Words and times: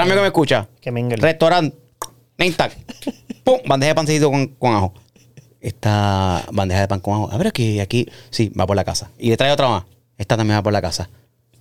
para 0.00 0.08
mí 0.08 0.14
que 0.14 0.20
me 0.20 0.26
escucha. 0.28 0.68
Que 0.80 0.90
mingle. 0.90 1.16
Restaurante. 1.16 1.76
Name 2.38 2.52
tag. 2.52 2.72
Pum, 3.44 3.60
bandeja 3.66 3.90
de 3.90 3.94
pancito 3.94 4.30
con, 4.30 4.46
con 4.48 4.74
ajo. 4.74 4.94
Esta 5.60 6.44
bandeja 6.52 6.80
de 6.80 6.88
pan 6.88 7.00
con 7.00 7.14
ajo. 7.14 7.30
A 7.30 7.36
ver, 7.36 7.48
aquí, 7.48 7.80
aquí, 7.80 8.08
sí, 8.30 8.50
va 8.58 8.66
por 8.66 8.76
la 8.76 8.84
casa. 8.84 9.10
Y 9.18 9.28
le 9.28 9.36
trae 9.36 9.52
otra 9.52 9.68
más. 9.68 9.84
Esta 10.16 10.36
también 10.36 10.58
va 10.58 10.62
por 10.62 10.72
la 10.72 10.80
casa. 10.80 11.10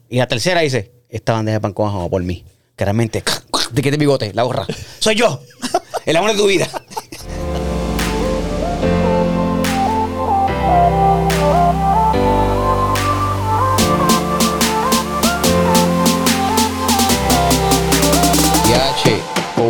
Y 0.09 0.17
la 0.17 0.27
tercera 0.27 0.61
dice, 0.61 0.91
esta 1.09 1.33
bandeja 1.33 1.57
de 1.57 1.61
pan 1.61 1.73
con 1.73 1.89
ajo 1.89 1.99
va 1.99 2.09
por 2.09 2.23
mí. 2.23 2.45
Que 2.77 2.85
realmente, 2.85 3.21
te 3.73 3.81
quede 3.81 3.95
el 3.95 3.99
bigote, 3.99 4.33
la 4.33 4.43
gorra. 4.43 4.65
Soy 4.99 5.15
yo. 5.15 5.41
El 6.05 6.15
amor 6.15 6.31
de 6.31 6.37
tu 6.37 6.47
vida. 6.47 6.67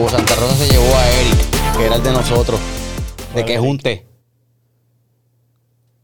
Santa 0.10 0.36
Rosa 0.36 0.56
se 0.56 0.72
llevó 0.72 0.96
a 0.96 1.10
Eric, 1.22 1.78
que 1.78 1.86
era 1.86 1.96
el 1.96 2.04
de 2.04 2.12
nosotros. 2.12 2.60
De 3.36 3.46
que 3.46 3.58
junte. 3.60 4.06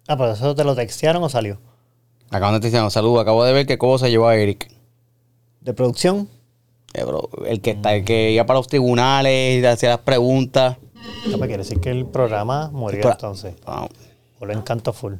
Ah, 0.07 0.15
pero 0.17 0.33
eso 0.33 0.53
te 0.53 0.63
lo 0.63 0.75
textearon 0.75 1.23
o 1.23 1.29
salió. 1.29 1.59
Acaban 2.29 2.59
de 2.59 2.69
decir, 2.69 2.91
saludos, 2.91 3.21
acabo 3.21 3.43
de 3.43 3.53
ver 3.53 3.65
que 3.65 3.77
Cobo 3.77 3.97
se 3.97 4.09
llevó 4.09 4.27
a 4.27 4.35
Eric. 4.35 4.71
De 5.61 5.73
producción. 5.73 6.29
Eh, 6.93 7.03
bro, 7.03 7.29
el 7.45 7.61
que 7.61 7.71
está, 7.71 7.95
el 7.95 8.05
que 8.05 8.31
iba 8.31 8.45
para 8.45 8.59
los 8.59 8.67
tribunales 8.67 9.61
y 9.61 9.65
hacía 9.65 9.89
las 9.89 9.99
preguntas. 9.99 10.77
No, 11.27 11.37
pues 11.37 11.47
quiere 11.47 11.57
decir 11.63 11.79
que 11.81 11.89
el 11.89 12.05
programa 12.05 12.69
murió 12.71 13.09
entonces. 13.11 13.55
Ah, 13.65 13.87
O 14.39 14.45
lo 14.45 14.53
encanto 14.53 14.93
full. 14.93 15.13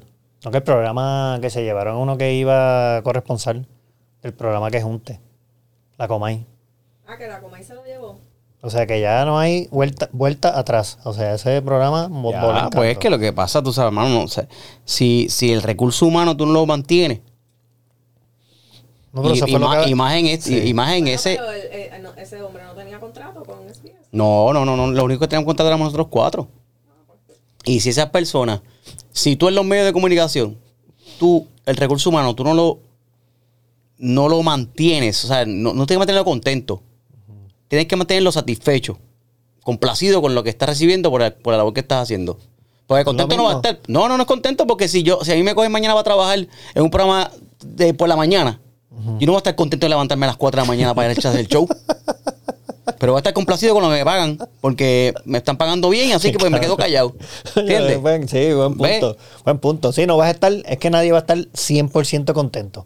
No 0.44 0.52
que 0.52 0.58
el 0.58 0.64
programa 0.64 1.40
que 1.42 1.50
se 1.50 1.64
llevaron 1.64 1.98
uno 1.98 2.18
que 2.18 2.34
iba 2.36 3.02
corresponsal 3.04 3.68
del 4.22 4.34
programa 4.34 4.70
que 4.70 4.82
junte. 4.82 5.20
La 5.98 6.08
Comay. 6.08 6.46
Ah, 7.08 7.18
que 7.18 7.28
la 7.28 7.40
Comay 7.40 7.64
se 7.64 7.74
lo 7.74 7.84
llevó. 7.84 8.20
O 8.62 8.70
sea 8.72 8.88
que 8.88 9.00
ya 9.00 9.26
no 9.26 9.38
hay 9.38 9.68
vuelta, 9.72 10.10
vuelta 10.12 10.58
atrás. 10.58 10.98
O 11.04 11.14
sea, 11.14 11.36
ese 11.36 11.62
programa 11.62 12.08
voló 12.08 12.70
pues 12.72 12.94
es 12.94 12.98
que 12.98 13.10
lo 13.12 13.20
que 13.20 13.32
pasa, 13.32 13.62
tú 13.62 13.72
sabes, 13.72 13.90
hermano, 13.90 14.10
no, 14.10 14.24
o 14.24 14.28
sea, 14.28 14.48
si, 14.86 15.28
si 15.30 15.52
el 15.52 15.62
recurso 15.62 16.06
humano 16.08 16.36
tú 16.36 16.46
no 16.48 16.54
lo 16.54 16.66
mantienes, 16.66 17.20
No, 19.14 19.22
pero 19.22 19.34
y, 19.36 19.38
eso 19.38 19.48
y 19.48 19.52
fue 19.52 19.60
lo 19.60 19.68
más, 19.68 19.84
que- 19.86 19.90
y 19.92 19.96
más 19.96 20.16
en, 20.16 20.26
este- 20.26 20.66
y 20.68 20.74
más 20.74 20.94
en 20.94 21.04
Bueno, 21.04 21.16
ese... 21.16 21.36
pero 21.36 21.52
el- 21.52 21.94
el- 21.94 22.04
no, 22.04 22.14
ese 22.16 22.42
hombre 22.42 22.64
no 22.64 22.74
tenía 22.74 23.00
contrato 23.00 23.44
con 23.44 23.60
SBS. 23.70 23.94
No, 24.12 24.52
no, 24.52 24.66
no, 24.66 24.76
no. 24.76 24.88
Lo 24.92 25.04
único 25.06 25.22
que 25.22 25.28
tenemos 25.28 25.46
contrato 25.46 25.68
éramos 25.68 25.86
nosotros 25.86 26.08
cuatro. 26.10 26.48
Y 27.66 27.80
si 27.80 27.90
esas 27.90 28.10
personas, 28.10 28.62
si 29.12 29.36
tú 29.36 29.48
en 29.48 29.56
los 29.56 29.64
medios 29.66 29.86
de 29.86 29.94
comunicación, 29.94 30.58
tú, 31.20 31.48
el 31.66 31.78
recurso 31.78 32.10
humano, 32.10 32.34
tú 32.36 32.44
no 32.44 32.54
lo, 32.54 32.80
no 33.98 34.28
lo 34.28 34.42
mantienes, 34.44 35.24
o 35.24 35.28
sea, 35.28 35.46
no, 35.46 35.74
no 35.74 35.86
tienes 35.86 35.88
que 35.96 35.98
mantenerlo 36.00 36.26
contento. 36.26 36.82
Tienes 37.68 37.88
que 37.88 37.96
mantenerlo 37.96 38.32
satisfecho, 38.32 38.98
complacido 39.64 40.22
con 40.22 40.36
lo 40.36 40.44
que 40.44 40.50
estás 40.50 40.70
recibiendo 40.70 41.10
por, 41.10 41.22
el- 41.22 41.34
por 41.34 41.52
la 41.54 41.58
labor 41.58 41.74
que 41.74 41.80
estás 41.82 42.04
haciendo. 42.04 42.38
Porque 42.88 43.04
contento 43.04 43.36
no 43.36 43.46
va 43.46 43.54
a 43.54 43.56
estar. 43.56 43.80
No, 43.88 44.08
no, 44.08 44.16
no 44.18 44.24
es 44.24 44.28
contento 44.28 44.68
porque 44.68 44.88
si 44.88 45.02
yo, 45.02 45.20
si 45.24 45.32
a 45.32 45.36
mí 45.36 45.42
me 45.44 45.56
cogen 45.56 45.72
mañana 45.72 45.94
para 45.96 46.04
trabajar 46.04 46.38
en 46.40 46.84
un 46.84 46.92
programa 46.92 47.32
de 47.66 47.94
por 47.96 48.08
la 48.08 48.16
mañana, 48.16 48.60
yo 49.20 49.26
no 49.26 49.32
voy 49.32 49.36
a 49.36 49.38
estar 49.40 49.56
contento 49.56 49.86
de 49.86 49.90
levantarme 49.90 50.26
a 50.26 50.30
las 50.30 50.38
4 50.38 50.62
de 50.62 50.66
la 50.66 50.68
mañana 50.68 50.94
para 50.94 51.12
ir 51.12 51.18
a 51.18 51.20
echar 51.20 51.36
el 51.36 51.48
show. 51.48 51.68
Pero 53.00 53.12
voy 53.14 53.18
a 53.18 53.22
estar 53.22 53.34
complacido 53.34 53.74
con 53.74 53.84
lo 53.84 53.90
que 53.90 53.96
me 53.96 54.06
pagan, 54.06 54.38
porque 54.62 55.14
me 55.26 55.40
están 55.40 55.58
pagando 55.58 55.90
bien, 55.90 56.12
así 56.14 56.32
que 56.32 56.38
pues 56.38 56.52
me 56.52 56.60
quedo 56.60 56.78
callado. 56.78 57.16
¿Entiendes? 57.56 58.00
Sí, 58.30 58.54
buen 58.54 58.78
¿Ves? 58.78 59.00
punto. 59.00 59.18
Buen 59.44 59.58
punto. 59.60 59.92
Sí, 59.92 60.06
no 60.06 60.16
vas 60.18 60.28
a 60.28 60.32
estar, 60.32 60.54
es 60.54 60.78
que 60.78 60.90
nadie 60.92 61.12
va 61.12 61.18
a 61.18 61.22
estar 61.22 61.38
100% 61.38 62.34
contento. 62.34 62.86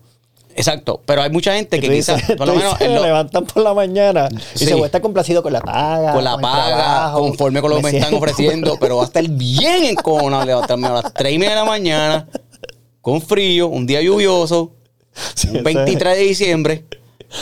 Exacto. 0.60 1.02
Pero 1.06 1.22
hay 1.22 1.30
mucha 1.30 1.54
gente 1.56 1.80
que 1.80 1.90
quizás, 1.90 2.22
por 2.38 2.46
lo 2.48 2.54
menos 2.56 2.78
me 2.82 2.90
lo- 2.90 3.02
levantan 3.02 3.46
por 3.46 3.64
la 3.64 3.74
mañana 3.74 4.28
y 4.56 4.60
Sí. 4.60 4.66
se 4.66 4.74
voy 4.74 4.84
a 4.84 4.86
estar 4.88 5.00
complacido 5.02 5.42
con 5.42 5.54
la 5.54 5.62
paga. 5.62 6.12
con 6.14 6.24
la 6.24 6.34
el 6.36 6.42
paga, 6.42 6.76
trabajo, 6.76 7.20
conforme 7.22 7.62
con 7.62 7.70
lo 7.70 7.78
que 7.78 7.84
me 7.84 7.90
están 7.92 8.10
siento- 8.10 8.18
ofreciendo, 8.18 8.78
pero 8.80 8.98
va 8.98 9.04
a 9.04 9.06
estar 9.06 9.26
bien 9.30 9.86
encojonado 9.86 10.46
levantarme 10.46 10.88
a 10.88 10.92
las 10.92 11.14
3 11.14 11.34
y 11.34 11.38
media 11.40 11.52
de 11.52 11.60
la 11.62 11.66
mañana, 11.66 12.28
con 13.02 13.22
frío, 13.22 13.68
un 13.70 13.88
día 13.88 14.02
lluvioso, 14.02 14.72
Sí, 15.34 15.48
un 15.50 15.56
eso 15.56 15.64
23 15.64 16.18
de 16.18 16.24
diciembre, 16.24 16.84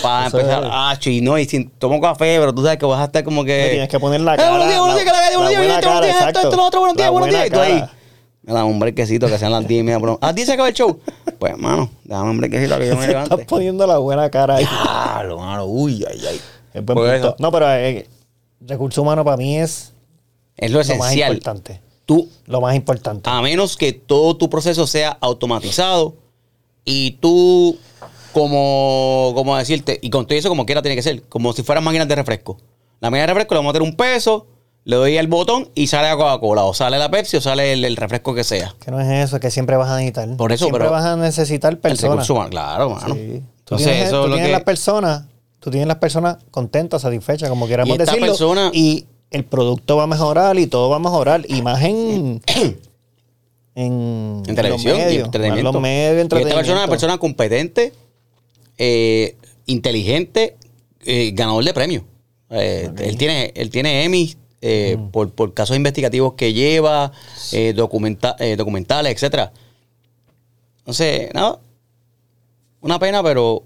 para 0.03 0.27
Eso 0.27 0.39
empezar, 0.39 0.63
es. 0.63 0.69
ah, 0.71 0.95
chino, 0.99 1.37
y 1.39 1.45
si 1.45 1.65
tomo 1.65 1.99
café, 1.99 2.37
pero 2.39 2.53
tú 2.53 2.61
sabes 2.61 2.77
que 2.77 2.85
vas 2.85 3.01
a 3.01 3.05
estar 3.05 3.23
como 3.23 3.43
que... 3.43 3.57
Me 3.63 3.69
tienes 3.69 3.89
que 3.89 3.99
poner 3.99 4.21
la 4.21 4.35
Eh, 4.35 4.37
cara. 4.37 4.49
buenos 4.51 4.67
días, 4.67 4.79
buenos 4.79 4.95
días, 4.97 5.05
que 5.05 5.11
la 5.11 5.23
calle, 5.23 5.35
buenos 5.37 5.49
días, 5.49 5.61
buena 5.61 5.75
esto, 5.79 5.87
buenos 5.89 6.05
días, 6.05 6.27
esto, 6.27 6.39
esto, 6.41 6.55
lo 6.55 6.65
otro, 6.65 6.79
buenos 6.81 6.97
días, 6.97 7.09
buenos 7.11 7.29
días, 7.29 7.47
y 7.47 7.49
tú 7.49 7.59
ahí. 7.59 7.83
Me 8.47 8.53
da 8.53 8.63
un 8.65 8.79
brequecito 8.79 9.27
que 9.27 9.37
sean 9.37 9.51
las 9.51 9.67
10 9.67 9.81
y 9.81 9.83
media. 9.83 9.99
pero- 9.99 10.17
¿A 10.21 10.33
10 10.33 10.47
se 10.47 10.53
acaba 10.53 10.69
el 10.69 10.73
show? 10.73 10.99
Pues, 11.37 11.55
mano, 11.57 11.89
dame 12.05 12.31
un 12.31 12.37
brequecito 12.39 12.79
que 12.79 12.87
yo 12.87 12.95
me 12.95 13.01
Te 13.05 13.11
estás 13.11 13.27
levante. 13.27 13.45
poniendo 13.45 13.85
la 13.85 13.97
buena 13.99 14.29
cara 14.31 14.55
ahí. 14.55 14.65
Claro, 14.65 15.37
mano, 15.37 15.65
uy, 15.65 16.03
ay, 16.09 16.19
ay. 16.29 16.35
Es 16.73 16.83
buen 16.83 16.85
Por 16.85 16.95
punto. 16.95 17.13
eso. 17.13 17.35
No, 17.39 17.51
pero 17.51 17.71
eh, 17.73 18.07
recurso 18.61 19.01
humano 19.03 19.23
para 19.25 19.37
mí 19.37 19.57
es 19.57 19.91
Es 20.55 20.71
lo 20.71 20.77
lo 20.79 20.85
más 20.85 20.89
esencial. 20.89 21.33
importante. 21.33 21.81
Tú, 22.05 22.29
Lo 22.45 22.61
más 22.61 22.73
importante. 22.73 23.29
a 23.29 23.41
menos 23.41 23.75
que 23.75 23.91
todo 23.91 24.37
tu 24.37 24.49
proceso 24.49 24.87
sea 24.87 25.17
automatizado 25.19 26.15
y 26.85 27.11
tú, 27.19 27.77
como, 28.31 29.33
como 29.35 29.57
decirte, 29.57 29.99
y 30.01 30.09
con 30.09 30.25
todo 30.25 30.37
eso 30.39 30.47
como 30.47 30.65
quiera 30.65 30.81
tiene 30.81 30.95
que 30.95 31.01
ser, 31.03 31.23
como 31.23 31.51
si 31.51 31.63
fueran 31.63 31.83
máquinas 31.83 32.07
de 32.07 32.15
refresco. 32.15 32.57
La 33.01 33.09
máquina 33.09 33.23
de 33.23 33.27
refresco 33.27 33.55
le 33.55 33.59
vamos 33.59 33.71
a 33.71 33.73
meter 33.73 33.81
un 33.89 33.95
peso, 33.97 34.47
le 34.87 34.95
doy 34.95 35.17
al 35.17 35.27
botón 35.27 35.69
y 35.75 35.87
sale 35.87 36.07
la 36.07 36.15
Coca-Cola, 36.15 36.63
o 36.63 36.73
sale 36.73 36.97
la 36.97 37.11
Pepsi, 37.11 37.35
o 37.37 37.41
sale 37.41 37.73
el, 37.73 37.83
el 37.83 37.97
refresco 37.97 38.33
que 38.33 38.45
sea. 38.45 38.73
Que 38.79 38.89
no 38.89 39.01
es 39.01 39.07
eso, 39.27 39.39
que 39.41 39.51
siempre 39.51 39.75
vas 39.75 39.89
a 39.89 39.97
necesitar. 39.97 40.37
Por 40.37 40.53
eso, 40.53 40.63
siempre 40.65 40.79
pero- 40.79 40.91
vas 40.91 41.03
a 41.03 41.17
necesitar 41.17 41.73
El 41.73 41.79
personas. 41.79 42.11
recurso 42.15 42.33
humano, 42.35 42.49
claro, 42.49 42.89
mano. 42.91 43.13
Sí. 43.13 43.43
Entonces, 43.59 43.87
tienes, 43.89 44.07
eso 44.07 44.19
tú 44.19 44.23
es 44.23 44.29
lo 44.29 44.35
tienes 44.35 44.47
que... 44.47 44.51
las 44.53 44.63
personas, 44.63 45.25
tú 45.59 45.69
tienes 45.71 45.87
las 45.89 45.97
personas 45.97 46.37
contentas, 46.51 47.01
satisfechas, 47.01 47.49
como 47.49 47.67
queramos 47.67 47.93
Y 47.95 47.97
decirlo. 47.97 48.27
persona- 48.27 48.71
Y 48.73 49.05
el 49.29 49.43
producto 49.43 49.97
va 49.97 50.03
a 50.03 50.07
mejorar 50.07 50.57
y 50.57 50.67
todo 50.67 50.87
va 50.89 50.95
a 50.95 50.99
mejorar. 50.99 51.43
Y 51.49 51.61
más 51.61 51.83
en. 51.83 52.41
en, 53.75 54.43
en 54.47 54.55
televisión 54.55 54.93
los 54.93 55.01
y 55.01 55.05
medios, 55.05 55.25
entretenimiento. 55.25 55.69
en 55.69 55.73
los 55.73 55.81
medios 55.81 56.15
Y 56.17 56.21
esta 56.21 56.35
persona 56.37 56.61
es 56.61 56.69
una 56.69 56.87
persona 56.87 57.17
competente, 57.17 57.93
eh, 58.77 59.35
inteligente, 59.65 60.55
eh, 61.05 61.31
ganador 61.33 61.63
de 61.63 61.73
premios. 61.73 62.03
Eh, 62.49 62.89
él 62.99 63.17
tiene, 63.17 63.51
él 63.55 63.69
tiene 63.69 64.05
Emmy 64.05 64.33
eh, 64.61 64.97
por, 65.11 65.31
por 65.31 65.53
casos 65.53 65.75
investigativos 65.77 66.33
que 66.33 66.53
lleva, 66.53 67.11
eh, 67.51 67.73
documenta- 67.75 68.35
eh, 68.39 68.55
documentales, 68.55 69.13
etcétera. 69.13 69.51
Entonces, 70.79 71.33
nada. 71.33 71.59
Una 72.81 72.99
pena, 72.99 73.21
pero 73.23 73.63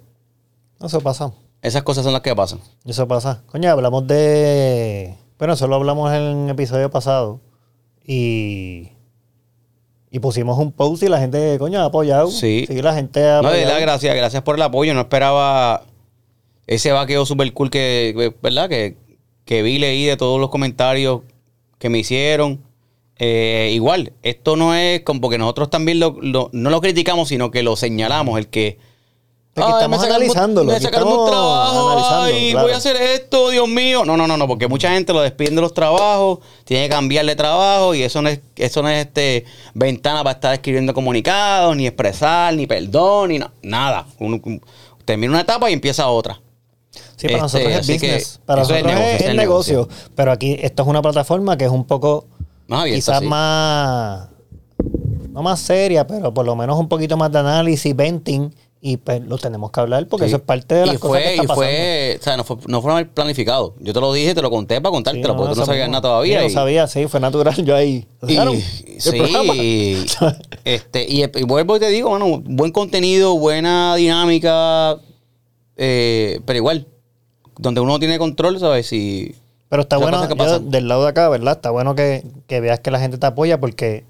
Eso 0.83 1.01
pasa. 1.01 1.31
esas 1.61 1.83
cosas 1.83 2.03
son 2.03 2.13
las 2.13 2.21
que 2.21 2.35
pasan. 2.35 2.59
Eso 2.85 3.07
pasa. 3.07 3.43
Coño, 3.47 3.69
hablamos 3.69 4.07
de. 4.07 5.15
Bueno, 5.37 5.53
eso 5.53 5.67
lo 5.67 5.75
hablamos 5.75 6.11
en 6.13 6.21
el 6.45 6.49
episodio 6.49 6.89
pasado. 6.89 7.39
Y. 8.05 8.89
Y 10.13 10.19
pusimos 10.19 10.57
un 10.59 10.71
post 10.73 11.03
y 11.03 11.07
la 11.07 11.19
gente, 11.19 11.57
coño, 11.57 11.79
ha 11.79 11.85
apoyado. 11.85 12.27
Sí. 12.29 12.65
la 12.67 12.93
gente 12.93 13.23
ha 13.23 13.41
No, 13.41 13.43
de 13.43 13.47
apoyado. 13.49 13.65
verdad, 13.67 13.81
gracias, 13.81 14.15
gracias 14.15 14.43
por 14.43 14.55
el 14.55 14.61
apoyo. 14.61 14.93
No 14.93 15.01
esperaba 15.01 15.83
ese 16.67 16.91
vaqueo 16.91 17.25
super 17.25 17.51
cool 17.53 17.69
que, 17.69 18.33
¿verdad? 18.41 18.67
Que, 18.67 18.97
que 19.51 19.61
vi, 19.63 19.79
leí 19.79 20.05
de 20.05 20.15
todos 20.15 20.39
los 20.39 20.49
comentarios 20.49 21.23
que 21.77 21.89
me 21.89 21.99
hicieron. 21.99 22.61
Eh, 23.19 23.71
igual, 23.73 24.13
esto 24.23 24.55
no 24.55 24.73
es 24.73 25.01
como 25.01 25.19
porque 25.19 25.37
nosotros 25.37 25.69
también 25.69 25.99
lo, 25.99 26.15
lo- 26.21 26.49
no 26.53 26.69
lo 26.69 26.79
criticamos, 26.79 27.27
sino 27.27 27.51
que 27.51 27.61
lo 27.61 27.75
señalamos. 27.75 28.39
El 28.39 28.47
que. 28.47 28.77
Aquí 29.53 29.65
"Ay, 29.67 29.73
estamos 29.73 29.99
un- 29.99 30.05
analizándolo, 30.05 30.71
Me 30.71 30.79
sacaron 30.79 31.09
un 31.09 31.29
trabajo. 31.29 32.21
ay, 32.21 32.51
claro. 32.51 32.65
voy 32.65 32.73
a 32.73 32.77
hacer 32.77 32.95
esto, 32.95 33.49
Dios 33.49 33.67
mío. 33.67 34.05
No, 34.05 34.15
no, 34.15 34.25
no, 34.25 34.37
no, 34.37 34.47
porque 34.47 34.69
mucha 34.69 34.89
gente 34.93 35.11
lo 35.11 35.19
despiden 35.19 35.55
de 35.55 35.61
los 35.61 35.73
trabajos, 35.73 36.39
tiene 36.63 36.83
que 36.85 36.89
cambiarle 36.95 37.35
trabajo 37.35 37.93
y 37.93 38.03
eso 38.03 38.21
no 38.21 38.29
es, 38.29 38.39
eso 38.55 38.81
no 38.81 38.87
es 38.87 39.05
este 39.05 39.43
ventana 39.73 40.23
para 40.23 40.35
estar 40.35 40.53
escribiendo 40.53 40.93
comunicados, 40.93 41.75
ni 41.75 41.87
expresar, 41.87 42.53
ni 42.53 42.67
perdón, 42.67 43.27
ni 43.31 43.39
na- 43.39 43.51
nada. 43.61 44.07
Uno- 44.19 44.39
un- 44.45 44.61
termina 45.03 45.31
una 45.33 45.41
etapa 45.41 45.69
y 45.69 45.73
empieza 45.73 46.07
otra. 46.07 46.39
Sí, 46.91 47.27
para 47.27 47.33
Este, 47.33 47.37
nosotros 47.41 47.71
es 47.71 47.77
así 47.79 47.99
que 47.99 48.07
business. 48.07 48.39
Para 48.45 48.61
es 48.63 48.69
nosotros 48.69 48.91
negocio, 48.93 49.11
es, 49.15 49.21
es 49.21 49.27
es 49.29 49.35
negocio. 49.35 49.89
Pero 50.15 50.31
aquí 50.31 50.57
esto 50.61 50.83
es 50.83 50.89
una 50.89 51.01
plataforma 51.01 51.57
que 51.57 51.65
es 51.65 51.71
un 51.71 51.85
poco 51.85 52.25
Más 52.67 52.81
abierta, 52.81 52.97
quizás 52.97 53.19
sí. 53.21 53.25
más 53.27 54.27
no 55.31 55.41
más 55.43 55.59
seria, 55.61 56.05
pero 56.07 56.33
por 56.33 56.45
lo 56.45 56.55
menos 56.55 56.77
un 56.77 56.89
poquito 56.89 57.15
más 57.15 57.31
de 57.31 57.39
análisis, 57.39 57.95
venting 57.95 58.53
y 58.83 58.97
pues 58.97 59.21
lo 59.21 59.37
tenemos 59.37 59.71
que 59.71 59.79
hablar 59.79 60.07
porque 60.07 60.25
Sí. 60.25 60.29
eso 60.31 60.37
es 60.37 60.41
parte 60.41 60.73
de 60.75 60.87
las 60.87 60.95
y 60.95 60.97
cosas 60.97 61.21
que 61.21 61.29
está 61.35 61.43
y 61.43 61.47
fue, 61.55 62.17
o 62.19 62.23
sea, 62.23 62.35
no 62.35 62.43
fue, 62.43 62.57
no 62.67 62.81
fue 62.81 62.91
mal 62.91 63.07
planificado. 63.07 63.75
Yo 63.79 63.93
te 63.93 64.01
lo 64.01 64.11
dije, 64.11 64.33
te 64.33 64.41
lo 64.41 64.49
conté 64.49 64.81
para 64.81 64.91
contártelo, 64.91 65.23
Sí, 65.27 65.31
no, 65.31 65.37
porque 65.37 65.53
tú 65.53 65.59
no 65.59 65.65
sabías 65.67 65.87
nada 65.87 66.01
todavía. 66.01 66.39
Yo 66.39 66.45
y- 66.45 66.47
no 66.47 66.53
sabía, 66.53 66.87
sí, 66.87 67.05
fue 67.07 67.19
natural. 67.19 67.63
Yo 67.63 67.75
ahí. 67.75 68.05
Y, 68.27 68.35
sí, 68.99 70.05
este, 70.65 71.05
y, 71.07 71.23
y 71.23 71.43
vuelvo 71.43 71.77
y 71.77 71.79
te 71.79 71.89
digo, 71.89 72.09
bueno, 72.09 72.41
buen 72.43 72.71
contenido, 72.71 73.37
buena 73.37 73.95
dinámica, 73.95 74.97
eh, 75.83 76.39
pero 76.45 76.57
igual, 76.57 76.87
donde 77.57 77.81
uno 77.81 77.97
tiene 77.97 78.19
control, 78.19 78.59
¿sabes? 78.59 78.85
Si, 78.87 79.35
Pero 79.67 79.81
está 79.81 79.97
bueno, 79.97 80.27
yo, 80.35 80.59
del 80.59 80.87
lado 80.87 81.03
de 81.03 81.09
acá, 81.09 81.27
¿verdad? 81.27 81.53
Está 81.55 81.71
bueno 81.71 81.95
que, 81.95 82.23
que 82.47 82.59
veas 82.61 82.79
que 82.81 82.91
la 82.91 82.99
gente 82.99 83.17
te 83.17 83.25
apoya 83.25 83.59
porque 83.59 84.05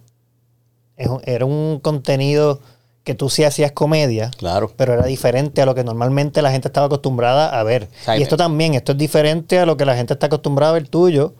es 0.98 1.10
era 1.24 1.46
un 1.46 1.80
contenido 1.82 2.60
que 3.04 3.16
tú 3.16 3.30
sí 3.30 3.44
hacías 3.44 3.72
comedia, 3.72 4.30
Claro. 4.38 4.72
pero 4.76 4.94
era 4.94 5.06
diferente 5.06 5.62
a 5.62 5.66
lo 5.66 5.74
que 5.74 5.84
normalmente 5.84 6.42
la 6.42 6.52
gente 6.52 6.68
estaba 6.68 6.86
acostumbrada 6.88 7.58
a 7.60 7.64
ver. 7.64 7.90
Y 8.18 8.22
esto 8.22 8.38
también, 8.38 8.76
esto 8.76 8.92
es 8.92 8.98
diferente 8.98 9.58
a 9.58 9.66
lo 9.66 9.76
que 9.78 9.86
la 9.86 9.96
gente 9.96 10.14
está 10.14 10.28
acostumbrada 10.28 10.72
a 10.72 10.76
ver 10.76 10.88
tuyo, 10.88 11.34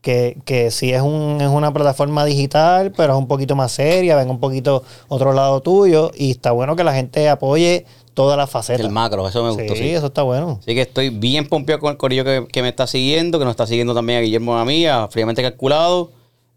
que, 0.00 0.38
que 0.44 0.70
sí 0.70 0.92
es, 0.92 1.02
un, 1.02 1.38
es 1.40 1.48
una 1.48 1.72
plataforma 1.72 2.24
digital, 2.24 2.92
pero 2.96 3.12
es 3.14 3.18
un 3.18 3.28
poquito 3.28 3.56
más 3.56 3.72
seria, 3.72 4.16
ven 4.16 4.30
un 4.30 4.40
poquito 4.40 4.82
otro 5.08 5.32
lado 5.32 5.60
tuyo, 5.60 6.10
y 6.16 6.30
está 6.30 6.52
bueno 6.52 6.76
que 6.76 6.84
la 6.84 6.94
gente 6.94 7.28
apoye 7.28 7.84
todas 8.14 8.36
las 8.36 8.50
facetas. 8.50 8.84
El 8.84 8.92
macro, 8.92 9.26
eso 9.28 9.42
me 9.42 9.50
gustó. 9.50 9.74
Sí, 9.74 9.90
eso 9.90 10.06
está 10.06 10.22
bueno. 10.22 10.58
Así 10.60 10.74
que 10.74 10.82
estoy 10.82 11.10
bien 11.10 11.48
pompeado 11.48 11.80
con 11.80 11.90
el 11.90 11.96
corillo 11.96 12.24
que, 12.24 12.46
que 12.50 12.62
me 12.62 12.68
está 12.68 12.86
siguiendo, 12.86 13.38
que 13.38 13.44
nos 13.44 13.52
está 13.52 13.66
siguiendo 13.66 13.94
también 13.94 14.18
a 14.18 14.22
Guillermo 14.22 14.56
a 14.56 14.64
mí, 14.64 14.86
a 14.86 15.08
Fríamente 15.08 15.42
Calculado. 15.42 16.10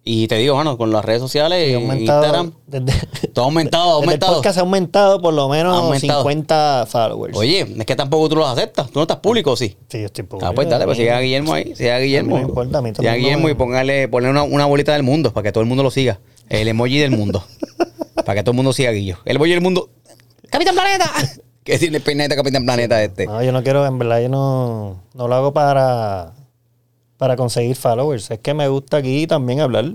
Y 0.05 0.27
te 0.27 0.35
digo, 0.35 0.55
bueno, 0.55 0.77
con 0.77 0.91
las 0.91 1.05
redes 1.05 1.21
sociales, 1.21 1.69
Y 1.69 1.73
aumentado, 1.75 2.23
Instagram, 2.23 2.53
desde, 2.67 3.27
todo 3.29 3.45
ha 3.45 3.47
aumentado, 3.47 3.83
ha 3.83 3.87
desde 3.87 4.03
el 4.03 4.03
aumentado. 4.03 4.35
podcast 4.35 4.57
ha 4.57 4.61
aumentado 4.61 5.21
por 5.21 5.33
lo 5.33 5.47
menos 5.47 5.77
aumentado. 5.77 6.23
50 6.23 6.85
followers. 6.89 7.37
Oye, 7.37 7.61
es 7.61 7.85
que 7.85 7.95
tampoco 7.95 8.27
tú 8.27 8.35
los 8.35 8.49
aceptas. 8.49 8.87
Tú 8.87 8.99
no 8.99 9.03
estás 9.03 9.17
público, 9.17 9.55
sí. 9.55 9.77
Sí, 9.87 10.01
yo 10.01 10.07
estoy 10.07 10.25
Ah, 10.41 10.51
pues 10.53 10.69
dale, 10.69 10.83
pues 10.85 10.97
siga 10.97 11.17
a 11.17 11.21
Guillermo 11.21 11.53
ahí. 11.53 11.73
Siga 11.73 11.95
a 11.95 11.99
Guillermo. 11.99 12.35
A 12.35 12.39
mí 12.39 12.41
no 12.41 12.47
me 12.47 12.49
importa, 12.49 12.77
a 12.79 12.81
mí 12.81 12.91
Siga 12.93 13.13
Guillermo 13.13 13.47
y 13.47 13.53
póngale, 13.53 14.09
ponle 14.09 14.29
una, 14.29 14.43
una 14.43 14.65
bolita 14.65 14.91
del 14.91 15.03
mundo 15.03 15.31
para 15.31 15.43
que 15.43 15.51
todo 15.53 15.61
el 15.61 15.69
mundo 15.69 15.83
lo 15.83 15.91
siga. 15.91 16.19
El 16.49 16.67
emoji 16.67 16.99
del 16.99 17.11
mundo. 17.11 17.45
para 18.15 18.35
que 18.35 18.43
todo 18.43 18.51
el 18.51 18.57
mundo 18.57 18.73
siga 18.73 18.89
a 18.89 18.93
Guillo. 18.93 19.19
El 19.23 19.37
emoji 19.37 19.51
del 19.51 19.61
mundo. 19.61 19.89
¡Capitán 20.49 20.75
Planeta! 20.75 21.09
que 21.63 21.79
tiene 21.79 21.97
el 21.97 22.03
peinete 22.03 22.29
de 22.29 22.35
Capitán 22.35 22.65
Planeta 22.65 23.01
este. 23.01 23.25
No, 23.25 23.41
yo 23.41 23.53
no 23.53 23.63
quiero, 23.63 23.85
en 23.85 23.97
verdad, 23.97 24.21
yo 24.21 24.27
no, 24.27 25.01
no 25.13 25.27
lo 25.29 25.35
hago 25.35 25.53
para, 25.53 26.33
para 27.23 27.37
conseguir 27.37 27.73
followers. 27.77 28.29
Es 28.31 28.39
que 28.39 28.53
me 28.53 28.67
gusta 28.67 28.97
aquí 28.97 29.25
también 29.27 29.61
hablar. 29.61 29.85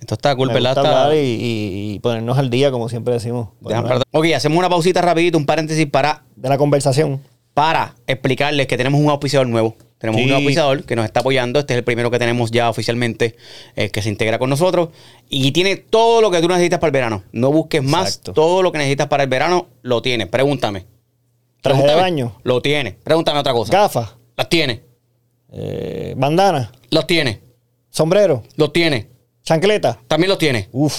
Esto 0.00 0.14
está 0.14 0.34
cool, 0.34 0.48
me 0.48 0.54
¿verdad? 0.54 0.76
gusta 0.76 1.02
hablar 1.02 1.14
y, 1.14 1.18
y- 1.18 1.92
y 1.92 1.98
ponernos 1.98 2.38
al 2.38 2.48
día, 2.48 2.70
como 2.70 2.88
siempre 2.88 3.12
decimos. 3.12 3.48
Déjame- 3.60 4.00
Ok, 4.12 4.24
hacemos 4.34 4.56
una 4.58 4.70
pausita 4.70 5.02
rapidito, 5.02 5.36
un 5.36 5.44
paréntesis 5.44 5.84
para, 5.84 6.24
de 6.36 6.48
la 6.48 6.56
conversación. 6.56 7.20
para 7.52 7.96
explicarles 8.06 8.66
que 8.66 8.78
tenemos 8.78 8.98
un 8.98 9.10
auspiciador 9.10 9.46
nuevo. 9.46 9.76
Tenemos 9.98 10.20
Sí. 10.20 10.22
un 10.22 10.28
nuevo 10.30 10.40
auspiciador 10.40 10.84
que 10.84 10.96
nos 10.96 11.04
está 11.04 11.20
apoyando. 11.20 11.58
Este 11.58 11.74
es 11.74 11.78
el 11.78 11.84
primero 11.84 12.10
que 12.10 12.18
tenemos 12.18 12.50
ya 12.50 12.70
oficialmente 12.70 13.36
eh, 13.76 13.90
que 13.90 14.00
se 14.00 14.08
integra 14.08 14.38
con 14.38 14.48
nosotros. 14.48 14.88
Y 15.28 15.52
tiene 15.52 15.76
todo 15.76 16.22
lo 16.22 16.30
que 16.30 16.40
tú 16.40 16.48
necesitas 16.48 16.78
para 16.78 16.88
el 16.88 16.92
verano. 16.92 17.22
No 17.32 17.52
busques 17.52 17.82
más. 17.82 18.08
Exacto. 18.08 18.32
Todo 18.32 18.62
lo 18.62 18.72
que 18.72 18.78
necesitas 18.78 19.08
para 19.08 19.24
el 19.24 19.28
verano 19.28 19.66
lo 19.82 20.00
tiene. 20.00 20.26
Pregúntame. 20.26 20.86
Traje 21.60 21.82
de 21.86 21.94
baño, 21.94 22.32
Lo 22.42 22.62
tiene. 22.62 22.92
Pregúntame 23.04 23.38
otra 23.40 23.52
cosa. 23.52 23.70
gafas, 23.70 24.14
Los 24.38 24.48
tiene. 24.48 24.80
Eh, 25.52 26.14
bandana, 26.16 26.72
Los 26.90 27.06
tiene. 27.06 27.40
sombrero, 27.90 28.42
Los 28.56 28.72
tiene. 28.72 29.08
chancleta. 29.42 29.98
También 30.08 30.28
los 30.28 30.38
tiene. 30.38 30.68
Uf. 30.72 30.94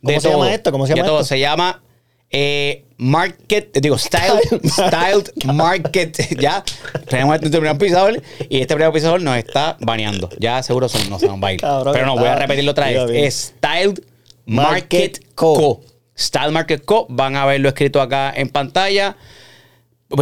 De 0.00 0.12
¿Cómo 0.14 0.20
se 0.20 0.28
todo. 0.28 0.38
llama 0.38 0.54
esto? 0.54 0.72
¿Cómo 0.72 0.86
se 0.86 0.92
De 0.92 0.96
llama 0.98 1.06
todo. 1.08 1.20
esto? 1.20 1.28
Se 1.28 1.40
llama 1.40 1.82
eh, 2.30 2.84
Market, 2.98 3.76
digo, 3.80 3.98
Styled, 3.98 4.60
Styled 4.64 5.30
Market. 5.52 6.16
Ya, 6.40 6.62
tenemos 7.08 7.36
este 7.36 7.50
primer 7.50 7.76
pisador 7.78 8.22
y 8.48 8.60
este 8.60 8.74
primer 8.74 8.92
pisador 8.92 9.20
nos 9.22 9.36
está 9.36 9.76
baneando. 9.80 10.28
Ya 10.38 10.62
seguro 10.62 10.88
se, 10.88 11.08
no 11.10 11.18
se 11.18 11.26
nos 11.26 11.42
va 11.42 11.48
a 11.48 11.52
ir. 11.54 11.60
Cabrón, 11.60 11.92
Pero 11.92 12.06
no, 12.06 12.16
voy 12.16 12.28
a 12.28 12.36
repetirlo 12.36 12.70
otra 12.72 12.86
vez. 12.88 13.10
Es 13.10 13.54
Styled 13.58 14.00
Market, 14.46 15.20
Market 15.20 15.34
Co. 15.34 15.54
Co. 15.54 15.80
Styled 16.16 16.52
Market 16.52 16.84
Co. 16.84 17.06
Van 17.08 17.36
a 17.36 17.44
verlo 17.46 17.68
escrito 17.68 18.00
acá 18.00 18.32
en 18.34 18.48
pantalla. 18.48 19.16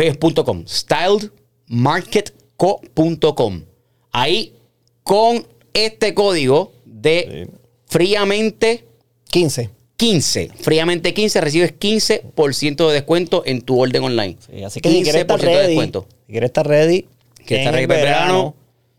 Es 0.00 0.16
punto 0.16 0.44
.com. 0.44 0.64
styledmarketco.com. 2.58 3.62
Ahí, 4.12 4.54
con 5.02 5.46
este 5.72 6.14
código 6.14 6.72
de 6.84 7.48
fríamente 7.86 8.84
15. 9.30 9.70
15. 9.96 10.50
Fríamente 10.60 11.14
15 11.14 11.40
recibes 11.40 11.72
15% 11.78 12.88
de 12.88 12.92
descuento 12.92 13.42
en 13.46 13.62
tu 13.62 13.80
orden 13.80 14.02
online. 14.02 14.36
Sí, 14.44 14.62
así 14.64 14.80
que 14.80 14.90
si 14.90 15.02
quieres 15.02 15.20
estar 15.22 15.38
15% 15.38 15.42
de 15.42 15.46
ready, 15.54 15.66
descuento. 15.68 16.06
si 16.26 16.32
quieres 16.32 16.48
estar 16.48 16.66
ready, 16.66 17.06
Que 17.46 17.54
en 17.56 17.60
está 17.60 17.70
el 17.70 17.74
ready 17.76 17.86
para 17.86 18.00
el 18.00 18.04
verano. 18.06 18.54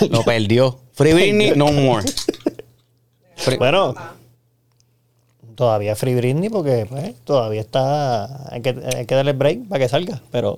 Lo 0.10 0.24
perdió. 0.24 0.80
Free 0.94 1.14
Britney, 1.14 1.54
no 1.56 1.72
more. 1.72 2.06
Free- 3.44 3.58
Bueno, 3.58 3.94
todavía 5.56 5.96
Free 5.96 6.16
Britney 6.16 6.50
porque 6.50 6.86
pues, 6.90 7.16
todavía 7.24 7.62
está. 7.62 8.52
Hay 8.54 8.62
que, 8.62 8.70
hay 8.96 9.06
que 9.06 9.16
darle 9.16 9.34
break 9.34 9.68
para 9.68 9.80
que 9.84 9.90
salga. 9.90 10.22
Pero 10.32 10.58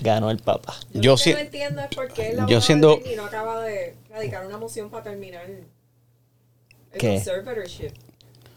ganó 0.00 0.30
el 0.30 0.38
Papa. 0.38 0.74
Yo, 0.92 1.00
Yo 1.00 1.10
lo 1.12 1.16
sí- 1.16 1.32
no 1.32 1.38
entiendo 1.38 1.80
es 1.82 1.88
por 1.94 2.12
qué 2.12 2.30
el 2.30 2.46
yo 2.46 2.60
siendo- 2.60 2.96
Britney 2.96 3.16
no 3.16 3.24
acaba 3.26 3.60
de 3.62 3.96
radicar 4.10 4.46
una 4.46 4.58
moción 4.58 4.90
para 4.90 5.04
terminar 5.04 5.44
el, 5.44 5.64
el 6.92 6.98
¿Qué? 6.98 7.08
conservatorship. 7.16 7.90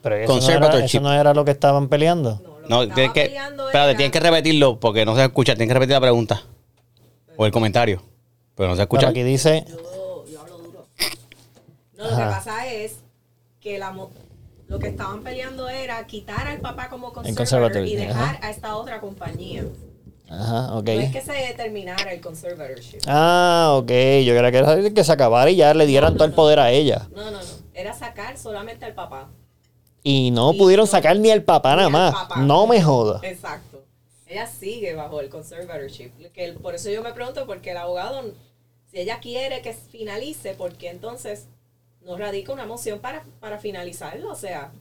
Pero 0.01 0.15
eso 0.15 0.27
no, 0.27 0.37
era, 0.37 0.41
Conservatorship. 0.45 0.85
eso 0.97 1.01
no 1.01 1.13
era 1.13 1.33
lo 1.33 1.43
que 1.45 1.51
estaban 1.51 1.87
peleando. 1.89 2.39
No, 2.43 2.59
lo 2.59 2.67
No, 2.85 2.87
que 2.89 2.93
tienes 2.93 3.13
que. 3.13 3.21
peleando 3.25 3.65
Espérate, 3.67 3.89
era- 3.91 3.97
tienes 3.97 4.11
que 4.11 4.19
repetirlo 4.19 4.79
porque 4.79 5.05
no 5.05 5.15
se 5.15 5.23
escucha. 5.23 5.53
Tienes 5.55 5.69
que 5.69 5.73
repetir 5.73 5.93
la 5.93 6.01
pregunta. 6.01 6.43
O 7.35 7.45
el 7.45 7.51
comentario. 7.51 8.01
Pero 8.55 8.69
no 8.69 8.75
se 8.75 8.81
escucha. 8.83 9.01
Pero 9.01 9.09
aquí 9.11 9.23
dice. 9.23 9.65
Yo, 9.67 10.25
yo 10.27 10.41
hablo 10.41 10.57
duro. 10.57 10.85
No, 11.97 12.03
lo 12.05 12.09
Ajá. 12.09 12.17
que 12.29 12.35
pasa 12.35 12.67
es 12.67 12.95
que 13.67 13.77
la 13.77 13.91
mo- 13.91 14.11
lo 14.67 14.79
que 14.79 14.87
estaban 14.87 15.23
peleando 15.23 15.67
era 15.67 16.05
quitar 16.07 16.47
al 16.47 16.59
papá 16.59 16.89
como 16.89 17.11
conservator, 17.11 17.85
y 17.85 17.95
dejar 17.95 18.35
ajá. 18.35 18.47
a 18.47 18.49
esta 18.49 18.75
otra 18.77 18.99
compañía. 19.01 19.65
Ajá, 20.29 20.75
ok. 20.77 20.85
No 20.85 20.91
es 21.01 21.11
que 21.11 21.21
se 21.21 21.53
terminara 21.55 22.11
el 22.13 22.21
conservatorship. 22.21 22.99
Ah, 23.07 23.71
ok. 23.77 23.87
Yo 23.87 24.33
que, 24.33 24.37
era 24.37 24.51
que 24.93 25.03
se 25.03 25.11
acabara 25.11 25.49
y 25.51 25.55
ya 25.57 25.73
le 25.73 25.85
dieran 25.85 26.15
todo 26.15 26.25
el 26.25 26.33
poder 26.33 26.59
a 26.59 26.71
ella. 26.71 27.07
No, 27.15 27.23
no, 27.31 27.31
no. 27.31 27.47
Era 27.73 27.93
sacar 27.93 28.37
solamente 28.37 28.85
al 28.85 28.93
papá. 28.93 29.29
Y 30.03 30.31
no 30.31 30.53
Y 30.53 30.57
pudieron 30.57 30.87
sacar 30.87 31.17
ni 31.17 31.29
al 31.31 31.43
papá 31.43 31.71
ni 31.71 31.77
nada 31.77 31.89
más. 31.89 32.13
papá. 32.13 32.37
No 32.41 32.67
me 32.67 32.81
joda. 32.81 33.19
Exacto. 33.23 33.83
Ella 34.25 34.47
sigue 34.47 34.93
bajo 34.95 35.19
el 35.21 35.29
conservatorship. 35.29 36.11
Que 36.33 36.53
por 36.53 36.75
eso 36.75 36.89
yo 36.89 37.01
me 37.03 37.13
pregunto, 37.13 37.45
porque 37.45 37.71
el 37.71 37.77
abogado, 37.77 38.21
si 38.91 38.99
ella 38.99 39.19
quiere 39.21 39.61
que 39.61 39.73
finalice, 39.73 40.53
¿por 40.53 40.73
qué 40.73 40.89
entonces 40.89 41.47
no 42.07 42.17
radica 42.17 42.53
una 42.53 42.65
moción 42.65 42.99
para, 42.99 43.23
para 43.39 43.59
finalizarlo? 43.59 44.31
O 44.31 44.35
sea, 44.35 44.71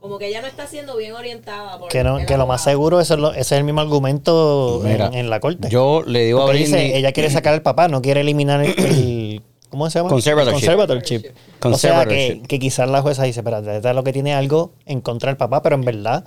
como 0.00 0.18
que 0.18 0.28
ella 0.28 0.40
no 0.40 0.46
está 0.48 0.66
siendo 0.66 0.96
bien 0.96 1.12
orientada. 1.12 1.78
Por 1.78 1.88
Que, 1.90 2.02
no, 2.02 2.18
que 2.26 2.36
lo 2.38 2.46
más 2.46 2.64
seguro 2.64 3.00
eso 3.00 3.14
es 3.14 3.20
lo- 3.20 3.30
ese 3.32 3.40
es 3.40 3.52
el 3.52 3.64
mismo 3.64 3.82
argumento 3.82 4.80
en, 4.84 4.92
Mira, 4.92 5.10
en 5.12 5.28
la 5.30 5.40
corte. 5.40 5.68
Yo 5.68 6.02
le 6.06 6.24
digo 6.24 6.40
a 6.40 6.46
Porque 6.46 6.58
dice, 6.60 6.72
Britney. 6.76 6.94
ella 6.98 7.12
quiere 7.12 7.28
sacar 7.30 7.52
al 7.52 7.62
papá, 7.62 7.88
no 7.88 8.00
quiere 8.00 8.22
eliminar 8.22 8.64
el, 8.64 8.70
el- 8.78 9.42
¿cómo 9.68 9.88
se 9.90 9.98
llama? 9.98 10.08
Conservatorship. 10.08 10.54
Conservatorship. 10.66 11.18
O 11.18 11.22
sea, 11.22 11.32
que, 11.32 11.58
Conservatorship. 11.60 12.46
que 12.46 12.58
quizás 12.58 12.88
la 12.88 13.02
jueza 13.02 13.24
dice, 13.24 13.40
espérate, 13.40 13.76
esta 13.76 13.90
es 13.90 13.94
lo 13.96 14.02
que 14.02 14.12
tiene 14.14 14.32
algo 14.34 14.72
en 14.86 15.02
contra 15.02 15.28
del 15.30 15.36
papá, 15.36 15.62
pero 15.62 15.74
en 15.76 15.82
verdad 15.84 16.24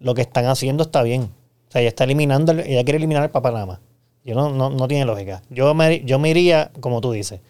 lo 0.00 0.14
que 0.14 0.22
están 0.22 0.46
haciendo 0.46 0.82
está 0.82 1.02
bien. 1.02 1.30
O 1.68 1.70
sea, 1.70 1.80
ella 1.82 1.88
está 1.90 2.02
eliminando, 2.04 2.50
el- 2.50 2.60
ella 2.60 2.82
quiere 2.82 2.96
eliminar 2.98 3.22
al 3.22 3.30
papá 3.30 3.52
nada 3.52 3.66
más. 3.66 3.78
Yo 4.24 4.34
no, 4.34 4.50
no, 4.50 4.70
no 4.70 4.88
tiene 4.88 5.04
lógica. 5.04 5.40
Yo 5.50 5.72
me, 5.72 6.04
yo 6.04 6.18
me 6.18 6.30
iría, 6.30 6.72
como 6.80 7.00
tú 7.00 7.12
dices, 7.12 7.40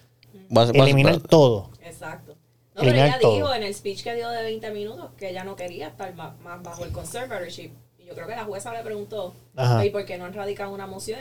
Vas- 0.49 0.67
vas- 0.71 0.75
eliminar 0.77 1.19
todo. 1.21 1.71
No, 2.85 2.91
pero 2.91 3.03
ella 3.05 3.19
todo. 3.19 3.35
dijo 3.35 3.53
en 3.53 3.63
el 3.63 3.73
speech 3.75 4.03
que 4.03 4.15
dio 4.15 4.29
de 4.29 4.43
20 4.43 4.71
minutos 4.71 5.09
que 5.17 5.29
ella 5.29 5.43
no 5.43 5.55
quería 5.55 5.87
estar 5.87 6.13
más, 6.15 6.39
más 6.41 6.61
bajo 6.63 6.83
el 6.85 6.91
conservatorship. 6.91 7.71
Y 7.97 8.05
yo 8.05 8.13
creo 8.15 8.27
que 8.27 8.35
la 8.35 8.43
jueza 8.45 8.73
le 8.73 8.79
preguntó, 8.83 9.33
Ajá. 9.55 9.85
¿y 9.85 9.89
por 9.89 10.05
qué 10.05 10.17
no 10.17 10.25
han 10.25 10.33
radicado 10.33 10.71
una 10.73 10.87
moción 10.87 11.19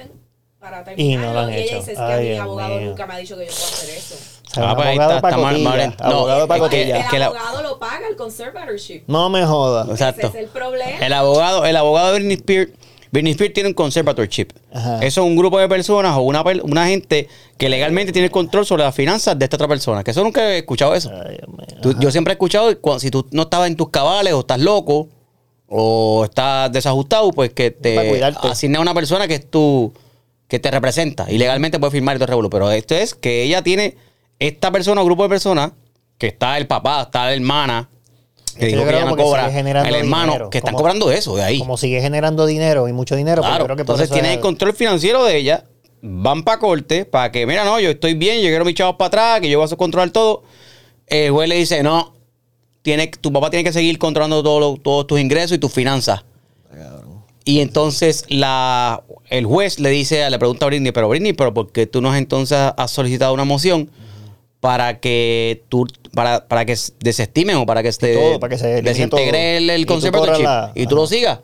para 0.59 0.81
Y 0.81 0.85
terminarlo? 0.85 1.27
no 1.29 1.33
lo 1.35 1.41
han 1.41 1.53
ella 1.53 1.65
hecho. 1.65 1.77
dice, 1.77 1.93
es 1.93 1.99
que 1.99 2.05
Ay, 2.05 2.29
a 2.31 2.33
mi 2.35 2.39
abogado 2.39 2.77
mío. 2.79 2.89
nunca 2.91 3.07
me 3.07 3.15
ha 3.15 3.19
dicho 3.19 3.37
que 3.37 3.47
yo 3.47 3.53
puedo 3.53 3.67
hacer 3.67 3.91
eso. 3.97 4.15
O 4.15 4.51
sea, 4.55 4.71
Ah, 4.71 4.75
pues 4.75 4.89
ahí 4.89 4.95
abogado 4.97 5.17
está, 5.17 5.29
está 5.29 5.41
mal- 5.41 5.63
no, 5.63 5.71
abogado 5.71 6.39
es 6.39 6.43
que- 6.45 6.49
pacotilla. 6.49 6.97
el 7.13 7.19
la- 7.21 7.27
abogado 7.27 7.63
lo 7.63 7.79
paga 7.79 8.09
el 8.09 8.17
conservatorship. 8.17 9.03
No 9.07 9.29
me 9.29 9.45
jodas. 9.45 9.89
Exacto. 9.89 10.27
Ese 10.27 10.39
es 10.39 10.45
el 10.45 10.51
problema. 10.51 10.99
El 11.07 11.13
abogado, 11.13 11.65
el 11.67 11.77
abogado 11.77 12.09
de 12.13 12.15
Britney 12.21 12.37
Spears, 12.37 12.71
Britney 13.11 13.33
Spears 13.33 13.55
tiene 13.55 13.69
un 13.71 13.75
conservatorship. 13.75 14.49
Ajá. 14.73 14.97
Eso 15.03 15.23
es 15.23 15.27
un 15.27 15.37
grupo 15.37 15.59
de 15.59 15.69
personas 15.69 16.17
o 16.17 16.21
una, 16.23 16.43
una 16.63 16.87
gente 16.89 17.29
que 17.57 17.69
legalmente 17.69 18.13
tiene 18.13 18.31
control 18.31 18.67
sobre 18.67 18.83
las 18.85 18.95
finanzas 18.95 19.39
de 19.39 19.45
esta 19.45 19.57
otra 19.57 19.69
persona. 19.69 20.05
Que 20.05 20.11
eso 20.13 20.23
nunca 20.23 20.43
he 20.55 20.59
escuchado 20.59 20.95
eso. 20.95 21.11
Ay. 21.27 21.39
Tú- 21.83 21.95
yo 22.01 22.11
siempre 22.11 22.33
he 22.33 22.35
escuchado 22.35 22.79
cuando- 22.81 23.01
si 23.01 23.11
tú 23.11 23.27
no 23.31 23.43
estabas 23.43 23.69
en 23.69 23.77
tus 23.77 23.89
cabales 23.91 24.33
o 24.35 24.41
estás 24.41 24.61
loco 24.61 25.09
o 25.67 26.25
estás 26.25 26.73
desajustado, 26.73 27.31
pues 27.33 27.53
que 27.53 27.71
te 27.71 27.95
asigna 28.51 28.79
a 28.79 28.83
una 28.83 28.95
persona 28.95 29.29
que 29.29 29.35
es 29.37 29.51
tu 29.51 29.93
que 30.49 30.59
te 30.59 30.71
representa 30.71 31.27
y 31.31 31.37
legalmente 31.37 31.79
puede 31.79 31.91
firmar 31.93 32.17
y 32.17 32.19
todo 32.19 32.41
el. 32.41 32.49
Pero 32.51 32.71
esto 32.71 32.95
es 32.95 33.15
que 33.15 33.43
ella 33.43 33.63
tiene 33.63 33.97
esta 34.39 34.71
persona 34.71 35.03
o 35.03 35.05
grupo 35.05 35.23
de 35.25 35.29
personas 35.29 35.73
que 36.17 36.29
está 36.29 36.57
el 36.57 36.67
papá, 36.67 37.03
está 37.03 37.27
la 37.27 37.35
hermana 37.35 37.89
que 38.59 38.67
Es 38.67 38.73
que 38.73 38.77
dijo 38.77 38.89
que 38.89 38.97
ella 38.97 39.05
no 39.07 39.17
cobra, 39.17 39.47
el 39.49 39.95
hermano 39.95 40.33
dinero, 40.33 40.51
que 40.51 40.59
están 40.59 40.73
como- 40.75 40.83
cobrando 40.83 41.11
eso 41.13 41.37
de 41.37 41.43
ahí. 41.45 41.59
Como 41.59 41.77
sigue 41.77 42.01
generando 42.01 42.45
dinero 42.47 42.89
y 42.89 42.93
mucho 42.93 43.17
dinero, 43.17 43.43
pues 43.43 43.51
Claro, 43.51 43.65
creo 43.65 43.77
que 43.77 43.85
por 43.85 43.95
entonces 43.97 44.17
es- 44.25 44.33
el 44.35 44.41
control 44.41 44.75
financiero 44.75 45.25
de 45.25 45.37
ella, 45.37 45.65
van 46.03 46.43
para 46.45 46.59
corte, 46.59 47.05
para 47.05 47.33
que, 47.33 47.47
mira, 47.47 47.65
no, 47.65 47.81
yo 47.81 47.91
estoy 47.91 48.15
bien, 48.15 48.37
yo 48.43 48.49
quiero 48.49 48.65
mis 48.65 48.75
chavos 48.75 48.97
para 48.97 49.07
atrás, 49.09 49.41
que 49.41 49.49
yo 49.51 49.59
voy 49.59 49.69
a 49.71 49.77
controlar 49.77 50.11
todo. 50.11 50.43
El 51.07 51.31
juez 51.33 51.49
le 51.49 51.55
dice, 51.57 51.83
no, 51.83 52.15
tiene, 52.83 53.09
tu 53.09 53.33
papá 53.33 53.51
tiene 53.51 53.65
que 53.65 53.73
seguir 53.73 53.99
controlando 53.99 54.43
todo 54.43 54.77
todos 54.77 55.07
tus 55.07 55.19
ingresos 55.21 55.53
y 55.57 55.59
tus 55.59 55.73
finanzas. 55.73 56.25
Y 57.45 57.61
entonces 57.61 58.25
la, 58.29 59.03
el 59.31 59.47
juez 59.47 59.79
le 59.81 59.89
dice, 59.89 60.29
le 60.29 60.39
pregunta 60.39 60.67
a 60.67 60.69
Britney, 60.69 60.93
pero 60.93 61.09
Britney, 61.09 61.33
pero 61.33 61.55
¿por 61.55 61.73
qué 61.73 61.87
tú 61.87 62.03
no 62.03 62.15
entonces 62.15 62.59
has 62.77 62.91
solicitado 62.91 63.33
una 63.33 63.45
moción 63.45 63.91
para 64.61 64.99
que 65.01 65.63
tú, 65.69 65.87
para, 66.15 66.47
para 66.49 66.65
que 66.65 66.77
desestimen 67.01 67.57
o 67.57 67.67
para 67.67 67.83
que 67.83 67.93
se 67.93 68.15
todo, 68.15 68.41
para 68.41 68.51
que 68.51 68.59
se 68.59 68.67
elimine 68.79 68.91
desintegre 68.91 69.31
todo. 69.31 69.41
el, 69.59 69.65
Y 69.65 69.71
el 69.71 69.87
tú 69.87 69.93
conservatorship 69.95 70.45
corras 70.45 70.67
la- 70.67 70.73
y 70.75 70.87
tú 70.87 70.97
lo 70.97 71.07
sigas? 71.07 71.41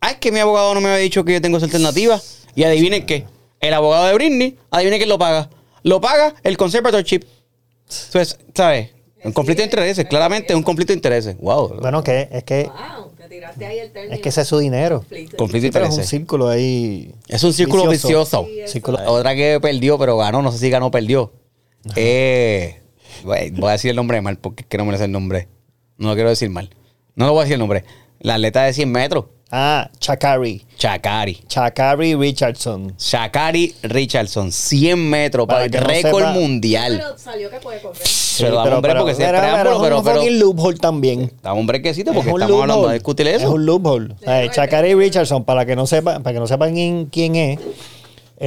Ah, 0.00 0.10
es 0.10 0.16
que 0.18 0.30
mi 0.30 0.38
abogado 0.40 0.74
no 0.74 0.80
me 0.82 0.88
había 0.90 0.98
dicho 1.02 1.24
que 1.24 1.32
yo 1.32 1.40
tengo 1.40 1.56
esa 1.56 1.66
alternativa. 1.66 2.20
Y 2.54 2.64
adivinen 2.64 3.06
qué. 3.06 3.24
El 3.60 3.72
abogado 3.74 4.06
de 4.06 4.14
Britney, 4.14 4.58
adivinen 4.70 4.98
quién 4.98 5.08
lo 5.08 5.18
paga. 5.18 5.48
Lo 5.82 6.00
paga 6.00 6.34
el 6.42 6.56
conservatorship. 6.56 7.22
Entonces, 8.06 8.38
¿sabes? 8.54 8.90
Un 9.24 9.32
conflicto 9.32 9.62
de 9.62 9.64
intereses, 9.64 10.04
claramente 10.06 10.54
un 10.54 10.62
conflicto 10.62 10.92
de 10.92 10.96
intereses. 10.98 11.36
Wow. 11.38 11.80
Bueno, 11.80 12.04
que 12.04 12.28
es 12.30 12.44
que 12.44 12.64
Wow, 12.64 13.10
te 13.16 13.26
tiraste 13.28 13.64
ahí 13.64 13.78
el 13.78 13.90
término. 13.90 14.14
es 14.14 14.20
que 14.20 14.28
ese 14.28 14.42
es 14.42 14.48
su 14.48 14.58
dinero. 14.58 14.98
Conflicto. 14.98 15.36
conflicto 15.38 15.64
de 15.66 15.72
Pero 15.72 15.84
es 15.86 15.88
un 15.88 15.94
intereses. 15.94 16.10
círculo 16.10 16.48
ahí. 16.48 17.14
Es 17.28 17.42
un 17.42 17.52
círculo 17.54 17.88
vicioso. 17.88 18.44
Sí, 18.46 18.60
eso. 18.60 18.72
Círculo- 18.72 18.98
Otra 19.06 19.34
que 19.34 19.58
perdió, 19.62 19.98
pero 19.98 20.18
ganó. 20.18 20.42
No 20.42 20.52
sé 20.52 20.58
si 20.58 20.68
ganó 20.68 20.86
o 20.86 20.90
perdió. 20.90 21.32
Eh, 21.96 22.80
voy 23.24 23.68
a 23.68 23.72
decir 23.72 23.90
el 23.90 23.96
nombre 23.96 24.20
mal 24.20 24.38
porque 24.38 24.62
es 24.62 24.66
que 24.68 24.78
no 24.78 24.84
me 24.84 24.92
lo 24.92 24.98
sé 24.98 25.04
el 25.04 25.12
nombre. 25.12 25.48
No 25.98 26.08
lo 26.08 26.14
quiero 26.14 26.28
decir 26.30 26.50
mal. 26.50 26.70
No 27.14 27.26
lo 27.26 27.32
voy 27.32 27.40
a 27.40 27.44
decir 27.44 27.54
el 27.54 27.60
nombre. 27.60 27.84
La 28.20 28.34
atleta 28.34 28.62
de 28.64 28.72
100 28.72 28.90
metros. 28.90 29.26
Ah, 29.50 29.88
Chakari. 30.00 30.64
Chakari. 30.76 31.44
Chakari 31.46 32.14
Richardson. 32.16 32.94
Shakari 32.98 33.74
Richardson, 33.82 34.50
100 34.50 35.10
metros 35.10 35.46
para, 35.46 35.66
Para 35.68 35.78
el 35.78 35.80
no 35.84 35.86
récord 35.88 36.22
sepa- 36.24 36.32
mundial. 36.32 36.96
Pero 36.96 37.18
salió 37.18 37.50
que 37.50 37.58
puede 37.58 37.80
correr. 37.80 38.04
Se 38.04 38.48
lo 38.48 38.56
damos 38.56 38.74
un 38.74 38.82
break 38.82 38.98
porque 38.98 39.14
preámbulo, 39.14 39.48
era 39.48 39.62
pero, 39.62 39.76
un 39.76 39.82
pero, 40.04 40.16
fucking 40.16 40.38
loophole 40.40 40.78
también. 40.78 41.32
damos 41.40 41.60
un 41.60 41.66
brequecito 41.68 42.12
porque 42.12 42.30
Es 42.30 42.34
un 42.34 42.40
estamos 42.40 42.62
hablando 42.62 42.74
loophole. 42.74 42.92
de 42.94 42.98
discutir 42.98 43.26
eso. 43.28 43.46
Es 43.46 43.52
un 43.54 43.64
loophole. 43.66 44.14
Sea, 44.24 44.50
Chakari 44.50 44.94
Richardson, 44.94 45.44
para 45.44 45.64
que 45.64 45.76
no 45.76 45.86
sepa, 45.86 46.18
para 46.18 46.34
que 46.34 46.40
no 46.40 46.46
sepan 46.48 46.72
quién, 46.74 47.06
quién 47.06 47.36
es, 47.36 47.60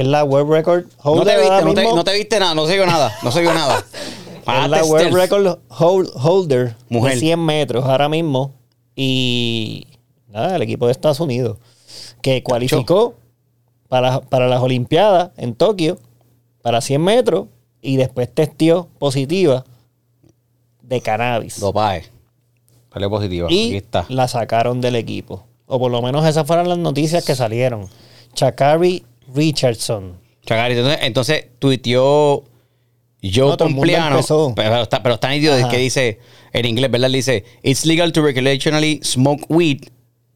es 0.00 0.06
la 0.06 0.24
World 0.24 0.50
Record 0.50 0.84
no, 1.04 1.10
holder 1.12 1.24
te 1.36 1.42
ahora 1.44 1.56
viste, 1.64 1.64
no, 1.64 1.74
te, 1.90 1.96
no 1.96 2.04
te 2.04 2.14
viste 2.14 2.40
nada, 2.40 2.54
no 2.54 2.66
se 2.66 2.74
vio 2.74 2.86
nada, 2.86 3.12
no 3.22 3.32
se 3.32 3.40
vio 3.40 3.52
nada. 3.52 3.84
es 4.40 4.70
la 4.70 4.84
World 4.84 5.08
stealth. 5.08 5.14
Record 5.14 5.58
hol- 5.68 6.10
holder 6.14 6.76
Mujer. 6.88 7.14
de 7.14 7.20
100 7.20 7.44
metros 7.44 7.84
ahora 7.84 8.08
mismo. 8.08 8.54
Y 8.94 9.86
nada, 10.28 10.56
el 10.56 10.62
equipo 10.62 10.86
de 10.86 10.92
Estados 10.92 11.20
Unidos 11.20 11.58
que 12.22 12.42
cualificó 12.42 13.14
para, 13.88 14.20
para 14.20 14.48
las 14.48 14.60
Olimpiadas 14.60 15.30
en 15.36 15.54
Tokio 15.54 15.98
para 16.62 16.80
100 16.80 17.02
metros 17.02 17.46
y 17.80 17.96
después 17.96 18.32
testió 18.32 18.88
positiva 18.98 19.64
de 20.82 21.00
cannabis. 21.00 21.60
Dopaje. 21.60 22.10
Salió 22.92 23.10
positivo. 23.10 23.46
Aquí 23.46 23.72
y 23.72 23.76
está. 23.76 24.04
la 24.08 24.26
sacaron 24.28 24.80
del 24.80 24.96
equipo. 24.96 25.44
O 25.66 25.78
por 25.78 25.90
lo 25.90 26.02
menos 26.02 26.26
esas 26.26 26.46
fueron 26.46 26.68
las 26.68 26.78
noticias 26.78 27.24
que 27.24 27.34
salieron. 27.34 27.88
Chakari 28.34 29.04
Richardson. 29.34 30.18
Entonces, 30.46 30.98
entonces 31.02 31.46
tuiteó 31.58 32.44
Joe 33.22 33.56
No, 33.58 33.84
empezó. 34.14 34.52
pero 34.54 34.82
está, 34.82 35.02
pero 35.02 35.16
está 35.16 35.30
nítido 35.30 35.54
Ajá. 35.54 35.68
que 35.68 35.76
dice, 35.78 36.20
en 36.52 36.64
inglés, 36.66 36.90
¿verdad? 36.90 37.10
Dice, 37.10 37.44
It's 37.62 37.84
legal 37.84 38.12
to 38.12 38.22
recreationally 38.22 39.00
smoke 39.04 39.44
weed 39.48 39.88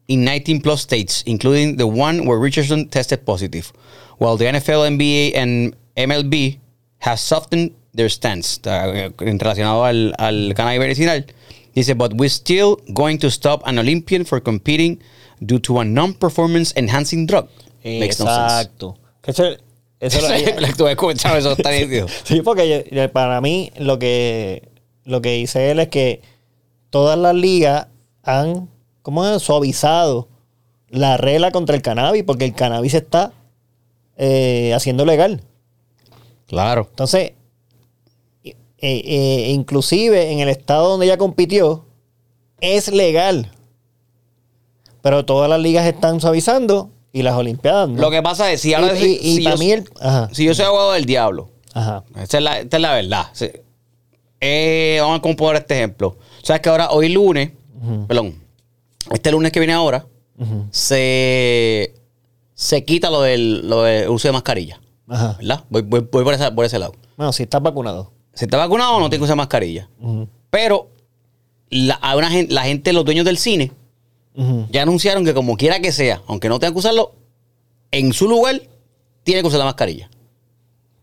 in 0.07 0.23
19 0.25 0.61
plus 0.61 0.81
states, 0.81 1.23
including 1.25 1.77
the 1.77 1.85
one 1.85 2.27
where 2.27 2.39
Richardson 2.39 2.89
tested 2.89 3.25
positive. 3.25 3.71
While 4.19 4.37
the 4.37 4.45
NFL, 4.45 4.85
NBA, 4.97 5.35
and 5.35 5.75
MLB 5.95 6.59
have 6.99 7.19
softened 7.19 7.71
their 7.95 8.09
stance, 8.09 8.59
eh, 8.65 9.09
relacionado 9.17 9.85
al, 9.85 10.13
al 10.19 10.53
cannabis 10.55 10.79
medicinal. 10.79 11.23
Dice, 11.73 11.95
but 11.95 12.13
we're 12.13 12.29
still 12.29 12.77
going 12.93 13.17
to 13.19 13.31
stop 13.31 13.63
an 13.65 13.79
Olympian 13.79 14.25
for 14.25 14.39
competing 14.39 14.99
due 15.43 15.57
to 15.59 15.79
a 15.79 15.85
non-performance 15.85 16.73
enhancing 16.75 17.25
drug. 17.25 17.47
No 17.83 18.05
sense. 18.05 18.23
Exacto. 18.23 18.97
Que 19.21 19.31
Eso, 19.31 19.43
eso 19.99 20.21
lo- 20.21 20.73
Tú 20.77 20.87
escuchado 20.87 21.37
eso, 21.37 21.51
está 21.53 21.71
nítido. 21.79 22.07
Sí, 22.23 22.41
porque 22.41 22.85
yo- 22.91 23.11
para 23.11 23.41
mí 23.41 23.71
lo 23.77 23.99
que 23.99 24.69
lo 25.05 25.21
que 25.21 25.31
dice 25.33 25.69
él 25.71 25.79
es 25.79 25.89
que 25.89 26.21
todas 26.89 27.17
las 27.17 27.35
ligas 27.35 27.87
han 28.23 28.69
¿cómo 29.01 29.25
es? 29.27 29.41
suavizado 29.41 30.29
la 30.89 31.17
regla 31.17 31.51
contra 31.51 31.75
el 31.75 31.81
cannabis 31.81 32.23
porque 32.23 32.45
el 32.45 32.53
cannabis 32.53 32.91
se 32.93 32.99
está 32.99 33.33
eh, 34.15 34.73
haciendo 34.73 35.05
legal. 35.05 35.41
Claro. 36.47 36.87
Entonces, 36.89 37.33
eh, 38.45 38.55
eh, 38.79 39.51
inclusive 39.51 40.31
en 40.31 40.39
el 40.39 40.49
estado 40.49 40.89
donde 40.89 41.07
ella 41.07 41.17
compitió, 41.17 41.85
es 42.61 42.89
legal. 42.89 43.51
Pero 45.01 45.25
todas 45.25 45.49
las 45.49 45.59
ligas 45.59 45.85
están 45.85 46.21
suavizando 46.21 46.91
y 47.13 47.21
las 47.21 47.35
olimpiadas 47.35 47.87
no. 47.87 48.01
Lo 48.01 48.11
que 48.11 48.21
pasa 48.21 48.51
es, 48.51 48.59
si 48.61 48.71
y, 48.71 48.73
ahora 48.73 48.97
y- 48.99 49.19
y 49.21 49.35
si, 49.37 49.43
para 49.43 49.55
yo, 49.55 49.59
mí 49.59 49.71
el... 49.71 49.83
Ajá, 50.01 50.29
si 50.33 50.43
yo 50.45 50.53
soy 50.53 50.65
abogado 50.65 50.91
del 50.93 51.05
diablo, 51.05 51.49
ajá. 51.73 52.03
esta 52.19 52.37
es 52.39 52.43
la, 52.43 52.59
esta 52.59 52.77
es 52.77 52.81
la 52.81 52.93
verdad. 52.93 53.27
Sí. 53.33 53.49
Eh, 54.41 54.97
vamos 54.99 55.19
a 55.19 55.21
componer 55.21 55.61
este 55.61 55.75
ejemplo. 55.75 56.17
Sabes 56.41 56.61
que 56.61 56.67
ahora, 56.69 56.89
hoy 56.91 57.07
lunes, 57.09 57.51
perdón, 58.07 58.35
este 59.11 59.31
lunes 59.31 59.51
que 59.53 59.59
viene 59.61 59.71
ahora, 59.73 60.05
se, 60.71 61.93
se 62.53 62.83
quita 62.83 63.09
lo 63.09 63.21
del, 63.21 63.69
lo 63.69 63.83
del 63.83 64.09
uso 64.09 64.27
de 64.27 64.31
mascarilla. 64.33 64.79
Ajá. 65.07 65.35
¿Verdad? 65.39 65.63
Voy, 65.69 65.81
voy- 65.83 66.07
voy 66.11 66.23
por, 66.23 66.33
esa- 66.33 66.53
por 66.53 66.65
ese 66.65 66.79
lado. 66.79 66.93
Bueno, 67.15 67.31
si 67.31 67.43
estás 67.43 67.61
vacunado. 67.61 68.11
Si 68.33 68.45
está 68.45 68.57
vacunado, 68.57 68.99
no 68.99 69.09
tiene 69.09 69.19
que 69.19 69.25
usar 69.25 69.35
mascarilla. 69.37 69.87
Pero 70.49 70.89
la, 71.69 71.99
una 72.15 72.29
la 72.49 72.63
gente, 72.63 72.91
los 72.93 73.05
dueños 73.05 73.25
del 73.25 73.37
cine, 73.37 73.71
ya 74.71 74.81
anunciaron 74.81 75.23
que 75.25 75.33
como 75.33 75.55
quiera 75.57 75.79
que 75.79 75.91
sea, 75.91 76.21
aunque 76.27 76.49
no 76.49 76.59
tengan 76.59 76.73
que 76.73 76.79
usarlo, 76.79 77.13
en 77.91 78.13
su 78.13 78.27
lugar, 78.27 78.61
tiene 79.23 79.41
que 79.41 79.47
usar 79.47 79.59
la 79.59 79.65
mascarilla. 79.65 80.09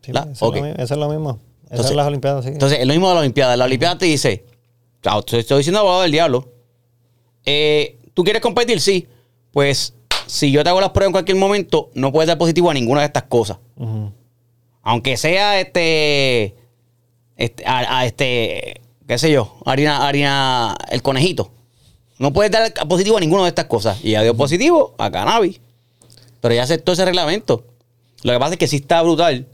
Sí, 0.02 0.12
La- 0.12 0.28
eso, 0.32 0.46
ok. 0.46 0.56
es 0.56 0.62
lo, 0.62 0.68
eso 0.68 0.94
es 0.94 1.00
lo 1.00 1.08
mismo. 1.08 1.30
Eso 1.30 1.38
Entonces- 1.70 1.90
es 1.90 1.96
las 1.96 2.06
Olimpiadas, 2.08 2.44
sí. 2.44 2.50
Entonces, 2.50 2.78
es 2.80 2.87
lo 2.87 2.92
mismo 2.92 3.08
de 3.08 3.14
la 3.14 3.20
Olimpiada. 3.20 3.56
La 3.56 3.64
Olimpiada 3.66 3.96
te 3.99 4.06
dice, 4.06 4.44
chao, 5.02 5.22
te 5.22 5.38
estoy 5.38 5.58
diciendo 5.58 5.78
abogado 5.80 6.02
del 6.02 6.10
diablo. 6.12 6.49
Eh, 7.44 7.99
¿Tú 8.14 8.25
quieres 8.25 8.42
competir? 8.42 8.80
Sí. 8.80 9.06
Pues, 9.52 9.94
si 10.26 10.50
yo 10.50 10.64
te 10.64 10.70
hago 10.70 10.80
las 10.80 10.90
pruebas 10.90 11.08
en 11.08 11.12
cualquier 11.12 11.37
momento, 11.38 11.90
no 11.94 12.10
puedes 12.12 12.26
dar 12.26 12.38
positivo 12.38 12.70
a 12.70 12.75
ninguna 12.75 13.00
de 13.02 13.06
estas 13.06 13.25
cosas. 13.25 13.58
Aunque 14.82 15.16
sea 15.16 15.60
este, 15.60 16.56
este, 17.37 17.64
a, 17.66 17.99
a 18.00 18.06
este, 18.06 18.80
qué 19.06 19.18
sé 19.18 19.30
yo, 19.30 19.56
harina, 19.64 20.06
harina, 20.06 20.76
el 20.90 21.02
conejito. 21.02 21.52
No 22.20 22.34
puedes 22.34 22.52
dar 22.52 22.70
positivo 22.86 23.16
a 23.16 23.20
ninguna 23.20 23.44
de 23.44 23.48
estas 23.48 23.64
cosas. 23.64 23.98
Y 24.04 24.10
ya 24.10 24.22
dio 24.22 24.36
positivo 24.36 24.94
a 24.98 25.10
cannabis. 25.10 25.58
Pero 26.42 26.54
ya 26.54 26.64
aceptó 26.64 26.92
ese 26.92 27.06
reglamento. 27.06 27.64
Lo 28.22 28.34
que 28.34 28.38
pasa 28.38 28.52
es 28.52 28.58
que 28.58 28.66
sí 28.66 28.76
está 28.76 29.00
brutal. 29.00 29.46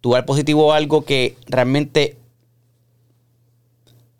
tú 0.00 0.12
dar 0.12 0.24
positivo 0.24 0.72
a 0.72 0.76
algo 0.76 1.04
que 1.04 1.34
realmente 1.46 2.16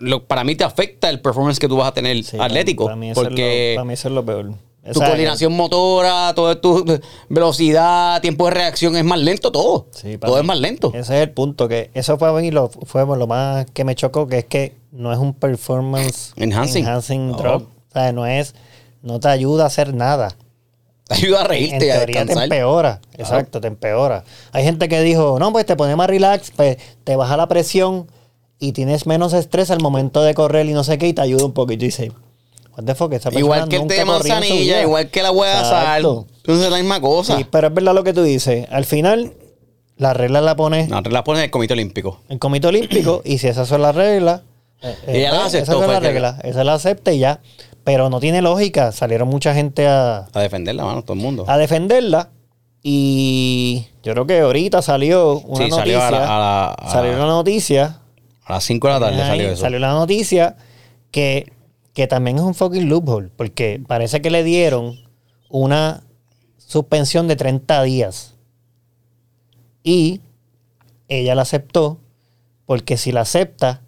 lo, 0.01 0.25
para 0.25 0.43
mí 0.43 0.57
te 0.57 0.65
afecta 0.65 1.09
el 1.09 1.21
performance 1.21 1.61
que 1.61 1.69
tú 1.69 1.77
vas 1.77 1.87
a 1.87 1.95
tener 1.95 2.25
Sí, 2.25 2.37
atlético. 2.41 2.87
Para 2.87 2.97
mí, 2.97 3.11
eso 3.13 3.23
porque 3.23 3.71
es 3.71 3.77
lo, 3.77 3.81
para 3.81 3.85
mí 3.85 3.95
eso 3.95 4.09
es 4.09 4.15
lo 4.15 4.27
peor. 4.27 4.47
O 4.47 4.93
tu 4.93 4.99
sea, 4.99 5.09
coordinación 5.09 5.53
motora, 5.53 6.35
toda 6.35 6.61
tu 6.61 6.85
velocidad, 7.29 8.21
tiempo 8.21 8.47
de 8.47 8.55
reacción 8.55 8.97
es 8.97 9.05
más 9.05 9.21
lento 9.21 9.53
todo. 9.53 9.87
Sí, 9.93 10.19
todo 10.19 10.35
mí. 10.35 10.41
es 10.41 10.47
más 10.47 10.59
lento. 10.59 10.91
Ese 10.95 11.17
es 11.17 11.29
el 11.29 11.31
punto, 11.31 11.69
que 11.69 11.93
eso 11.95 12.19
fue 12.19 12.29
a 12.29 12.33
mí 12.33 12.51
lo, 12.51 12.71
fue 12.71 13.07
lo 13.07 13.27
más 13.29 13.71
que 13.71 13.85
me 13.85 13.95
chocó, 13.95 14.27
que 14.27 14.39
es 14.39 14.45
que 14.47 14.75
no 14.93 15.13
es 15.13 15.19
un 15.19 15.35
performance 15.35 16.33
Enhancing. 16.37 16.85
enhancing 16.85 17.29
No. 17.33 17.37
drop. 17.37 17.63
O 17.63 17.93
sea, 17.93 18.13
no 18.13 18.27
es, 18.27 18.55
no 19.03 19.21
te 19.21 19.29
ayuda 19.29 19.65
a 19.65 19.67
hacer 19.69 19.95
nada. 19.95 20.35
Te 21.07 21.15
ayuda 21.15 21.39
a 21.41 21.43
En 21.45 21.49
reírte 21.49 21.87
y 21.87 21.91
a 21.91 21.97
teoría 21.99 22.27
te 22.27 22.33
empeora. 22.35 23.01
Exacto, 23.17 23.61
te 23.61 23.69
empeora. 23.69 24.25
Hay 24.53 24.65
gente 24.65 24.89
que 24.89 25.01
dijo, 25.01 25.39
no, 25.39 25.53
pues 25.53 25.65
te 25.67 25.75
pone 25.77 25.97
más 25.97 26.07
relax, 26.09 26.51
pues 26.55 26.77
te 27.05 27.17
baja 27.17 27.37
la 27.37 27.49
presión 27.49 28.07
y 28.59 28.73
tienes 28.73 29.07
menos 29.07 29.33
estrés 29.33 29.71
al 29.71 29.81
momento 29.81 30.23
de 30.23 30.35
correr 30.35 30.67
y 30.67 30.73
no 30.75 30.85
sé 30.85 30.99
qué, 30.99 31.09
y 31.09 31.13
te 31.15 31.23
ayuda 31.23 31.47
un 31.47 31.53
poquito. 31.53 31.85
Y 31.85 31.89
dice, 31.89 32.13
what 32.77 32.85
the 32.85 32.95
fuck, 32.95 33.13
esa 33.15 33.31
Igual 33.33 33.69
que 33.69 33.77
el 33.77 33.87
té 33.87 33.95
de 33.95 34.01
en 34.03 34.07
manzanilla, 34.07 34.55
vida". 34.77 34.83
igual 34.83 35.11
que 35.11 35.23
la 35.23 35.31
hueá 35.31 35.59
de 35.61 35.65
sal. 35.65 36.05
Entonces 36.37 36.65
es 36.67 36.71
la 36.71 36.77
misma 36.79 37.01
cosa. 37.01 37.37
Sí, 37.39 37.47
pero 37.51 37.69
es 37.69 37.75
verdad 37.75 37.95
lo 37.95 38.05
que 38.05 38.13
tú 38.13 38.23
dices. 38.23 38.67
Al 38.71 38.85
final, 38.85 39.33
la 39.97 40.13
regla 40.13 40.41
la 40.43 40.57
pone 40.57 40.89
No, 40.89 41.03
te 41.03 41.09
la 41.11 41.25
pones 41.25 41.39
en 41.41 41.45
el 41.45 41.51
comité 41.51 41.73
olímpico. 41.73 42.21
el 42.29 42.39
comité 42.39 42.67
olímpico 42.67 43.23
y 43.25 43.39
si 43.39 43.49
esas 43.49 43.67
son 43.69 43.81
las 43.83 43.95
reglas, 43.95 44.43
eh, 44.83 44.95
eh, 45.07 45.19
Ella 45.19 45.33
la 45.33 45.37
pues, 45.43 45.55
aceptó, 45.55 45.79
fue 45.79 45.87
las 45.89 46.01
que- 46.01 46.07
reglas, 46.09 46.41
esa 46.45 46.65
la 46.65 46.75
acepta 46.75 47.13
y 47.13 47.19
ya. 47.21 47.41
Pero 47.85 48.11
no 48.11 48.21
tiene 48.21 48.43
lógica. 48.43 48.93
Salieron 48.93 49.29
mucha 49.29 49.55
gente 49.55 49.87
a, 49.87 50.29
A 50.33 50.41
defenderla, 50.41 50.85
mano, 50.85 51.03
todo 51.03 51.15
el 51.15 51.21
mundo. 51.23 51.45
a 51.49 51.57
defenderla 51.57 52.31
y 52.83 53.87
yo 54.03 54.13
creo 54.13 54.27
que 54.27 54.41
ahorita 54.41 54.83
salió 54.83 55.39
una 55.41 55.65
Sí, 55.65 55.71
noticia. 55.71 55.77
salió 55.79 56.03
a 56.03 56.11
la- 56.11 56.19
a 56.37 56.39
la- 56.39 56.67
a- 56.75 56.91
salió 56.93 57.13
una 57.15 57.27
noticia. 57.27 58.01
A 58.45 58.53
las 58.55 58.65
5 58.65 58.87
de 58.89 58.93
la 58.95 59.01
tarde 59.01 59.23
ahí, 59.23 59.29
salió 59.29 59.49
eso. 59.51 59.61
salió 59.63 59.79
la 59.79 59.93
noticia 59.93 60.57
que, 61.11 61.53
que 61.95 62.07
también 62.07 62.37
es 62.37 62.43
un 62.43 62.55
fucking 62.55 62.89
loophole 62.89 63.29
porque 63.37 63.83
parece 63.87 64.21
que 64.23 64.31
le 64.31 64.43
dieron 64.45 64.99
una 65.49 66.03
suspensión 66.59 67.27
de 67.29 67.37
30 67.37 67.83
días 67.83 68.35
y 69.83 70.21
ella 71.09 71.35
la 71.35 71.43
aceptó 71.43 71.99
porque 72.67 72.97
si 72.97 73.13
la 73.13 73.23
acepta 73.23 73.81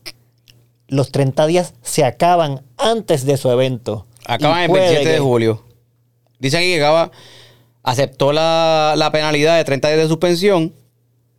los 0.91 1.11
30 1.11 1.47
días 1.47 1.75
se 1.83 2.05
acaban 2.05 2.63
antes 2.77 3.25
de 3.25 3.37
su 3.37 3.51
evento. 3.51 4.07
Acaban 4.27 4.63
el 4.63 4.69
puede 4.69 4.83
27 4.85 5.13
de 5.15 5.21
julio. 5.21 5.65
Dice 6.39 6.59
aquí 6.59 6.67
que 6.67 6.77
acaba, 6.77 7.11
aceptó 7.83 8.33
la, 8.33 8.95
la 8.97 9.11
penalidad 9.11 9.57
de 9.57 9.65
30 9.65 9.89
días 9.89 10.01
de 10.01 10.09
suspensión 10.09 10.75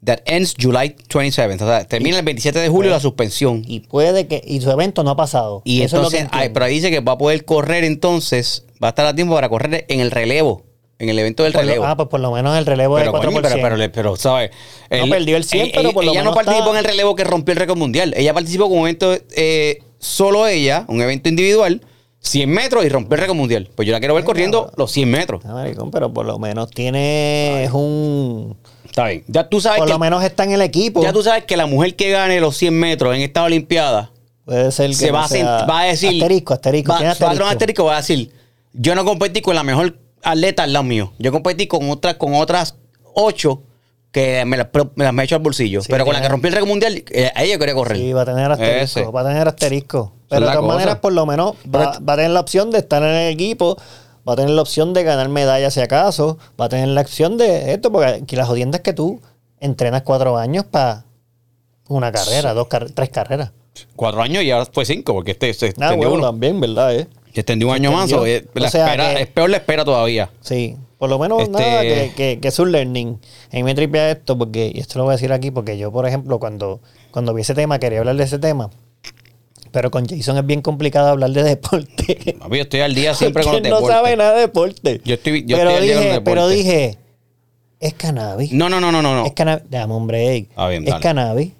that 0.04 0.20
ends 0.26 0.56
July 0.60 0.96
27. 1.14 1.56
O 1.56 1.58
sea, 1.68 1.86
termina 1.86 2.20
el 2.20 2.26
27 2.26 2.60
de 2.60 2.70
julio 2.70 2.92
la 2.92 3.00
suspensión. 3.00 3.64
Y 3.68 3.82
puede 3.82 4.28
que. 4.28 4.42
Y 4.46 4.62
su 4.62 4.72
evento 4.72 5.04
no 5.04 5.12
ha 5.12 5.16
pasado. 5.16 5.62
Y 5.64 5.82
Eso 5.82 5.98
es 5.98 6.04
lo 6.04 6.10
que 6.10 6.18
entonces, 6.18 6.30
ay, 6.34 6.46
entiendo. 6.48 6.54
pero 6.54 6.66
ahí 6.66 6.74
dice 6.76 6.92
que 6.92 7.00
va 7.00 7.14
a 7.14 7.18
poder 7.18 7.46
correr 7.46 7.84
entonces, 7.84 8.66
va 8.84 8.88
a 8.88 8.90
estar 8.90 9.06
a 9.06 9.16
tiempo 9.16 9.36
para 9.36 9.50
correr 9.50 9.86
en 9.90 10.00
el 10.00 10.12
relevo, 10.12 10.64
en 11.02 11.10
el 11.10 11.20
evento 11.20 11.44
del 11.44 11.52
Por 11.54 11.64
lo- 11.64 11.68
relevo. 11.70 11.86
ah, 11.86 11.96
pues 11.98 12.10
por 12.10 12.20
lo 12.20 12.32
menos 12.32 12.58
el 12.58 12.66
relevo 12.66 12.96
pero, 12.96 13.12
de 13.12 13.18
4%. 13.18 13.24
coño, 13.24 13.42
pero, 13.42 13.76
pero, 13.78 13.92
pero, 13.92 14.16
¿sabes? 14.16 14.52
No 14.90 15.08
perdió 15.10 15.36
el 15.38 15.44
100, 15.44 15.72
pero 15.74 15.92
por 15.94 16.06
lo 16.06 16.12
ella 16.12 16.22
no 16.24 16.32
menos 16.32 16.36
participó 16.36 16.68
está- 16.68 16.80
en 16.80 16.86
el 16.86 16.92
relevo 16.92 17.16
que 17.16 17.24
rompió 17.24 17.52
el 17.54 17.58
récord 17.60 17.78
mundial. 17.78 18.14
Ella 18.16 18.34
participó 18.34 18.70
con 18.70 18.80
un 18.80 18.88
evento 18.88 19.18
eh, 19.36 19.80
solo 20.00 20.48
ella, 20.48 20.86
un 20.88 21.02
evento 21.02 21.30
individual, 21.30 21.82
100 22.20 22.50
metros 22.52 22.86
y 22.86 22.90
rompió 22.90 23.16
el 23.16 23.22
récord 23.22 23.36
mundial. 23.38 23.70
Pues 23.76 23.88
yo 23.88 23.92
la 23.94 24.00
quiero 24.00 24.14
ver 24.14 24.24
corriendo 24.24 24.72
los 24.78 24.92
100 24.92 25.10
metros. 25.10 25.42
Ah, 25.46 25.54
maricón, 25.54 25.90
pero 25.90 26.14
por 26.14 26.26
lo 26.26 26.38
menos 26.38 26.70
tiene 26.70 27.68
un. 27.74 28.56
Está 28.86 29.08
bien. 29.08 29.24
Ya 29.28 29.48
tú 29.50 29.60
sabes 29.62 29.80
Por 29.80 29.88
que 29.88 29.94
lo 29.94 30.00
menos 30.00 30.24
está 30.24 30.44
en 30.44 30.52
el 30.52 30.62
equipo. 30.62 31.02
ya 31.02 31.14
tú 31.14 31.24
sabes 31.24 31.46
que 31.46 31.56
la 31.58 31.66
mujer 31.66 31.96
que 31.96 32.12
gane 32.12 32.40
los 32.42 32.58
100 32.58 32.74
metros 32.78 33.16
en 33.16 33.22
esta 33.22 33.42
Olimpiada 33.44 34.12
Puede 34.46 34.72
ser 34.72 34.90
que 34.90 34.96
se 34.96 35.12
va, 35.12 35.20
no 35.20 35.26
a, 35.26 35.28
sea- 35.30 35.60
sent- 35.66 35.70
va 35.70 35.80
a 35.82 35.86
decir. 35.86 36.10
Asterisco, 36.22 36.54
asterisco. 36.54 36.92
Va, 36.92 36.98
tiene 36.98 37.08
va 37.08 37.12
asterisco. 37.14 37.46
asterisco, 37.46 37.86
va 37.86 37.94
a 37.94 37.98
decir: 37.98 38.32
Yo 38.74 38.96
no 38.96 39.06
competí 39.06 39.40
con 39.42 39.56
la 39.56 39.64
mejor 39.64 39.98
atleta 40.24 40.64
al 40.64 40.74
lado 40.74 40.84
mío. 40.84 41.14
Yo 41.20 41.32
competí 41.32 41.68
con 41.68 41.90
otras, 41.90 42.16
con 42.16 42.34
otras 42.36 42.76
ocho 43.14 43.64
que 44.12 44.44
me 44.46 44.58
las 44.58 44.68
me 44.96 45.04
las 45.06 45.14
me 45.14 45.22
he 45.22 45.26
hecho 45.26 45.36
al 45.36 45.42
bolsillo. 45.42 45.82
Sí, 45.82 45.88
pero 45.90 46.04
con 46.06 46.14
la 46.14 46.22
que 46.22 46.28
rompí 46.30 46.48
el 46.50 46.54
récord 46.54 46.70
mundial, 46.70 47.04
eh, 47.12 47.32
a 47.34 47.44
ella 47.44 47.58
quería 47.58 47.74
correr. 47.76 47.98
Sí, 47.98 48.12
va 48.14 48.24
a 48.24 48.26
tener 48.26 48.52
asterisco. 48.52 49.00
Ese. 49.00 49.06
Va 49.06 49.22
a 49.22 49.26
tener 49.26 49.48
asterisco. 49.48 50.14
Pero 50.30 50.42
de 50.42 50.46
todas 50.48 50.58
cosa. 50.62 50.74
maneras, 50.74 50.96
por 51.00 51.14
lo 51.14 51.26
menos, 51.26 51.56
va, 51.74 52.00
va 52.00 52.14
a 52.14 52.16
tener 52.18 52.32
la 52.32 52.40
opción 52.42 52.72
de 52.72 52.80
estar 52.80 53.02
en 53.04 53.10
el 53.10 53.34
equipo. 53.34 53.78
Va 54.28 54.34
a 54.34 54.36
tener 54.36 54.52
la 54.52 54.62
opción 54.62 54.94
de 54.94 55.04
ganar 55.04 55.30
medallas 55.30 55.74
si 55.74 55.80
acaso. 55.82 56.38
Va 56.60 56.66
a 56.66 56.70
tener 56.70 56.88
la 56.90 57.02
opción 57.02 57.38
de 57.38 57.74
esto, 57.74 57.92
porque 57.92 58.08
aquí 58.24 58.36
la 58.36 58.46
jodienda 58.46 58.78
es 58.78 58.84
que 58.84 58.94
tú 58.94 59.22
entrenas 59.60 60.04
cuatro 60.04 60.38
años 60.38 60.66
para 60.66 61.06
una 61.88 62.12
carrera, 62.12 62.54
dos 62.54 62.68
car- 62.68 62.92
tres 62.92 63.10
carreras. 63.10 63.52
Cuatro 63.96 64.22
años 64.22 64.44
y 64.44 64.52
ahora 64.52 64.68
fue 64.72 64.86
cinco, 64.86 65.14
porque 65.14 65.32
este 65.32 65.54
se 65.54 65.74
Ah, 65.80 65.94
bueno, 65.96 66.14
uno. 66.14 66.24
también, 66.28 66.60
¿verdad? 66.60 66.94
Eh? 66.96 67.08
Se 67.34 67.42
extendió 67.42 67.68
un 67.70 67.74
año 67.76 67.92
más. 67.92 68.12
o, 68.14 68.26
eh, 68.26 68.46
la 68.54 68.68
O 68.68 68.70
sea 68.72 68.86
espera- 68.86 69.16
que- 69.16 69.22
Es 69.24 69.28
peor 69.28 69.50
la 69.50 69.58
espera 69.58 69.86
todavía. 69.86 70.30
Sí, 70.42 70.76
por 70.98 71.10
lo 71.10 71.18
menos 71.20 71.42
Este- 71.44 71.52
nada 71.52 71.82
que, 71.82 72.12
que, 72.16 72.40
que 72.40 72.48
es 72.48 72.60
un 72.60 72.72
learning. 72.72 73.20
A 73.52 73.56
mí 73.56 73.64
me 73.64 73.74
tripea 73.76 74.12
esto 74.12 74.38
porque, 74.38 74.72
y 74.74 74.80
esto 74.80 75.00
lo 75.00 75.06
voy 75.06 75.14
a 75.14 75.16
decir 75.16 75.32
aquí, 75.34 75.50
porque 75.52 75.78
yo, 75.78 75.92
por 75.92 76.08
ejemplo, 76.08 76.40
cuando, 76.40 76.82
cuando 77.12 77.34
vi 77.34 77.42
ese 77.42 77.54
tema, 77.56 77.80
quería 77.80 78.00
hablar 78.00 78.16
de 78.16 78.24
ese 78.24 78.38
tema, 78.40 78.70
pero 79.72 79.90
con 79.92 80.06
Jason 80.06 80.38
es 80.38 80.46
bien 80.46 80.62
complicado 80.62 81.08
hablar 81.08 81.32
de 81.32 81.44
deporte. 81.44 82.36
Papi, 82.40 82.58
yo 82.58 82.64
estoy 82.64 82.80
al 82.82 82.94
día 82.94 83.14
siempre 83.16 83.44
con 83.44 83.54
Porque 83.54 83.68
él 83.70 83.74
no 83.74 83.88
sabe 83.88 84.16
nada 84.18 84.34
de 84.36 84.42
deporte. 84.42 85.02
Yo 85.06 85.16
estoy- 85.16 85.46
yo 85.46 85.58
pero 85.58 85.72
estoy 85.72 85.82
al 85.82 85.88
día 85.88 85.96
con 85.96 86.04
dije, 86.10 86.22
pero 86.22 86.48
dije, 86.50 86.98
es 87.80 87.94
cannabis. 87.94 88.52
No, 88.52 88.70
no, 88.70 88.80
no, 88.82 88.92
no, 88.92 89.02
no. 89.02 89.16
no. 89.16 89.26
Es 89.26 89.34
cannabis. 89.34 89.64
Dame, 89.70 89.94
hombre, 89.94 90.28
ey. 90.30 90.50
Ah, 90.56 90.68
bien, 90.68 90.84
es 90.84 90.90
dale. 90.90 91.02
cannabis. 91.02 91.54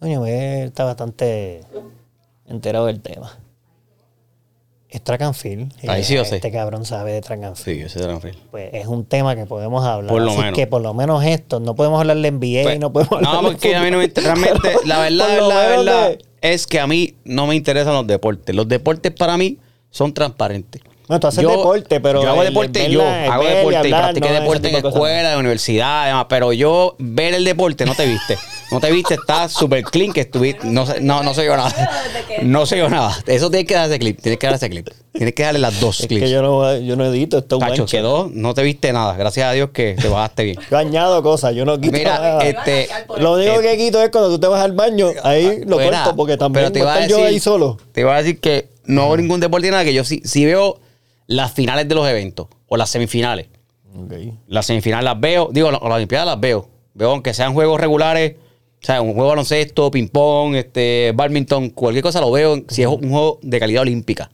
Coño, 0.00 0.26
él 0.26 0.64
está 0.66 0.84
bastante 0.84 1.60
enterado 2.46 2.86
del 2.86 3.00
tema. 3.00 3.38
Es 4.94 5.02
track 5.02 5.22
and 5.22 5.34
field. 5.34 5.72
Ahí 5.88 6.04
sí 6.04 6.14
yo 6.14 6.24
sé. 6.24 6.36
Este 6.36 6.52
cabrón 6.52 6.84
sabe 6.84 7.12
de 7.12 7.20
track 7.20 7.42
and 7.42 7.56
field 7.56 7.78
Sí, 7.80 7.82
ese 7.84 8.04
era 8.04 8.14
un 8.14 8.20
frío. 8.20 8.34
pues 8.52 8.70
es 8.72 8.86
un 8.86 9.04
tema 9.04 9.34
que 9.34 9.44
podemos 9.44 9.84
hablar. 9.84 10.08
Por 10.08 10.22
lo 10.22 10.30
Así 10.30 10.40
menos. 10.40 10.54
que 10.54 10.66
por 10.68 10.82
lo 10.82 10.94
menos 10.94 11.24
esto, 11.24 11.58
no 11.58 11.74
podemos 11.74 11.98
hablar 11.98 12.16
de 12.18 12.30
NBA, 12.30 12.62
Pues, 12.62 12.78
no 12.78 12.92
podemos 12.92 13.14
hablar 13.14 13.32
no, 13.34 13.42
de 13.42 13.48
porque 13.56 13.74
a 13.74 13.82
mí 13.82 13.90
no 13.90 13.98
me 13.98 14.08
fútbol. 14.08 14.24
realmente, 14.24 14.72
la 14.86 14.98
verdad, 15.00 15.48
la 15.48 15.56
verdad, 15.56 16.08
de- 16.10 16.18
es 16.42 16.66
que 16.68 16.78
a 16.78 16.86
mí 16.86 17.16
no 17.24 17.48
me 17.48 17.56
interesan 17.56 17.92
los 17.94 18.06
deportes. 18.06 18.54
Los 18.54 18.68
deportes 18.68 19.10
para 19.12 19.36
mí 19.36 19.58
son 19.90 20.14
transparentes. 20.14 20.80
No, 21.08 21.18
tú 21.20 21.26
haces 21.26 21.44
deporte, 21.46 22.00
pero 22.00 22.22
Yo 22.22 22.30
hago 22.30 22.42
el- 22.42 22.48
deporte, 22.48 22.86
el 22.86 22.92
yo 22.92 23.02
hago 23.02 23.42
y 23.42 23.46
deporte 23.46 23.72
y 23.72 23.76
hablar, 23.76 24.00
practiqué 24.02 24.28
no, 24.28 24.34
deporte 24.40 24.68
en 24.70 24.76
escuela, 24.86 25.32
en 25.32 25.38
universidad, 25.40 26.04
además, 26.04 26.26
pero 26.28 26.52
yo 26.52 26.94
ver 26.98 27.34
el 27.34 27.44
deporte 27.44 27.84
no 27.84 27.94
te 27.96 28.06
viste. 28.06 28.38
No 28.70 28.80
te 28.80 28.90
viste, 28.90 29.14
está 29.14 29.48
súper 29.48 29.82
clean 29.84 30.12
que 30.12 30.22
estuviste. 30.22 30.66
No, 30.66 30.84
no, 31.00 31.22
no 31.22 31.34
se 31.34 31.44
yo 31.44 31.56
nada. 31.56 31.72
No 32.42 32.66
se 32.66 32.76
yo 32.76 32.88
nada. 32.88 33.16
Eso 33.26 33.48
tienes 33.50 33.66
que 33.68 33.74
dar 33.74 33.88
ese 33.88 33.98
clip. 33.98 34.20
Tienes 34.20 34.38
que 34.40 34.46
dar 34.46 34.56
ese 34.56 34.68
clip. 34.68 34.88
Tienes 35.12 35.34
que 35.34 35.42
darle 35.44 35.60
las 35.60 35.78
dos 35.80 36.00
Es 36.00 36.06
clips. 36.08 36.24
que 36.24 36.30
yo 36.30 36.42
no, 36.42 36.76
yo 36.78 36.96
no 36.96 37.04
edito, 37.06 37.38
esto 37.38 37.56
es 37.56 37.62
un 37.62 37.68
Tacho, 37.68 37.82
mancha. 37.82 37.96
quedó, 37.98 38.28
no 38.32 38.54
te 38.54 38.62
viste 38.64 38.92
nada. 38.92 39.14
Gracias 39.16 39.46
a 39.46 39.52
Dios 39.52 39.70
que 39.70 39.94
te 39.94 40.08
bajaste 40.08 40.42
bien. 40.44 40.58
Yo 40.70 40.76
añado 40.76 41.22
cosas, 41.22 41.54
yo 41.54 41.64
no 41.64 41.78
quito 41.80 41.96
Mira, 41.96 42.18
nada. 42.18 42.40
este, 42.44 42.88
Lo 43.18 43.34
único 43.34 43.60
que 43.60 43.76
quito 43.76 44.02
es 44.02 44.10
cuando 44.10 44.30
tú 44.30 44.40
te 44.40 44.48
vas 44.48 44.60
al 44.62 44.72
baño, 44.72 45.10
ahí 45.22 45.62
lo 45.64 45.78
Mira, 45.78 46.02
corto, 46.02 46.16
porque 46.16 46.36
también 46.36 46.64
pero 46.64 46.72
te 46.72 46.78
voy 46.80 46.86
iba 46.86 46.92
a 46.94 46.96
estar 46.96 47.10
yo 47.10 47.16
decir- 47.18 47.28
ahí 47.28 47.38
solo. 47.40 47.78
Te 47.92 48.00
iba 48.00 48.14
a 48.16 48.18
decir 48.22 48.40
que 48.40 48.68
no 48.84 49.02
hago 49.04 49.16
ningún 49.16 49.38
deporte 49.38 49.68
ni 49.68 49.70
nada, 49.70 49.84
que 49.84 49.94
yo 49.94 50.02
sí, 50.04 50.20
sí 50.24 50.44
veo 50.44 50.80
las 51.28 51.52
finales 51.52 51.88
de 51.88 51.94
los 51.94 52.08
eventos 52.08 52.48
o 52.66 52.76
las 52.76 52.90
semifinales. 52.90 53.46
Las 54.48 54.66
semifinales 54.66 55.04
las 55.04 55.20
veo, 55.20 55.48
digo, 55.52 55.70
la- 55.70 55.78
las 55.80 55.92
Olimpiadas 55.92 56.26
las 56.26 56.40
veo. 56.40 56.68
Veo 56.94 57.10
aunque 57.12 57.32
sean 57.34 57.54
juegos 57.54 57.80
regulares, 57.80 58.34
o 58.84 58.86
sea, 58.86 59.00
un 59.00 59.14
juego 59.14 59.22
de 59.22 59.28
baloncesto, 59.30 59.90
ping-pong, 59.90 60.56
este, 60.56 61.12
badminton, 61.14 61.70
cualquier 61.70 62.02
cosa 62.02 62.20
lo 62.20 62.30
veo 62.30 62.64
si 62.68 62.82
es 62.82 62.88
un 62.88 63.08
juego 63.08 63.38
de 63.40 63.58
calidad 63.58 63.80
olímpica. 63.80 64.30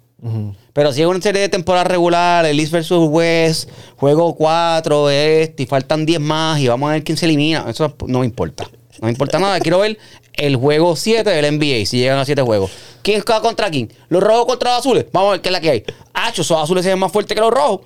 Pero 0.73 0.93
si 0.93 1.03
es 1.03 1.07
una 1.07 1.23
serie 1.23 1.43
de 1.43 1.49
temporada 1.49 1.85
regular, 1.85 2.45
el 2.45 2.59
East 2.59 2.73
versus 2.73 3.09
West, 3.09 3.71
juego 3.97 4.35
4, 4.35 5.09
este, 5.09 5.63
y 5.63 5.67
faltan 5.67 6.05
10 6.05 6.19
más 6.19 6.59
y 6.59 6.67
vamos 6.67 6.91
a 6.91 6.95
ver 6.95 7.05
quién 7.05 7.17
se 7.17 7.27
elimina, 7.27 7.65
eso 7.69 7.95
no 8.09 8.19
me 8.19 8.27
importa. 8.27 8.69
No 9.01 9.07
me 9.07 9.13
importa 9.13 9.39
nada. 9.39 9.61
Quiero 9.61 9.79
ver 9.79 9.99
el 10.33 10.57
juego 10.57 10.97
7 10.97 11.31
del 11.31 11.57
NBA, 11.57 11.87
si 11.87 11.99
llegan 11.99 12.19
a 12.19 12.25
7 12.25 12.43
juegos. 12.43 12.73
¿Quién 13.03 13.23
juega 13.25 13.41
contra 13.41 13.71
quién? 13.71 13.93
¿Los 14.09 14.21
rojos 14.21 14.47
contra 14.47 14.71
los 14.71 14.81
azules? 14.81 15.07
Vamos 15.13 15.29
a 15.29 15.33
ver 15.33 15.43
qué 15.43 15.49
es 15.51 15.53
la 15.53 15.61
que 15.61 15.71
hay. 15.71 15.85
Ah, 16.13 16.31
esos 16.31 16.51
azules 16.51 16.83
se 16.83 16.91
ven 16.91 16.99
más 16.99 17.13
fuertes 17.13 17.37
que 17.37 17.41
los 17.41 17.53
rojos. 17.53 17.83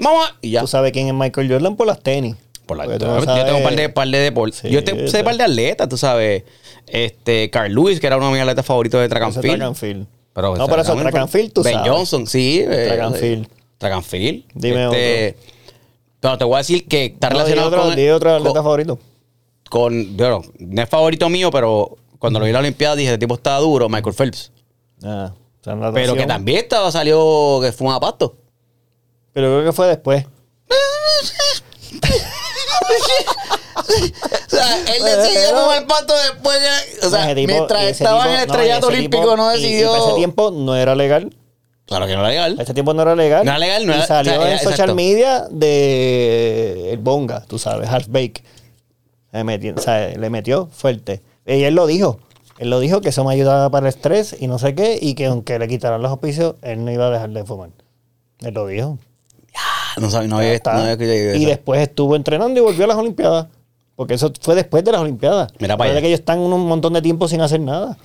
Vamos 0.00 0.28
a... 0.28 0.36
Y 0.42 0.50
ya. 0.50 0.62
Tú 0.62 0.66
sabes 0.66 0.90
quién 0.90 1.06
es 1.06 1.14
Michael 1.14 1.48
Jordan 1.48 1.76
por 1.76 1.86
las 1.86 2.02
tenis. 2.02 2.34
Por 2.66 2.76
la- 2.78 2.84
tú 2.84 2.92
yo 2.92 2.98
tengo 3.44 3.58
un 3.58 3.62
par 3.64 3.76
de, 3.76 3.88
par 3.88 4.08
de 4.08 4.18
deportes. 4.18 4.60
Sí, 4.60 4.70
yo 4.70 4.82
te, 4.82 4.92
sé 4.92 5.04
está. 5.04 5.18
un 5.18 5.24
par 5.24 5.36
de 5.36 5.44
atletas, 5.44 5.88
tú 5.88 5.96
sabes. 5.98 6.44
Este, 6.86 7.50
Carl 7.50 7.72
Lewis, 7.72 8.00
que 8.00 8.06
era 8.06 8.16
uno 8.16 8.26
de 8.26 8.32
mis 8.32 8.40
atletas 8.40 8.64
favoritos 8.64 9.00
de 9.00 9.08
track 9.08 9.22
and 9.24 9.32
field. 9.40 9.56
track 9.56 9.62
and 9.68 9.76
field. 9.76 10.06
Pero, 10.32 10.56
no, 10.56 10.66
pero 10.66 10.82
eso, 10.82 10.96
track 10.96 11.14
and 11.16 11.28
field, 11.30 11.52
tú 11.52 11.62
Ben 11.62 11.74
sabes. 11.74 11.90
Johnson, 11.90 12.26
sí. 12.26 12.60
eh, 12.66 12.86
Track 12.88 13.00
and 13.00 13.16
field. 13.16 13.48
Track 13.78 13.92
and 13.92 14.02
field. 14.04 14.44
Dime 14.54 14.84
Este, 14.86 15.36
Pero 16.20 16.38
te 16.38 16.44
voy 16.44 16.54
a 16.54 16.58
decir 16.58 16.86
que 16.88 17.04
está 17.06 17.28
No, 17.28 17.34
relacionado 17.36 17.68
otro, 17.68 17.82
con, 17.82 17.96
di 17.96 18.08
otro 18.08 18.30
atleta 18.34 18.54
con, 18.54 18.64
favorito. 18.64 18.98
con- 19.70 20.16
bueno, 20.16 20.42
no 20.58 20.82
es 20.82 20.88
favorito 20.88 21.28
mío, 21.28 21.50
pero 21.50 21.96
cuando 22.18 22.38
lo 22.38 22.44
vi 22.46 22.48
en 22.50 22.54
la 22.54 22.60
Olimpiada 22.60 22.96
dije, 22.96 23.12
el 23.12 23.18
tipo 23.18 23.34
estaba 23.34 23.58
duro, 23.60 23.88
Michael 23.88 24.14
Phelps. 24.14 24.50
Ah, 25.02 25.32
o 25.60 25.64
sea, 25.64 25.92
Pero 25.92 26.14
que 26.14 26.26
también 26.26 26.58
estaba, 26.58 26.90
salió 26.90 27.58
que 27.62 27.72
fue 27.72 27.86
un 27.92 28.00
pasto. 28.00 28.36
Pero 29.32 29.48
creo 29.48 29.64
que 29.64 29.72
fue 29.72 29.86
después. 29.88 30.24
o 33.76 34.50
sea, 34.50 34.78
él 34.80 35.02
decidió 35.04 35.48
fumar 35.60 35.86
pasto 35.86 36.14
después 36.32 36.58
que, 36.58 37.06
o 37.06 37.10
sea, 37.10 37.34
tipo- 37.34 37.52
mientras 37.52 37.82
estaba 37.84 38.22
tipo- 38.22 38.28
en 38.30 38.40
el 38.40 38.46
estrellato 38.48 38.86
olímpico 38.88 39.22
tipo- 39.22 39.36
no 39.36 39.54
y- 39.54 39.58
y 39.58 39.62
decidió. 39.62 39.92
para 39.92 40.04
ese 40.04 40.14
tiempo 40.14 40.50
no 40.50 40.76
era 40.76 40.94
legal. 40.94 41.34
Claro 41.86 42.06
que 42.06 42.14
no 42.14 42.20
era 42.20 42.28
legal. 42.30 42.60
Ese 42.60 42.72
tiempo 42.72 42.94
no 42.94 43.02
era 43.02 43.14
legal. 43.14 43.44
No 43.44 43.50
era 43.50 43.58
legal, 43.58 43.86
no 43.86 43.92
y 43.92 43.96
era- 43.96 44.06
salió 44.06 44.32
o 44.32 44.36
sea, 44.36 44.44
en 44.46 44.52
era- 44.52 44.62
social 44.62 44.94
media 44.94 45.46
de 45.50 46.92
el 46.92 46.98
bonga, 46.98 47.44
tú 47.46 47.58
sabes, 47.58 47.88
half 47.88 48.06
bake. 48.08 48.42
Le 49.32 49.44
metió, 49.44 49.74
o 49.76 49.80
sea, 49.80 50.08
le 50.08 50.30
metió 50.30 50.68
fuerte. 50.72 51.22
Y 51.46 51.64
él 51.64 51.74
lo 51.74 51.86
dijo. 51.86 52.20
Él 52.58 52.70
lo 52.70 52.78
dijo 52.78 53.00
que 53.00 53.08
eso 53.08 53.24
me 53.24 53.34
ayudaba 53.34 53.68
para 53.70 53.88
el 53.88 53.94
estrés 53.94 54.36
y 54.38 54.46
no 54.46 54.58
sé 54.60 54.74
qué. 54.76 54.96
Y 55.00 55.14
que 55.14 55.26
aunque 55.26 55.58
le 55.58 55.66
quitaran 55.66 56.00
los 56.00 56.10
auspicios, 56.10 56.54
él 56.62 56.84
no 56.84 56.92
iba 56.92 57.08
a 57.08 57.10
dejar 57.10 57.30
de 57.30 57.44
fumar. 57.44 57.70
Él 58.40 58.54
lo 58.54 58.66
dijo. 58.68 58.98
Ah, 59.96 60.00
No 60.00 60.10
sabía, 60.10 60.28
no 60.28 60.38
había, 60.38 60.60
no 60.64 60.70
había 60.70 60.96
que 60.96 61.06
llegue 61.06 61.36
y 61.36 61.44
después 61.44 61.80
estuvo 61.80 62.16
entrenando 62.16 62.58
y 62.58 62.62
volvió 62.62 62.84
a 62.84 62.88
las 62.88 62.96
Olimpiadas. 62.96 63.46
Porque 63.96 64.14
eso 64.14 64.32
fue 64.40 64.54
después 64.56 64.82
de 64.84 64.90
las 64.92 65.00
Olimpiadas. 65.00 65.52
Mira 65.60 65.76
para 65.76 65.90
allá. 65.92 66.00
que 66.00 66.08
ellos 66.08 66.20
están 66.20 66.40
un 66.40 66.66
montón 66.66 66.92
de 66.94 67.02
tiempo 67.02 67.28
sin 67.28 67.40
hacer 67.40 67.60
nada. 67.60 67.96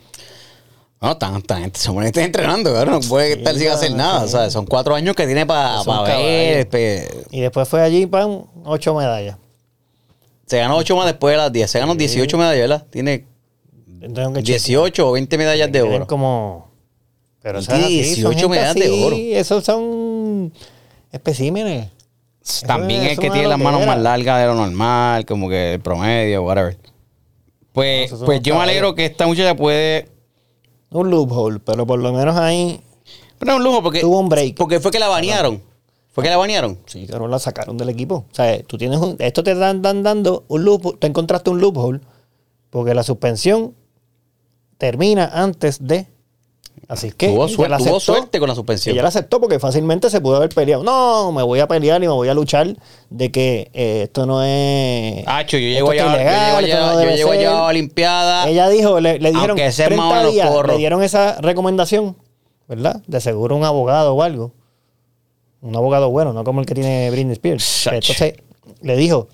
No, 1.01 1.17
tan, 1.17 1.41
tan, 1.41 1.73
se 1.73 1.89
entrenando, 1.89 2.73
cabrón. 2.73 2.99
No 3.01 3.07
puede 3.07 3.33
estar 3.33 3.55
sin 3.55 3.69
hacer 3.69 3.93
nada. 3.95 4.19
sí. 4.19 4.25
O 4.25 4.27
sea, 4.29 4.49
son 4.51 4.65
cuatro 4.65 4.93
años 4.93 5.15
que 5.15 5.25
tiene 5.25 5.45
para 5.45 5.81
Son 5.81 6.05
ver. 6.05 6.67
pe- 6.67 7.07
Y 7.31 7.39
después 7.39 7.67
fue 7.67 7.81
allí, 7.81 8.05
pan, 8.05 8.43
ocho 8.65 8.93
medallas. 8.93 9.37
Se 10.45 10.57
ganó 10.57 10.75
ocho 10.77 10.95
más 10.95 11.05
después 11.05 11.33
de 11.33 11.37
las 11.37 11.51
10. 11.53 11.71
Se 11.71 11.79
ganó 11.79 11.95
18 11.95 12.37
medallas, 12.37 12.61
¿verdad? 12.69 12.85
Tiene 12.89 13.25
chequear. 14.01 14.33
18 14.43 15.07
o 15.07 15.11
20 15.13 15.37
medallas 15.37 15.71
de 15.71 15.81
oro. 15.81 16.07
como. 16.07 16.69
Pero 17.41 17.59
así, 17.59 17.67
son 17.67 17.87
18 17.87 18.29
gente 18.31 18.47
medallas 18.49 18.75
de 18.75 19.03
oro. 19.05 19.15
Esos 19.15 19.63
son 19.63 20.51
especímenes. 21.11 21.91
También 22.65 23.03
es 23.03 23.11
es 23.13 23.19
que 23.19 23.29
tiene 23.29 23.47
las 23.47 23.59
manos 23.59 23.85
más 23.85 23.99
largas 23.99 24.39
de 24.39 24.47
lo 24.47 24.55
normal, 24.55 25.25
como 25.25 25.49
que 25.49 25.73
el 25.73 25.79
promedio, 25.81 26.43
whatever. 26.43 26.77
Pues, 27.73 28.11
pues 28.25 28.41
yo 28.41 28.55
me 28.55 28.63
alegro 28.63 28.95
que 28.95 29.05
esta 29.05 29.27
muchacha 29.27 29.55
puede. 29.55 30.09
Un 30.89 31.09
loophole, 31.09 31.59
pero 31.59 31.85
por 31.85 31.99
lo 31.99 32.11
menos 32.11 32.35
ahí. 32.35 32.81
Pero 33.37 33.57
un 33.57 33.63
lujo 33.63 33.83
porque. 33.83 34.01
Tuvo 34.01 34.19
un 34.19 34.29
break. 34.29 34.55
Porque 34.55 34.79
fue 34.79 34.91
que 34.91 34.99
la 34.99 35.07
banearon. 35.07 35.61
Fue 36.11 36.23
que 36.23 36.29
la 36.29 36.37
banearon. 36.37 36.79
Sí, 36.85 37.05
claro, 37.07 37.27
la 37.27 37.39
sacaron 37.39 37.77
del 37.77 37.89
equipo. 37.89 38.25
O 38.29 38.35
sea, 38.35 38.61
tú 38.63 38.77
tienes 38.77 38.99
un. 38.99 39.15
Esto 39.19 39.43
te 39.43 39.55
dan, 39.55 39.81
dan 39.81 40.03
dando 40.03 40.45
un 40.47 40.65
loophole. 40.65 40.97
Te 40.97 41.07
encontraste 41.07 41.49
un 41.49 41.61
loophole. 41.61 42.01
Porque 42.69 42.93
la 42.93 43.03
suspensión 43.03 43.75
termina 44.77 45.29
antes 45.31 45.85
de. 45.85 46.07
Así 46.87 47.11
que. 47.11 47.27
Tuvo, 47.27 47.45
ella 47.45 47.55
suerte, 47.55 47.77
tuvo 47.77 47.95
aceptó. 47.97 47.99
suerte 47.99 48.39
con 48.39 48.49
la 48.49 48.55
suspensión. 48.55 48.93
Ella 48.93 49.03
la 49.03 49.09
aceptó 49.09 49.39
porque 49.39 49.59
fácilmente 49.59 50.09
se 50.09 50.21
pudo 50.21 50.37
haber 50.37 50.49
peleado. 50.49 50.83
No, 50.83 51.31
me 51.31 51.43
voy 51.43 51.59
a 51.59 51.67
pelear 51.67 52.03
y 52.03 52.07
me 52.07 52.13
voy 52.13 52.27
a 52.29 52.33
luchar 52.33 52.75
de 53.09 53.31
que 53.31 53.69
eh, 53.73 54.03
esto 54.03 54.25
no 54.25 54.43
es. 54.43 55.23
Hacho, 55.27 55.57
yo 55.57 55.67
llego 55.69 55.91
está 55.91 56.05
ya, 56.05 56.11
yo 56.11 56.15
ilegal, 56.17 56.65
llego 56.65 56.79
no 56.79 57.15
yo 57.15 57.33
llego 57.33 57.51
a 57.51 57.65
Olimpiada. 57.65 58.47
Ella 58.49 58.69
dijo, 58.69 58.99
le, 58.99 59.19
le 59.19 59.29
dijeron 59.29 59.51
Aunque 59.51 59.71
sea 59.71 59.87
30 59.87 60.03
más 60.03 60.11
o 60.11 60.15
menos 60.17 60.33
días, 60.33 60.49
porro. 60.49 60.71
le 60.71 60.77
dieron 60.77 61.03
esa 61.03 61.39
recomendación, 61.41 62.17
¿verdad? 62.67 63.01
De 63.07 63.19
seguro 63.21 63.55
un 63.55 63.63
abogado 63.63 64.15
o 64.15 64.23
algo. 64.23 64.51
Un 65.61 65.75
abogado 65.75 66.09
bueno, 66.09 66.31
no 66.33 66.43
como 66.43 66.61
el 66.61 66.65
que 66.65 66.73
tiene 66.75 67.11
Britney 67.11 67.33
Spears. 67.33 67.87
Entonces 67.87 68.35
le 68.81 68.95
dijo, 68.95 69.27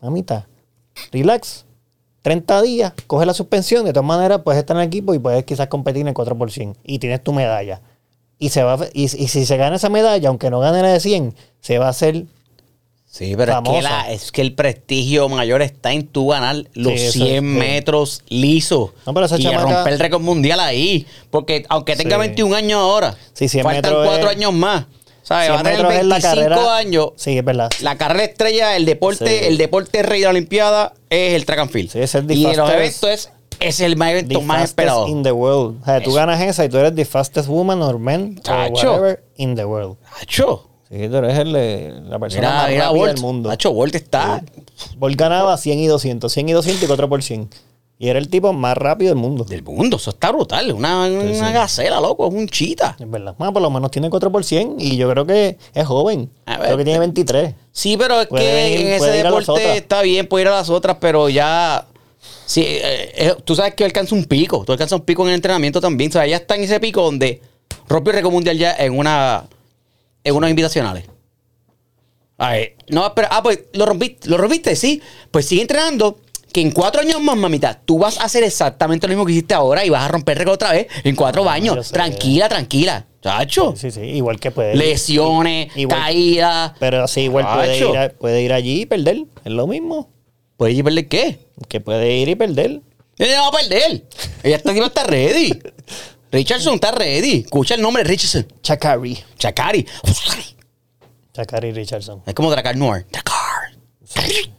mamita, 0.00 0.48
relax, 1.12 1.64
30 2.22 2.62
días, 2.62 2.92
coge 3.06 3.24
la 3.26 3.34
suspensión, 3.34 3.84
de 3.84 3.92
todas 3.92 4.06
maneras 4.06 4.40
puedes 4.44 4.58
estar 4.60 4.76
en 4.76 4.82
el 4.82 4.86
equipo 4.88 5.14
y 5.14 5.18
puedes 5.18 5.44
quizás 5.44 5.68
competir 5.68 6.02
en 6.02 6.08
el 6.08 6.14
4% 6.14 6.74
y 6.84 6.98
tienes 6.98 7.22
tu 7.22 7.32
medalla. 7.32 7.80
Y, 8.38 8.50
se 8.50 8.62
va, 8.62 8.78
y, 8.92 9.04
y 9.04 9.08
si 9.28 9.46
se 9.46 9.56
gana 9.56 9.76
esa 9.76 9.88
medalla, 9.88 10.28
aunque 10.28 10.50
no 10.50 10.60
gane 10.60 10.82
la 10.82 10.88
de 10.92 11.00
100, 11.00 11.34
se 11.60 11.78
va 11.78 11.86
a 11.86 11.90
hacer 11.90 12.24
Sí, 13.10 13.34
pero 13.38 13.52
es 13.64 13.68
que, 13.70 13.82
la- 13.82 14.10
es 14.12 14.30
que 14.30 14.42
el 14.42 14.54
prestigio 14.54 15.30
mayor 15.30 15.62
está 15.62 15.92
en 15.92 16.06
tú 16.06 16.28
ganar 16.28 16.56
los 16.74 16.92
Sí, 16.92 17.06
eso 17.06 17.12
100 17.12 17.26
es, 17.26 17.34
sí. 17.40 17.40
metros 17.58 18.22
lisos. 18.28 18.90
No, 19.06 19.14
pero 19.14 19.24
esa 19.26 19.38
y 19.38 19.44
chamaca- 19.44 19.62
romper 19.76 19.92
el 19.94 19.98
récord 19.98 20.20
mundial 20.20 20.60
ahí. 20.60 21.06
Porque 21.30 21.64
aunque 21.70 21.96
tenga 21.96 22.16
Sí. 22.16 22.20
21 22.20 22.54
años 22.54 22.78
ahora, 22.78 23.16
Sí, 23.32 23.48
100 23.48 23.64
faltan 23.64 23.82
metros 23.82 24.06
4 24.06 24.30
es- 24.30 24.36
años 24.36 24.52
más. 24.52 24.84
¿Sabes? 25.28 25.46
100 25.48 25.54
Va 25.56 25.60
a 25.60 25.62
tener 25.62 25.78
metros 25.78 25.94
es 25.94 26.06
la 26.06 26.14
25 26.16 26.34
carrera- 26.54 26.76
años. 26.76 27.06
Sí, 27.16 27.36
es 27.38 27.44
verdad. 27.44 27.70
La 27.82 27.98
carrera 27.98 28.24
estrella, 28.24 28.76
el 28.76 28.84
deporte, 28.86 29.26
Sí. 29.40 29.44
el 29.46 29.58
deporte 29.58 30.02
rey 30.02 30.20
de 30.20 30.24
la 30.24 30.30
Olimpiada 30.30 30.94
es 31.10 31.34
el 31.34 31.44
track 31.44 31.58
and 31.60 31.70
field. 31.70 31.90
Sí, 31.90 31.98
ese 32.00 32.18
es 32.20 32.26
the 32.26 32.34
y 32.34 32.42
los 32.56 32.70
eventos 32.70 33.02
es, 33.10 33.30
es 33.60 33.80
el 33.80 33.96
más 33.96 34.10
evento 34.12 34.38
The 34.38 34.44
más 34.44 34.64
esperado. 34.64 35.06
in 35.06 35.22
the 35.22 35.32
world. 35.32 35.82
O 35.82 35.84
sea, 35.84 35.98
tú 36.02 36.10
Eso. 36.10 36.16
ganas 36.16 36.40
esa 36.40 36.64
y 36.64 36.68
tú 36.70 36.78
eres 36.78 36.94
the 36.94 37.04
fastest 37.04 37.48
woman 37.48 37.82
or 37.82 37.98
man 37.98 38.40
or 38.48 38.72
whatever 38.72 39.22
in 39.36 39.54
the 39.54 39.64
world. 39.66 39.96
Hacho. 40.20 40.64
Sí, 40.90 41.06
tú 41.10 41.16
eres 41.18 41.36
el, 41.38 42.08
la 42.08 42.18
persona 42.18 42.40
Mira, 42.48 42.54
más 42.62 42.68
mira, 42.70 42.84
rápida 42.86 42.88
Bolt. 42.98 43.12
del 43.12 43.20
mundo. 43.20 43.50
Hacho, 43.50 43.72
Bolt 43.74 43.94
está. 43.94 44.42
Bolt 44.96 45.16
ganaba 45.18 45.54
100 45.58 45.78
y 45.80 45.86
200, 45.86 46.32
100 46.32 46.48
y 46.48 46.52
200 46.52 46.82
y 46.82 46.86
4 46.86 47.08
por 47.10 47.22
100. 47.22 47.50
Y 48.00 48.08
era 48.08 48.20
el 48.20 48.28
tipo 48.28 48.52
más 48.52 48.76
rápido 48.76 49.12
del 49.12 49.20
mundo. 49.20 49.42
Del 49.44 49.62
mundo, 49.64 49.96
eso 49.96 50.10
está 50.10 50.30
brutal. 50.30 50.70
Una, 50.72 51.06
una 51.06 51.34
sí. 51.48 51.52
gacela, 51.52 52.00
loco, 52.00 52.28
es 52.28 52.34
un 52.34 52.46
chita. 52.48 52.96
Es 52.98 53.10
verdad. 53.10 53.34
Bueno, 53.36 53.52
por 53.52 53.60
lo 53.60 53.70
menos 53.70 53.90
tiene 53.90 54.08
4 54.08 54.30
por 54.30 54.44
100 54.44 54.76
y 54.78 54.96
yo 54.96 55.10
creo 55.10 55.26
que 55.26 55.58
es 55.74 55.86
joven. 55.86 56.30
A 56.46 56.58
ver, 56.58 56.66
creo 56.66 56.76
que 56.78 56.84
tiene 56.84 57.00
23. 57.00 57.54
Sí, 57.72 57.96
pero 57.96 58.20
es 58.20 58.28
Puede 58.28 58.44
que 58.44 58.74
ir- 58.76 58.80
en 58.86 58.92
ese 58.92 59.10
a 59.10 59.24
deporte 59.24 59.76
está 59.76 60.02
bien, 60.02 60.28
puede 60.28 60.42
ir 60.44 60.48
a 60.48 60.52
las 60.52 60.70
otras, 60.70 60.98
pero 61.00 61.28
ya. 61.28 61.86
Sí, 62.46 62.62
eh, 62.64 63.12
eh, 63.16 63.34
tú 63.44 63.56
sabes 63.56 63.74
que 63.74 63.84
alcanza 63.84 64.14
un 64.14 64.24
pico. 64.26 64.62
Tú 64.64 64.70
alcanzas 64.72 64.98
un 65.00 65.04
pico 65.04 65.22
en 65.24 65.30
el 65.30 65.34
entrenamiento 65.34 65.80
también. 65.80 66.10
O 66.10 66.12
sea, 66.12 66.24
ya 66.26 66.36
está 66.36 66.54
en 66.54 66.62
ese 66.62 66.78
pico 66.78 67.02
donde 67.02 67.42
rompió 67.88 68.12
el 68.12 68.18
récord 68.18 68.32
mundial 68.32 68.56
ya 68.56 68.76
en 68.76 68.96
una. 68.96 69.44
En 70.22 70.36
unas 70.36 70.50
invitacionales. 70.50 71.04
Ay, 72.36 72.74
no, 72.90 73.12
pero. 73.14 73.26
Ah, 73.30 73.42
pues 73.42 73.60
lo 73.72 73.86
rompiste, 73.86 74.28
lo 74.28 74.36
rompiste, 74.38 74.76
sí. 74.76 75.02
Pues 75.32 75.46
sigue 75.46 75.62
entrenando. 75.62 76.18
Que 76.52 76.60
en 76.62 76.70
cuatro 76.72 77.00
años 77.02 77.20
más, 77.20 77.36
mamita, 77.36 77.78
tú 77.84 77.98
vas 77.98 78.18
a 78.18 78.24
hacer 78.24 78.42
exactamente 78.42 79.06
lo 79.06 79.12
mismo 79.12 79.26
que 79.26 79.32
hiciste 79.32 79.54
ahora 79.54 79.84
y 79.84 79.90
vas 79.90 80.02
a 80.02 80.08
romper 80.08 80.38
récord 80.38 80.54
otra 80.54 80.72
vez 80.72 80.86
en 81.04 81.14
cuatro 81.14 81.44
yo 81.44 81.50
años. 81.50 81.90
Tranquila, 81.92 82.48
tranquila. 82.48 83.06
Chacho. 83.22 83.74
Sí, 83.76 83.90
sí, 83.90 84.00
igual 84.00 84.38
que 84.40 84.50
puede. 84.50 84.74
Lesiones, 84.76 85.70
Igual- 85.76 86.00
caídas. 86.00 86.72
Pero 86.78 87.06
sí, 87.08 87.22
igual 87.22 87.46
puede 87.52 87.78
ir, 87.78 87.96
a- 87.98 88.08
puede 88.10 88.42
ir 88.42 88.52
allí 88.52 88.82
y 88.82 88.86
perder. 88.86 89.24
Es 89.44 89.52
lo 89.52 89.66
mismo. 89.66 90.08
¿Puedes 90.56 90.74
ir 90.74 90.80
a 90.82 90.84
perder 90.84 91.08
qué? 91.08 91.38
Que 91.68 91.80
puede 91.80 92.16
ir 92.16 92.28
y 92.28 92.34
perder. 92.34 92.80
Ella 93.18 93.40
va 93.42 93.48
a 93.48 93.52
perder. 93.52 94.04
Ella 94.42 94.56
está, 94.56 94.72
tipo 94.72 94.86
está 94.86 95.04
ready. 95.04 95.58
Richardson 96.32 96.74
está 96.74 96.92
ready. 96.92 97.40
Escucha 97.44 97.74
el 97.74 97.82
nombre 97.82 98.04
Richardson. 98.04 98.46
Chakari. 98.62 99.18
Chakari. 99.36 99.86
Chakari 101.32 101.72
Richardson. 101.72 102.22
Es 102.26 102.34
como 102.34 102.50
Dracar 102.50 102.76
Noir. 102.76 103.06
Dracar. 103.10 104.54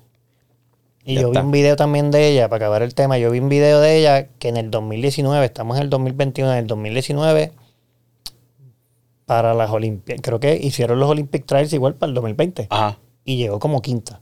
Y 1.10 1.15
Ya 1.15 1.22
yo 1.22 1.28
está. 1.30 1.39
vi 1.41 1.45
un 1.48 1.52
video 1.52 1.76
también 1.76 2.12
de 2.12 2.28
ella, 2.28 2.50
para 2.50 2.65
acabar 2.65 2.84
el 2.84 2.93
tema, 2.93 3.17
yo 3.17 3.32
vi 3.32 3.39
un 3.39 3.50
video 3.50 3.80
de 3.82 3.98
ella 3.98 4.28
que 4.38 4.48
en 4.50 4.58
el 4.58 4.69
2019, 4.69 5.43
estamos 5.43 5.78
en 5.78 5.84
el 5.84 5.89
2021, 5.89 6.52
en 6.52 6.58
el 6.60 6.67
2019, 6.67 7.52
para 9.26 9.56
las 9.56 9.72
Olimpiadas, 9.72 10.22
creo 10.22 10.39
que 10.39 10.56
hicieron 10.58 11.00
los 11.00 11.10
Olympic 11.10 11.48
Trials 11.48 11.74
igual 11.74 11.95
para 11.95 12.10
el 12.10 12.13
2020, 12.13 12.67
Ajá. 12.69 13.00
y 13.26 13.38
llegó 13.38 13.58
como 13.58 13.82
quinta. 13.82 14.19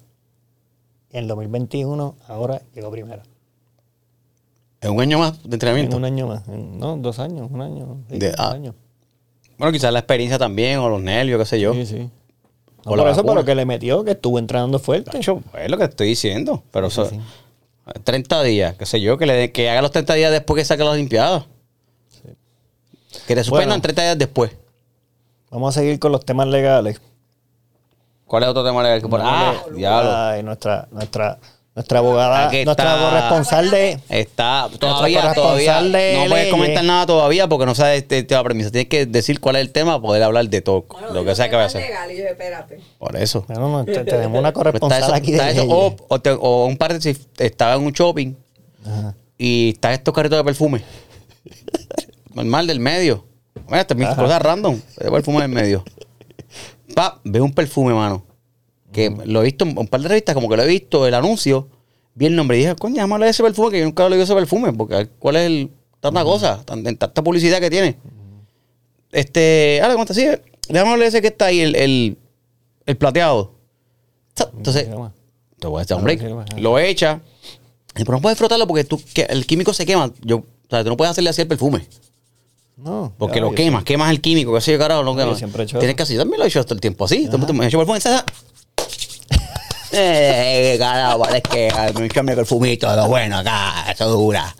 En 1.12 1.24
el 1.24 1.28
2021, 1.28 2.16
ahora 2.30 2.62
llegó 2.74 2.90
primera. 2.90 3.24
Es 4.80 4.90
un 4.90 5.02
año 5.02 5.20
más 5.20 5.40
de 5.44 5.48
En 5.48 5.54
entrenamiento. 5.54 5.98
un 5.98 6.06
año 6.06 6.28
más, 6.28 6.48
en- 6.48 6.80
no, 6.80 6.96
dos 6.96 7.20
años, 7.20 7.50
un 7.52 7.62
año. 7.62 7.98
sí, 8.10 8.18
De- 8.18 8.30
un 8.30 8.36
ah. 8.38 8.52
año. 8.52 8.76
Bueno, 9.58 9.74
quizás 9.74 9.92
la 9.92 10.00
experiencia 10.00 10.40
también, 10.40 10.80
o 10.80 10.88
los 10.88 11.02
nervios, 11.02 11.38
qué 11.40 11.46
sé 11.46 11.60
yo. 11.60 11.74
Sí, 11.74 11.86
sí. 11.86 12.10
No, 12.96 13.04
por 13.04 13.10
eso, 13.12 13.22
lo 13.24 13.44
que 13.46 13.56
le 13.56 13.66
metió, 13.66 14.04
que 14.04 14.12
estuvo 14.12 14.40
entrenando 14.40 14.80
fuerte. 14.80 15.12
Tacho, 15.12 15.42
es 15.60 15.70
lo 15.70 15.78
que 15.78 15.84
estoy 15.86 16.08
diciendo. 16.08 16.64
Pero 16.72 16.90
Sí, 16.90 17.02
eso- 17.02 17.10
sí. 17.10 17.20
30 18.04 18.44
días, 18.44 18.76
qué 18.78 18.86
sé 18.86 19.00
yo, 19.02 19.18
que, 19.18 19.26
le, 19.26 19.52
que 19.52 19.70
haga 19.70 19.82
los 19.82 19.92
30 19.92 20.14
días 20.16 20.32
después 20.32 20.60
que 20.62 20.66
saque 20.66 20.84
las 20.84 20.94
Olimpiadas. 20.94 21.46
Que 23.26 23.36
te 23.36 23.44
suspendan 23.44 23.70
Bueno. 23.70 23.82
30 23.82 24.02
días 24.04 24.18
después. 24.18 24.52
Vamos 25.50 25.76
a 25.76 25.80
seguir 25.80 25.98
con 26.00 26.12
los 26.12 26.26
temas 26.26 26.48
legales. 26.48 27.00
¿Cuál 28.26 28.44
es 28.44 28.50
otro 28.50 28.64
tema 28.66 28.84
legal 28.84 29.02
que 29.02 29.08
por 29.08 29.22
Ah, 29.24 29.54
diablo. 29.74 30.12
Ay, 30.16 30.44
nuestra, 30.44 30.88
nuestra, 30.92 31.40
nuestra 31.78 32.00
abogada, 32.00 32.52
nuestra 32.52 32.72
está. 32.72 33.10
corresponsal 33.10 33.70
de, 33.70 34.00
Está 34.10 34.68
todavía, 34.80 35.32
todavía. 35.36 35.80
de 35.84 36.18
no 36.18 36.26
puedes 36.28 36.50
comentar 36.50 36.84
nada 36.84 37.06
todavía 37.06 37.48
porque 37.48 37.68
no 37.68 37.76
sabes 37.76 38.02
este 38.02 38.24
tema 38.24 38.42
permiso. 38.42 38.72
Tienes 38.72 38.90
que 38.90 39.06
decir 39.06 39.40
cuál 39.40 39.58
es 39.58 39.62
el 39.62 39.72
tema 39.72 39.92
para 39.92 40.02
poder 40.02 40.24
hablar 40.24 40.50
de 40.50 40.62
todo. 40.62 40.86
Bueno, 40.90 41.12
lo 41.14 41.24
que 41.24 41.36
sea 41.36 41.52
que 41.52 41.56
va 41.56 41.62
a 41.62 41.66
hacer. 41.68 41.82
legales, 41.84 42.18
y 42.18 42.22
yo, 42.22 42.28
espérate. 42.30 42.80
Por 42.98 43.16
eso. 43.16 43.46
Bueno, 43.48 43.70
no, 43.70 43.86
te- 43.86 44.04
tenemos 44.06 44.40
una 44.40 44.52
Pues 44.52 44.66
corresponsal 44.66 45.00
está 45.02 45.06
eso- 45.06 45.16
aquí 45.16 45.32
de 45.34 45.52
eso, 45.52 45.66
o, 45.70 45.96
o 46.08 46.20
te- 46.20 46.32
o 46.32 46.66
un 46.66 46.78
par 46.78 46.94
de 46.98 47.00
si 47.02 47.16
estaba 47.38 47.76
en 47.76 47.84
un 47.84 47.92
shopping 47.92 48.34
Ajá. 48.84 49.14
y 49.38 49.70
están 49.74 49.94
estos 49.94 50.16
carritos 50.16 50.40
de 50.40 50.44
perfume. 50.44 50.82
Normal 52.34 52.66
del 52.66 52.80
medio. 52.80 53.24
Mira, 53.68 53.82
esta 53.82 53.94
es 53.94 54.00
mi 54.00 54.06
cosa 54.08 54.40
random. 54.40 54.80
De 54.98 55.12
perfume 55.12 55.42
del 55.42 55.52
medio. 55.52 55.84
Pa, 56.96 57.20
ve 57.24 57.40
un 57.40 57.54
perfume, 57.54 57.94
mano. 57.94 58.24
Que 58.98 59.16
lo 59.26 59.42
he 59.42 59.44
visto 59.46 59.64
en 59.64 59.78
un 59.78 59.88
par 59.88 60.02
de 60.02 60.08
revistas, 60.08 60.34
como 60.34 60.50
que 60.50 60.58
lo 60.58 60.64
he 60.64 60.68
visto, 60.68 61.06
el 61.06 61.14
anuncio. 61.14 61.68
Vi 62.16 62.26
el 62.26 62.36
nombre 62.36 62.58
y 62.58 62.62
dije, 62.62 62.76
coño, 62.76 63.04
hablar 63.04 63.22
de 63.22 63.30
ese 63.30 63.44
perfume, 63.44 63.70
que 63.70 63.80
yo 63.80 63.86
nunca 63.86 64.10
lo 64.10 64.16
he 64.16 64.22
ese 64.22 64.34
perfume, 64.34 64.74
porque 64.74 65.08
¿cuál 65.20 65.36
es 65.36 65.46
el, 65.46 65.70
tanta 66.00 66.24
cosa, 66.24 66.64
tan- 66.66 66.84
tanta 66.84 67.24
publicidad 67.24 67.60
que 67.60 67.70
tiene? 67.70 67.96
Este, 69.12 69.80
ahora, 69.82 69.94
¿cómo 69.94 70.04
está 70.04 70.14
así? 70.14 70.26
Déjame 70.68 71.06
ese 71.06 71.22
que 71.22 71.28
está 71.28 71.46
ahí, 71.46 71.62
el, 71.62 71.76
el, 71.76 72.18
el 72.88 72.98
plateado. 72.98 73.54
Entonces. 74.56 74.88
Te 75.60 75.68
voy 75.68 75.82
a 75.82 75.86
dar 75.86 75.98
un 75.98 76.04
break. 76.04 76.22
sí. 76.56 76.62
Lo 76.62 76.78
echa. 76.80 77.22
Pero 77.94 78.12
no 78.14 78.22
puedes 78.22 78.38
frotarlo 78.38 78.68
porque 78.68 78.84
tú, 78.84 79.02
que 79.14 79.24
el 79.24 79.46
químico 79.48 79.74
se 79.74 79.86
quema. 79.86 80.12
Yo, 80.22 80.38
o 80.38 80.46
sea, 80.70 80.84
tú 80.84 80.90
no 80.90 80.98
puedes 80.98 81.12
hacerle 81.12 81.30
así 81.32 81.42
el 81.42 81.48
perfume. 81.48 81.88
No. 82.78 83.12
Porque 83.18 83.34
claro, 83.40 83.50
lo 83.50 83.56
quemas, 83.56 83.84
quemas 83.84 84.12
el 84.12 84.22
químico, 84.22 84.54
que 84.54 84.62
sé 84.62 84.74
yo, 84.74 84.78
carajo, 84.78 85.02
lo 85.02 85.14
yo 85.14 85.20
quemas. 85.20 85.38
siempre 85.40 85.64
he 85.64 85.66
hecho 85.66 85.80
Tienes 85.80 85.96
eso. 85.98 86.06
que 86.08 86.14
yo 86.14 86.20
también 86.22 86.38
lo 86.40 86.46
he 86.46 86.48
hecho 86.48 86.64
todo 86.64 86.76
el 86.76 86.82
tiempo 86.82 87.06
así. 87.06 87.28
Tú- 87.30 87.40
tú 87.40 87.54
Me 87.54 87.66
he 87.66 87.68
hecho 87.70 87.78
perfume. 87.80 88.00
Eh, 90.00 90.76
carajo, 90.80 91.28
es 91.30 91.42
que 91.44 91.70
me 92.24 92.24
mi 92.32 92.36
perfumito, 92.36 92.96
lo 92.96 93.08
bueno 93.08 93.38
acá, 93.38 93.86
eso 93.92 94.08
dura. 94.10 94.56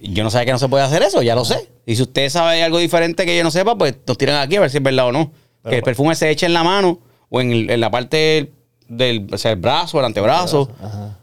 Yo 0.00 0.24
no 0.24 0.30
sabía 0.30 0.46
que 0.46 0.52
no 0.52 0.58
se 0.58 0.68
puede 0.68 0.82
hacer 0.84 1.02
eso, 1.02 1.22
ya 1.22 1.34
lo 1.34 1.44
sé. 1.44 1.68
Y 1.86 1.94
si 1.96 2.02
usted 2.02 2.28
sabe 2.28 2.62
algo 2.62 2.78
diferente 2.78 3.24
que 3.24 3.36
yo 3.36 3.44
no 3.44 3.50
sepa, 3.50 3.76
pues 3.78 3.94
nos 4.06 4.18
tiran 4.18 4.36
aquí 4.36 4.56
a 4.56 4.60
ver 4.60 4.70
si 4.70 4.78
es 4.78 4.82
verdad 4.82 5.06
o 5.06 5.12
no. 5.12 5.32
que 5.68 5.76
el 5.76 5.82
perfume 5.82 6.14
se 6.14 6.30
eche 6.30 6.46
en 6.46 6.54
la 6.54 6.64
mano 6.64 6.98
o 7.28 7.40
en, 7.40 7.52
el- 7.52 7.70
en 7.70 7.80
la 7.80 7.90
parte 7.90 8.50
del 8.88 9.28
o 9.32 9.36
sea, 9.38 9.52
el 9.52 9.58
brazo, 9.58 9.98
el 10.00 10.06
antebrazo. 10.06 10.70
Ajá. 10.82 11.18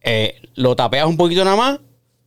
eh, 0.00 0.34
lo 0.54 0.74
tapeas 0.74 1.06
un 1.06 1.16
poquito 1.16 1.44
nada 1.44 1.56
más 1.56 1.78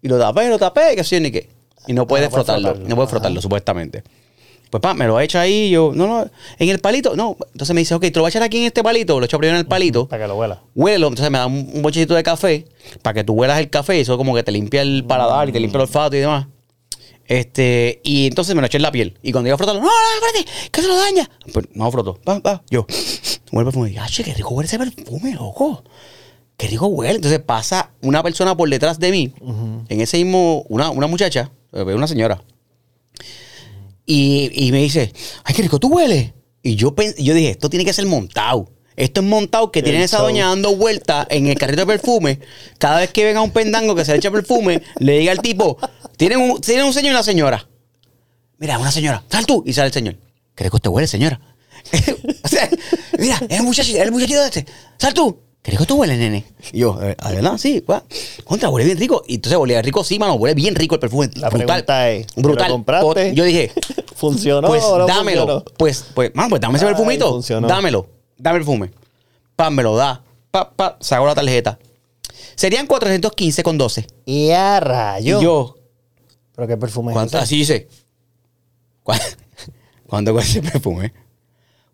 y 0.02 0.08
lo 0.08 0.18
tapeas, 0.20 0.50
lo 0.50 0.58
tapeas 0.60 0.94
y 0.96 1.04
sé 1.04 1.16
yo 1.18 1.22
ni 1.22 1.32
qué. 1.32 1.50
Y 1.88 1.94
no 1.94 2.08
puedes 2.08 2.30
no 2.30 2.36
frotarlo, 2.36 2.68
frotarlo. 2.70 2.88
no 2.90 2.96
puedes 2.96 3.10
frotarlo, 3.10 3.42
supuestamente. 3.42 4.04
Pues 4.76 4.82
pa, 4.82 4.94
me 4.94 5.08
lo 5.08 5.18
echa 5.22 5.40
ahí, 5.40 5.70
yo, 5.70 5.94
no, 5.96 6.06
no, 6.06 6.30
en 6.60 6.68
el 6.70 6.80
palito, 6.80 7.16
no. 7.16 7.38
Entonces 7.54 7.74
me 7.74 7.80
dice, 7.80 7.96
ok, 7.96 8.02
te 8.02 8.12
lo 8.16 8.24
voy 8.24 8.28
a 8.28 8.30
echar 8.30 8.44
aquí 8.44 8.58
en 8.58 8.64
este 8.66 8.84
palito, 8.84 9.18
lo 9.22 9.26
echo 9.26 9.38
primero 9.38 9.56
en 9.56 9.62
el 9.62 9.68
palito, 9.68 10.06
Para 10.10 10.24
que 10.24 10.28
lo 10.28 10.36
huela. 10.36 10.62
huélelo, 10.76 11.08
entonces 11.08 11.32
me 11.32 11.38
da 11.38 11.46
un, 11.46 11.70
un 11.74 11.82
bochecito 11.82 12.14
de 12.14 12.24
café 12.24 12.66
para 13.02 13.14
que 13.14 13.24
tú 13.24 13.32
huelas 13.36 13.58
el 13.60 13.70
café 13.70 14.02
eso 14.02 14.18
como 14.18 14.36
que 14.36 14.44
te 14.44 14.52
limpia 14.52 14.82
el 14.82 15.06
paladar 15.06 15.48
y 15.48 15.54
te 15.54 15.62
limpia 15.62 15.78
el 15.78 15.84
olfato 15.84 16.18
y 16.18 16.20
demás. 16.20 16.48
Este, 17.26 18.02
y 18.04 18.28
entonces 18.28 18.54
me 18.54 18.60
lo 18.62 18.68
eché 18.68 18.78
en 18.78 18.84
la 18.84 18.92
piel. 18.92 19.18
Y 19.24 19.32
cuando 19.32 19.48
iba 19.48 19.56
a 19.56 19.58
frotarlo, 19.58 19.80
no, 19.82 19.88
no, 19.88 20.28
espérate, 20.28 20.70
que 20.72 20.82
se 20.82 20.88
lo 20.90 20.98
daña. 20.98 21.30
Pues 21.54 21.68
no 21.74 21.90
frotó. 21.90 22.16
Pa, 22.16 22.42
pa, 22.42 22.62
yo, 22.70 22.86
huele 23.54 23.60
el 23.62 23.74
perfume. 23.74 23.92
Y, 23.92 23.98
"Ache, 23.98 24.26
qué 24.26 24.34
rico 24.34 24.50
huele 24.54 24.68
ese 24.68 24.78
perfume, 24.78 25.34
loco. 25.36 25.84
Qué 26.58 26.68
rico 26.68 26.88
huele. 26.88 27.16
Entonces 27.16 27.40
pasa 27.40 27.92
una 28.02 28.22
persona 28.22 28.58
por 28.58 28.70
detrás 28.70 29.00
de 29.00 29.12
mí, 29.12 29.34
en 29.88 30.02
ese 30.02 30.18
mismo, 30.18 30.64
una, 30.70 30.90
una 30.90 31.08
muchacha, 31.08 31.52
eh, 31.74 31.82
una 31.82 32.08
señora. 32.08 32.42
Y, 34.06 34.52
y 34.54 34.72
me 34.72 34.80
dice, 34.80 35.12
ay, 35.44 35.56
qué 35.56 35.62
rico 35.64 35.80
tú 35.80 35.90
hueles. 35.90 36.32
Y 36.62 36.76
yo, 36.76 36.96
yo 37.18 37.34
dije, 37.34 37.52
esto 37.52 37.70
tiene 37.70 37.86
que 37.86 37.94
ser 37.94 38.06
montado. 38.06 38.72
Esto 38.96 39.22
es 39.22 39.28
montado 39.28 39.72
que 39.72 39.84
tienen 39.84 40.02
esa 40.02 40.20
doña 40.20 40.48
dando 40.48 40.76
vueltas 40.76 41.28
en 41.30 41.48
el 41.48 41.58
carrito 41.58 41.82
de 41.82 41.88
perfume. 41.88 42.40
Cada 42.78 43.00
vez 43.00 43.12
que 43.12 43.26
venga 43.26 43.42
un 43.42 43.52
pendango 43.52 43.94
que 43.94 44.06
se 44.06 44.12
le 44.12 44.18
echa 44.18 44.32
perfume, 44.32 44.82
le 45.00 45.20
diga 45.20 45.32
al 45.34 45.42
tipo, 45.42 45.78
tienen 46.16 46.40
un, 46.40 46.62
tienen 46.62 46.86
un 46.86 46.94
señor 46.94 47.12
y 47.12 47.16
una 47.16 47.24
señora. 47.24 47.68
Mira, 48.58 48.80
una 48.80 48.92
señora, 48.92 49.24
sal 49.30 49.46
tú. 49.46 49.64
Y 49.66 49.74
sale 49.74 49.88
el 49.88 49.94
señor. 49.94 50.16
¿Qué 50.56 50.64
rico 50.64 50.80
te 50.80 50.88
huele, 50.88 51.08
señora? 51.08 51.40
o 52.44 52.48
sea, 52.48 52.70
mira, 53.20 53.40
es 53.50 53.60
el 53.60 53.64
muchachito, 53.64 53.98
es 53.98 54.04
el 54.06 54.12
muchachito 54.12 54.40
de 54.40 54.48
este. 54.48 54.66
Sal 54.98 55.14
tú. 55.14 55.45
¿Qué 55.66 55.72
rico 55.72 55.86
tú 55.88 55.96
hueles, 55.96 56.20
nene? 56.20 56.46
Y 56.74 56.80
yo, 56.82 57.02
eh, 57.02 57.18
¿verdad? 57.34 57.58
Sí. 57.58 57.84
Contra, 58.44 58.70
huele 58.70 58.86
bien 58.86 59.00
rico. 59.00 59.24
Y 59.28 59.36
entonces 59.36 59.58
huele 59.58 59.82
rico, 59.82 60.04
sí, 60.04 60.20
mano, 60.20 60.36
huele 60.36 60.54
bien 60.54 60.76
rico 60.76 60.94
el 60.94 61.02
perfume. 61.02 61.32
La 61.38 61.50
pregunta 61.50 62.12
es, 62.12 62.28
¿te 62.28 62.34
lo 62.40 62.44
brutal. 62.50 62.70
compraste? 62.72 63.34
Yo 63.34 63.44
dije, 63.44 63.72
¿Funcionó 64.16 64.68
pues 64.68 64.84
o 64.84 65.00
no 65.00 65.08
dámelo. 65.08 65.42
funcionó? 65.42 65.66
Pues, 65.76 66.06
pues, 66.14 66.32
mano, 66.36 66.50
pues 66.50 66.62
dame 66.62 66.78
ese 66.78 66.86
Ay, 66.86 66.94
perfumito. 66.94 67.30
funcionó. 67.32 67.68
Dámelo. 67.68 68.08
Dame 68.38 68.60
el 68.60 68.64
perfume. 68.64 68.92
Pam, 69.56 69.74
me 69.74 69.82
lo 69.82 69.96
da. 69.96 70.22
Pa, 70.52 70.70
pa, 70.70 70.98
saco 71.02 71.26
la 71.26 71.34
tarjeta. 71.34 71.80
Serían 72.56 72.86
415 72.86 73.64
con 73.64 73.78
12. 73.80 74.06
Y 74.26 74.52
a 74.52 74.80
rayo. 74.80 75.40
Y 75.42 75.44
yo, 75.44 75.76
¿Pero 76.56 76.68
qué 76.68 76.78
perfume 76.78 77.12
es 77.12 77.26
ese? 77.26 77.38
Así 77.38 77.58
dice. 77.58 77.88
¿Cuá- 79.04 79.20
¿Cuánto 80.08 80.32
cuesta 80.32 80.60
ese 80.60 80.62
perfume? 80.62 81.12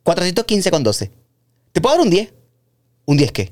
415 0.03 0.71
con 0.71 0.83
12. 0.83 1.09
¿Te 1.71 1.79
puedo 1.79 1.95
dar 1.95 2.03
un 2.03 2.09
10? 2.09 2.33
¿Un 3.05 3.17
10 3.17 3.31
qué? 3.31 3.51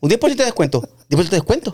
¿Un 0.00 0.10
10% 0.10 0.36
de 0.36 0.44
descuento? 0.44 0.82
¿10% 1.08 1.24
de 1.24 1.36
descuento? 1.36 1.72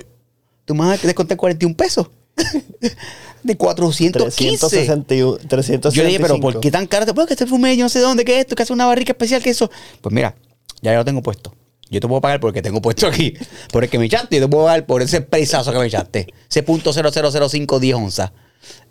Tú 0.64 0.74
me 0.74 0.86
vas 0.86 1.02
a 1.02 1.06
descontar 1.06 1.36
41 1.36 1.76
pesos. 1.76 2.10
De 3.42 3.56
415. 3.56 4.12
361, 4.12 5.38
365. 5.48 5.90
Yo 5.94 6.02
le 6.02 6.08
dije, 6.08 6.20
pero 6.20 6.40
¿por 6.40 6.60
qué 6.60 6.70
tan 6.70 6.86
caro? 6.86 7.06
Porque 7.14 7.34
este 7.34 7.44
perfume 7.44 7.76
yo 7.76 7.84
no 7.84 7.88
sé 7.88 8.00
de 8.00 8.04
dónde, 8.04 8.24
que 8.24 8.34
es 8.34 8.40
esto, 8.40 8.56
que 8.56 8.64
hace 8.64 8.72
una 8.72 8.86
barrica 8.86 9.12
especial, 9.12 9.42
que 9.42 9.50
eso. 9.50 9.70
Pues 10.00 10.12
mira, 10.12 10.34
ya 10.82 10.94
lo 10.94 11.04
tengo 11.04 11.22
puesto. 11.22 11.54
Yo 11.90 12.00
te 12.00 12.08
puedo 12.08 12.20
pagar 12.20 12.40
porque 12.40 12.60
tengo 12.60 12.82
puesto 12.82 13.06
aquí. 13.06 13.34
Por 13.72 13.84
el 13.84 13.90
que 13.90 13.98
me 13.98 14.06
echaste, 14.06 14.36
yo 14.36 14.42
te 14.42 14.48
puedo 14.48 14.64
pagar 14.64 14.84
por 14.84 15.00
ese 15.00 15.22
presazo 15.22 15.72
que 15.72 15.78
me 15.78 15.86
echaste. 15.86 16.26
Ese 16.50 16.62
punto 16.62 16.92
000510 16.92 17.94
onzas. 17.94 18.32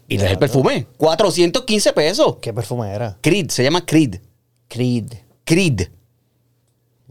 Y 0.07 0.17
traes 0.17 0.33
el 0.33 0.39
perfume. 0.39 0.87
415 0.97 1.93
pesos. 1.93 2.37
¿Qué 2.41 2.53
perfume 2.53 2.91
era? 2.91 3.17
Creed, 3.21 3.49
se 3.49 3.63
llama 3.63 3.85
Creed. 3.85 4.15
Creed. 4.67 5.13
Creed. 5.43 5.89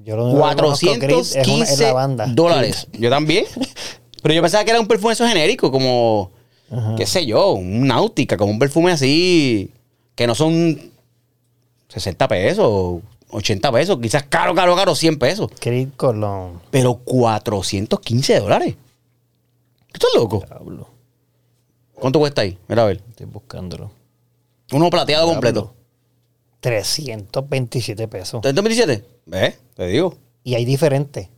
Yo 0.06 0.16
lo 0.16 0.26
único 0.26 0.48
que 0.48 0.54
conozco 0.56 0.92
de 0.92 0.98
Creed 1.00 1.18
es, 1.18 1.32
una- 1.34 1.40
es 1.42 1.44
415 1.44 1.82
la 1.84 1.92
banda. 1.92 2.26
dólares. 2.28 2.86
Yo 2.98 3.10
también. 3.10 3.44
Pero 4.22 4.34
yo 4.34 4.40
pensaba 4.42 4.64
que 4.64 4.70
era 4.70 4.80
un 4.80 4.86
perfume 4.88 5.12
eso 5.12 5.26
genérico, 5.26 5.70
como, 5.70 6.30
qué 6.96 7.06
sé 7.06 7.26
yo, 7.26 7.52
un 7.52 7.86
náutica, 7.86 8.36
como 8.36 8.50
un 8.50 8.58
perfume 8.58 8.90
así, 8.90 9.70
que 10.16 10.26
no 10.26 10.34
son 10.34 10.80
60 11.88 12.26
pesos, 12.26 13.02
80 13.30 13.70
pesos, 13.72 13.98
quizás 14.00 14.24
caro, 14.28 14.52
caro, 14.54 14.74
caro, 14.74 14.94
100 14.96 15.18
pesos. 15.20 15.48
Creed 15.60 15.90
Colón. 15.96 16.60
Pero 16.72 16.94
415 16.94 18.40
dólares. 18.40 18.74
¿Tú 19.92 19.94
estás 19.94 20.10
loco? 20.14 20.42
Diablo. 20.44 20.88
¿Cuánto 21.94 22.18
cuesta 22.18 22.42
ahí? 22.42 22.58
Mira 22.68 22.82
a 22.82 22.86
ver. 22.86 23.02
Estoy 23.08 23.26
buscándolo. 23.26 23.90
Uno 24.72 24.90
plateado 24.90 25.28
completo. 25.28 25.72
327 26.60 28.08
pesos. 28.08 28.40
327. 28.40 29.04
¿Ves? 29.26 29.58
Te 29.74 29.86
digo. 29.86 30.16
Y 30.44 30.54
hay 30.54 30.64
diferentes. 30.64 31.28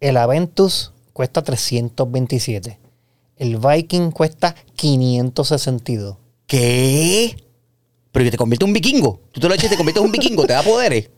El 0.00 0.16
Aventus 0.16 0.92
cuesta 1.12 1.42
327. 1.42 2.78
El 3.36 3.56
Viking 3.58 4.10
cuesta 4.10 4.54
562. 4.76 6.16
¿Qué? 6.46 7.36
Pero 8.12 8.24
que 8.24 8.30
te 8.30 8.36
convierte 8.36 8.64
en 8.64 8.70
un 8.70 8.74
vikingo. 8.74 9.20
Tú 9.32 9.40
te 9.40 9.48
lo 9.48 9.54
echas 9.54 9.66
y 9.66 9.68
te 9.70 9.76
conviertes 9.76 10.00
en 10.02 10.06
un 10.06 10.12
vikingo, 10.12 10.46
te 10.46 10.52
da 10.52 10.62
poderes. 10.62 11.10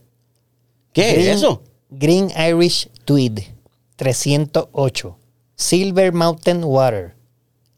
¿Qué 0.93 1.13
Green- 1.13 1.21
es 1.29 1.37
eso? 1.37 1.63
Green 1.91 2.31
Irish 2.37 2.89
Tweed, 3.05 3.41
308. 3.97 5.19
Silver 5.57 6.13
Mountain 6.13 6.65
Water, 6.65 7.15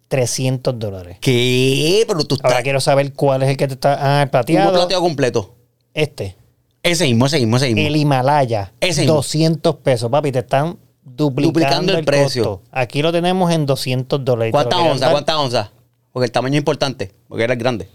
300 0.09 0.79
dólares. 0.79 1.19
¿Qué? 1.21 2.05
Pero 2.07 2.25
tú 2.25 2.35
estás. 2.37 2.51
Ahora 2.51 2.63
quiero 2.63 2.81
saber 2.81 3.13
cuál 3.13 3.43
es 3.45 3.51
el 3.51 3.57
que 3.57 3.69
te 3.69 3.75
está. 3.75 4.19
Ah, 4.19 4.23
el 4.23 4.31
plateado. 4.31 4.73
plateado 4.73 5.03
completo. 5.03 5.55
Este. 5.95 6.37
Ese 6.83 7.05
mismo, 7.05 7.27
ese 7.27 7.39
mismo, 7.39 7.57
ese 7.57 7.67
mismo. 7.75 7.87
El 7.89 7.97
Himalaya, 7.97 8.73
Ese 8.81 9.03
mismo. 9.03 9.17
200 9.17 9.77
pesos. 9.77 10.11
Papi, 10.11 10.33
te 10.33 10.39
están 10.41 10.79
duplicando, 11.03 11.43
Duplicando 11.61 11.93
el 11.93 11.99
el, 12.01 12.05
precio. 12.05 12.45
costo. 12.45 12.63
Aquí 12.71 13.03
lo 13.03 13.13
tenemos 13.13 13.51
en 13.53 13.67
200 13.67 14.25
dólares. 14.25 14.53
¿Cuántas 14.53 14.79
onzas? 14.79 15.11
¿Cuántas 15.11 15.37
onzas? 15.37 15.71
Porque 16.13 16.27
el 16.27 16.33
tamaño 16.33 16.55
es 16.55 16.59
importante. 16.59 17.13
Porque 17.29 17.45
era 17.45 17.53
el 17.55 17.59
grande. 17.59 17.89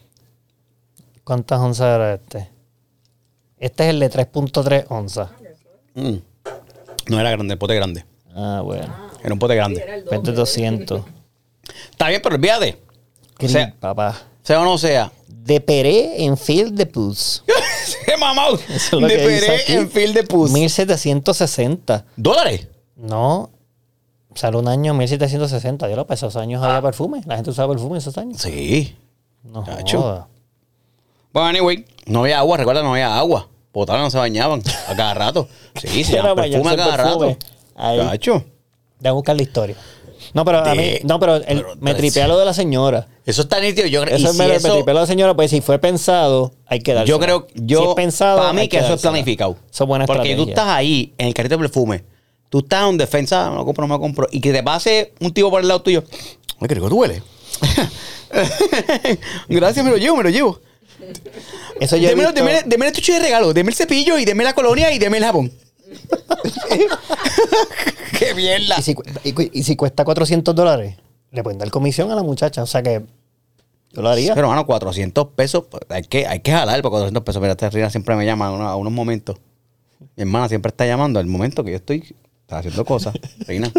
¿Cuántas 1.24 1.60
onzas 1.60 1.96
era 1.96 2.14
este? 2.16 2.50
Este 3.58 3.84
es 3.84 3.90
el 3.92 4.00
de 4.00 4.12
3.3 4.12 4.86
onzas. 4.90 5.30
Mm. 5.96 6.16
No 7.10 7.20
era 7.20 7.32
grande, 7.32 7.54
el 7.54 7.58
pote 7.58 7.76
grande. 7.76 8.06
Ah, 8.36 8.62
bueno. 8.64 8.94
Era 9.24 9.34
un 9.34 9.40
pote 9.40 9.54
Sí, 9.54 9.58
grande. 9.58 9.82
era 9.82 9.96
el 9.96 10.04
doble. 10.06 10.18
20 10.18 10.32
200. 10.34 11.02
Está 11.92 12.10
bien, 12.10 12.22
pero 12.22 12.36
olvídate. 12.36 12.78
O 13.42 13.48
sea, 13.48 13.74
papá. 13.80 14.22
sea 14.42 14.60
o 14.62 14.66
no 14.66 14.78
sea. 14.78 15.12
De 15.44 15.60
Peré 15.62 16.24
en 16.24 16.38
Field 16.38 16.74
de 16.76 16.86
Pus. 16.86 17.44
¡Qué! 18.06 18.14
Eso 18.14 18.96
es 18.98 19.02
lo 19.02 19.08
De 19.08 19.18
que 19.18 19.28
dice 19.28 19.46
Peré 19.48 19.62
aquí. 19.62 19.74
en 19.74 19.90
Field 19.92 20.14
de 20.16 20.24
Pus. 20.24 20.52
1760. 20.52 22.06
¿Dólares? 22.16 22.68
No. 22.96 23.50
Sale 24.36 24.58
un 24.58 24.68
año 24.68 24.94
1760. 24.94 25.90
Yo 25.90 25.96
lo 25.96 26.08
para 26.08 26.16
esos 26.16 26.36
años 26.36 26.64
había 26.64 26.82
perfume. 26.82 27.22
La 27.26 27.36
gente 27.36 27.52
usaba 27.52 27.74
perfume 27.74 27.96
en 27.96 27.98
esos 27.98 28.18
años. 28.18 28.42
Sí. 28.42 28.96
No 29.44 29.64
Chacho. 29.66 30.02
joda. 30.02 30.28
Bueno, 31.34 31.50
anyway, 31.50 31.86
no 32.06 32.22
había 32.22 32.40
agua, 32.40 32.58
recuerda, 32.58 32.82
no 32.84 32.94
había 32.94 33.18
agua. 33.18 33.50
Potable 33.72 34.04
no 34.04 34.10
se 34.12 34.18
bañaban 34.20 34.62
a 34.88 34.96
cada 34.96 35.14
rato. 35.14 35.48
Sí, 35.76 36.04
se 36.04 36.14
Era 36.18 36.30
llaman 36.30 36.36
perfume 36.36 36.60
a 36.60 36.64
bañarse 36.64 36.70
en 36.70 36.78
cada 36.78 37.04
perfume. 37.04 37.28
rato. 37.34 37.46
Ahí. 37.76 37.98
Chacho. 38.00 38.46
Voy 39.00 39.10
a 39.10 39.12
buscar 39.12 39.36
la 39.36 39.42
historia. 39.44 39.76
No, 40.34 40.44
pero 40.46 40.60
a 40.66 40.74
mí, 40.76 40.96
no, 41.04 41.20
pero, 41.20 41.36
el- 41.36 41.44
pero 41.46 41.76
me 41.80 41.94
tripea 41.94 42.28
lo 42.28 42.38
de 42.40 42.46
la 42.46 42.54
señora. 42.54 43.08
Eso 43.26 43.44
está 43.44 43.60
nítido. 43.60 43.88
Yo 43.88 44.02
creo 44.02 44.16
Eso, 44.16 44.26
y 44.34 44.38
me, 44.38 44.44
si 44.46 44.50
me 44.50 44.56
eso- 44.56 44.74
tripea 44.74 44.94
lo 44.94 45.00
de 45.02 45.04
la 45.04 45.08
señora, 45.08 45.34
pues 45.36 45.52
si 45.52 45.62
fue 45.62 45.78
pensado, 45.80 46.54
hay 46.66 46.80
que 46.80 46.94
darse. 46.94 47.10
Yo 47.10 47.20
creo, 47.20 47.48
yo, 47.54 47.82
si 47.84 47.88
es 47.90 47.94
pensado, 47.96 48.38
para 48.40 48.54
mí 48.54 48.68
que 48.68 48.78
eso 48.80 48.94
es 48.96 49.02
planificado. 49.02 49.58
Eso 49.72 49.84
es 49.84 49.88
buena 49.88 50.06
Porque 50.08 50.36
tú 50.36 50.48
estás 50.50 50.68
ahí 50.68 51.14
en 51.18 51.28
el 51.28 51.34
carrito 51.34 51.56
de 51.56 51.60
perfume, 51.64 52.04
tú 52.50 52.60
estás 52.60 52.90
en 52.90 52.98
defensa, 52.98 53.46
no 53.46 53.52
me 53.52 53.58
lo 53.58 53.66
compro, 53.66 53.84
no 53.84 53.88
me 53.90 53.94
lo 53.96 54.02
compro, 54.02 54.28
y 54.32 54.42
que 54.42 54.52
te 54.52 54.64
pase 54.64 55.14
un 55.20 55.32
tipo 55.34 55.50
por 55.52 55.62
el 55.62 55.68
lado 55.68 55.82
tuyo, 55.84 56.04
ay, 56.60 56.68
rico 56.68 56.90
tú 56.90 56.96
hueles. 57.00 57.22
Gracias, 59.48 59.86
me 59.86 59.92
lo 59.92 59.98
llevo, 59.98 60.18
me 60.18 60.24
lo 60.24 60.30
llevo. 60.30 60.60
Eso 61.80 61.98
yo 61.98 62.08
he 62.08 62.10
Deme, 62.12 62.24
visto- 62.26 62.34
deme, 62.44 62.62
deme 62.66 62.86
el 62.86 62.92
estuche 62.92 63.14
de 63.14 63.20
regalo, 63.20 63.54
deme 63.54 63.70
el 63.70 63.76
cepillo 63.76 64.18
y 64.18 64.26
deme 64.26 64.44
la 64.44 64.54
colonia 64.54 64.92
y 64.92 65.00
deme 65.00 65.18
el 65.18 65.24
jabón. 65.26 65.52
qué 68.20 68.34
mierda. 68.36 68.76
y, 68.80 68.82
si, 68.82 68.94
cu- 68.96 69.04
y 69.24 69.34
cu- 69.34 69.50
y 69.52 69.64
si 69.64 69.76
cuesta 69.76 70.04
400 70.06 70.56
dólares, 70.56 70.96
le 71.32 71.44
pueden 71.44 71.60
dar 71.60 71.70
comisión 71.72 72.12
a 72.12 72.16
la 72.16 72.24
muchacha. 72.24 72.64
O 72.64 72.68
sea 72.68 72.84
que 72.84 73.04
yo 73.92 74.02
lo 74.02 74.10
haría. 74.10 74.34
Pero, 74.36 74.50
mano, 74.50 74.66
400 74.66 75.28
pesos, 75.30 75.66
pues, 75.70 75.84
hay 75.90 76.04
que, 76.04 76.28
hay 76.28 76.40
que 76.40 76.52
jalar 76.52 76.82
por 76.82 76.92
400 76.92 77.24
pesos. 77.24 77.42
Mira, 77.42 77.54
esta 77.54 77.70
Rina 77.70 77.90
siempre 77.90 78.16
me 78.16 78.26
llama 78.26 78.48
a, 78.48 78.52
uno- 78.52 78.68
a 78.70 78.76
unos 78.76 78.94
momentos. 78.94 79.38
Mi 80.16 80.24
hermana 80.24 80.50
siempre 80.50 80.70
está 80.70 80.86
llamando 80.86 81.20
al 81.20 81.26
momento 81.28 81.64
que 81.64 81.72
yo 81.72 81.78
estoy 81.78 82.16
Está 82.42 82.58
haciendo 82.58 82.84
cosas. 82.84 83.14
Reina. 83.48 83.72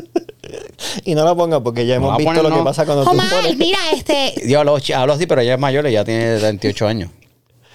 Y 1.05 1.15
no 1.15 1.25
la 1.25 1.35
ponga 1.35 1.63
porque 1.63 1.87
ya 1.87 1.99
No 1.99 2.07
hemos 2.07 2.17
visto 2.19 2.31
poner, 2.31 2.43
lo 2.45 2.51
que 2.51 2.57
no. 2.57 2.65
pasa 2.65 2.87
cuando 2.87 3.05
tú 3.05 3.11
Omar, 3.11 3.29
pones 3.29 3.57
mira 3.59 3.79
este. 3.95 4.35
Yo 4.49 4.61
hablo, 4.61 4.79
hablo 4.97 5.13
así, 5.13 5.27
pero 5.27 5.43
ella 5.43 5.55
es 5.55 5.61
mayor, 5.61 5.87
ella 5.87 6.05
tiene 6.05 6.39
28 6.39 6.87
años. 6.87 7.11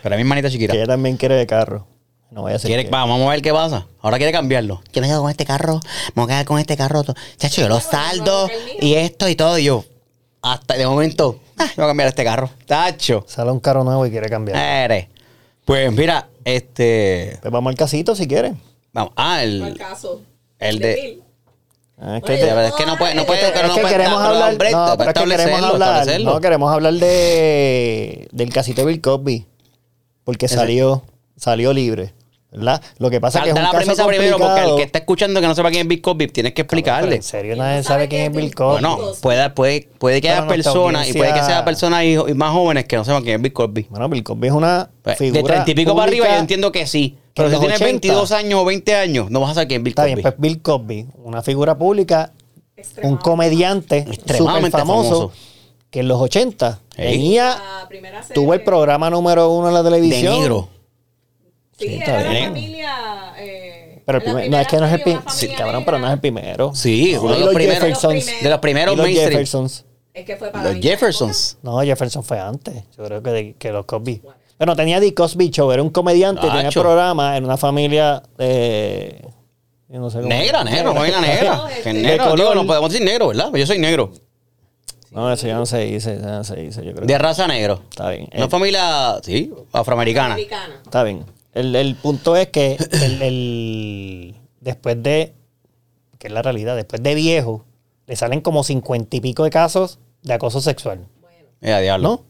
Pero 0.01 0.15
es 0.15 0.23
mi 0.23 0.27
manita 0.27 0.49
chiquita. 0.49 0.71
que 0.73 0.79
ella 0.79 0.87
también 0.87 1.15
quiere 1.17 1.35
de 1.35 1.45
carro. 1.45 1.85
No 2.31 2.43
vaya 2.43 2.57
a 2.57 2.59
que- 2.59 2.87
vamos 2.91 3.21
a 3.27 3.29
ver 3.31 3.41
qué 3.41 3.51
pasa. 3.51 3.87
Ahora 4.01 4.17
quiere 4.17 4.31
cambiarlo. 4.31 4.81
Yo 4.93 5.01
me 5.01 5.07
quedo 5.07 5.21
con 5.21 5.31
este 5.31 5.45
carro, 5.45 5.79
me 6.13 6.23
voy 6.23 6.25
a 6.25 6.27
quedar 6.35 6.45
con 6.45 6.59
este 6.59 6.77
carro. 6.77 7.03
Chacho, 7.37 7.61
yo 7.61 7.67
los 7.69 7.83
saldo 7.83 8.47
no, 8.47 8.53
y 8.85 8.93
esto 8.95 9.27
y 9.27 9.35
todo. 9.35 9.57
Y 9.57 9.63
yo, 9.65 9.83
Hasta 10.41 10.75
de 10.75 10.85
momento, 10.87 11.39
ah, 11.57 11.67
voy 11.75 11.83
a 11.85 11.87
cambiar 11.87 12.07
este 12.09 12.23
carro. 12.23 12.49
Tacho. 12.65 13.25
Sale 13.27 13.51
un 13.51 13.59
carro 13.59 13.83
nuevo 13.83 14.05
y 14.05 14.11
quiere 14.11 14.29
cambiar. 14.29 14.57
Eres. 14.57 15.07
Pues 15.65 15.91
mira, 15.91 16.27
este. 16.45 17.37
Pues 17.41 17.51
vamos 17.51 17.71
al 17.71 17.77
casito 17.77 18.15
si 18.15 18.27
quiere. 18.27 18.53
Vamos. 18.93 19.11
Ah, 19.15 19.43
el 19.43 19.61
el. 19.61 19.77
caso. 19.77 20.21
el 20.59 20.79
de-. 20.79 21.19
Ah, 22.01 22.17
es 22.17 22.23
que 22.23 22.31
Oye, 22.31 22.41
te- 22.41 22.47
La 22.47 22.53
verdad 22.53 22.69
es 22.69 22.75
que 22.75 22.85
no 22.85 22.97
puede, 22.97 23.13
no 23.15 23.25
puede, 23.25 23.45
es 23.47 23.51
pero 23.51 23.67
no 23.67 23.75
que 23.75 23.81
puede 23.81 23.93
queremos 23.93 24.21
hablar, 24.21 24.51
hombre, 24.51 24.71
no, 24.71 24.95
pero 24.97 25.09
es 25.09 25.13
que 25.19 25.25
queremos 25.25 25.61
hablar, 25.63 26.21
no, 26.21 26.39
queremos 26.39 26.71
hablar 26.73 26.93
de 26.93 28.27
del 28.31 28.53
casito 28.53 28.81
de 28.81 28.87
Bill 28.87 29.01
Cosby, 29.01 29.45
porque 30.23 30.45
Ese- 30.45 30.55
salió, 30.55 31.03
salió 31.35 31.73
libre, 31.73 32.13
¿verdad? 32.51 32.81
Lo 32.97 33.09
que 33.09 33.21
pasa 33.21 33.39
es 33.39 33.43
que 33.45 33.49
es 33.49 33.55
Da 33.55 33.61
un 33.61 33.65
la 33.67 33.71
caso 33.71 33.83
premisa 33.85 34.07
primero, 34.07 34.37
porque 34.39 34.61
el 34.63 34.75
que 34.75 34.81
está 34.83 34.99
escuchando 34.99 35.39
que 35.41 35.47
no 35.47 35.53
sepa 35.55 35.69
quién 35.69 35.81
es 35.83 35.87
Bill 35.87 36.01
Cosby, 36.01 36.27
tienes 36.27 36.53
que 36.53 36.63
Pero 36.65 36.77
explicarle. 36.79 37.15
en 37.17 37.23
serio 37.23 37.55
nadie 37.55 37.83
sabe 37.83 38.07
quién 38.07 38.31
es 38.31 38.37
Bill 38.37 38.55
Cosby. 38.55 38.81
Bueno, 38.81 38.99
puede, 39.21 39.49
puede, 39.51 39.89
puede 39.99 40.21
que 40.21 40.29
haya 40.29 40.47
personas 40.47 41.07
y 41.09 41.13
puede 41.13 41.33
que 41.33 41.43
sea 41.43 41.63
personas 41.63 42.03
y, 42.05 42.13
y 42.13 42.33
más 42.33 42.51
jóvenes 42.51 42.85
que 42.85 42.95
no 42.95 43.05
sepan 43.05 43.23
quién 43.23 43.35
es 43.35 43.41
Bill 43.41 43.53
Cosby. 43.53 43.87
Bueno, 43.89 44.09
Bill 44.09 44.23
Cosby 44.23 44.47
es 44.47 44.53
una 44.53 44.89
Pues, 45.03 45.17
figura 45.17 45.41
de 45.41 45.47
30 45.47 45.71
y 45.71 45.75
pico 45.75 45.95
para 45.95 46.07
arriba 46.07 46.27
yo 46.29 46.35
entiendo 46.37 46.71
que 46.71 46.87
sí. 46.87 47.17
que 47.33 47.43
Pero 47.43 47.49
en 47.49 47.53
si 47.53 47.59
tienes 47.59 47.75
80. 47.81 47.85
22 47.91 48.31
años 48.31 48.59
o 48.61 48.65
20 48.65 48.95
años, 48.95 49.29
no 49.29 49.39
vas 49.41 49.51
a 49.51 49.53
saber 49.53 49.67
quién 49.67 49.81
es 49.81 49.83
Bill 49.83 49.91
Está 49.91 50.01
Cosby. 50.03 50.15
bien, 50.15 50.21
pues 50.23 50.35
Bill 50.37 50.61
Cosby, 50.61 51.05
una 51.23 51.41
figura 51.43 51.77
pública, 51.77 52.33
un 53.03 53.17
comediante 53.17 53.99
súper 54.05 54.13
Extremadamente 54.15 54.77
famoso, 54.77 55.09
famoso. 55.09 55.31
que 55.91 55.99
en 55.99 56.07
los 56.07 56.19
80 56.19 56.79
Ey. 56.97 57.11
tenía, 57.13 57.57
tuvo 58.33 58.53
el 58.53 58.63
programa 58.63 59.09
número 59.09 59.49
uno 59.51 59.67
en 59.67 59.73
la 59.75 59.83
de 59.83 59.89
televisión. 59.91 60.67
Sí, 61.79 61.87
Sí, 61.87 61.95
está 61.95 62.19
era 62.21 62.29
bien. 62.29 62.45
familia. 62.45 63.33
Eh, 63.37 64.01
Pero 64.05 64.19
primer- 64.21 64.49
no, 64.49 64.59
es 64.59 64.67
que 64.67 64.77
no 64.77 64.85
es 64.85 64.93
el 64.93 65.01
primero. 65.01 65.23
Sí, 65.29 65.47
una 65.47 65.55
cabrón, 65.57 65.85
pero 65.85 65.99
no 65.99 66.07
es 66.07 66.13
el 66.13 66.15
negra. 66.17 66.21
primero. 66.21 66.75
Sí, 66.75 67.11
No, 67.13 67.21
uno 67.21 67.31
de 67.33 67.37
los 67.39 67.45
los 67.47 67.55
primeros. 67.55 67.83
Jeffersons. 67.83 68.25
De 68.43 68.49
los 68.49 68.59
primeros 68.59 68.97
los 68.97 69.05
mainstream. 69.05 69.31
Jeffersons. 69.31 69.85
Es 70.13 70.25
que 70.25 70.35
fue 70.35 70.51
para 70.51 70.71
Los 70.73 70.81
Jeffersons. 70.83 71.57
No, 71.61 71.79
Jefferson 71.81 72.23
fue 72.23 72.39
antes. 72.39 72.83
Yo 72.97 73.03
creo 73.05 73.23
que, 73.23 73.29
de- 73.31 73.53
que 73.53 73.71
los 73.71 73.85
Cosby. 73.85 74.21
Bueno, 74.57 74.75
tenía 74.75 74.99
The 74.99 75.13
Cosby 75.13 75.49
Show, 75.51 75.71
era 75.71 75.81
un 75.81 75.89
comediante, 75.89 76.41
tenía 76.41 76.63
Nacho. 76.63 76.81
programa 76.81 77.37
en 77.37 77.45
una 77.45 77.55
familia 77.55 78.21
eh, 78.37 79.21
yo 79.87 79.99
no 79.99 80.09
sé 80.09 80.17
cómo- 80.17 80.27
Negra, 80.29 80.63
negro, 80.65 80.93
negra. 80.93 81.55
No, 81.55 81.67
este- 81.69 81.81
Que 81.83 81.93
De 81.93 82.01
negro, 82.01 82.23
color. 82.25 82.37
digo, 82.39 82.55
no 82.55 82.65
podemos 82.67 82.91
decir 82.91 83.05
negro, 83.05 83.27
¿verdad? 83.29 83.51
Yo 83.53 83.65
soy 83.65 83.79
negro. 83.79 84.11
No, 85.11 85.31
eso 85.31 85.47
ya 85.47 85.55
no 85.55 85.65
se 85.65 85.79
dice, 85.79 86.19
ya 86.21 86.27
no 86.27 86.43
se 86.43 86.55
dice, 86.57 86.83
yo 86.85 86.93
creo. 86.93 87.07
De 87.07 87.17
raza 87.17 87.47
negro. 87.47 87.81
Está 87.89 88.09
bien. 88.09 88.27
Una 88.35 88.45
Eh, 88.45 88.49
familia, 88.49 89.15
sí, 89.23 89.51
afroamericana. 89.71 90.33
Americana. 90.35 90.75
Está 90.83 91.03
bien. 91.03 91.25
El, 91.53 91.75
el 91.75 91.95
punto 91.95 92.35
es 92.35 92.47
que 92.49 92.77
el, 92.91 93.21
el- 93.21 94.35
después 94.61 95.01
de, 95.01 95.33
que 96.17 96.27
es 96.27 96.33
la 96.33 96.41
realidad, 96.41 96.75
después 96.75 97.01
de 97.01 97.15
viejo, 97.15 97.65
le 98.07 98.15
salen 98.15 98.41
como 98.41 98.63
cincuenta 98.63 99.15
y 99.15 99.21
pico 99.21 99.43
de 99.43 99.49
casos 99.49 99.99
de 100.21 100.33
acoso 100.33 100.61
sexual. 100.61 101.07
Bueno. 101.21 101.37
Mira, 101.61 101.79
diablo. 101.79 102.09
¿No? 102.09 102.23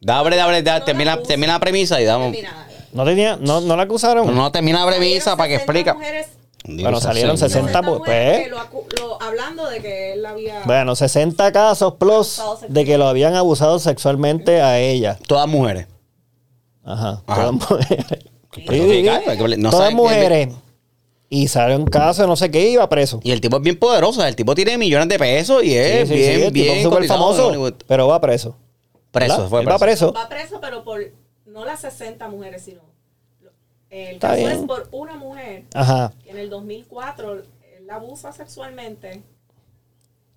Dale, 0.00 0.36
dale, 0.36 0.62
dale, 0.62 0.80
No 0.80 0.84
termina, 0.84 1.22
termina 1.22 1.52
la 1.54 1.60
premisa 1.60 2.00
y 2.00 2.04
damos. 2.04 2.34
No 2.92 3.04
tenía, 3.04 3.36
no, 3.40 3.60
no 3.60 3.76
la 3.76 3.84
acusaron. 3.84 4.26
No, 4.26 4.32
no, 4.32 4.52
termina 4.52 4.84
la 4.84 4.90
premisa 4.92 5.36
para 5.36 5.48
que 5.48 5.54
60 5.58 5.72
explica. 5.72 5.94
mujeres- 5.94 6.28
Bueno, 6.66 7.00
salieron 7.00 7.36
60 7.38 7.60
60, 7.70 7.82
pues, 7.82 7.98
mujeres 7.98 8.44
que 8.44 8.50
lo 8.50 8.58
acu- 8.58 8.98
lo- 9.00 9.20
hablando 9.22 9.68
de 9.68 9.80
que 9.80 10.12
él 10.12 10.24
había. 10.26 10.62
Bueno, 10.64 10.94
60 10.94 11.50
casos 11.52 11.94
plus 11.94 12.40
de 12.68 12.84
que 12.84 12.96
lo 12.98 13.06
habían 13.08 13.34
abusado 13.34 13.78
sexualmente 13.78 14.60
a 14.62 14.78
ella. 14.78 15.18
Todas 15.26 15.48
mujeres. 15.48 15.86
Ajá. 16.84 17.22
Ajá. 17.26 17.50
Todas 17.50 17.52
mujeres. 17.70 18.06
No 19.58 19.70
Todas 19.70 19.92
mujeres. 19.92 20.48
Y 21.30 21.48
sale 21.48 21.74
un 21.76 21.86
caso, 21.86 22.26
no 22.26 22.36
sé 22.36 22.50
qué, 22.50 22.70
iba 22.70 22.88
preso. 22.88 23.18
Y 23.24 23.32
el 23.32 23.40
tipo 23.40 23.56
es 23.56 23.62
bien 23.62 23.78
poderoso. 23.78 24.24
El 24.24 24.36
tipo 24.36 24.54
tiene 24.54 24.78
millones 24.78 25.08
de 25.08 25.18
pesos 25.18 25.64
y 25.64 25.74
es 25.74 26.08
Sí, 26.08 26.14
sí, 26.14 26.20
bien, 26.20 26.36
sí, 26.36 26.42
el 26.42 26.52
tipo 26.52 26.64
bien 26.64 26.78
es 26.78 26.84
en 27.02 27.08
famoso, 27.08 27.74
pero 27.88 28.06
va 28.06 28.20
preso. 28.20 28.56
Preso, 29.10 29.48
va 29.50 29.78
preso. 29.78 30.12
Va 30.12 30.28
preso, 30.28 30.60
pero 30.60 30.84
por 30.84 31.00
no 31.46 31.64
las 31.64 31.80
60 31.80 32.28
mujeres, 32.28 32.62
sino. 32.62 32.82
El 33.90 34.14
Está 34.16 34.28
caso 34.30 34.40
bien. 34.40 34.50
es 34.50 34.58
por 34.58 34.88
una 34.90 35.14
mujer 35.16 35.64
Ajá. 35.72 36.12
que 36.22 36.30
en 36.30 36.38
el 36.38 36.50
2004 36.50 37.32
él 37.34 37.86
la 37.86 37.94
abusa 37.96 38.32
sexualmente. 38.32 39.22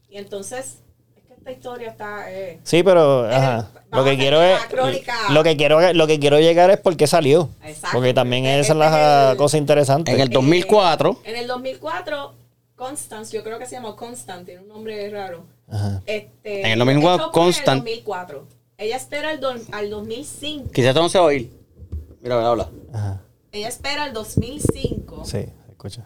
Y 0.09 0.17
entonces, 0.17 0.79
esta 1.47 1.51
historia 1.51 1.89
está. 1.91 2.31
eh, 2.31 2.59
Sí, 2.63 2.83
pero 2.83 3.29
Eh, 3.29 3.35
ajá. 3.35 3.71
Lo 3.91 4.01
a 4.01 4.05
que 4.05 4.17
quiero 4.17 4.41
es 4.41 4.59
crónica. 4.65 5.15
lo 5.31 5.43
que 5.43 5.55
quiero 5.55 5.93
lo 5.93 6.07
que 6.07 6.19
quiero 6.19 6.39
llegar 6.39 6.69
es 6.71 6.77
por 6.77 6.97
qué 6.97 7.07
salió. 7.07 7.49
Exacto. 7.63 7.97
Porque 7.97 8.13
también 8.13 8.45
esa 8.45 8.55
es 8.59 8.61
este 8.67 8.75
la 8.75 9.31
el- 9.31 9.37
cosa 9.37 9.57
interesante. 9.57 10.11
En 10.11 10.19
el 10.19 10.29
2004. 10.29 11.21
En 11.23 11.35
el 11.37 11.47
2004, 11.47 12.33
Constance, 12.75 13.35
yo 13.35 13.43
creo 13.43 13.57
que 13.59 13.65
se 13.65 13.75
llama 13.75 13.95
Constance, 13.95 14.45
tiene 14.45 14.61
un 14.61 14.67
nombre 14.67 15.09
raro. 15.09 15.45
Ajá. 15.71 16.01
Este, 16.05 16.61
En 16.61 16.71
el 16.73 16.79
2004, 16.79 17.15
esto 17.15 17.29
ocurre 17.29 17.41
en 17.43 17.47
el 17.47 17.53
Constant. 17.55 17.83
2004. 17.83 18.47
Ella 18.77 18.97
espera 18.97 19.29
al, 19.29 19.39
do- 19.39 19.55
al 19.71 19.89
2005. 19.89 20.71
Quizás 20.71 20.93
no 20.93 21.07
se 21.09 21.17
va 21.17 21.23
a 21.23 21.27
oír. 21.27 21.51
Mira, 22.21 22.35
mira, 22.37 22.49
habla. 22.49 22.69
Ajá. 22.93 23.21
Ella 23.53 23.69
espera 23.69 24.03
al 24.03 24.13
2005 24.13 25.23
Sí, 25.25 25.45
escucha. 25.69 26.03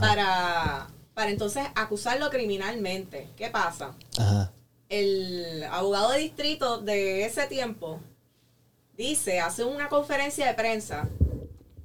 para, 0.00 0.86
para 1.14 1.30
entonces 1.30 1.64
acusarlo 1.74 2.30
criminalmente. 2.30 3.26
¿Qué 3.36 3.48
pasa? 3.48 3.92
Ajá. 4.18 4.51
El 4.92 5.64
abogado 5.70 6.10
de 6.10 6.18
distrito 6.18 6.76
de 6.76 7.24
ese 7.24 7.46
tiempo 7.46 7.98
dice, 8.94 9.40
hace 9.40 9.64
una 9.64 9.88
conferencia 9.88 10.46
de 10.46 10.52
prensa 10.52 11.08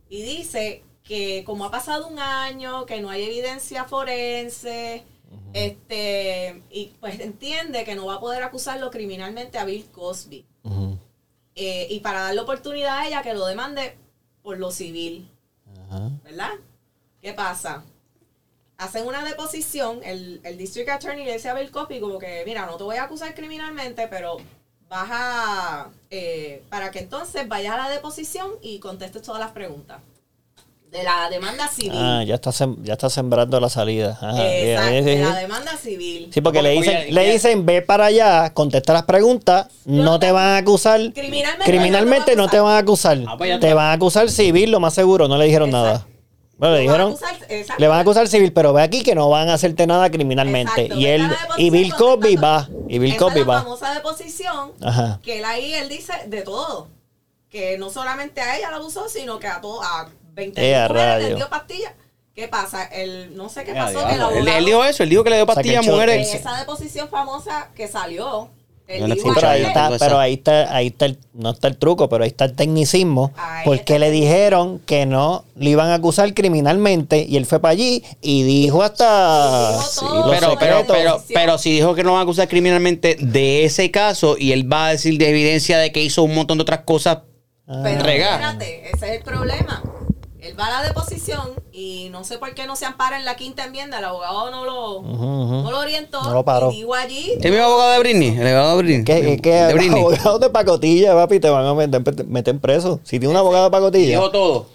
y 0.10 0.24
dice 0.24 0.84
que 1.04 1.46
como 1.46 1.64
ha 1.64 1.72
pasado 1.72 2.10
un 2.10 2.20
año, 2.20 2.86
que 2.86 3.00
no 3.00 3.10
hay 3.10 3.24
evidencia 3.24 3.86
forense, 3.86 5.06
este, 5.54 6.62
y 6.70 6.88
pues 7.00 7.18
entiende 7.22 7.86
que 7.86 7.96
no 7.96 8.08
va 8.08 8.16
a 8.16 8.20
poder 8.20 8.44
acusarlo 8.44 8.92
criminalmente 8.92 9.58
a 9.58 9.64
Bill 9.64 9.86
Cosby. 9.90 10.46
Eh, 11.56 11.88
y 11.90 12.02
para 12.02 12.24
darle 12.24 12.42
oportunidad 12.42 12.98
a 12.98 13.08
ella 13.08 13.24
que 13.24 13.34
lo 13.34 13.46
demande 13.46 13.98
por 14.44 14.58
lo 14.58 14.70
civil. 14.70 15.32
¿verdad? 16.26 16.56
¿Qué 17.22 17.32
pasa? 17.32 17.86
Hacen 18.78 19.08
una 19.08 19.24
deposición, 19.24 20.02
el, 20.04 20.40
el 20.44 20.58
district 20.58 20.90
attorney 20.90 21.26
le 21.26 21.34
dice 21.34 21.50
a 21.50 21.56
Bill 21.56 21.72
Cosby 21.72 22.00
como 22.00 22.20
que, 22.20 22.44
mira, 22.46 22.66
no 22.68 22.78
te 22.78 22.84
voy 22.84 22.98
a 22.98 23.04
acusar 23.06 23.34
criminalmente, 23.34 24.08
pero 24.08 24.38
vas 24.88 25.08
a, 25.12 25.88
eh, 26.12 26.62
para 26.70 26.92
que 26.92 27.00
entonces 27.00 27.48
vayas 27.48 27.74
a 27.74 27.78
la 27.78 27.90
deposición 27.90 28.52
y 28.62 28.78
contestes 28.80 29.24
todas 29.24 29.40
las 29.42 29.52
preguntas 29.52 29.98
de 30.92 31.04
la 31.04 31.28
demanda 31.30 31.68
civil. 31.68 31.92
Ah, 31.96 32.24
ya 32.24 32.36
está 32.36 32.52
sem- 32.52 32.78
ya 32.84 32.94
está 32.94 33.10
sembrando 33.10 33.60
la 33.60 33.68
salida. 33.70 34.12
Ajá. 34.22 34.48
Exacto, 34.56 35.04
de 35.06 35.16
la 35.22 35.36
demanda 35.36 35.76
civil. 35.76 36.30
Sí, 36.32 36.40
porque 36.42 36.62
le 36.62 36.70
dicen, 36.72 37.14
le 37.14 37.32
dicen, 37.32 37.66
ve 37.66 37.82
para 37.82 38.06
allá, 38.06 38.54
contesta 38.54 38.94
las 38.94 39.04
preguntas, 39.04 39.68
no 39.86 40.20
te 40.20 40.32
van 40.32 40.46
a 40.46 40.58
acusar. 40.58 41.02
Criminalmente, 41.14 41.66
Criminalmente 41.66 42.36
no 42.38 42.48
te 42.48 42.60
van 42.60 42.76
a 42.76 42.78
acusar. 42.78 43.18
Ah, 43.28 43.36
pues 43.38 43.60
Te 43.60 43.74
van 43.74 43.88
a 43.88 43.94
acusar 43.94 44.30
civil, 44.30 44.70
lo 44.72 44.80
más 44.80 44.94
seguro, 44.94 45.28
no 45.28 45.38
le 45.38 45.46
dijeron 45.46 45.70
Exacto. 45.70 45.88
nada. 45.88 46.08
Bueno, 46.58 46.76
le 46.76 46.86
Lo 46.86 46.92
van 46.92 47.02
a 47.02 47.06
dijeron, 47.06 47.14
acusar- 47.14 47.78
le 47.80 47.88
van 47.88 47.98
a 47.98 48.02
acusar 48.02 48.28
civil, 48.28 48.52
pero 48.52 48.74
ve 48.74 48.82
aquí 48.82 49.04
que 49.04 49.14
no 49.14 49.30
van 49.30 49.50
a 49.50 49.54
hacerte 49.54 49.86
nada 49.86 50.10
criminalmente. 50.10 50.82
Exacto, 50.84 51.00
y 51.00 51.06
él, 51.06 51.30
y 51.58 51.70
Bill 51.70 51.94
Cosby 51.94 52.36
va, 52.36 52.68
y 52.88 52.98
Bill 53.00 53.16
Cosby 53.16 53.44
va. 53.44 53.62
famosa 53.62 53.94
deposición 53.94 54.72
Ajá. 54.82 55.20
que 55.22 55.38
él 55.40 55.46
ahí 55.46 55.74
él 55.74 55.88
dice 55.90 56.14
de 56.28 56.42
todo. 56.42 56.88
Que 57.50 57.78
no 57.78 57.90
solamente 57.90 58.42
a 58.42 58.58
ella 58.58 58.72
la 58.72 58.78
abusó, 58.78 59.08
sino 59.08 59.40
que 59.40 59.48
a 59.48 59.62
todo, 59.62 59.82
a 59.82 60.10
20 60.34 60.60
Eh, 60.62 60.88
mujeres 60.90 61.30
le 61.30 61.36
dio 61.36 61.50
pastillas. 61.50 61.94
¿Qué 62.36 62.48
pasa? 62.48 62.84
El, 62.86 63.36
no 63.38 63.50
sé 63.50 63.64
qué 63.64 63.74
Ya, 63.74 63.86
pasó, 63.86 64.00
que 64.06 64.14
el 64.14 64.16
él, 64.16 64.22
abogado, 64.22 64.58
él 64.58 64.66
dijo 64.66 64.84
eso, 64.84 65.04
él 65.04 65.10
dijo 65.10 65.24
que 65.24 65.30
le 65.32 65.36
dio 65.38 65.46
pastillas 65.46 65.88
a 65.88 65.92
mujeres. 65.92 66.30
en 66.30 66.38
esa 66.40 66.58
deposición 66.58 67.08
famosa 67.10 67.70
que 67.76 67.88
salió, 67.88 68.50
Pero 68.88 69.50
ahí 69.50 69.64
está, 69.64 69.92
pero 70.00 70.18
ahí 70.18 70.34
está, 70.36 70.74
ahí 70.74 70.88
está 70.88 71.06
el, 71.08 71.18
no 71.34 71.50
está 71.50 71.68
el 71.68 71.78
truco, 71.78 72.08
pero 72.08 72.24
ahí 72.24 72.30
está 72.30 72.46
el 72.46 72.54
tecnicismo, 72.54 73.34
Ahí 73.36 73.66
porque 73.66 74.00
le 74.00 74.12
dijeron 74.12 74.80
que 74.86 75.06
no 75.06 75.44
le 75.58 75.72
iban 75.72 75.90
a 75.90 75.96
acusar 75.96 76.34
criminalmente 76.34 77.26
y 77.28 77.36
él 77.36 77.46
fue 77.46 77.60
para 77.60 77.74
allí 77.74 78.02
y 78.22 78.44
dijo 78.44 78.82
hasta 78.84 79.72
Dijo 79.72 79.84
sí, 79.84 80.06
Pero, 80.30 80.56
pero, 80.58 80.86
pero, 80.88 81.24
pero 81.34 81.58
si 81.58 81.72
dijo 81.72 81.94
que 81.96 82.04
no 82.04 82.14
va 82.14 82.20
a 82.20 82.22
acusar 82.24 82.48
criminalmente 82.48 83.18
de 83.20 83.66
ese 83.66 83.92
caso 83.92 84.38
y 84.38 84.54
él 84.54 84.72
va 84.72 84.88
a 84.88 84.92
decir 84.92 85.18
de 85.18 85.30
evidencia 85.30 85.78
de 85.80 85.92
que 85.92 86.02
hizo 86.02 86.24
un 86.24 86.34
montón 86.34 86.58
de 86.58 86.62
otras 86.62 86.82
cosas, 86.82 87.20
Pero 87.66 88.04
Regar. 88.04 88.34
espérate, 88.34 88.90
ese 88.94 89.06
es 89.08 89.18
el 89.18 89.24
problema. 89.24 89.84
Él 90.40 90.60
va 90.60 90.68
a 90.68 90.82
la 90.82 90.88
deposición 90.88 91.54
y 91.72 92.10
no 92.12 92.24
sé 92.24 92.38
por 92.38 92.54
qué 92.54 92.68
no 92.68 92.76
se 92.76 92.86
ampara 92.86 93.18
en 93.18 93.26
la 93.26 93.36
quinta 93.36 93.66
enmienda. 93.66 93.98
El 93.98 94.06
abogado 94.06 94.52
no 94.52 94.66
lo, 94.66 95.02
no 95.02 95.72
lo 95.72 95.80
orientó. 95.80 96.22
No 96.22 96.32
lo 96.34 96.46
paró. 96.46 96.72
Y 96.72 96.76
digo 96.78 96.94
allí. 96.94 97.32
¿Este 97.34 97.48
es 97.48 97.54
mi 97.54 97.60
abogado 97.60 97.92
de 97.92 98.00
Britney? 98.00 98.38
El 98.38 98.48
abogado 98.48 98.78
de 98.78 98.84
Britney. 98.84 99.04
que, 99.04 99.34
es 99.34 99.42
que 99.42 99.52
de 99.52 99.74
Britney. 99.74 100.00
abogados 100.00 100.40
de 100.40 100.50
pacotilla, 100.50 101.14
papi, 101.16 101.40
te 101.40 101.50
van 101.50 101.66
a 101.66 101.74
meter, 101.74 102.26
meter 102.28 102.60
preso. 102.60 103.00
Si 103.04 103.20
tienes 103.20 103.30
un 103.30 103.38
abogado 103.38 103.66
de 103.66 103.72
pacotilla. 103.72 104.18
Dijo 104.18 104.30
todo. 104.32 104.68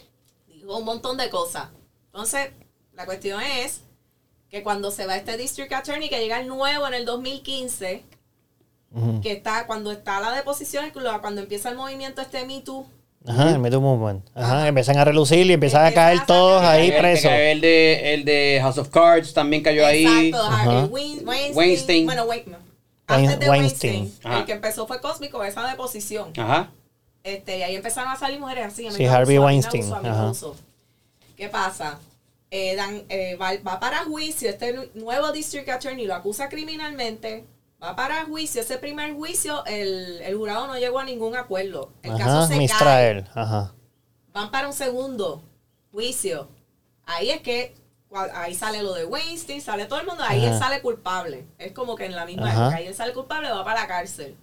dijo 0.49 0.77
un 0.77 0.85
montón 0.85 1.17
de 1.17 1.31
cosas. 1.31 1.69
Entonces, 2.07 2.51
la 2.95 3.07
cuestión 3.07 3.41
es 3.41 3.83
que 4.51 4.63
cuando 4.63 4.91
se 4.91 5.07
va 5.07 5.17
este 5.17 5.37
District 5.37 5.73
Attorney, 5.73 6.09
que 6.09 6.19
llega 6.19 6.41
el 6.41 6.49
nuevo 6.49 6.87
en 6.89 6.95
el 6.95 7.05
2015, 7.05 8.03
Ujú. 8.95 9.21
que 9.23 9.33
está, 9.33 9.67
cuando 9.67 9.91
está 9.93 10.21
la 10.21 10.33
deposición, 10.33 10.85
cuando 11.23 11.41
empieza 11.41 11.71
el 11.71 11.77
movimiento 11.77 12.21
este 12.21 12.45
Me 12.45 12.61
Too, 12.61 12.85
Ajá, 13.27 13.51
el 13.51 13.59
Me 13.61 13.71
Too 13.71 13.81
Movement. 13.81 14.25
Ajá, 14.35 14.67
empiezan 14.69 14.99
a 14.99 15.05
relucir 15.05 15.47
y 15.47 15.53
empiezan 15.53 15.87
a 15.87 15.93
caer 15.93 16.27
todos 16.27 16.63
ahí 16.63 16.91
El 16.91 16.99
presos. 16.99 17.31
El 17.33 17.61
de, 17.61 18.15
el 18.15 18.25
de 18.25 18.59
House 18.61 18.79
of 18.79 18.89
Cards 18.89 19.33
también 19.33 19.63
cayó 19.63 19.87
ahí. 19.87 20.05
Exacto. 20.29 20.47
Harvey 20.49 20.89
Wein- 20.91 21.23
Weinstein. 21.27 21.57
Weinstein. 21.57 22.07
Bueno, 22.07 22.25
Wein- 22.25 22.43
no. 22.47 22.57
Wein- 22.57 22.63
antes 23.07 23.39
de 23.39 23.51
Weinstein. 23.51 23.95
Weinstein, 24.03 24.33
el 24.33 24.45
que 24.45 24.53
empezó 24.53 24.87
fue 24.87 25.01
Cosby 25.01 25.29
con 25.29 25.47
esa 25.47 25.67
deposición. 25.69 26.33
Ajá. 26.37 26.71
Este, 27.25 27.59
y 27.59 27.63
ahí 27.63 27.77
empezaron 27.77 28.11
a 28.11 28.17
salir 28.17 28.41
mujeres 28.41 28.67
así. 28.67 28.91
Sí, 28.91 29.05
Harvey 29.07 29.39
Weinstein, 29.39 29.85
ajá. 29.93 30.33
¿Qué 31.37 31.49
pasa? 31.49 31.99
Eh, 32.51 32.75
dan, 32.77 33.03
eh, 33.09 33.37
va, 33.41 33.53
va 33.67 33.81
para 33.81 33.99
juicio, 34.05 34.51
este 34.51 34.73
nu- 34.73 34.85
nuevo 34.95 35.33
District 35.33 35.69
Attorney 35.69 36.07
lo 36.07 36.15
acusa 36.15 36.49
criminalmente, 36.49 37.45
va 37.83 37.97
para 37.97 38.25
juicio, 38.25 38.61
ese 38.61 38.79
primer 38.79 39.15
juicio 39.15 39.65
el, 39.67 40.21
el 40.23 40.37
jurado 40.37 40.67
no 40.67 40.79
llegó 40.79 40.99
a 41.01 41.05
ningún 41.05 41.37
acuerdo. 41.37 41.91
El 42.03 42.17
caso 42.17 42.43
se 42.45 42.51
cae. 42.51 42.59
Mistrael. 42.59 43.27
Ajá. 43.35 43.75
van 44.33 44.51
para 44.51 44.69
un 44.69 44.73
segundo 44.75 45.43
juicio. 45.91 46.49
Ahí 47.05 47.31
es 47.31 47.41
que 47.41 47.75
ahí 48.35 48.55
sale 48.55 48.83
lo 48.83 48.93
de 48.95 49.05
Weinstein, 49.07 49.61
sale 49.61 49.87
todo 49.87 50.01
el 50.01 50.07
mundo, 50.07 50.23
ahí 50.27 50.45
Ajá. 50.45 50.55
él 50.55 50.59
sale 50.59 50.81
culpable. 50.83 51.47
Es 51.59 51.73
como 51.73 51.97
que 51.97 52.05
en 52.05 52.15
la 52.15 52.27
misma 52.27 52.51
época, 52.51 52.77
ahí 52.77 52.87
él 52.87 52.95
sale 52.95 53.13
culpable, 53.13 53.51
va 53.51 53.65
para 53.65 53.81
la 53.83 53.87
cárcel. 53.89 54.37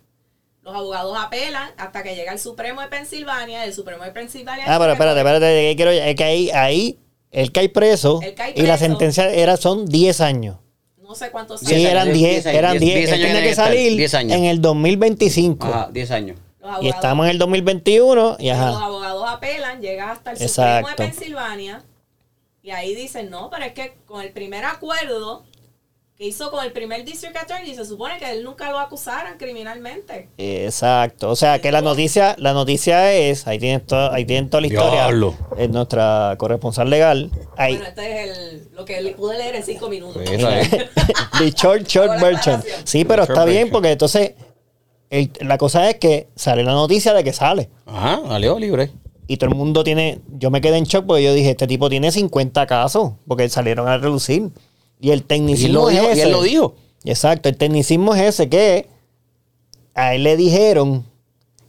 Los 0.62 0.76
abogados 0.76 1.18
apelan 1.18 1.72
hasta 1.78 2.04
que 2.04 2.16
llega 2.16 2.34
el 2.34 2.40
Supremo 2.40 2.82
de 2.82 2.88
Pensilvania, 2.88 3.64
el 3.64 3.74
Supremo 3.74 4.04
de 4.04 4.12
Pensilvania. 4.12 4.66
Ah, 4.68 4.78
pero 4.78 4.92
espérate, 4.92 5.20
espérate, 5.20 5.74
quiero, 5.78 5.92
es 5.92 6.16
que 6.16 6.24
ahí, 6.24 6.50
ahí, 6.52 7.00
él 7.32 7.52
cae 7.52 7.70
preso 7.70 8.20
Él 8.22 8.34
cae 8.36 8.54
y 8.56 8.64
la 8.64 8.76
preso. 8.76 8.86
sentencia 8.86 9.30
era, 9.30 9.56
son 9.56 9.86
10 9.86 10.20
años. 10.22 10.58
No 11.10 11.16
sé 11.16 11.32
cuántos 11.32 11.62
Sí, 11.62 11.66
Diez 11.74 11.80
años, 11.80 11.91
eran 11.91 12.14
diez 12.14 12.30
10, 12.34 12.45
años, 12.45 12.57
eran 12.60 12.72
diez- 12.78 12.82
10. 12.82 12.95
diez 12.95 13.07
Él 13.10 13.14
años 13.16 13.26
tiene 13.26 13.39
en 13.39 13.49
que 13.49 13.55
salir 13.55 13.97
diez 13.97 14.14
años. 14.14 14.38
en 14.38 14.45
el 14.45 14.62
2025. 14.62 15.66
Ajá, 15.66 15.89
10 15.91 16.12
años. 16.12 16.38
Los 16.62 16.84
Y 16.84 16.89
estamos 16.89 17.26
en 17.26 17.32
el 17.32 17.38
2021 17.39 18.38
y 18.38 18.49
Los 18.49 18.57
ajá. 18.57 18.86
abogados 18.86 19.26
apelan, 19.28 19.82
llega 19.82 20.12
hasta 20.12 20.32
el 20.34 20.38
Supremo 20.38 20.78
Exacto. 20.78 21.03
de 21.03 21.10
Pensilvania 21.10 21.84
y 22.62 22.70
ahí 22.70 22.93
dicen, 22.93 23.32
no, 23.32 23.49
pero 23.49 23.66
es 23.66 23.74
que 23.74 23.95
con 24.05 24.22
el 24.22 24.32
primer 24.32 24.66
acuerdo 24.66 25.45
que 26.20 26.28
hizo 26.28 26.51
con 26.51 26.65
el 26.65 26.74
primer 26.74 27.05
District 27.05 27.34
Attorney, 27.38 27.74
se 27.74 27.86
supone 27.86 28.17
que 28.17 28.30
él 28.30 28.43
nunca 28.43 28.70
lo 28.72 28.78
acusaran 28.80 29.38
criminalmente. 29.38 30.28
Exacto. 30.38 31.30
O 31.30 31.36
sea 31.38 31.59
que 31.61 31.72
la 31.72 31.82
noticia, 31.82 32.36
la 32.38 32.51
noticia 32.51 33.13
es, 33.13 33.47
ahí 33.47 33.57
tienen, 33.57 33.80
to- 33.80 34.11
ahí 34.11 34.26
tienen 34.26 34.49
toda 34.49 34.59
la 34.59 34.67
historia. 34.67 34.91
Diablo. 34.91 35.34
Es 35.57 35.70
nuestra 35.70 36.36
corresponsal 36.38 36.89
legal. 36.89 37.32
Ahí. 37.55 37.76
Bueno, 37.78 37.88
este 37.88 38.24
es 38.24 38.38
el, 38.38 38.67
lo 38.76 38.84
que 38.84 38.99
le 39.01 39.11
pude 39.11 39.38
leer 39.38 39.55
en 39.55 39.63
cinco 39.63 39.88
minutos. 39.88 40.22
Sí, 40.28 40.34
eso 40.36 40.49
es. 40.49 40.70
The 41.39 41.51
short, 41.51 41.88
short 41.88 42.11
aclaración. 42.11 42.63
Sí, 42.84 43.05
pero 43.05 43.24
está 43.24 43.45
bien 43.45 43.70
porque 43.70 43.91
entonces 43.93 44.34
el- 45.09 45.32
la 45.39 45.57
cosa 45.57 45.89
es 45.89 45.99
que 45.99 46.28
sale 46.36 46.65
la 46.65 46.74
noticia 46.74 47.13
de 47.13 47.24
que 47.24 47.32
sale. 47.32 47.70
Ajá, 47.86 48.20
salió 48.28 48.59
libre. 48.59 48.91
Y 49.26 49.38
todo 49.38 49.51
el 49.51 49.55
mundo 49.55 49.86
tiene. 49.86 50.20
Yo 50.38 50.51
me 50.51 50.59
quedé 50.59 50.76
en 50.80 50.84
shock 50.84 51.05
porque 51.05 51.24
yo 51.24 51.34
dije: 51.34 51.51
Este 51.51 51.65
tipo 51.65 51.88
tiene 51.88 52.11
50 52.11 52.67
casos 52.67 53.13
porque 53.26 53.47
salieron 53.47 53.88
a 53.88 53.97
relucir. 53.97 54.49
Y 55.00 55.12
el 55.12 55.20
Y 55.20 55.22
él 55.22 55.24
tecnicismo 55.24 55.82
lo 55.82 55.89
es 55.89 55.95
dijo. 55.95 56.08
Y 56.08 56.12
ese. 56.12 56.24
él 56.24 56.32
lo 56.32 56.41
dijo. 56.43 56.76
Exacto, 57.06 57.50
el 57.50 57.58
tecnicismo 57.58 58.14
es 58.16 58.22
ese 58.22 58.50
que 58.50 58.88
a 59.95 60.16
él 60.16 60.24
le 60.24 60.38
dijeron 60.38 61.06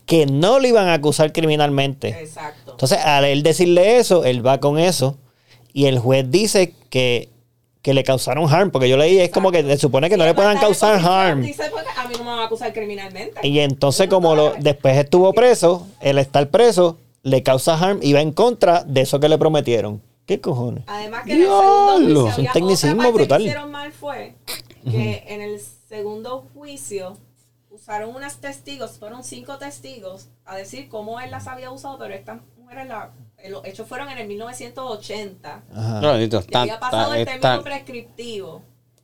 que 0.05 0.25
no 0.25 0.59
lo 0.59 0.67
iban 0.67 0.87
a 0.87 0.93
acusar 0.93 1.31
criminalmente. 1.31 2.09
Exacto. 2.09 2.71
Entonces, 2.71 2.97
al 2.99 3.23
él 3.25 3.43
decirle 3.43 3.97
eso, 3.97 4.25
él 4.25 4.45
va 4.45 4.59
con 4.59 4.77
eso 4.77 5.17
y 5.73 5.85
el 5.85 5.99
juez 5.99 6.29
dice 6.29 6.73
que, 6.89 7.29
que 7.81 7.93
le 7.93 8.03
causaron 8.03 8.49
harm, 8.53 8.71
porque 8.71 8.89
yo 8.89 8.97
leí, 8.97 9.19
es 9.19 9.29
como 9.29 9.51
que 9.51 9.63
se 9.63 9.77
supone 9.77 10.09
que 10.09 10.17
no 10.17 10.25
le 10.25 10.33
puedan 10.33 10.57
causar 10.57 10.99
harm. 10.99 11.43
Dice, 11.43 11.63
porque 11.71 11.87
a 11.95 12.07
mí 12.07 12.15
no 12.17 12.25
me 12.25 12.29
van 12.31 12.39
a 12.39 12.45
acusar 12.45 12.73
criminalmente. 12.73 13.47
Y 13.47 13.59
entonces, 13.59 14.07
como 14.07 14.35
lo, 14.35 14.53
después 14.59 14.97
estuvo 14.97 15.31
preso, 15.33 15.87
el 16.01 16.17
estar 16.17 16.49
preso 16.49 16.97
le 17.23 17.41
causa 17.43 17.77
harm 17.77 17.99
y 18.01 18.13
va 18.13 18.21
en 18.21 18.33
contra 18.33 18.83
de 18.83 19.01
eso 19.01 19.19
que 19.19 19.29
le 19.29 19.37
prometieron. 19.37 20.01
¿Qué 20.31 20.39
cojones? 20.39 20.83
Además 20.87 21.23
que 21.25 21.33
en 21.33 21.41
el 21.41 21.47
segundo 21.47 21.99
Diablo. 21.99 22.21
juicio 22.21 22.29
Es 22.31 22.37
un 22.47 22.53
tecnicismo 22.53 22.91
otra 22.93 23.03
parte 23.03 23.17
brutal. 23.17 23.37
que 23.39 23.43
hicieron 23.43 23.71
mal 23.71 23.91
fue 23.91 24.35
que 24.89 25.23
en 25.27 25.41
el 25.41 25.59
segundo 25.59 26.47
juicio 26.53 27.17
usaron 27.69 28.15
unas 28.15 28.37
testigos, 28.37 28.91
fueron 28.97 29.23
cinco 29.25 29.57
testigos, 29.57 30.29
a 30.45 30.55
decir 30.55 30.87
cómo 30.87 31.19
él 31.19 31.31
las 31.31 31.47
había 31.47 31.69
usado, 31.69 31.97
pero 31.99 32.13
estas 32.13 32.39
mujeres, 32.57 32.87
la, 32.87 33.11
los 33.49 33.65
hechos 33.65 33.87
fueron 33.89 34.07
en 34.09 34.19
el 34.19 34.27
1980. 34.29 35.63
Ajá. 35.75 36.01
Ya 36.01 36.23
está- 36.39 36.61
había 36.61 36.79
pasado 36.79 37.13
está- 37.13 37.15
el 37.15 37.21
está- 37.37 37.39
término 37.41 37.63
prescriptivo. 37.63 38.61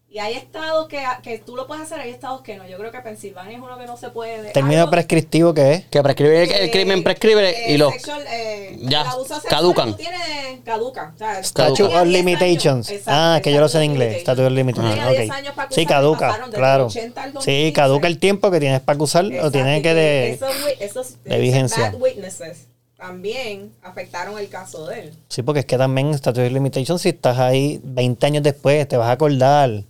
Y 0.09 0.19
hay 0.19 0.35
estados 0.35 0.87
que, 0.87 1.03
que 1.21 1.37
tú 1.37 1.57
lo 1.57 1.67
puedes 1.67 1.83
hacer, 1.83 1.99
hay 1.99 2.09
estados 2.11 2.41
que 2.41 2.55
no. 2.55 2.65
Yo 2.65 2.77
creo 2.77 2.91
que 2.93 2.99
Pensilvania 2.99 3.57
es 3.57 3.61
uno 3.63 3.77
que 3.77 3.85
no 3.85 3.97
se 3.97 4.09
puede. 4.09 4.51
Término 4.51 4.89
prescriptivo 4.89 5.53
que 5.53 5.73
es. 5.73 5.85
Que 5.87 6.01
prescribe 6.01 6.43
el, 6.43 6.51
el 6.51 6.71
crimen 6.71 7.03
prescribe 7.03 7.49
eh, 7.49 7.73
y 7.73 7.77
los 7.77 7.93
eh, 8.31 8.77
ya, 8.83 9.05
caducan. 9.49 9.89
no 9.89 9.95
tiene- 9.97 10.61
caduca. 10.63 11.11
O 11.13 11.17
sea, 11.17 11.43
Statute 11.43 11.83
of 11.83 11.91
10 12.03 12.07
Limitations. 12.07 12.89
Exacto, 12.89 13.11
ah, 13.13 13.39
que 13.43 13.51
yo 13.51 13.59
lo 13.59 13.67
sé 13.67 13.79
en 13.79 13.91
inglés. 13.91 14.21
Statute 14.21 14.45
of 14.47 14.53
Limitations. 14.53 14.95
Tenía 14.95 15.09
10 15.09 15.29
ok. 15.29 15.35
años 15.35 15.53
para 15.53 15.71
Sí, 15.71 15.85
caduca, 15.85 16.39
claro. 16.53 16.85
80 16.87 17.21
al 17.23 17.29
Sí, 17.31 17.35
2015. 17.35 17.73
caduca 17.73 18.07
el 18.07 18.17
tiempo 18.17 18.49
que 18.49 18.59
tienes 18.61 18.79
para 18.79 18.95
acusar 18.95 19.25
o 19.25 19.27
Exacto, 19.27 19.51
tienes 19.51 19.79
y 19.79 19.81
que 19.83 19.93
de... 19.93 20.29
esos, 20.31 20.55
esos, 20.79 21.23
de 21.25 21.37
vigencia. 21.37 21.91
bad 21.91 22.01
witnesses 22.01 22.67
también 22.95 23.71
afectaron 23.83 24.39
el 24.39 24.47
caso 24.49 24.87
de 24.87 25.01
él. 25.01 25.13
Sí, 25.27 25.43
porque 25.43 25.59
es 25.59 25.65
que 25.65 25.77
también 25.77 26.13
Statute 26.13 26.47
of 26.47 26.53
Limitations, 26.53 27.01
si 27.01 27.09
estás 27.09 27.37
ahí 27.37 27.79
20 27.83 28.25
años 28.25 28.41
después, 28.43 28.87
te 28.87 28.95
vas 28.97 29.09
a 29.09 29.11
acordar. 29.11 29.83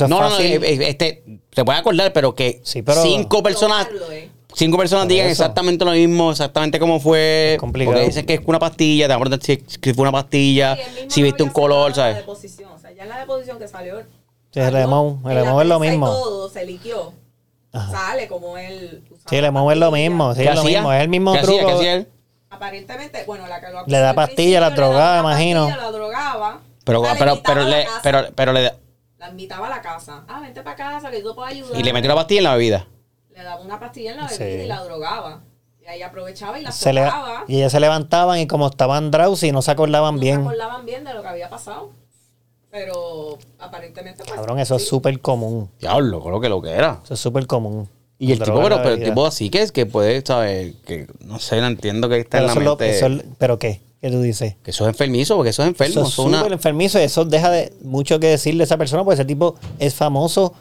No, 0.00 0.08
no, 0.08 0.30
no, 0.30 0.38
eh, 0.38 0.54
eh, 0.62 0.78
este, 0.88 1.24
se 1.52 1.64
puede 1.64 1.78
acordar, 1.78 2.12
pero 2.12 2.34
que 2.34 2.60
Sí, 2.64 2.82
pero- 2.82 3.02
cinco 3.02 3.42
personas, 3.42 3.86
Probarlo, 3.86 4.12
eh. 4.12 4.28
cinco 4.54 4.78
personas 4.78 5.08
digan 5.08 5.26
eso. 5.26 5.42
exactamente 5.42 5.84
lo 5.84 5.90
mismo, 5.92 6.30
exactamente 6.30 6.78
cómo 6.78 7.00
fue. 7.00 7.54
Es 7.54 7.58
complicado. 7.58 7.94
Porque 7.94 8.06
dicen 8.06 8.24
que 8.26 8.34
es 8.34 8.40
una 8.46 8.58
pastilla, 8.58 9.08
te 9.08 9.14
acuerdas 9.14 9.40
si, 9.42 9.62
si 9.66 9.94
fue 9.94 10.02
una 10.02 10.12
pastilla, 10.12 10.76
Sí, 10.76 10.82
si 11.08 11.22
viste 11.22 11.42
un 11.42 11.50
color, 11.50 11.90
la 11.90 11.94
¿sabes? 11.96 12.16
deposición. 12.16 12.70
O 12.72 12.78
sea, 12.78 12.92
ya 12.92 13.02
en 13.02 13.08
la 13.08 13.18
deposición 13.18 13.58
que 13.58 13.66
salió. 13.68 14.00
Sí, 14.52 14.60
el 14.60 14.74
emo- 14.74 15.18
el 15.28 15.34
la 15.34 15.40
emo 15.42 15.60
es 15.62 15.68
lo 15.68 15.78
mismo. 15.80 16.06
todo 16.06 16.48
se 16.48 16.64
liquió. 16.66 17.12
Ajá. 17.72 17.90
Sale 17.92 18.26
como 18.28 18.56
él. 18.58 19.02
Sí, 19.28 19.36
el 19.36 19.44
emo 19.44 19.70
es 19.70 19.78
lo 19.78 19.90
mismo, 19.92 20.34
sí, 20.34 20.42
¿Qué 20.42 20.48
es 20.48 20.54
lo 20.56 20.64
mismo, 20.64 20.92
es 20.92 21.02
el 21.02 21.08
mismo 21.08 21.32
¿Qué 21.32 21.38
hacía? 21.38 21.48
truco. 21.58 21.66
¿Qué 21.68 21.72
hacía 21.74 21.94
él? 21.94 22.08
Aparentemente, 22.48 23.22
bueno, 23.26 23.46
la 23.46 23.60
que 23.60 23.70
lo 23.70 23.84
Le 23.86 23.98
da 23.98 24.12
pastilla, 24.14 24.60
la 24.60 24.70
drogaba, 24.70 25.14
la 25.14 25.20
imagino. 25.20 25.66
pastilla, 25.66 25.84
La 25.86 25.92
drogaba. 25.92 26.60
Pero, 26.84 27.02
pero, 27.18 27.40
pero, 27.44 27.60
la 27.62 27.68
le, 27.68 27.86
pero, 28.02 28.24
pero 28.34 28.52
le, 28.52 28.72
La 29.20 29.28
invitaba 29.30 29.66
a 29.66 29.70
la 29.70 29.80
casa. 29.82 30.24
Ah, 30.26 30.40
vente 30.40 30.62
para 30.62 30.74
casa 30.76 31.10
que 31.10 31.20
yo 31.22 31.28
te 31.30 31.34
puedo 31.36 31.46
ayudar. 31.46 31.78
y 31.78 31.82
le 31.84 31.92
metió 31.92 32.08
la 32.08 32.14
pastilla 32.16 32.40
en 32.40 32.44
la 32.44 32.54
bebida. 32.54 32.86
Le 33.36 33.42
daba 33.44 33.60
una 33.62 33.78
pastilla 33.78 34.10
en 34.12 34.16
la 34.16 34.28
Sí. 34.28 34.42
bebida 34.42 34.64
y 34.64 34.66
la 34.66 34.82
drogaba. 34.82 35.42
Y 35.82 35.86
ahí 35.86 36.02
aprovechaba 36.02 36.58
y 36.58 36.62
la 36.62 36.72
Se 36.72 36.92
le- 36.92 37.08
y 37.46 37.56
ellas 37.58 37.70
se 37.72 37.80
levantaban 37.80 38.38
y 38.38 38.46
como 38.46 38.66
estaban 38.66 39.10
drowsy 39.12 39.52
no 39.52 39.62
se 39.62 39.70
acordaban 39.70 40.16
no 40.16 40.20
bien. 40.20 40.36
se 40.36 40.42
acordaban 40.48 40.84
bien 40.86 41.04
de 41.04 41.14
lo 41.14 41.22
que 41.22 41.28
había 41.28 41.48
pasado. 41.48 41.90
Pero 42.70 43.38
aparentemente. 43.58 44.22
Pues, 44.24 44.34
Cabrón, 44.34 44.58
eso 44.58 44.76
es 44.76 44.86
súper 44.88 45.20
común. 45.20 45.70
Diablo, 45.80 46.22
creo 46.22 46.40
que 46.40 46.48
lo 46.48 46.62
que 46.62 46.70
era. 46.70 47.00
Eso 47.04 47.14
es 47.14 47.20
súper 47.20 47.46
común. 47.46 47.88
Y 48.18 48.32
el 48.32 48.38
tipo, 48.38 48.60
pero, 48.62 48.76
pero 48.82 48.90
el 48.90 49.02
tipo 49.02 49.26
así 49.26 49.48
que 49.50 49.62
es 49.62 49.72
que 49.72 49.86
puede, 49.86 50.22
¿sabes? 50.24 50.74
Que 50.86 51.06
no 51.20 51.38
sé, 51.38 51.60
no 51.60 51.66
entiendo 51.68 52.08
que 52.08 52.18
está 52.20 52.38
Pero 52.38 52.50
en 52.52 52.58
la 52.58 52.64
lo- 52.64 52.76
mente. 52.76 52.90
eso 52.96 53.08
¿Pero 53.38 53.58
qué? 53.58 53.80
¿Qué 54.00 54.10
tú 54.10 54.22
dices? 54.22 54.56
Que 54.62 54.70
eso 54.70 54.84
es 54.84 54.88
enfermizo, 54.88 55.36
porque 55.36 55.50
eso 55.50 55.62
es 55.62 55.68
enfermo. 55.68 55.90
Eso 55.92 56.02
es 56.02 56.08
eso 56.12 56.22
es 56.22 56.28
una- 56.28 56.46
enfermizo 56.46 56.98
y 56.98 57.02
eso 57.02 57.24
deja 57.26 57.50
de 57.50 57.72
mucho 57.82 58.18
que 58.18 58.28
decirle 58.28 58.62
a 58.62 58.64
esa 58.64 58.78
persona, 58.78 59.04
porque 59.04 59.16
ese 59.20 59.26
tipo 59.26 59.56
es 59.78 59.94
famoso, 59.94 60.54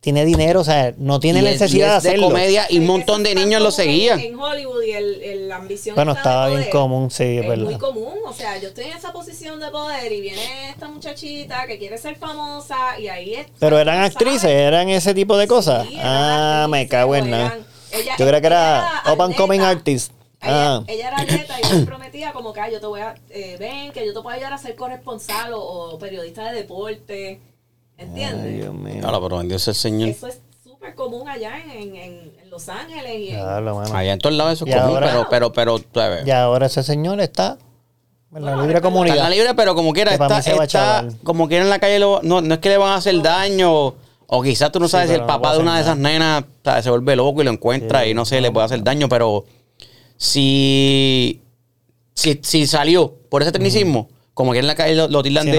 tiene 0.00 0.24
dinero, 0.26 0.60
o 0.60 0.64
sea, 0.64 0.92
no 0.98 1.18
tiene 1.20 1.40
y 1.40 1.46
es- 1.46 1.52
necesidad 1.60 1.86
y 1.86 1.90
de 1.90 1.96
es 1.96 2.02
de 2.02 2.08
hacerlo. 2.10 2.26
comedia 2.28 2.66
y 2.68 2.76
un 2.78 2.82
Es 2.82 2.86
que 2.88 2.92
montón 2.92 3.22
de 3.22 3.30
es 3.30 3.36
niños 3.36 3.62
lo 3.62 3.70
seguían. 3.70 4.20
En 4.20 4.38
Hollywood 4.38 4.82
y 4.82 4.90
el, 4.92 5.22
el- 5.22 5.48
la 5.48 5.56
ambición. 5.56 5.94
Bueno, 5.94 6.12
estaba 6.12 6.48
bien 6.48 6.58
poder 6.60 6.70
común, 6.72 7.10
sí, 7.10 7.22
es 7.22 7.42
Es 7.44 7.48
verdad. 7.48 7.64
muy 7.64 7.78
común. 7.78 8.12
O 8.26 8.32
sea, 8.34 8.58
yo 8.60 8.68
estoy 8.68 8.84
en 8.84 8.96
esa 8.98 9.12
posición 9.12 9.58
de 9.60 9.70
poder 9.70 10.12
y 10.12 10.20
viene 10.20 10.68
esta 10.70 10.88
muchachita 10.88 11.66
que 11.66 11.78
quiere 11.78 11.96
ser 11.96 12.16
famosa 12.16 12.98
y 13.00 13.08
ahí 13.08 13.34
es. 13.34 13.46
Pero 13.58 13.78
eran 13.78 14.02
actrices, 14.02 14.40
sabes. 14.42 14.56
eran 14.56 14.88
ese 14.90 15.14
tipo 15.14 15.36
de 15.38 15.46
cosas. 15.46 15.86
Sí, 15.88 15.96
ah, 16.02 16.66
me 16.68 16.86
cago 16.88 17.14
en 17.16 17.30
nada. 17.30 17.58
Yo 18.18 18.26
creía 18.26 18.40
que 18.40 18.46
era 18.48 19.02
era 19.06 19.24
and 19.24 19.34
coming 19.36 19.60
artist. 19.60 20.12
Ella, 20.42 20.74
Ah, 20.76 20.82
ella 20.88 21.08
era 21.08 21.16
atleta 21.20 21.54
y 21.60 21.76
me 21.76 21.86
prometía 21.86 22.32
como 22.32 22.52
que 22.52 22.60
"Ay, 22.60 22.72
yo 22.72 22.80
te 22.80 22.86
voy 22.86 23.00
a, 23.00 23.14
eh, 23.30 23.56
ven, 23.60 23.92
que 23.92 24.04
yo 24.04 24.12
te 24.12 24.20
puedo 24.20 24.34
ayudar 24.34 24.52
a 24.52 24.58
ser 24.58 24.74
corresponsal 24.74 25.52
o, 25.54 25.60
o 25.60 25.98
periodista 25.98 26.50
de 26.50 26.54
deporte. 26.62 27.40
ay, 27.98 28.04
¿Entiendes? 28.04 28.54
Dios 28.58 28.74
mío. 28.74 28.94
Diablo, 28.94 29.22
pero 29.22 29.38
bendigo 29.38 29.58
sea 29.58 29.70
el 29.70 29.76
Señor. 29.76 30.08
Eso 30.08 30.26
es 30.26 30.40
súper 30.64 30.94
común 30.96 31.28
allá 31.28 31.58
en, 31.64 31.94
en, 31.94 32.32
en 32.42 32.50
Los 32.50 32.68
Ángeles 32.68 33.12
y 33.20 33.30
en, 33.30 33.44
mano. 33.44 33.84
Allá 33.94 34.12
en 34.12 34.18
todos 34.18 34.34
lados 34.34 34.54
eso 34.54 34.64
es 34.66 34.74
Y 34.74 34.78
común, 34.78 34.94
ahora- 34.96 35.06
pero, 35.06 35.52
pero, 35.52 35.52
pero, 35.52 35.80
¿sabes? 35.94 36.26
Y 36.26 36.30
ahora 36.32 36.66
ese 36.66 36.82
señor 36.82 37.20
está 37.20 37.56
en 38.34 38.44
la 38.44 38.56
libre 38.56 38.80
comunidad. 38.80 39.16
Está 39.16 39.26
en 39.26 39.30
la 39.30 39.36
libre, 39.36 39.54
pero 39.54 39.74
como 39.76 39.92
quiera, 39.92 40.12
está, 40.12 40.38
está 40.40 41.04
como 41.22 41.46
quiera 41.48 41.62
en 41.64 41.70
la 41.70 41.78
calle, 41.78 41.98
lo- 42.00 42.20
no, 42.22 42.40
no 42.40 42.54
es 42.54 42.60
que 42.60 42.68
le 42.70 42.78
van 42.78 42.90
a 42.90 42.96
hacer 42.96 43.20
daño, 43.22 43.94
o, 44.26 44.42
quizás 44.42 44.72
tú 44.72 44.80
no 44.80 44.88
Sí, 44.88 44.92
sabes 44.92 45.10
si 45.10 45.14
el 45.14 45.24
papá 45.26 45.52
de 45.52 45.58
una 45.60 45.76
de 45.76 45.82
esas 45.82 45.96
nenas 45.98 46.44
se 46.82 46.88
vuelve 46.90 47.14
loco 47.14 47.42
y 47.42 47.44
lo 47.44 47.50
encuentra 47.52 48.02
Sí, 48.02 48.10
y 48.10 48.14
no 48.14 48.24
sé, 48.24 48.40
le 48.40 48.50
puede 48.50 48.64
hacer 48.64 48.82
daño, 48.82 49.08
pero 49.08 49.44
si, 50.22 51.40
si, 52.14 52.38
si 52.42 52.66
salió 52.68 53.12
por 53.28 53.42
ese 53.42 53.50
tecnicismo, 53.50 54.08
como 54.34 54.52
que 54.52 54.60
en 54.60 54.68
la 54.68 54.76
calle 54.76 54.94
lo, 54.94 55.08
lo 55.08 55.20
tildan 55.22 55.44
Sí, 55.44 55.50
de, 55.50 55.56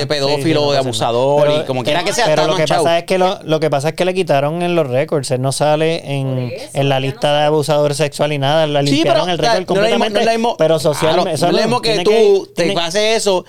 no 0.00 0.08
pedófilo, 0.08 0.36
Sí, 0.38 0.42
sí, 0.42 0.54
no 0.54 0.72
de 0.72 0.78
abusador. 0.78 1.42
Pero- 1.46 1.62
y 1.62 1.64
como 1.66 1.84
quiera 1.84 2.02
que 2.02 2.14
sea, 2.14 2.24
Pero 2.24 2.42
está 2.42 2.52
lo 2.52 2.56
que 2.56 2.66
pasa 2.66 2.98
es 2.98 3.04
que 3.04 3.18
lo, 3.18 3.38
lo 3.44 3.60
que 3.60 3.68
pasa 3.70 3.88
es 3.90 3.94
que 3.94 4.04
le 4.06 4.14
quitaron 4.14 4.62
en 4.62 4.74
los 4.74 4.86
récords. 4.88 5.30
Él 5.32 5.42
no 5.42 5.52
sale 5.52 6.18
en, 6.18 6.38
eso, 6.50 6.70
en 6.72 6.88
la 6.88 6.98
lista 6.98 7.30
no 7.32 7.38
de 7.38 7.44
abusador 7.44 7.94
sexual 7.94 8.32
y 8.32 8.38
nada. 8.38 8.66
Sí, 8.82 8.90
limpiaron 8.90 9.26
pero 9.26 9.32
el 9.32 9.38
récord 9.38 9.66
completamente. 9.66 10.14
no 10.14 10.18
es 10.20 10.26
lo 10.26 10.32
mismo- 10.32 10.56
pero 10.56 10.78
Claro, 10.78 10.94
socialmente. 10.94 11.40
no 11.40 11.46
es 11.48 11.52
lo 11.52 11.58
mismo 11.60 11.80
que 11.82 11.98
tú 12.04 12.48
te 12.56 12.72
pases 12.72 13.16
eso, 13.18 13.44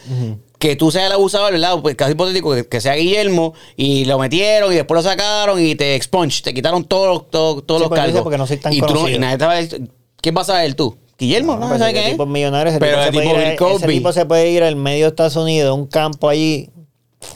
que 0.60 0.76
tú 0.76 0.92
seas 0.92 1.06
el 1.08 1.12
abusador, 1.14 1.54
¿verdad? 1.54 1.78
Pues 1.82 1.96
casi 1.96 2.12
hipotético 2.12 2.54
que, 2.54 2.68
que 2.68 2.82
sea 2.82 2.94
Guillermo 2.96 3.54
y 3.78 4.06
lo 4.06 4.20
metieron 4.20 4.72
y 4.74 4.76
después 4.76 5.04
lo 5.04 5.10
sacaron 5.10 5.64
y 5.64 5.76
te 5.76 5.96
expunge, 5.96 6.42
te 6.44 6.54
quitaron 6.54 6.84
todos 6.84 7.08
los, 7.08 7.30
todos, 7.32 7.66
todos 7.66 7.80
Sí, 7.80 7.84
los 7.84 7.90
porque 7.90 8.02
dice 8.02 8.08
cargos. 8.14 8.24
porque 8.24 8.38
no 8.38 8.46
soy 8.48 8.58
tan 8.58 8.74
y 8.74 8.80
tú 8.80 8.86
no- 8.88 8.94
conocido. 8.94 9.18
y 9.18 9.20
nadie 9.20 9.38
te 9.38 9.46
va 9.46 9.52
a 9.54 9.56
decir, 9.56 9.90
¿quién 10.22 10.36
vas 10.36 10.50
a 10.50 10.54
saber 10.54 10.74
tú? 10.76 10.98
¿Guillermo? 11.18 11.56
No, 11.56 11.68
No, 11.70 11.78
¿sabes 11.80 11.96
es? 11.96 12.12
tipo 12.12 12.24
es 12.24 12.30
millonario. 12.30 12.70
Ese, 12.72 12.80
Pero 12.80 12.98
tipo, 12.98 13.06
se 13.06 13.12
puede 13.12 13.26
ir, 13.54 13.58
ese 13.76 13.88
tipo 13.88 14.14
se 14.14 14.26
puede 14.26 14.50
ir 14.52 14.64
al 14.64 14.76
medio 14.76 15.06
de 15.06 15.10
Estados 15.10 15.36
Unidos, 15.36 15.70
a 15.72 15.74
un 15.74 15.88
campo 15.88 16.30
allí. 16.30 16.70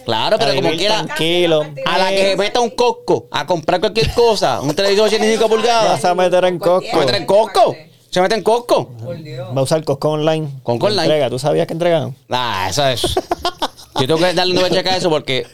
Claro, 0.06 0.38
pero 0.38 0.54
como 0.54 0.70
quiera, 0.78 1.04
tranquilo. 1.06 1.64
a 1.86 1.98
la 1.98 2.10
que 2.10 2.32
se 2.32 2.38
meta 2.38 2.60
un 2.60 2.70
Costco 2.70 3.28
a 3.32 3.46
comprar 3.48 3.80
cualquier 3.80 4.14
cosa, 4.14 4.62
un 4.62 4.76
televisor 4.76 5.08
85 5.08 5.50
pulgadas, 5.50 5.92
Vas 5.94 6.06
a 6.06 6.14
meter 6.14 6.46
en 6.46 6.60
Costco. 6.60 6.92
se 6.92 6.98
mete 7.06 7.18
en 7.18 7.26
Costco. 7.26 7.76
Se 8.12 8.22
mete 8.22 8.36
en 8.36 8.44
Costco. 8.44 8.90
Por 8.90 9.18
Dios. 9.24 9.48
Va 9.56 9.60
a 9.60 9.64
usar 9.64 9.84
Costco 9.84 10.10
Online. 10.12 10.48
Costco 10.62 10.86
Online. 10.86 11.02
Entrega. 11.04 11.30
¿Tú 11.32 11.40
sabías 11.40 11.66
que 11.66 11.74
entregan? 11.74 12.16
Ah, 12.30 12.68
esa 12.70 12.92
es. 12.94 13.02
Yo 13.02 14.08
tengo 14.08 14.18
que 14.18 14.34
darle 14.34 14.58
una 14.60 14.70
checa 14.70 14.94
a 14.94 14.98
eso 14.98 15.10
porque 15.10 15.48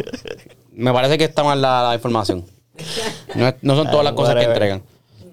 me 0.73 0.91
parece 0.91 1.17
que 1.17 1.23
está 1.23 1.43
mal 1.43 1.61
la, 1.61 1.83
la 1.89 1.93
información. 1.95 2.45
No, 3.35 3.47
es- 3.47 3.55
no 3.61 3.75
son 3.77 3.89
todas 3.89 4.03
las 4.03 4.13
cosas 4.13 4.35
que 4.35 4.43
entregan. 4.43 4.83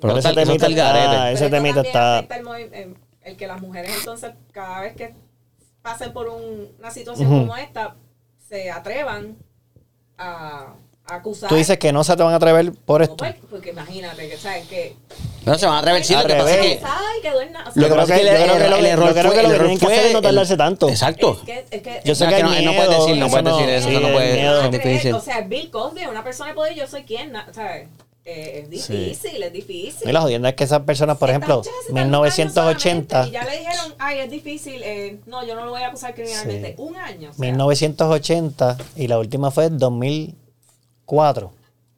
Pero, 0.08 0.18
ese 0.18 0.32
temita 0.34 0.66
el 0.66 0.72
está- 0.72 1.30
ese 1.32 1.50
temita 1.50 1.80
está- 1.80 2.18
El, 2.20 2.96
el- 3.24 3.36
que 3.36 3.46
las 3.46 3.60
mujeres 3.60 3.90
entonces 3.98 4.32
cada 4.52 4.80
vez 4.82 4.94
que 4.96 5.14
pasen 5.82 6.12
por 6.12 6.28
un- 6.28 6.68
una 6.78 6.90
situación 6.90 7.28
como 7.28 7.56
esta 7.56 7.94
se 8.48 8.70
atrevan 8.70 9.36
a, 10.18 10.74
a 11.06 11.14
acusar. 11.14 11.48
Tú 11.48 11.54
dices 11.56 11.78
que 11.78 11.92
no 11.92 12.04
se 12.04 12.16
te 12.16 12.22
van 12.22 12.32
a 12.32 12.36
atrever 12.36 12.72
por 12.72 13.00
No, 13.00 13.04
esto. 13.04 13.16
pues, 13.16 13.34
porque 13.50 13.70
imagínate 13.70 14.28
que 14.28 14.36
sabes 14.36 14.66
que 14.68 14.94
No 15.44 15.56
se 15.58 15.66
van 15.66 15.76
a 15.76 15.78
atrever. 15.80 16.04
Sí, 16.04 16.14
lo 16.14 16.26
que 16.26 16.34
pasa 16.34 16.50
es 16.54 16.56
que. 16.60 16.80
Lo 17.74 17.86
que 17.86 17.88
Yo 17.90 17.96
pasa 17.96 18.14
es 18.16 18.20
que 18.20 18.26
creo 18.28 18.44
el, 18.76 18.86
error 18.86 19.08
yo 19.08 19.12
creo 19.12 19.12
fue. 19.12 19.14
que 19.14 19.22
lo 19.22 19.32
el 19.32 19.34
que 19.34 19.54
error 19.54 19.58
tienen 19.66 19.78
que 19.78 19.84
fue 19.86 19.94
hacer 19.94 20.06
es 20.06 20.12
no 20.12 20.18
el- 20.18 20.24
tardarse 20.24 20.56
tanto. 20.56 20.88
Exacto. 20.88 21.32
Es 21.32 21.44
que, 21.44 21.66
es 21.76 21.82
que 21.82 22.00
Yo 22.04 22.14
sé 22.14 22.24
No, 22.24 22.30
que, 22.30 22.42
no- 22.42 22.48
no 22.48 22.54
decir, 22.54 23.16
no 23.18 23.26
eso 23.26 23.42
puede 23.42 23.52
decir 23.56 23.68
eso, 23.70 24.00
no 24.00 24.06
hay 24.06 24.12
puede- 24.12 24.32
miedo. 24.34 24.62
es 24.64 24.70
difícil. 24.70 25.14
O 25.14 25.20
sea, 25.20 25.40
Bill 25.42 25.70
Cosby, 25.70 26.06
una 26.06 26.24
persona 26.24 26.50
de 26.50 26.54
poder, 26.54 26.74
yo 26.74 26.86
soy 26.86 27.02
quien, 27.04 27.32
¿sabes? 27.52 27.88
Eh, 28.26 28.60
es 28.62 28.70
difícil, 28.70 29.42
es 29.42 29.52
difícil. 29.52 30.08
Y 30.08 30.12
la 30.12 30.22
jodienda 30.22 30.48
es 30.48 30.54
que 30.54 30.64
esas 30.64 30.80
personas, 30.80 31.18
por 31.18 31.28
ejemplo, 31.28 31.62
se 31.62 31.70
año 31.70 32.06
1980, 32.06 33.24
solamente 33.24 33.28
Y 33.28 33.32
ya 33.32 33.44
le 33.44 33.58
dijeron, 33.58 33.94
ay, 33.98 34.18
es 34.20 34.30
difícil, 34.30 34.82
eh, 34.82 35.20
no, 35.26 35.46
yo 35.46 35.54
no 35.54 35.66
lo 35.66 35.72
voy 35.72 35.82
a 35.82 35.88
acusar 35.88 36.14
criminalmente. 36.14 36.68
Sí. 36.68 36.74
Un 36.78 36.96
año. 36.96 37.30
O 37.30 37.34
sea, 37.34 37.40
1980 37.40 38.78
y 38.96 39.08
la 39.08 39.18
última 39.18 39.50
fue 39.50 39.66
en 39.66 39.78
2004. 39.78 41.52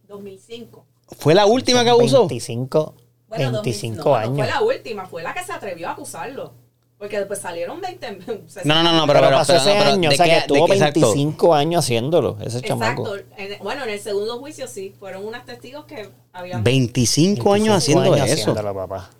2005. 0.08 0.86
Fue 1.18 1.34
la 1.34 1.46
última 1.46 1.84
que 1.84 1.90
abusó. 1.90 2.26
25, 2.26 2.94
Bueno, 3.28 3.62
25 3.62 3.96
2000 3.96 4.04
no, 4.04 4.14
años. 4.16 4.30
No 4.30 4.36
fue 4.36 4.46
la 4.46 4.62
última, 4.62 5.06
fue 5.06 5.22
la 5.22 5.32
que 5.32 5.44
se 5.44 5.52
atrevió 5.52 5.88
a 5.88 5.92
acusarlo. 5.92 6.54
Porque 6.98 7.18
después 7.18 7.38
salieron 7.38 7.80
20. 7.80 8.18
No, 8.64 8.74
no, 8.74 8.82
no, 8.82 8.92
no, 8.92 9.06
pero, 9.06 9.20
pero, 9.20 9.36
pasó 9.36 9.52
pero, 9.52 9.60
ese 9.62 9.74
no, 9.74 9.78
pero 9.80 9.90
año, 9.94 10.08
¿de 10.08 10.14
o 10.14 10.16
sea 10.16 10.26
que 10.26 10.38
estuvo 10.38 10.72
exacto? 10.72 11.00
25 11.12 11.54
años 11.54 11.84
haciéndolo, 11.84 12.38
ese 12.40 12.62
chamaco. 12.62 13.14
Exacto. 13.16 13.34
En- 13.36 13.62
bueno, 13.62 13.84
en 13.84 13.90
el 13.90 14.00
segundo 14.00 14.38
juicio 14.38 14.66
sí, 14.66 14.94
fueron 14.98 15.24
unos 15.26 15.44
testigos 15.44 15.84
que 15.84 16.08
habían... 16.32 16.64
25 16.64 17.52
años 17.52 17.68
25 17.68 17.76
haciendo 18.00 18.14
años 18.14 18.26
eso. 18.30 18.50
haciéndolo, 18.52 18.74
papá. 18.74 19.10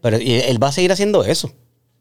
Pero 0.00 0.20
y 0.20 0.34
él 0.40 0.62
va 0.62 0.68
a 0.68 0.72
seguir 0.72 0.92
haciendo 0.92 1.24
eso. 1.24 1.50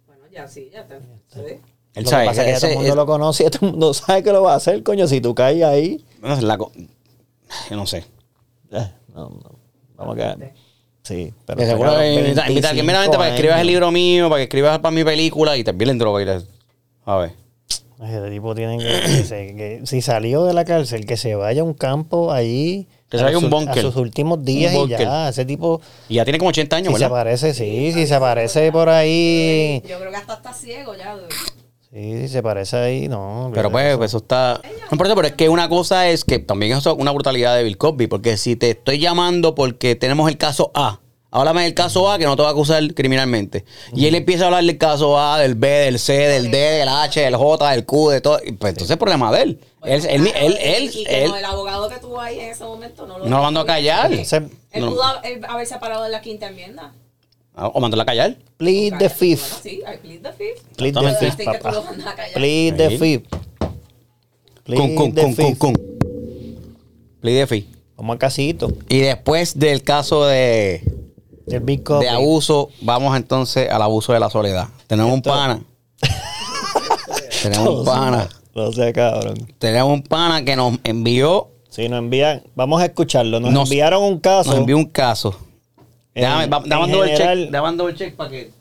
Bueno, 0.06 0.24
ya 0.32 0.48
sí, 0.48 0.70
ya 0.72 0.82
está. 0.82 1.00
Sí. 1.34 1.40
Él 1.40 1.60
Lo 1.96 2.02
que 2.04 2.10
sabe 2.10 2.26
pasa 2.28 2.42
es 2.42 2.46
que 2.48 2.54
ya 2.54 2.60
todo 2.60 2.68
el 2.68 2.72
ese- 2.74 2.80
mundo 2.80 2.96
lo 2.96 3.06
conoce 3.08 3.44
y 3.46 3.50
todo 3.50 3.66
el 3.66 3.72
mundo 3.72 3.94
sabe 3.96 4.22
que 4.24 4.32
lo 4.32 4.44
va 4.44 4.54
a 4.54 4.58
hacer, 4.58 4.84
coño. 4.84 5.08
Si 5.08 5.20
tú 5.22 5.34
caes 5.34 5.64
ahí, 5.64 6.06
es 6.24 6.44
la 6.44 6.58
yo 7.70 7.76
no 7.76 7.88
sé. 7.88 8.06
eh, 8.72 8.92
no, 9.16 9.30
no, 9.30 9.60
vamos 9.96 10.14
a 10.14 10.18
quedar. 10.18 10.54
Sí, 11.06 11.32
pero. 11.46 11.62
Seguro, 11.62 11.92
pero 11.98 12.04
invita- 12.20 12.48
invita 12.50 12.68
a 12.68 12.72
alguien, 12.72 12.86
mira, 12.86 13.00
vente 13.02 13.16
para 13.18 13.30
que 13.30 13.36
escribas 13.36 13.62
el 13.62 13.68
libro 13.68 13.92
mío, 13.92 14.28
para 14.28 14.40
que 14.40 14.44
escribas 14.44 14.80
para 14.80 14.92
mi 14.92 15.04
película 15.04 15.56
y 15.56 15.64
te 15.64 15.72
vienen 15.72 16.00
droga 16.00 16.22
y 16.22 16.26
le- 16.26 16.42
A 17.06 17.18
ver. 17.18 17.32
Ese 18.04 18.30
tipo 18.30 18.54
tiene 18.56 18.78
que, 18.80 18.84
que 18.86 19.24
se- 19.24 19.56
que 19.56 19.82
si 19.86 20.02
salió 20.02 20.44
de 20.46 20.54
la 20.54 20.66
cárcel, 20.66 21.06
que 21.06 21.16
se 21.16 21.36
vaya 21.36 21.62
a 21.62 21.64
un 21.64 21.76
campo 21.76 22.32
allí. 22.34 22.88
Que 23.10 23.18
se 23.18 23.22
a 23.24 23.26
vaya 23.28 23.36
a 23.36 23.38
un 23.38 23.44
sus- 23.44 23.52
búnker. 23.52 23.80
A 23.80 23.82
sus 23.84 23.96
últimos 23.98 24.44
días 24.44 24.74
y 24.74 24.88
ya. 24.90 25.30
Ese 25.30 25.46
tipo, 25.46 25.80
Y 26.10 26.16
ya 26.16 26.26
tiene 26.26 26.40
como 26.40 26.50
80 26.50 26.76
años, 26.76 26.92
si 26.94 27.00
se 27.00 27.06
aparece, 27.06 27.54
sí, 27.54 27.92
si 27.94 28.08
se 28.08 28.16
aparece 28.16 28.72
por 28.72 28.90
ahí. 28.90 29.82
Yo 29.88 30.00
creo 30.00 30.10
que 30.10 30.18
hasta 30.18 30.34
está 30.34 30.54
ciego 30.54 30.96
ya. 30.96 31.16
de- 31.16 31.24
Sí, 31.96 32.18
si 32.24 32.28
se 32.28 32.40
aparece 32.40 32.76
ahí, 32.76 33.08
no. 33.08 33.52
Pero 33.54 33.72
pues, 33.72 33.86
eso. 33.88 33.98
pues, 33.98 34.12
eso 34.12 34.18
está. 34.18 34.60
No 34.64 34.88
importa, 34.92 35.16
pero 35.16 35.28
es 35.30 35.34
que 35.34 35.48
una 35.48 35.70
cosa 35.70 36.10
es 36.10 36.26
que 36.26 36.40
también 36.40 36.78
eso 36.78 36.92
es 36.92 36.98
una 37.00 37.12
brutalidad 37.12 37.56
de 37.56 37.64
Bill 37.64 37.78
Cosby, 37.78 38.08
porque 38.08 38.36
si 38.36 38.58
te 38.58 38.72
estoy 38.72 39.00
llamando 39.00 39.56
porque 39.56 39.96
tenemos 39.96 40.30
el 40.30 40.38
caso 40.38 40.72
A, 40.74 41.00
háblame 41.32 41.64
del 41.64 41.74
caso 41.74 42.12
A 42.12 42.18
que 42.18 42.26
no 42.26 42.36
te 42.36 42.42
va 42.42 42.50
a 42.50 42.52
acusar 42.52 42.84
criminalmente. 42.94 43.64
Y 43.94 44.08
él 44.08 44.16
empieza 44.16 44.44
a 44.44 44.48
hablar 44.48 44.66
del 44.66 44.78
caso 44.78 45.18
A, 45.18 45.40
del 45.40 45.56
B, 45.56 45.70
del 45.70 45.98
C, 45.98 46.12
del 46.14 46.52
D, 46.52 46.58
del 46.58 46.90
H, 46.90 47.22
del 47.22 47.36
J, 47.38 47.72
del 47.72 47.86
Q, 47.86 48.10
de 48.10 48.20
todo. 48.20 48.40
Pues 48.60 48.72
entonces 48.74 48.92
es 48.92 48.98
problema 48.98 49.32
de 49.32 49.42
él. 49.44 49.62
Él, 49.86 50.06
él, 50.10 50.28
él, 50.36 50.58
él, 50.60 50.92
y 50.94 51.06
como 51.06 51.16
él 51.16 51.32
el 51.40 51.46
abogado 51.46 51.88
que 51.88 52.00
tuvo 52.00 52.20
ahí 52.20 52.40
en 52.42 52.50
ese 52.50 52.66
momento 52.66 53.06
no 53.08 53.20
lo, 53.20 53.26
no 53.26 53.38
lo 53.38 53.44
mandó 53.44 53.62
a 53.62 53.66
callar. 53.66 54.12
Él 54.12 54.26
No. 54.82 54.90
pudo 54.90 55.04
haber- 55.04 55.46
haberse 55.48 55.78
parado 55.78 56.06
en 56.06 56.12
la 56.12 56.20
quinta 56.20 56.48
enmienda. 56.50 56.92
O 57.58 57.80
mandó 57.80 58.00
a 58.02 58.06
callar. 58.06 58.36
plead 58.58 58.92
the 58.98 59.08
Bueno, 59.08 59.10
fifth. 59.16 59.62
sí, 59.64 59.82
I 59.82 59.98
plead 60.02 60.22
the 60.22 60.34
fifth. 60.34 60.76
Plead 60.78 60.94
the 60.94 61.16
fifth, 61.32 61.46
papá. 61.46 61.72
Plead 62.34 62.76
the 62.76 62.90
Sí. 62.90 62.98
fifth. 62.98 63.30
Con, 63.30 63.40
Plead 64.66 64.96
con, 64.96 65.14
the 65.14 65.22
con, 65.22 65.34
con, 65.36 65.46
fifth. 65.48 65.58
con. 65.58 65.74
Plea 67.22 67.40
de 67.40 67.48
fee. 67.48 67.68
Vamos 67.98 68.16
a 68.16 68.20
casito. 68.20 68.72
Y 68.90 69.00
después 69.00 69.58
del 69.58 69.84
caso 69.84 70.26
de, 70.26 70.82
Del 71.46 71.62
Big 71.62 71.84
Copy. 71.84 72.04
de 72.06 72.10
abuso, 72.10 72.70
vamos 72.82 73.16
entonces 73.16 73.70
al 73.70 73.82
abuso 73.82 74.12
de 74.14 74.20
la 74.20 74.30
soledad. 74.30 74.68
Tenemos 74.88 75.12
un 75.14 75.22
pana. 75.22 75.64
tenemos 77.44 77.80
un 77.80 77.86
pana. 77.86 78.30
No 78.54 78.72
sé, 78.72 78.92
cabrón. 78.94 79.36
Tenemos 79.60 79.92
un 79.94 80.02
pana 80.04 80.44
que 80.44 80.56
nos 80.56 80.78
envió, 80.84 81.50
Si 81.70 81.90
nos 81.90 82.00
envían, 82.00 82.44
vamos 82.56 82.82
a 82.82 82.86
escucharlo. 82.86 83.40
Nos, 83.40 83.52
Nos- 83.52 83.70
enviaron 83.70 84.04
un 84.04 84.20
caso. 84.20 84.50
nos 84.52 84.60
envió 84.60 84.78
un 84.78 84.86
caso. 84.86 85.36
Dame 86.16 86.48
doble 86.48 87.12
general- 87.12 87.44
check. 87.44 87.52
Dame 87.52 87.78
doble 87.78 87.96
check 87.96 88.16
para 88.16 88.30
que. 88.30 88.52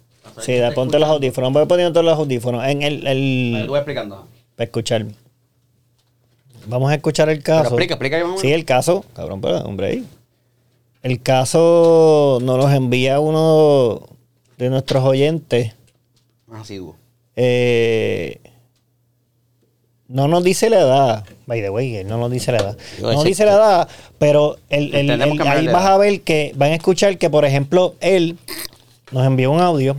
Sí, 0.40 0.56
da, 0.56 0.72
ponte 0.72 0.98
los 0.98 1.08
audífonos. 1.08 1.52
Voy 1.52 1.66
poniendo 1.66 1.92
todos 1.92 2.04
los 2.04 2.18
audífonos. 2.18 2.64
En 2.66 2.82
el, 2.82 3.06
el- 3.06 3.60
Te 3.62 3.68
voy 3.68 3.78
explicando. 3.78 4.26
para 4.56 4.64
escuchar. 4.64 5.06
Vamos 6.66 6.90
a 6.90 6.94
escuchar 6.94 7.28
el 7.28 7.42
Pero 7.42 7.58
caso. 7.58 7.68
explica, 7.70 7.94
explica. 7.94 8.18
menos. 8.18 8.40
Sí, 8.40 8.52
el 8.52 8.64
caso. 8.64 9.04
Cabrón, 9.14 9.40
pero 9.40 9.58
hombre 9.60 9.86
ahí. 9.86 10.04
El 11.02 11.20
caso 11.22 12.38
nos 12.42 12.56
los 12.58 12.72
envía 12.72 13.20
uno 13.20 14.00
de 14.56 14.70
nuestros 14.70 15.04
oyentes. 15.04 15.74
Ah, 16.50 16.62
sí, 16.64 16.80
Hugo. 16.80 16.96
Eh, 17.36 18.40
no 20.08 20.28
nos 20.28 20.44
dice 20.44 20.68
la 20.70 20.80
edad. 20.80 21.24
By 21.46 21.60
the 21.62 21.70
way, 21.70 21.96
él 21.96 22.06
no 22.08 22.18
nos 22.18 22.30
dice 22.30 22.52
la 22.52 22.58
edad. 22.58 22.78
No 23.00 23.12
ese- 23.12 23.28
dice 23.28 23.44
la 23.46 23.52
edad, 23.54 23.88
pero 24.18 24.56
el, 24.68 24.94
el- 24.94 25.10
el- 25.10 25.22
ahí 25.42 25.66
vas 25.68 25.86
a 25.86 25.96
ver 25.98 26.20
que 26.22 26.52
van 26.56 26.72
a 26.72 26.74
escuchar 26.74 27.16
que, 27.18 27.30
por 27.30 27.44
ejemplo, 27.44 27.94
él 28.00 28.36
nos 29.12 29.26
envió 29.26 29.50
un 29.50 29.60
audio. 29.60 29.96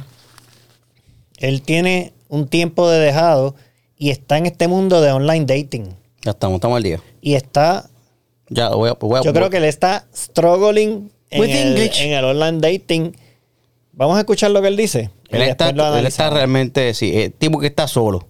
Él 1.38 1.62
tiene 1.62 2.14
un 2.30 2.47
tiempo 2.47 2.89
de 2.89 2.99
dejado 2.99 3.56
y 3.97 4.10
está 4.12 4.38
en 4.38 4.45
este 4.45 4.68
mundo 4.68 5.01
de 5.01 5.12
online 5.12 5.45
dating. 5.45 5.89
Ya 6.24 6.32
estamos, 6.32 6.56
estamos 6.56 6.78
al 6.78 6.84
día. 6.84 6.99
Y 7.22 7.36
está, 7.36 7.89
Ya, 8.49 8.70
voy 8.70 8.89
a. 8.89 8.93
Voy 8.93 9.20
a 9.20 9.22
yo 9.24 9.34
creo 9.34 9.49
que 9.49 9.58
él 9.58 9.66
está 9.66 10.06
struggling 10.16 11.12
en 11.30 11.41
With 11.41 11.49
el, 11.49 11.78
en 11.99 12.14
el 12.14 12.26
online 12.26 12.60
dating. 12.60 13.16
Vamos 13.93 14.18
a 14.18 14.20
escuchar 14.22 14.51
lo 14.51 14.62
que 14.62 14.68
él 14.68 14.78
dice. 14.78 15.10
Él 15.30 15.41
está, 15.41 15.70
él 15.70 16.06
está 16.06 16.30
realmente, 16.30 16.93
sí, 16.93 17.12
eh, 17.18 17.30
tipo 17.30 17.60
que 17.60 17.68
está 17.68 17.88
solo. 17.88 18.28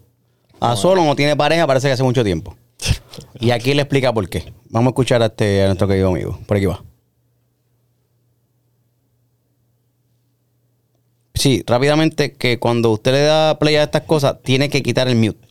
A 0.59 0.75
solo 0.75 1.03
no 1.03 1.15
tiene 1.15 1.35
pareja, 1.35 1.67
parece 1.67 1.87
que 1.87 1.93
hace 1.93 2.03
mucho 2.03 2.23
tiempo. 2.23 2.55
Y 3.39 3.51
aquí 3.51 3.73
le 3.73 3.81
explica 3.81 4.13
por 4.13 4.27
qué. 4.29 4.53
Vamos 4.69 4.87
a 4.87 4.91
escuchar 4.91 5.21
a, 5.21 5.27
este, 5.27 5.63
a 5.63 5.67
nuestro 5.67 5.87
querido 5.87 6.09
amigo. 6.09 6.39
Por 6.45 6.57
aquí 6.57 6.65
va. 6.65 6.83
Sí, 11.33 11.63
rápidamente, 11.67 12.33
que 12.33 12.59
cuando 12.59 12.91
usted 12.91 13.11
le 13.11 13.21
da 13.21 13.59
play 13.59 13.75
a 13.75 13.83
estas 13.83 14.03
cosas, 14.03 14.41
tiene 14.41 14.69
que 14.69 14.81
quitar 14.81 15.07
el 15.07 15.15
mute. 15.15 15.47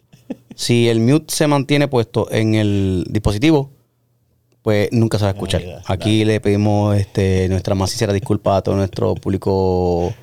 Si 0.57 0.89
el 0.89 1.01
mute 1.01 1.33
se 1.35 1.47
mantiene 1.47 1.89
puesto 1.89 2.31
en 2.31 2.55
el 2.55 3.07
dispositivo, 3.11 3.71
pues 4.63 4.89
nunca 4.93 5.19
se 5.19 5.25
va 5.25 5.31
a 5.31 5.35
escuchar. 5.35 5.63
Aquí 5.87 6.25
le 6.25 6.41
pedimos 6.41 6.97
este, 6.97 7.49
nuestra 7.49 7.75
más 7.75 7.91
sincera 7.91 8.13
disculpa 8.13 8.57
a 8.57 8.63
todo 8.63 8.77
nuestro 8.77 9.15
público 9.15 10.15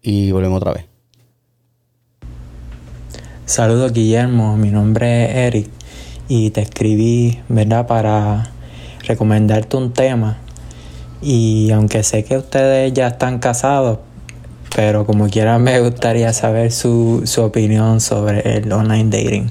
y 0.00 0.32
volvemos 0.32 0.56
otra 0.56 0.72
vez. 0.72 0.86
Saludos 3.50 3.92
Guillermo, 3.92 4.56
mi 4.56 4.70
nombre 4.70 5.24
es 5.24 5.36
Eric 5.48 5.70
y 6.28 6.50
te 6.50 6.60
escribí, 6.60 7.40
¿verdad? 7.48 7.84
Para 7.88 8.52
recomendarte 9.08 9.76
un 9.76 9.92
tema 9.92 10.36
y 11.20 11.72
aunque 11.72 12.04
sé 12.04 12.22
que 12.22 12.36
ustedes 12.36 12.92
ya 12.92 13.08
están 13.08 13.40
casados, 13.40 13.98
pero 14.76 15.04
como 15.04 15.28
quiera 15.28 15.58
me 15.58 15.80
gustaría 15.80 16.32
saber 16.32 16.70
su, 16.70 17.22
su 17.24 17.42
opinión 17.42 18.00
sobre 18.00 18.58
el 18.58 18.72
online 18.72 19.10
dating. 19.10 19.50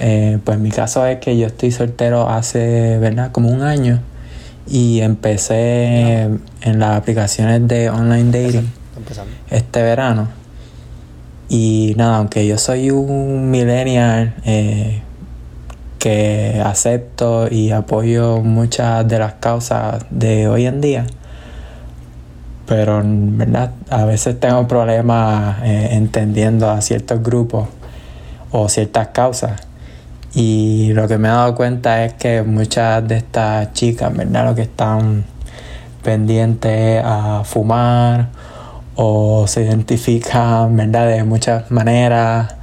Eh, 0.00 0.40
pues 0.42 0.58
mi 0.58 0.72
caso 0.72 1.06
es 1.06 1.20
que 1.20 1.38
yo 1.38 1.46
estoy 1.46 1.70
soltero 1.70 2.28
hace, 2.28 2.98
¿verdad? 2.98 3.30
Como 3.30 3.50
un 3.50 3.62
año 3.62 4.00
y 4.66 5.00
empecé 5.02 6.22
en 6.22 6.78
las 6.80 6.96
aplicaciones 6.96 7.68
de 7.68 7.88
online 7.88 8.32
dating 8.32 8.68
este 9.48 9.80
verano. 9.80 10.39
Y 11.52 11.94
nada, 11.96 12.18
aunque 12.18 12.46
yo 12.46 12.58
soy 12.58 12.92
un 12.92 13.50
millennial 13.50 14.34
eh, 14.44 15.02
que 15.98 16.62
acepto 16.64 17.48
y 17.50 17.72
apoyo 17.72 18.38
muchas 18.38 19.06
de 19.08 19.18
las 19.18 19.32
causas 19.34 20.06
de 20.10 20.46
hoy 20.46 20.66
en 20.66 20.80
día, 20.80 21.06
pero 22.66 23.02
verdad 23.04 23.72
a 23.90 24.04
veces 24.04 24.38
tengo 24.38 24.68
problemas 24.68 25.56
eh, 25.64 25.88
entendiendo 25.90 26.70
a 26.70 26.80
ciertos 26.82 27.20
grupos 27.20 27.66
o 28.52 28.68
ciertas 28.68 29.08
causas. 29.08 29.60
Y 30.32 30.92
lo 30.92 31.08
que 31.08 31.18
me 31.18 31.26
he 31.26 31.32
dado 31.32 31.56
cuenta 31.56 32.04
es 32.04 32.14
que 32.14 32.44
muchas 32.44 33.08
de 33.08 33.16
estas 33.16 33.72
chicas, 33.72 34.16
¿verdad? 34.16 34.44
Lo 34.44 34.54
que 34.54 34.62
están 34.62 35.24
pendientes 36.04 37.02
a 37.04 37.42
fumar 37.44 38.28
o 38.96 39.46
se 39.46 39.62
identifican, 39.62 40.76
¿verdad? 40.76 41.08
De 41.08 41.24
muchas 41.24 41.70
maneras. 41.70 42.54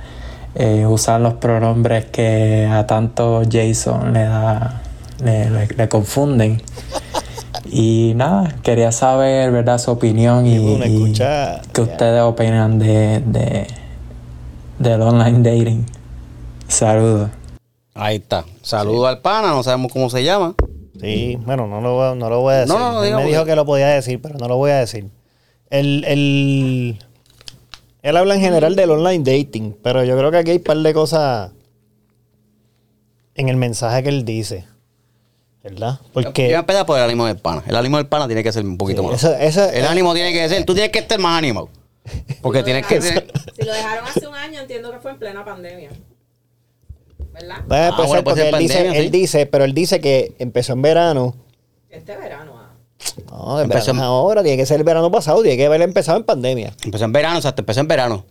eh, 0.59 0.85
usan 0.87 1.21
los 1.21 1.35
pronombres 1.35 2.05
que 2.05 2.67
a 2.69 2.87
tanto 2.87 3.43
Jason 3.51 4.11
le 4.13 4.23
da, 4.23 4.81
le, 5.23 5.49
le- 5.51 5.67
le 5.67 5.87
confunden. 5.89 6.61
Y 7.69 8.13
nada, 8.15 8.55
quería 8.63 8.91
saber, 8.91 9.51
¿verdad? 9.51 9.77
Su 9.77 9.91
opinión 9.91 10.47
y, 10.47 10.55
y 10.55 11.13
qué 11.73 11.81
ustedes 11.81 12.21
opinan 12.21 12.79
de, 12.79 13.19
de 13.25 13.67
del 14.79 15.01
online 15.01 15.39
dating. 15.47 15.85
Saludos. 16.67 17.29
Ahí 17.93 18.17
está. 18.17 18.45
Saludo 18.61 19.07
al 19.07 19.19
pana, 19.19 19.49
no 19.49 19.63
sabemos 19.63 19.91
cómo 19.91 20.09
se 20.09 20.23
llama. 20.23 20.55
Sí, 20.99 21.37
bueno, 21.45 21.67
no 21.67 21.81
lo, 21.81 21.93
voy 21.93 22.11
a- 22.11 22.15
no 22.15 22.29
lo 22.29 22.41
voy 22.41 22.53
a 22.55 22.57
decir. 22.59 22.73
No, 22.73 22.79
no, 22.79 22.93
no, 22.93 23.03
Él 23.03 23.15
me 23.15 23.25
dijo 23.25 23.45
que 23.45 23.55
lo 23.55 23.65
podía 23.65 23.87
decir, 23.89 24.19
pero 24.21 24.37
no 24.39 24.47
lo 24.47 24.57
voy 24.57 24.71
a 24.71 24.77
decir. 24.77 25.07
El, 25.69 26.03
el, 26.05 26.99
él 28.01 28.17
habla 28.17 28.35
en 28.35 28.41
general 28.41 28.75
del 28.75 28.91
online 28.91 29.23
dating, 29.23 29.75
pero 29.83 30.03
yo 30.03 30.17
creo 30.17 30.31
que 30.31 30.37
aquí 30.37 30.51
hay 30.51 30.57
un 30.57 30.63
par 30.63 30.77
de 30.77 30.93
cosas 30.93 31.51
en 33.35 33.49
el 33.49 33.57
mensaje 33.57 34.03
que 34.03 34.09
él 34.09 34.25
dice. 34.25 34.65
¿Verdad? 35.63 35.99
Yo 36.01 36.09
Porque 36.13 36.45
voy 36.45 36.53
a 36.53 36.59
empezar 36.59 36.85
por 36.85 36.97
el 36.97 37.03
ánimo 37.03 37.25
del 37.25 37.37
pana. 37.37 37.61
El 37.67 37.75
ánimo 37.75 37.97
del 37.97 38.07
pana 38.07 38.25
tiene 38.27 38.41
que 38.41 38.53
ser 38.53 38.63
un 38.63 38.77
poquito 38.77 39.01
Sí, 39.01 39.07
más. 39.07 39.23
eso- 39.23 39.35
eso- 39.35 39.69
el 39.69 39.85
ánimo 39.85 40.13
tiene 40.13 40.31
que 40.31 40.47
ser. 40.47 40.63
Tú 40.63 40.73
tienes 40.73 40.91
que 40.91 40.99
estar 40.99 41.19
más 41.19 41.37
animado. 41.37 41.69
Porque 42.41 42.63
tienes 42.63 42.85
que 42.87 43.01
ser. 43.01 43.27
Si 43.53 43.63
lo 43.65 43.73
dejaron 43.73 44.05
hace 44.07 44.25
un 44.25 44.33
año, 44.35 44.61
entiendo 44.61 44.89
que 44.91 44.99
fue 44.99 45.11
en 45.11 45.19
plena 45.19 45.43
pandemia. 45.43 45.89
¿Verdad? 47.33 47.63
Bueno, 47.67 47.83
Ah, 47.91 47.95
puede 47.97 48.07
bueno, 48.07 48.23
puede 48.23 48.49
porque 48.49 48.49
él, 48.49 48.59
dice, 48.59 48.97
él 48.99 49.11
dice, 49.11 49.45
pero 49.45 49.65
él 49.65 49.73
dice 49.73 49.99
que 49.99 50.33
empezó 50.39 50.71
en 50.73 50.81
verano. 50.81 51.35
Este 51.89 52.15
verano. 52.15 52.53
No, 53.29 53.59
Empezó 53.61 53.91
en- 53.91 53.99
ahora, 53.99 54.41
tiene 54.43 54.57
que 54.57 54.65
ser 54.65 54.77
el 54.79 54.83
verano 54.83 55.11
pasado, 55.11 55.41
tiene 55.41 55.57
que 55.57 55.65
haber 55.65 55.81
empezado 55.81 56.17
en 56.17 56.23
pandemia. 56.23 56.73
Empezó 56.83 57.05
en 57.05 57.11
verano, 57.11 57.39
o 57.39 57.41
sea, 57.41 57.53
te 57.55 57.61
empezó 57.61 57.79
en 57.81 57.87
verano. 57.87 58.25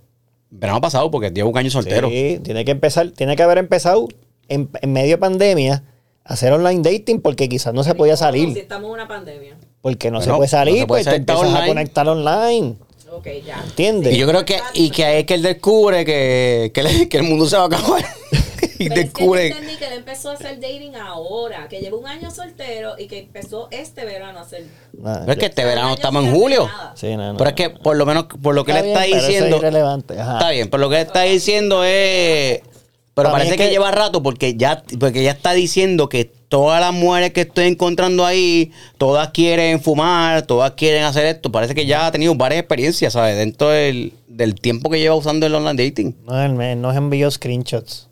Verano 0.50 0.80
pasado, 0.80 1.10
porque 1.10 1.30
llevo 1.30 1.50
un 1.50 1.58
año 1.58 1.70
soltero. 1.70 2.08
Sí, 2.08 2.40
tiene 2.42 2.64
que 2.64 2.70
empezar, 2.70 3.10
tiene 3.10 3.34
que 3.36 3.42
haber 3.42 3.58
empezado 3.58 4.06
en, 4.48 4.70
en 4.80 4.92
medio 4.92 5.10
de 5.16 5.18
pandemia 5.18 5.82
a 6.24 6.34
hacer 6.34 6.52
online 6.52 6.82
dating 6.82 7.20
porque 7.20 7.48
quizás 7.48 7.74
no 7.74 7.82
se 7.84 7.94
podía 7.94 8.14
¿Cómo 8.14 8.32
Si 8.32 8.38
salir. 8.38 8.58
estamos 8.58 8.86
en 8.88 8.92
una 8.94 9.08
pandemia. 9.08 9.56
Porque 9.82 10.10
no 10.10 10.20
se 10.20 10.32
puede 10.32 10.48
salir, 10.48 10.74
no 10.74 10.80
se 10.80 10.86
puede 10.86 11.04
pues 11.04 11.04
te 11.04 11.10
salir, 11.10 11.20
empiezas 11.44 11.62
a 11.62 11.66
conectar 11.66 12.08
online. 12.08 12.76
Ok, 13.12 13.26
ya. 13.44 13.62
¿Entiendes? 13.64 14.14
Y 14.14 14.18
yo 14.18 14.26
creo 14.28 14.44
que, 14.44 14.58
y 14.74 14.90
que 14.90 15.04
ahí 15.04 15.20
es 15.20 15.24
que 15.26 15.34
él 15.34 15.42
descubre 15.42 16.04
que, 16.04 16.70
que, 16.74 16.82
le- 16.82 17.08
que 17.08 17.16
el 17.18 17.22
mundo 17.24 17.46
se 17.46 17.56
va 17.56 17.64
a 17.64 17.66
acabar. 17.66 18.04
y 18.84 18.88
Pero 18.88 19.00
es 19.00 19.12
que 19.12 19.24
entendí 19.48 19.76
que 19.76 19.86
él 19.86 19.92
empezó 19.94 20.30
a 20.30 20.34
hacer 20.34 20.60
dating 20.60 20.96
ahora, 20.96 21.68
que 21.68 21.80
lleva 21.80 21.96
un 21.96 22.06
año 22.06 22.30
soltero 22.30 22.94
y 22.98 23.06
que 23.06 23.18
empezó 23.20 23.68
este 23.70 24.04
verano 24.04 24.38
a 24.38 24.42
hacer. 24.42 24.64
Pero 25.02 25.32
es 25.32 25.38
que 25.38 25.46
este 25.46 25.64
verano 25.64 25.94
estamos 25.94 26.24
en 26.24 26.32
julio. 26.34 26.64
hacer 26.64 26.76
nada. 26.76 26.92
sí, 26.96 27.16
no, 27.16 27.32
no. 27.32 27.36
Pero 27.38 27.50
es 27.50 27.56
que 27.56 27.70
por 27.70 27.96
lo 27.96 28.06
menos, 28.06 28.26
por 28.42 28.54
lo 28.54 28.64
que 28.64 28.72
Está 28.72 28.84
él 28.84 28.88
está 28.90 29.04
bien, 29.04 29.10
pero 29.18 29.26
eso 29.26 29.44
es 29.44 29.50
diciendo. 29.72 30.22
ajá. 30.22 30.32
Está 30.38 30.50
bien, 30.50 30.70
pero 30.70 30.80
lo 30.82 30.90
que 30.90 30.96
él 31.00 31.06
está 31.06 31.22
diciendo 31.22 31.84
es. 31.84 32.60
Pero 33.14 33.30
Para 33.30 33.38
parece 33.38 33.52
es 33.52 33.56
que, 33.56 33.64
que- 33.68 33.70
lleva 33.70 33.90
rato 33.92 34.22
porque 34.22 34.56
ya, 34.56 34.82
porque 35.00 35.22
ya 35.22 35.30
está 35.30 35.52
diciendo 35.54 36.10
que 36.10 36.26
todas 36.26 36.82
las 36.82 36.92
mujeres 36.92 37.32
que 37.32 37.40
estoy 37.40 37.64
encontrando 37.64 38.26
ahí, 38.26 38.72
todas 38.98 39.30
quieren 39.30 39.80
fumar, 39.80 40.42
todas 40.42 40.72
quieren 40.72 41.02
hacer 41.04 41.24
esto. 41.24 41.50
Parece 41.50 41.74
que 41.74 41.86
ya 41.86 42.06
ha 42.06 42.12
tenido 42.12 42.34
varias 42.34 42.60
experiencias, 42.60 43.14
¿sabes? 43.14 43.36
Dentro 43.36 43.70
del, 43.70 44.12
del 44.28 44.54
tiempo 44.54 44.90
que 44.90 44.98
lleva 44.98 45.14
usando 45.14 45.46
el 45.46 45.54
online 45.54 45.82
dating. 45.88 46.14
No, 46.26 46.42
él 46.44 46.52
me- 46.52 46.76
nos 46.76 46.94
envió 46.94 47.30
screenshots. 47.30 48.10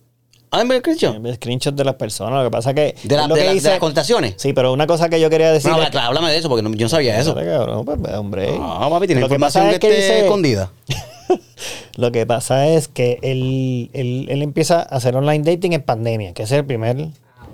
Ah, 0.55 0.65
¿me 0.65 0.81
Cristian? 0.83 1.15
Envió 1.17 1.35
Screenshots 1.35 1.77
de 1.77 1.85
las 1.85 1.95
personas. 1.95 2.35
Lo 2.43 2.45
que 2.45 2.51
pasa 2.51 2.73
que. 2.75 2.95
De, 3.03 3.17
la- 3.17 3.23
es 3.25 3.29
lo 3.29 3.35
de 3.35 3.41
que 3.41 3.47
la- 3.47 3.55
de 3.55 3.61
las 3.71 3.79
conversaciones. 3.79 4.35
Sí, 4.39 4.53
pero 4.53 4.73
una 4.73 4.87
cosa 4.87 5.09
que 5.09 5.21
yo 5.21 5.29
quería 5.31 5.53
decir. 5.53 5.71
No, 5.71 5.83
es- 5.83 5.91
claro, 5.91 6.09
háblame 6.09 6.31
de 6.31 6.39
eso 6.39 6.49
porque 6.49 6.63
no- 6.63 6.73
yo 6.75 6.85
no 6.85 6.89
sabía 6.89 7.19
eso. 7.19 7.35
Cabrón, 7.35 7.85
pues, 7.85 7.99
hombre. 8.15 8.59
No, 8.59 8.89
papi, 8.91 9.07
tiene 9.07 9.21
Lo 9.21 9.29
que 9.29 9.35
información 9.35 9.65
pasa 9.67 9.69
que, 9.69 9.75
es 9.75 9.81
que 9.81 9.89
esté 10.01 10.13
dice- 10.15 10.25
escondida. 10.25 10.71
Lo 11.97 12.11
que 12.13 12.27
pasa 12.27 12.67
es 12.69 12.89
que 12.89 13.19
él, 13.23 13.91
él, 13.93 14.27
él 14.29 14.43
empieza 14.43 14.81
a 14.81 14.83
hacer 14.83 15.15
online 15.17 15.45
dating 15.45 15.73
en 15.73 15.83
pandemia, 15.83 16.33
que 16.35 16.43
es 16.43 16.53
el 16.53 16.65
primer, 16.65 17.09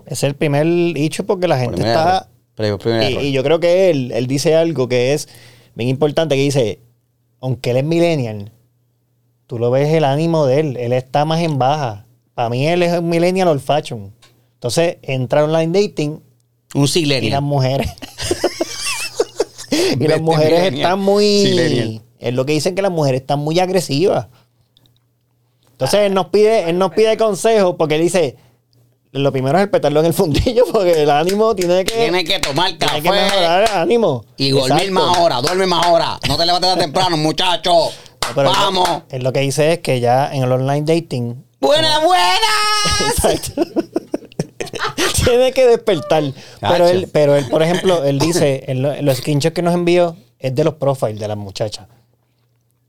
es 0.06 0.22
el 0.24 0.34
primer 0.34 0.66
hecho 0.96 1.24
porque 1.26 1.46
la 1.46 1.58
gente 1.58 1.74
Primer 1.76 1.92
está. 1.92 2.28
error. 2.58 3.22
Y 3.22 3.32
yo 3.32 3.42
creo 3.42 3.60
que 3.60 3.90
él, 3.90 4.12
él 4.12 4.26
dice 4.26 4.54
algo 4.56 4.88
que 4.88 5.12
es 5.14 5.28
bien 5.74 5.88
importante, 5.90 6.34
que 6.36 6.42
dice, 6.42 6.80
aunque 7.40 7.70
él 7.70 7.78
es 7.78 7.84
millennial, 7.84 8.50
tú 9.46 9.58
lo 9.58 9.70
ves 9.70 9.92
el 9.94 10.04
ánimo 10.04 10.46
de 10.46 10.60
él, 10.60 10.76
él 10.78 10.92
está 10.92 11.24
más 11.24 11.40
en 11.40 11.58
baja. 11.58 12.06
Para 12.34 12.48
mí 12.48 12.66
él 12.66 12.82
es 12.82 12.98
un 12.98 13.08
millennial 13.08 13.48
old 13.48 13.60
fashion. 13.60 14.12
Entonces 14.54 14.96
entra 15.02 15.44
online 15.44 15.80
dating 15.86 16.20
Un 16.74 16.88
y 16.94 17.30
las 17.30 17.42
mujeres. 17.42 17.90
y 19.98 20.06
las 20.06 20.20
mujeres 20.20 20.60
millennial. 20.60 20.74
están 20.82 21.00
muy. 21.00 21.24
Silenial. 21.44 22.02
Es 22.18 22.34
lo 22.34 22.44
que 22.46 22.52
dicen 22.52 22.74
que 22.74 22.82
las 22.82 22.92
mujeres 22.92 23.22
están 23.22 23.38
muy 23.40 23.58
agresivas. 23.60 24.26
Entonces 25.72 26.00
él 26.00 26.14
nos 26.14 26.26
pide, 26.26 26.68
él 26.68 26.78
nos 26.78 26.92
pide 26.92 27.16
consejos 27.16 27.74
porque 27.78 27.96
él 27.96 28.02
dice. 28.02 28.36
Lo 29.12 29.32
primero 29.32 29.58
es 29.58 29.62
respetarlo 29.64 29.98
en 30.00 30.06
el 30.06 30.12
fundillo 30.14 30.62
porque 30.72 31.02
el 31.02 31.10
ánimo 31.10 31.52
tiene 31.56 31.84
que, 31.84 31.94
Tiene 31.96 32.22
que 32.22 32.38
tomar 32.38 32.68
tiene 32.78 33.02
que 33.02 33.08
café 33.08 33.24
mejorar 33.24 33.62
el 33.68 33.76
ánimo. 33.76 34.24
y 34.36 34.50
dormir 34.50 34.70
Exacto. 34.70 34.92
más 34.92 35.18
horas. 35.18 35.42
Duerme 35.42 35.66
más 35.66 35.84
horas. 35.88 36.20
No 36.28 36.36
te 36.36 36.46
levantes 36.46 36.70
tan 36.70 36.78
temprano, 36.78 37.16
muchacho. 37.16 37.72
No, 37.72 38.28
pero 38.36 38.50
él- 38.50 38.56
Vamos. 38.56 38.88
Él 39.10 39.24
lo 39.24 39.32
que 39.32 39.40
dice 39.40 39.72
es 39.72 39.78
que 39.80 39.98
ya 39.98 40.32
en 40.32 40.44
el 40.44 40.52
online 40.52 40.82
dating. 40.82 41.44
Buenas, 41.60 42.02
buenas. 42.04 43.00
Exacto. 43.10 43.62
tiene 45.24 45.52
que 45.52 45.66
despertar. 45.66 46.24
Pero 46.60 46.88
él, 46.88 47.08
pero 47.12 47.36
él, 47.36 47.46
por 47.50 47.62
ejemplo, 47.62 48.04
él 48.04 48.18
dice, 48.18 48.64
en 48.68 48.82
lo- 48.82 48.92
en 48.92 49.04
los 49.04 49.18
screenshots 49.18 49.54
que 49.54 49.62
nos 49.62 49.74
envió, 49.74 50.16
es 50.38 50.54
de 50.54 50.64
los 50.64 50.74
profiles 50.74 51.18
de 51.20 51.28
las 51.28 51.36
muchachas. 51.36 51.86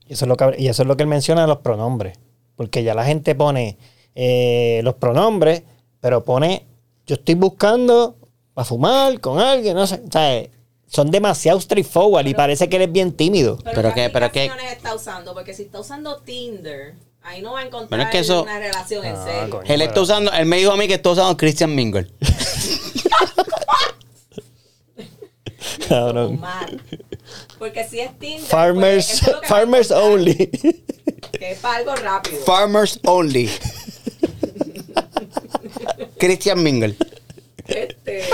Y 0.08 0.14
eso 0.14 0.24
es 0.24 0.28
lo 0.28 0.36
que, 0.36 0.54
y 0.58 0.68
eso 0.68 0.82
es 0.82 0.88
lo 0.88 0.96
que 0.96 1.02
él 1.02 1.08
menciona 1.08 1.42
de 1.42 1.48
los 1.48 1.58
pronombres. 1.58 2.18
Porque 2.56 2.82
ya 2.82 2.94
la 2.94 3.04
gente 3.04 3.34
pone 3.34 3.76
eh, 4.14 4.80
los 4.84 4.94
pronombres, 4.94 5.62
pero 6.00 6.24
pone, 6.24 6.64
yo 7.06 7.14
estoy 7.16 7.34
buscando 7.34 8.16
para 8.54 8.64
fumar 8.64 9.20
con 9.20 9.38
alguien, 9.40 9.74
no 9.74 9.86
sé. 9.86 10.02
O 10.06 10.10
sea, 10.12 10.42
son 10.86 11.10
demasiado 11.10 11.58
straightforward 11.60 12.26
y 12.26 12.34
parece 12.34 12.68
que 12.68 12.76
él 12.76 12.82
es 12.82 12.92
bien 12.92 13.12
tímido. 13.12 13.58
Pero 13.64 13.94
¿qué 13.94 14.02
que- 14.04 14.10
pero 14.10 14.30
que- 14.30 14.40
aplicaciones 14.44 14.76
está 14.76 14.94
usando? 14.94 15.32
Porque 15.34 15.54
si 15.54 15.62
está 15.62 15.80
usando 15.80 16.18
Tinder, 16.18 16.94
ahí 17.24 17.42
no 17.42 17.52
va 17.52 17.60
a 17.60 17.66
encontrar 17.66 17.88
Pero 17.90 18.02
es 18.02 18.08
que 18.10 18.18
eso- 18.20 18.42
una 18.42 18.58
relación 18.58 19.04
en 19.04 19.16
Ah, 19.16 19.24
serio. 19.24 19.50
coño. 19.50 19.72
Él 19.74 19.82
está 19.82 20.00
usando, 20.00 20.32
él 20.32 20.46
me 20.46 20.56
dijo 20.58 20.72
a 20.72 20.76
mí 20.76 20.88
que 20.88 20.94
está 20.94 21.10
usando 21.10 21.36
Christian 21.36 21.74
Mingle. 21.74 22.10
Cabrón. 25.88 26.40
Porque 27.58 27.86
si 27.88 28.00
es 28.00 28.18
Tinder, 28.18 28.46
Farmers, 28.48 29.20
pues, 29.24 29.36
es 29.42 29.48
farmers 29.48 29.90
encontrar, 29.90 30.12
only. 30.12 30.50
Que 31.32 31.52
es 31.52 31.58
para 31.60 31.76
algo 31.78 31.94
rápido. 31.96 32.42
Farmers 32.44 33.00
only. 33.04 33.50
Christian 36.18 36.62
Mingle. 36.62 36.96
Este, 37.66 38.24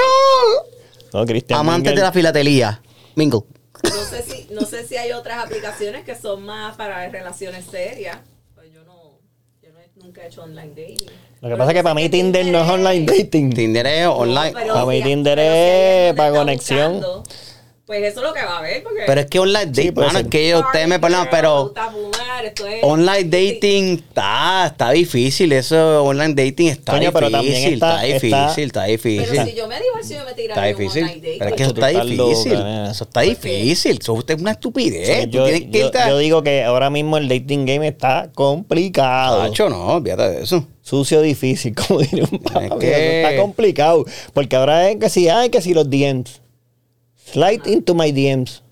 No, 1.13 1.25
Cristian. 1.27 1.61
Amantes 1.61 1.91
Mingle. 1.91 1.97
de 1.97 2.03
la 2.07 2.13
filatelía. 2.13 2.83
Mingle. 3.15 3.41
no, 3.83 3.91
sé 4.05 4.23
si, 4.23 4.49
no 4.55 4.61
sé 4.63 4.87
si 4.87 4.97
hay 4.97 5.13
otras 5.13 5.45
aplicaciones 5.45 6.05
que 6.05 6.15
son 6.17 6.45
más 6.45 6.77
para 6.77 7.09
relaciones 7.09 7.65
serias. 7.67 8.19
Pues 8.55 8.73
yo 8.73 8.85
no, 8.85 9.19
yo 9.63 9.73
no 9.73 9.81
he- 9.81 9.91
nunca 10.09 10.23
he 10.23 10.27
hecho 10.29 10.43
online 10.43 10.69
dating. 10.75 11.07
Lo 11.43 11.49
que 11.51 11.57
pasa 11.57 11.71
es 11.71 11.77
que 11.77 11.83
para 11.83 11.95
mí 11.95 12.09
Tinder 12.09 12.47
no 12.47 12.65
es 12.65 12.69
online 12.71 13.05
dating. 13.07 13.53
Tinder 13.53 13.87
es 13.87 14.07
online. 14.07 14.53
pero 14.55 14.73
Para 14.75 14.87
mí 14.87 14.97
si- 14.99 15.03
Tinder 15.05 15.39
si 15.39 15.45
hay 15.45 16.09
es 16.09 16.15
para 16.15 16.31
conexión. 16.33 16.93
buscando, 16.95 17.23
Pues 17.89 18.03
eso 18.05 18.21
es 18.21 18.27
lo 18.27 18.35
que 18.35 18.43
va 18.45 18.59
a 18.59 18.63
ver. 18.63 18.83
Porque 18.83 19.01
Pero 19.07 19.21
es 19.23 19.27
que 19.29 19.39
online 19.39 19.93
puede 19.93 20.07
mano, 20.09 20.19
es 20.19 20.27
que 20.29 20.55
ustedes 20.55 20.87
me 20.89 20.99
perdonan, 21.01 21.29
pero. 21.31 21.73
celular, 21.75 22.45
esto 22.45 22.67
es... 22.67 22.85
Online 22.85 23.25
dating 23.25 23.85
está, 24.07 24.67
está 24.67 24.91
difícil. 24.91 25.53
Eso 25.53 26.05
online 26.05 26.35
dating 26.35 26.69
está 26.69 26.93
Coño, 26.93 27.11
pero 27.15 27.31
también 27.31 27.55
difícil. 27.55 27.75
está- 27.75 28.05
Está, 28.07 28.27
está- 28.27 28.43
difícil, 28.47 28.65
está 28.67 28.85
difícil. 28.85 29.27
Pero 29.31 29.45
si 29.47 29.55
yo 29.57 29.69
me 29.69 29.81
divorcio, 29.81 30.19
yo 30.19 30.25
me 30.25 30.31
Está 30.33 30.37
tiraría 30.43 30.71
un 30.73 30.79
difícil. 30.79 31.03
online 31.03 31.21
dating. 31.23 31.39
Pero 31.39 31.51
es 31.51 31.57
que 31.57 31.63
eso 31.63 31.73
está 31.73 31.87
difícil. 31.89 32.53
loca. 32.53 32.91
Eso 32.91 33.05
está 33.05 33.21
difícil. 33.23 33.99
Eso 34.03 34.25
es 34.29 34.35
una 34.39 34.51
estupidez. 34.51 35.31
Yo, 35.31 35.47
que 35.47 35.69
yo- 35.71 35.91
a- 35.99 36.09
yo 36.11 36.19
digo 36.19 36.43
que 36.43 36.65
ahora 36.65 36.91
mismo 36.91 37.17
el 37.17 37.27
dating 37.27 37.65
game 37.65 37.89
está 37.89 38.31
complicado. 38.35 39.43
Nacho, 39.43 39.71
no, 39.71 39.95
olvídate 39.95 40.29
de 40.31 40.43
eso. 40.43 40.67
Sucio, 40.83 41.23
difícil, 41.23 41.75
como 41.89 42.01
diría 42.01 42.25
un 42.31 42.39
papá. 42.39 42.67
Es 42.67 42.73
que- 42.81 43.23
Está 43.23 43.41
complicado. 43.43 44.05
Porque 44.35 44.57
ahora 44.57 44.91
es 44.91 44.97
que 44.99 45.09
si, 45.09 45.31
ay, 45.31 45.49
que 45.49 45.63
si 45.63 45.73
los 45.73 45.89
DMs. 45.89 46.43
Slide 47.33 47.63
into 47.67 47.95
my 47.95 48.13
DMs. 48.13 48.63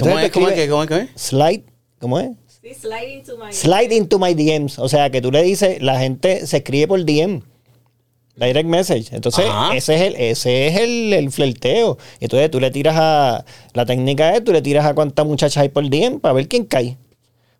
¿Cómo 0.00 0.18
es? 0.18 0.30
¿Cómo 0.30 0.48
es? 0.48 0.68
¿Cómo 0.68 0.82
es? 0.82 0.88
¿Cómo 0.88 1.00
es? 1.00 1.10
Slide, 1.16 1.62
¿cómo 1.98 2.20
es? 2.20 2.30
Sí, 2.62 2.74
sliding 2.74 3.24
to 3.24 3.36
my... 3.38 3.52
Slide 3.52 3.92
into 3.94 4.18
my 4.18 4.34
DMs. 4.34 4.78
O 4.78 4.88
sea, 4.88 5.10
que 5.10 5.20
tú 5.20 5.32
le 5.32 5.42
dices, 5.42 5.82
la 5.82 5.98
gente 5.98 6.46
se 6.46 6.58
escribe 6.58 6.86
por 6.88 7.04
DM. 7.04 7.42
Direct 8.36 8.68
message. 8.68 9.14
Entonces, 9.14 9.44
Ajá. 9.48 9.76
ese 9.76 9.94
es 9.96 10.00
el, 10.02 10.16
ese 10.16 10.66
es 10.68 10.76
el, 10.80 11.12
el 11.12 11.30
flirteo. 11.30 11.98
Entonces, 12.20 12.50
tú 12.50 12.60
le 12.60 12.70
tiras 12.70 12.94
a. 12.98 13.44
La 13.74 13.84
técnica 13.84 14.34
es, 14.34 14.42
tú 14.44 14.52
le 14.52 14.62
tiras 14.62 14.86
a 14.86 14.94
cuántas 14.94 15.26
muchachas 15.26 15.58
hay 15.62 15.68
por 15.68 15.88
DM 15.88 16.18
para 16.20 16.32
ver 16.34 16.48
quién 16.48 16.64
cae. 16.64 16.96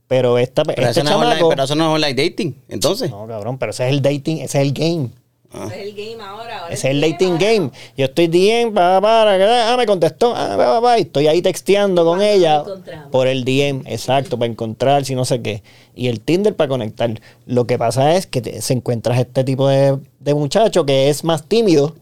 Pero 0.09 0.39
esta, 0.39 0.65
Pero, 0.65 0.83
este 0.89 1.01
eso 1.01 1.05
no 1.05 1.11
es 1.11 1.17
online, 1.17 1.31
chamaco. 1.35 1.49
pero 1.51 1.65
eso 1.65 1.75
no 1.75 1.85
es 1.85 1.95
online 1.95 2.15
dating. 2.15 2.55
Entonces. 2.69 3.11
No, 3.11 3.27
cabrón, 3.27 3.59
pero 3.59 3.71
ese 3.71 3.85
es 3.87 3.91
el 3.93 4.03
dating, 4.03 4.39
ese 4.39 4.61
es 4.61 4.67
el 4.67 4.73
game. 4.73 5.11
Ese 5.55 5.81
es 5.81 5.87
el 5.89 5.93
game 5.95 6.23
ahora. 6.23 6.59
ahora 6.63 6.75
es 6.75 6.85
el 6.85 7.01
dating 7.01 7.33
ahora. 7.33 7.45
game. 7.53 7.71
Yo 7.97 8.05
estoy 8.07 8.27
DM, 8.29 8.73
para, 8.73 9.01
para, 9.01 9.73
ah, 9.73 9.77
me 9.77 9.87
contestó, 9.87 10.35
ah, 10.35 10.55
pa, 10.57 10.67
pa, 10.67 10.81
pa, 10.81 10.99
y 10.99 11.03
estoy 11.03 11.27
ahí 11.29 11.43
texteando 11.43 12.05
con 12.05 12.23
ella 12.23 12.65
por 13.11 13.27
el 13.27 13.45
DM, 13.45 13.83
exacto, 13.87 14.39
para 14.39 14.51
encontrar, 14.51 15.05
si 15.05 15.15
no 15.15 15.25
sé 15.25 15.43
qué. 15.43 15.63
Y 15.95 16.09
el 16.09 16.21
Tinder 16.21 16.57
para 16.57 16.69
conectar. 16.69 17.11
Lo 17.47 17.67
que 17.67 17.79
pasa 17.79 18.15
es 18.17 18.27
que 18.27 18.41
te- 18.41 18.63
se 18.63 18.73
encuentras 18.73 19.19
este 19.19 19.45
tipo 19.45 19.69
de, 19.69 19.99
de 20.21 20.35
muchacho 20.35 20.87
que 20.87 21.11
es 21.11 21.23
más 21.25 21.45
tímido, 21.47 21.95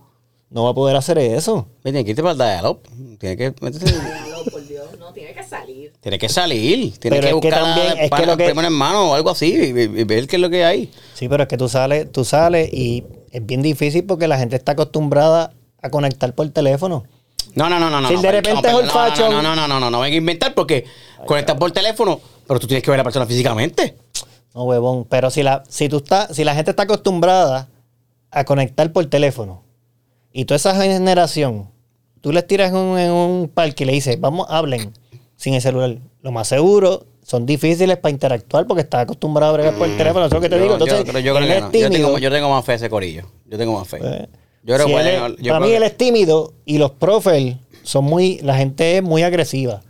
no 0.50 0.64
va 0.64 0.70
a 0.70 0.74
poder 0.74 0.96
hacer 0.96 1.18
eso. 1.18 1.66
Tiene 1.82 2.04
que 2.04 2.10
irte 2.10 2.22
para 2.22 2.32
el 2.32 2.38
dial-up. 2.38 2.80
Tiene 3.18 3.36
que 3.36 3.52
meterse- 3.54 4.50
por 4.50 4.66
Dios, 4.66 4.86
no 4.98 5.12
tiene 5.12 5.32
que 5.34 5.42
salir. 5.44 5.92
Tiene 6.00 6.18
que 6.18 6.28
salir. 6.28 6.98
Tiene 6.98 7.16
Pero 7.16 7.20
que 7.20 7.26
es 7.26 7.40
que 7.40 7.48
buscar 7.48 7.62
también- 7.62 7.92
es 7.98 8.04
que 8.04 8.08
para 8.08 8.26
lo 8.26 8.36
que- 8.36 8.44
primero 8.46 8.66
en 8.68 8.74
mano 8.74 9.10
o 9.10 9.14
algo 9.14 9.30
así 9.30 9.46
y, 9.54 9.66
y- 9.78 10.00
y 10.00 10.04
ver 10.04 10.26
qué 10.26 10.36
es 10.36 10.42
lo 10.42 10.50
que 10.50 10.64
hay. 10.64 10.90
Sí, 11.14 11.28
pero 11.28 11.42
es 11.44 11.48
que 11.48 11.56
tú 11.56 11.68
sales, 11.68 12.10
tú 12.10 12.24
sales 12.24 12.68
y 12.72 13.04
es 13.30 13.44
bien 13.44 13.62
difícil 13.62 14.04
porque 14.04 14.28
la 14.28 14.38
gente 14.38 14.56
está 14.56 14.72
acostumbrada 14.72 15.52
a 15.82 15.90
conectar 15.90 16.32
por 16.34 16.48
teléfono. 16.50 17.04
No, 17.54 17.68
no, 17.68 17.80
no, 17.80 17.90
no. 17.90 18.00
no, 18.00 18.08
Si 18.08 18.14
no, 18.14 18.22
de 18.22 18.32
repente 18.32 18.68
es 18.68 18.74
perdón, 18.74 18.84
old 18.84 18.90
fashion. 18.92 19.32
No, 19.32 19.42
no, 19.42 19.54
no, 19.54 19.66
no, 19.66 19.68
no, 19.68 19.80
no, 19.80 19.90
no 19.90 20.00
venga 20.00 20.14
a 20.14 20.18
inventar 20.18 20.54
porque 20.54 20.84
conectas 21.26 21.56
por 21.56 21.70
teléfono, 21.72 22.20
pero 22.46 22.60
tú 22.60 22.66
tienes 22.66 22.82
que 22.82 22.90
ver 22.90 23.00
a 23.00 23.02
la 23.02 23.04
persona 23.04 23.26
físicamente. 23.26 23.96
No, 24.54 24.64
huevón. 24.64 25.04
Pero 25.08 25.30
si 25.30 25.42
la, 25.42 25.62
si 25.68 25.88
tú 25.88 25.98
estás, 25.98 26.34
si 26.34 26.44
la 26.44 26.54
gente 26.54 26.70
está 26.70 26.84
acostumbrada 26.84 27.68
a 28.30 28.44
conectar 28.44 28.92
por 28.92 29.06
teléfono 29.06 29.62
y 30.32 30.44
toda 30.44 30.56
esa 30.56 30.74
generación, 30.80 31.70
tú 32.20 32.32
les 32.32 32.46
tiras 32.46 32.72
un, 32.72 32.98
en 32.98 33.10
un 33.10 33.48
parque 33.48 33.84
y 33.84 33.86
le 33.86 33.92
dices, 33.92 34.20
vamos, 34.20 34.46
hablen 34.48 34.92
sin 35.36 35.54
el 35.54 35.62
celular. 35.62 35.98
Lo 36.22 36.32
más 36.32 36.48
seguro, 36.48 37.06
son 37.30 37.46
difíciles 37.46 37.96
para 37.98 38.10
interactuar 38.10 38.66
porque 38.66 38.80
estás 38.82 39.02
acostumbrado 39.02 39.50
a 39.50 39.54
bregar 39.54 39.74
por 39.74 39.88
el 39.88 39.96
teléfono. 39.96 40.26
Eso 40.26 40.34
es 40.34 40.34
lo 40.34 40.40
que 40.40 40.48
te 40.48 40.56
Mm. 40.56 40.58
Yo- 40.58 40.62
digo. 40.64 40.74
Entonces, 40.74 41.04
creo- 41.08 41.20
yo 41.20 41.34
creo 41.34 41.44
él 41.46 41.52
que 41.52 41.56
es 41.56 41.60
no. 41.62 41.66
Yo 41.66 41.72
tímido. 41.72 42.06
tengo, 42.08 42.18
yo 42.18 42.30
tengo 42.32 42.50
más 42.50 42.64
fe 42.64 42.74
ese 42.74 42.90
corillo. 42.90 43.22
Yo 43.46 43.56
tengo 43.58 43.78
más 43.78 43.86
fe. 43.88 43.98
Eh, 44.02 44.28
yo 44.64 44.74
creo 44.74 44.86
si 44.88 44.92
que 44.94 44.98
él 45.00 45.04
pueden- 45.04 45.14
es- 45.32 45.38
yo 45.38 45.52
para 45.52 45.58
creo 45.58 45.60
mí 45.60 45.66
que- 45.68 45.76
él 45.76 45.82
es 45.84 45.96
tímido 45.96 46.52
y 46.64 46.78
los 46.78 46.90
profes 46.90 47.56
son 47.84 48.04
muy, 48.04 48.38
la 48.42 48.56
gente 48.56 48.96
es 48.96 49.02
muy 49.04 49.22
agresiva. 49.22 49.80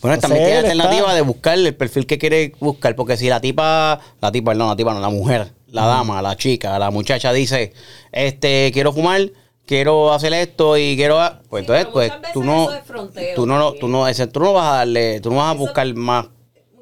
Bueno, 0.00 0.16
No 0.16 0.20
también 0.22 0.44
tiene 0.44 0.58
él 0.60 0.64
alternativa 0.66 1.02
está- 1.08 1.14
de 1.14 1.20
buscar 1.20 1.58
el 1.58 1.74
perfil 1.74 2.06
que 2.06 2.16
quiere 2.18 2.52
buscar, 2.60 2.94
porque 2.96 3.16
si 3.18 3.28
la 3.28 3.40
tipa, 3.40 4.00
la 4.22 4.32
tipa, 4.32 4.54
no, 4.54 4.68
la 4.68 4.76
tipa 4.76 4.94
no, 4.94 5.00
la 5.00 5.10
mujer, 5.10 5.52
la 5.70 5.84
dama, 5.86 6.22
la 6.22 6.36
chica, 6.36 6.78
la 6.78 6.90
muchacha 6.90 7.32
dice, 7.32 7.74
este, 8.12 8.70
quiero 8.72 8.92
fumar, 8.92 9.30
quiero 9.66 10.12
hacer 10.12 10.32
esto 10.32 10.78
y 10.78 10.96
quiero, 10.96 11.20
a-", 11.20 11.40
pues 11.50 11.66
Sí, 11.66 11.72
entonces, 11.72 11.88
pues 11.92 12.12
tú 12.32 12.44
no, 12.44 12.62
eso 12.70 12.74
es 12.74 12.84
fronteo 12.84 13.34
tú 13.34 13.44
no, 13.46 13.58
lo- 13.58 13.64
también. 13.66 13.80
tú 13.80 13.88
no, 13.88 14.08
ese- 14.08 14.26
tú 14.28 14.40
no 14.40 14.52
vas 14.52 14.66
a 14.66 14.76
darle, 14.78 15.20
tú 15.20 15.30
no 15.30 15.36
vas 15.36 15.48
a 15.48 15.52
Eso- 15.52 15.58
buscar 15.60 15.94
más 15.94 16.26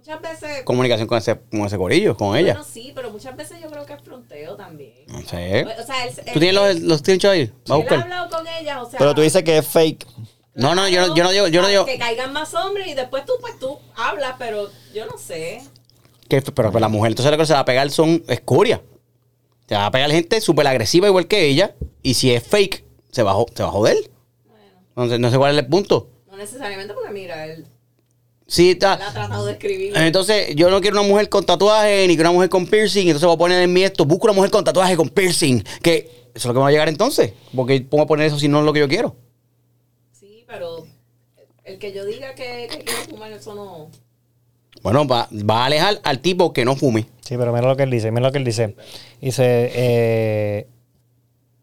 Muchas 0.07 0.21
veces... 0.21 0.63
comunicación 0.65 1.09
con 1.09 1.17
ese, 1.17 1.35
con 1.51 1.61
ese 1.61 1.79
corillo, 1.79 2.15
con 2.15 2.37
ella. 2.37 2.53
Bueno, 2.53 2.69
sí, 2.71 2.93
pero 2.95 3.11
muchas 3.11 3.35
veces 3.37 3.59
yo 3.63 3.71
creo 3.71 3.87
que 3.87 3.95
es 3.95 4.03
fronteo 4.03 4.55
también. 4.55 4.93
No 5.07 5.23
sé. 5.23 5.65
O 5.65 5.83
sea, 5.83 6.05
él, 6.05 6.15
¿Tú 6.31 6.41
tienes 6.41 6.55
los, 6.55 6.81
los 6.81 7.03
tinchos 7.03 7.31
ahí? 7.31 7.51
Va 7.71 7.77
a 7.77 7.79
buscar. 7.79 8.03
hablado 8.03 8.29
con 8.29 8.47
ella, 8.47 8.83
o 8.83 8.91
sea... 8.91 8.99
Pero 8.99 9.15
tú 9.15 9.23
dices 9.23 9.43
que 9.43 9.57
es 9.57 9.67
fake. 9.67 10.07
No, 10.53 10.75
no, 10.75 10.87
yo 10.91 11.07
no, 11.07 11.17
yo 11.17 11.25
no 11.25 11.31
digo, 11.31 11.49
yo 11.49 11.63
no 11.63 11.69
para 11.69 11.71
digo, 11.71 11.85
Que 11.87 11.99
caigan 11.99 12.35
más 12.35 12.53
hombres 12.53 12.87
y 12.87 12.93
después 12.93 13.25
tú, 13.25 13.33
pues 13.41 13.59
tú 13.59 13.79
hablas, 13.97 14.35
pero 14.39 14.69
yo 14.93 15.07
no 15.07 15.17
sé. 15.17 15.63
que, 16.29 16.43
pero, 16.43 16.71
pero 16.71 16.81
la 16.81 16.89
mujer 16.89 17.13
entonces 17.13 17.33
lo 17.33 17.39
que 17.39 17.47
se 17.47 17.55
va 17.55 17.61
a 17.61 17.65
pegar 17.65 17.91
son 17.91 18.23
escoria. 18.29 18.83
Se 19.67 19.75
va 19.75 19.87
a 19.87 19.91
pegar 19.91 20.11
gente 20.11 20.39
súper 20.43 20.67
agresiva 20.67 21.09
igual 21.09 21.27
que 21.27 21.47
ella. 21.47 21.75
Y 22.03 22.13
si 22.13 22.31
es 22.31 22.43
fake, 22.47 22.85
se 23.11 23.23
va 23.23 23.35
se 23.55 23.63
va 23.63 23.71
a 23.71 23.73
joder. 23.73 23.97
No 24.97 25.09
sé, 25.09 25.19
no 25.19 25.31
sé 25.31 25.39
cuál 25.39 25.53
es 25.53 25.65
el 25.65 25.67
punto. 25.67 26.11
No 26.29 26.37
necesariamente 26.37 26.93
porque 26.93 27.11
mira, 27.11 27.47
él, 27.47 27.67
Sí, 28.55 28.71
está. 28.71 28.93
ha 28.93 29.13
tratado 29.13 29.47
de 29.47 29.53
escribir. 29.55 29.93
Entonces, 29.97 30.55
yo 30.55 30.71
no 30.71 30.81
quiero 30.81 31.01
una 31.01 31.09
mujer 31.09 31.29
con 31.29 31.45
tatuaje 31.45 32.07
ni 32.07 32.15
que 32.15 32.21
una 32.21 32.31
mujer 32.31 32.49
con 32.49 32.67
piercing. 32.69 33.09
Entonces 33.09 33.27
voy 33.27 33.35
a 33.35 33.39
poner 33.39 33.63
en 33.63 33.73
mí 33.73 33.83
esto. 33.83 34.05
Busco 34.05 34.27
una 34.29 34.33
mujer 34.35 34.53
con 34.53 34.63
tatuaje 34.63 34.97
con 34.97 35.09
piercing. 35.09 35.61
Que 35.83 36.29
eso 36.33 36.37
es 36.37 36.45
lo 36.45 36.53
que 36.53 36.59
me 36.59 36.63
va 36.63 36.69
a 36.69 36.71
llegar 36.71 36.89
entonces. 36.89 37.33
Porque 37.55 37.81
pongo 37.81 38.05
a 38.05 38.07
poner 38.07 38.27
eso 38.29 38.39
si 38.39 38.47
no 38.47 38.61
es 38.61 38.65
lo 38.65 38.73
que 38.73 38.79
yo 38.79 38.89
quiero. 38.89 39.17
Sí, 40.13 40.45
pero 40.47 40.87
el 41.65 41.81
que 41.81 41.93
yo 41.93 42.05
diga 42.05 42.37
que, 42.37 42.69
que 42.71 42.85
quiero 42.85 43.01
fumar, 43.11 43.33
eso 43.33 43.57
no... 43.57 43.89
Bueno, 44.85 45.05
va, 45.05 45.29
va 45.33 45.63
a 45.63 45.67
alejar 45.67 46.01
al 46.05 46.21
tipo 46.21 46.53
que 46.53 46.65
no 46.65 46.77
fume. 46.77 47.09
Sí, 47.23 47.37
pero 47.37 47.53
mira 47.53 47.67
lo 47.67 47.77
que 47.77 47.83
él 47.83 47.91
dice, 47.91 48.13
mira 48.13 48.29
lo 48.29 48.33
que 48.33 48.39
él 48.39 48.45
dice. 48.45 48.77
Dice, 49.21 49.73
eh, 49.75 50.69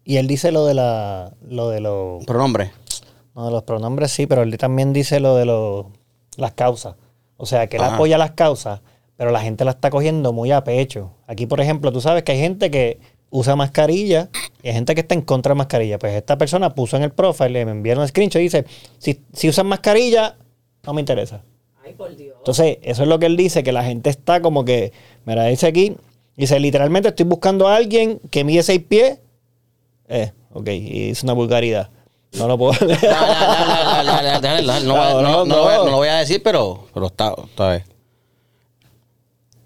y 0.03 0.17
él 0.17 0.27
dice 0.27 0.51
lo 0.51 0.65
de 0.65 0.73
la, 0.73 1.31
lo 1.47 1.69
de 1.69 1.79
los, 1.79 2.25
Pronombre. 2.25 2.71
no, 3.33 3.45
de 3.45 3.51
los 3.51 3.63
pronombres 3.63 4.11
sí, 4.11 4.27
pero 4.27 4.41
él 4.41 4.57
también 4.57 4.91
dice 4.91 5.21
lo 5.21 5.37
de 5.37 5.45
los, 5.45 5.85
las 6.38 6.53
causas. 6.53 6.95
O 7.38 7.45
sea, 7.45 7.67
que 7.67 7.77
él 7.77 7.84
Ajá. 7.84 7.95
apoya 7.95 8.17
las 8.17 8.32
causas, 8.32 8.82
pero 9.17 9.32
la 9.32 9.41
gente 9.41 9.65
la 9.65 9.71
está 9.71 9.89
cogiendo 9.89 10.34
muy 10.34 10.51
a 10.51 10.63
pecho. 10.63 11.11
Aquí, 11.27 11.45
por 11.45 11.61
ejemplo, 11.61 11.91
tú 11.91 12.01
sabes 12.01 12.23
que 12.23 12.34
hay 12.34 12.39
gente 12.39 12.69
que 12.71 12.99
usa 13.29 13.55
mascarilla 13.55 14.29
y 14.61 14.67
hay 14.67 14.73
gente 14.73 14.93
que 14.93 15.01
está 15.01 15.15
en 15.15 15.21
contra 15.21 15.51
de 15.51 15.57
mascarilla. 15.57 15.97
Pues 15.97 16.13
esta 16.13 16.38
persona 16.38 16.75
puso 16.75 16.97
en 16.97 17.03
el 17.03 17.11
profile, 17.11 17.65
me 17.65 17.71
enviaron 17.71 18.01
un 18.03 18.07
screenshot 18.07 18.39
y 18.39 18.43
dice, 18.43 18.65
si, 18.99 19.21
si 19.34 19.49
usan 19.49 19.67
mascarilla, 19.67 20.38
no 20.86 20.93
me 20.93 21.01
interesa. 21.01 21.43
Ay, 21.84 21.93
por 21.93 22.15
Dios. 22.15 22.36
Entonces, 22.38 22.77
eso 22.82 23.03
es 23.03 23.09
lo 23.09 23.19
que 23.19 23.25
él 23.25 23.38
dice, 23.38 23.63
que 23.63 23.71
la 23.71 23.84
gente 23.84 24.09
está 24.09 24.41
como 24.41 24.65
que, 24.65 24.91
mira, 25.25 25.45
dice 25.45 25.67
aquí, 25.67 25.95
dice, 26.36 26.59
literalmente 26.59 27.09
estoy 27.09 27.25
buscando 27.25 27.67
a 27.67 27.75
alguien 27.75 28.19
que 28.29 28.43
mide 28.43 28.63
seis 28.63 28.82
pies. 28.88 29.19
Eh, 30.07 30.32
ok, 30.51 30.67
y 30.67 31.09
es 31.09 31.23
una 31.23 31.34
vulgaridad. 31.34 31.89
No 32.34 32.47
lo 32.47 32.57
puedo 32.57 32.73
dale, 32.88 34.84
No, 34.86 35.45
lo 35.45 35.97
voy 35.97 36.07
a- 36.07 36.17
decir, 36.19 36.41
pero, 36.43 36.88
pero 36.93 37.07
está, 37.07 37.34
está 37.45 37.71
bien. 37.71 37.84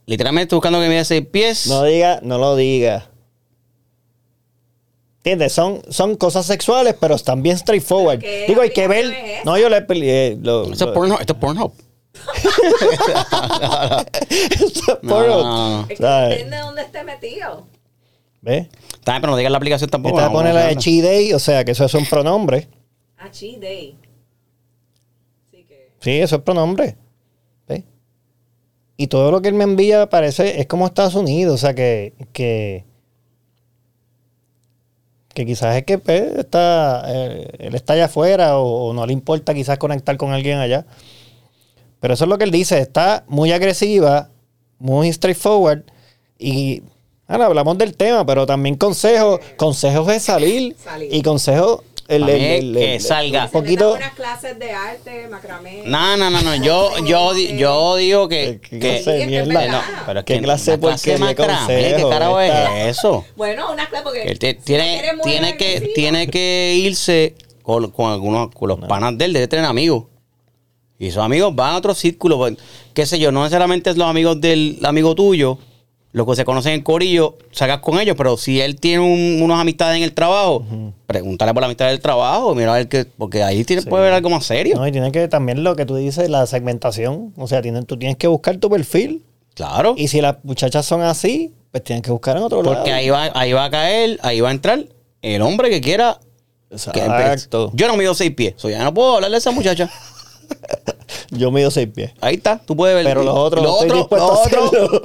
Literalmente 0.08 0.44
estoy 0.44 0.58
buscando 0.58 0.80
que 0.80 0.88
mide 0.90 1.06
seis 1.06 1.26
pies. 1.26 1.68
No 1.68 1.84
diga, 1.84 2.20
no 2.24 2.38
lo 2.38 2.56
diga. 2.56 3.10
¿Entiendes? 5.18 5.54
Son, 5.54 5.82
son 5.90 6.16
cosas 6.16 6.46
sexuales, 6.46 6.96
pero 7.00 7.16
están 7.16 7.42
bien 7.42 7.58
straightforward. 7.58 8.20
¿Pero 8.20 8.32
qué 8.32 8.46
Digo, 8.48 8.62
hay 8.62 8.70
que 8.72 8.88
ver. 8.88 9.06
es? 9.06 9.46
No, 9.46 9.58
yo 9.58 9.70
le 9.70 9.82
peleé. 9.82 10.38
Lo, 10.42 10.72
Esto 10.72 10.86
lo- 10.86 10.92
es 10.92 10.96
Pornhub. 10.96 11.20
Esto 11.20 11.34
es 11.34 11.40
Pornhub. 11.40 11.74
Esto 14.30 14.94
es 14.94 15.04
No, 15.04 15.10
porno. 15.16 15.44
no, 15.44 15.70
no. 15.70 15.82
Es 15.82 15.88
que 15.88 15.96
¿sabes? 15.98 16.30
depende 16.30 16.56
de 16.58 16.62
dónde 16.62 16.82
esté 16.84 17.04
metido. 17.04 17.68
¿Ves? 18.46 18.68
Está 18.94 19.14
bien, 19.14 19.22
pero 19.22 19.32
no 19.32 19.38
digas 19.38 19.52
la 19.52 19.58
aplicación 19.58 19.90
Y 19.90 19.92
tampoco. 19.92 20.18
te 20.18 20.22
va 20.22 20.28
a 20.28 20.30
no, 20.30 20.36
poner 20.36 20.54
no, 20.54 20.60
la 20.60 20.68
de 20.68 20.76
chi 20.76 21.02
day, 21.02 21.34
o 21.34 21.40
sea, 21.40 21.66
que 21.66 21.72
eso 21.72 21.86
es 21.86 21.94
un 21.96 22.06
pronombre. 22.06 22.70
Ah, 23.18 23.32
cheat 23.32 23.60
day. 23.60 23.98
Así 25.48 25.64
que... 25.64 25.92
Sí, 26.00 26.12
eso 26.12 26.36
es 26.36 26.42
pronombre. 26.44 26.96
¿Ves? 27.68 27.84
Y 28.98 29.08
todo 29.08 29.32
lo 29.32 29.42
que 29.42 29.48
él 29.48 29.56
me 29.56 29.64
envía 29.64 30.08
parece, 30.10 30.62
es 30.62 30.68
como 30.68 30.86
Estados 30.86 31.16
Unidos, 31.16 31.56
o 31.56 31.58
sea 31.58 31.74
que, 31.74 32.14
que, 32.34 32.86
que 35.34 35.46
quizás 35.48 35.76
es 35.78 35.84
que 35.84 35.98
pues, 35.98 36.22
está, 36.38 37.04
eh, 37.08 37.50
él 37.58 37.74
está 37.74 37.94
allá 37.94 38.06
afuera 38.06 38.60
o, 38.60 38.90
o 38.90 38.94
no 38.94 39.08
le 39.08 39.14
importa 39.14 39.56
quizás 39.56 39.80
conectar 39.80 40.16
con 40.18 40.32
alguien 40.34 40.60
allá. 40.60 40.86
Pero 42.00 42.14
eso 42.14 42.26
es 42.26 42.30
lo 42.30 42.38
que 42.38 42.44
él 42.44 42.52
dice, 42.52 42.78
está 42.78 43.24
muy 43.28 43.52
agresiva, 43.52 44.30
muy 44.78 45.12
straightforward 45.12 45.82
y 46.38 46.84
ahora 47.28 47.46
hablamos 47.48 47.78
del 47.78 47.96
tema, 47.96 48.26
pero 48.26 48.46
también 48.46 48.76
consejos, 48.76 49.40
consejos 49.58 50.08
de 50.08 50.20
salir, 50.20 50.76
Salir. 50.84 51.14
y 51.14 51.22
consejos 51.22 51.82
el, 52.08 52.30
el- 52.30 52.42
el- 52.42 52.74
que 52.76 53.00
salga. 53.00 53.46
un 53.46 53.52
poquito 53.52 53.94
unas 53.96 54.14
clases 54.14 54.60
de 54.60 54.72
arte, 54.72 55.28
macramé. 55.28 55.82
No, 55.88 56.16
no, 56.18 56.30
no, 56.30 56.42
no. 56.44 56.56
Yo, 56.56 56.92
yo, 57.06 57.34
yo 57.36 57.96
digo 57.96 58.28
que. 58.28 58.60
¿Qué 58.62 58.80
que- 58.80 59.02
que 59.04 59.26
mierda? 59.26 59.68
No, 59.68 59.82
pero 60.06 60.20
es 60.20 60.26
¿Qué 60.26 60.36
que 60.36 60.42
clase 60.42 60.80
clase 60.80 61.18
macramé, 61.18 61.96
¿Qué 61.98 62.06
carajo 62.08 62.40
es 62.40 62.52
eso? 62.98 63.26
Bueno, 63.36 63.72
unas 63.74 63.88
clases 63.90 64.04
porque... 64.04 64.36
Te- 64.36 64.54
tiene, 64.54 65.02
tiene, 65.24 65.58
que, 65.58 65.92
tiene 65.96 66.28
que 66.28 66.76
irse 66.78 67.34
con, 67.64 67.90
con 67.90 68.12
algunos 68.12 68.52
con 68.54 68.70
los 68.70 68.80
panas 68.82 69.18
de 69.18 69.26
él, 69.26 69.34
debe 69.34 69.48
tener 69.48 69.66
amigos. 69.66 70.04
Y 71.00 71.08
esos 71.08 71.24
amigos 71.24 71.56
van 71.56 71.74
a 71.74 71.78
otro 71.78 71.96
círculo. 71.96 72.38
pues, 72.38 72.54
qué 72.94 73.08
sé 73.08 73.18
yo, 73.18 73.32
no 73.32 73.42
necesariamente 73.44 73.90
es 73.90 73.98
los 73.98 74.08
amigos 74.08 74.40
del 74.40 74.78
amigo 74.84 75.16
tuyo, 75.16 75.58
los 76.16 76.26
que 76.26 76.36
se 76.38 76.46
conocen 76.46 76.72
en 76.74 76.82
Corillo, 76.82 77.36
sacas 77.52 77.80
con 77.80 78.00
ellos, 78.00 78.16
pero 78.18 78.38
si 78.38 78.62
él 78.62 78.80
tiene 78.80 79.02
un- 79.04 79.42
unas 79.42 79.60
amistades 79.60 79.98
en 79.98 80.04
el 80.04 80.14
trabajo, 80.14 80.64
pregúntale 81.08 81.54
por 81.54 81.60
la 81.60 81.66
amistad 81.68 81.88
del 81.88 82.00
trabajo, 82.00 82.56
mira 82.56 82.74
a 82.74 82.78
ver 82.78 82.88
qué, 82.88 83.04
porque 83.06 83.44
ahí 83.44 83.66
tiene, 83.66 83.82
puede 83.82 84.04
haber 84.04 84.14
algo 84.14 84.30
más 84.30 84.46
serio. 84.46 84.78
No, 84.78 84.88
y 84.88 84.94
tiene 84.94 85.12
que 85.12 85.28
también 85.28 85.64
lo 85.66 85.76
que 85.76 85.86
tú 85.86 85.98
dices, 85.98 86.30
la 86.30 86.46
segmentación. 86.46 87.34
O 87.36 87.48
sea, 87.48 87.62
tienen, 87.62 87.86
tú 87.86 87.98
tienes 87.98 88.16
que 88.16 88.28
buscar 88.28 88.56
tu 88.58 88.70
perfil. 88.70 89.24
Claro. 89.56 89.94
Y 89.98 90.08
si 90.08 90.22
las 90.22 90.38
muchachas 90.44 90.86
son 90.86 91.02
así, 91.02 91.54
pues 91.72 91.84
tienen 91.84 92.02
que 92.02 92.12
buscar 92.12 92.38
en 92.38 92.44
otro 92.44 92.64
lado. 92.64 92.76
Porque 92.76 92.94
ahí 92.94 93.10
va, 93.10 93.30
ahí 93.34 93.52
va 93.52 93.66
a 93.66 93.70
caer, 93.70 94.18
ahí 94.24 94.40
va 94.40 94.48
a 94.48 94.52
entrar 94.54 94.86
el 95.22 95.42
hombre 95.42 95.70
que 95.70 95.82
quiera. 95.82 96.18
que- 96.94 97.00
Exacto. 97.02 97.72
yo 97.74 97.88
no 97.88 97.98
mido 97.98 98.14
seis 98.14 98.32
pies, 98.32 98.54
so 98.56 98.70
ya 98.70 98.82
no 98.84 98.94
puedo 98.94 99.16
hablarle 99.16 99.36
a 99.36 99.40
esa 99.40 99.52
muchacha. 99.52 99.90
Yo 101.32 101.52
mido 101.52 101.72
seis 101.72 101.88
pies. 101.94 102.12
Ahí 102.22 102.36
está, 102.36 102.60
tú 102.66 102.76
puedes 102.76 102.96
ver. 102.96 103.04
Pero 103.06 103.24
los 103.24 103.36
otros 103.36 103.64
Lo 103.64 103.70
no 103.72 103.82
estoy 103.82 104.00
otro, 104.00 104.18
dispuesto 104.18 105.02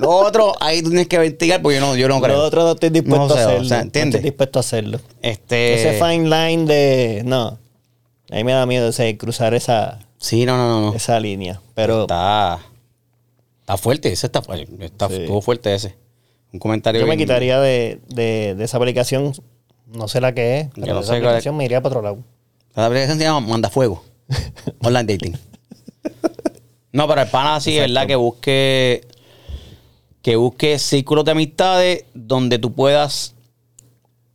lo 0.00 0.10
otro, 0.10 0.52
ahí 0.60 0.82
tú 0.82 0.88
tienes 0.90 1.06
que 1.08 1.16
investigar 1.16 1.62
porque 1.62 1.76
yo 1.78 1.80
no, 1.80 1.96
yo 1.96 2.08
no 2.08 2.20
creo. 2.20 2.36
Lo 2.38 2.44
otro 2.44 2.62
no 2.64 2.72
estoy 2.72 2.90
dispuesto 2.90 3.28
No 3.28 3.34
sé, 3.34 3.40
a 3.40 3.46
o 3.46 3.48
hacerlo. 3.50 3.68
No 3.68 3.76
¿entiendes? 3.82 4.14
estoy 4.16 4.30
dispuesto 4.30 4.58
a 4.58 4.60
hacerlo. 4.60 5.00
Este. 5.22 5.74
Ese 5.74 5.92
fine 6.04 6.24
line 6.28 6.64
de. 6.66 7.22
No. 7.24 7.58
A 8.30 8.36
mí 8.36 8.44
me 8.44 8.52
da 8.52 8.64
miedo 8.66 8.88
ese, 8.88 9.16
cruzar 9.16 9.54
esa, 9.54 9.98
Sí, 10.18 10.44
no, 10.46 10.56
no, 10.56 10.80
no. 10.90 10.94
esa 10.94 11.18
línea. 11.20 11.60
Pero 11.74 12.02
Está. 12.02 12.60
Está 13.60 13.76
fuerte, 13.76 14.12
ese 14.12 14.26
está, 14.26 14.42
está 14.80 15.08
Sí. 15.08 15.14
estuvo 15.14 15.40
fuerte 15.42 15.74
ese. 15.74 15.94
Un 16.52 16.58
comentario. 16.58 17.00
yo 17.00 17.06
me 17.06 17.16
quitaría 17.16 17.60
de, 17.60 18.00
de, 18.08 18.54
de 18.56 18.64
esa 18.64 18.76
aplicación. 18.78 19.32
No 19.86 20.08
sé 20.08 20.20
la 20.20 20.34
que 20.34 20.60
es. 20.60 20.68
Pero 20.74 20.86
Yo 20.86 20.94
no 20.94 21.00
de 21.00 21.06
sé 21.06 21.12
esa 21.12 21.20
cuál 21.20 21.22
es. 21.22 21.26
aplicación 21.28 21.56
me 21.56 21.64
iría 21.64 21.80
para 21.80 21.90
otro 21.98 22.02
lado. 22.02 22.18
La 22.74 22.86
aplicación 22.86 23.18
se 23.18 23.24
llama 23.24 23.40
Mandafuego. 23.46 24.02
Online 24.82 25.04
dating. 25.12 25.36
No, 26.92 27.06
pero 27.06 27.22
el 27.22 27.28
pana 27.28 27.60
sí, 27.60 27.76
es 27.78 27.82
verdad 27.88 28.06
que 28.06 28.16
busque. 28.16 29.06
Que 30.22 30.36
busque 30.36 30.78
círculos 30.78 31.24
de 31.24 31.30
amistades 31.32 32.04
donde 32.14 32.58
tú 32.58 32.72
puedas 32.72 33.34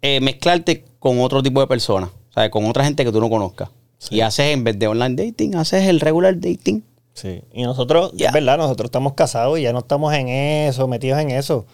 eh, 0.02 0.20
mezclarte 0.22 0.86
con 1.00 1.20
otro 1.22 1.44
tipo 1.44 1.60
de 1.62 1.68
personas. 1.68 2.10
O 2.30 2.34
sea, 2.34 2.50
con 2.50 2.66
otra 2.66 2.84
gente 2.84 3.06
que 3.06 3.12
tú 3.12 3.20
no 3.20 3.30
conozcas. 3.30 3.70
Y 4.10 4.22
haces, 4.22 4.54
en 4.54 4.64
vez 4.64 4.78
de 4.78 4.88
online 4.88 5.16
dating, 5.16 5.56
haces 5.56 5.88
el 5.88 6.00
regular 6.00 6.36
dating. 6.40 6.84
Sí. 7.14 7.42
Y 7.54 7.64
nosotros, 7.64 8.12
Ya. 8.14 8.28
es 8.28 8.34
verdad, 8.34 8.58
nosotros 8.58 8.88
estamos 8.90 9.14
casados 9.14 9.58
y 9.58 9.62
ya 9.64 9.72
no 9.74 9.80
estamos 9.80 10.14
en 10.14 10.28
eso, 10.28 10.88
metidos 10.88 11.20
en 11.22 11.32
eso. 11.32 11.66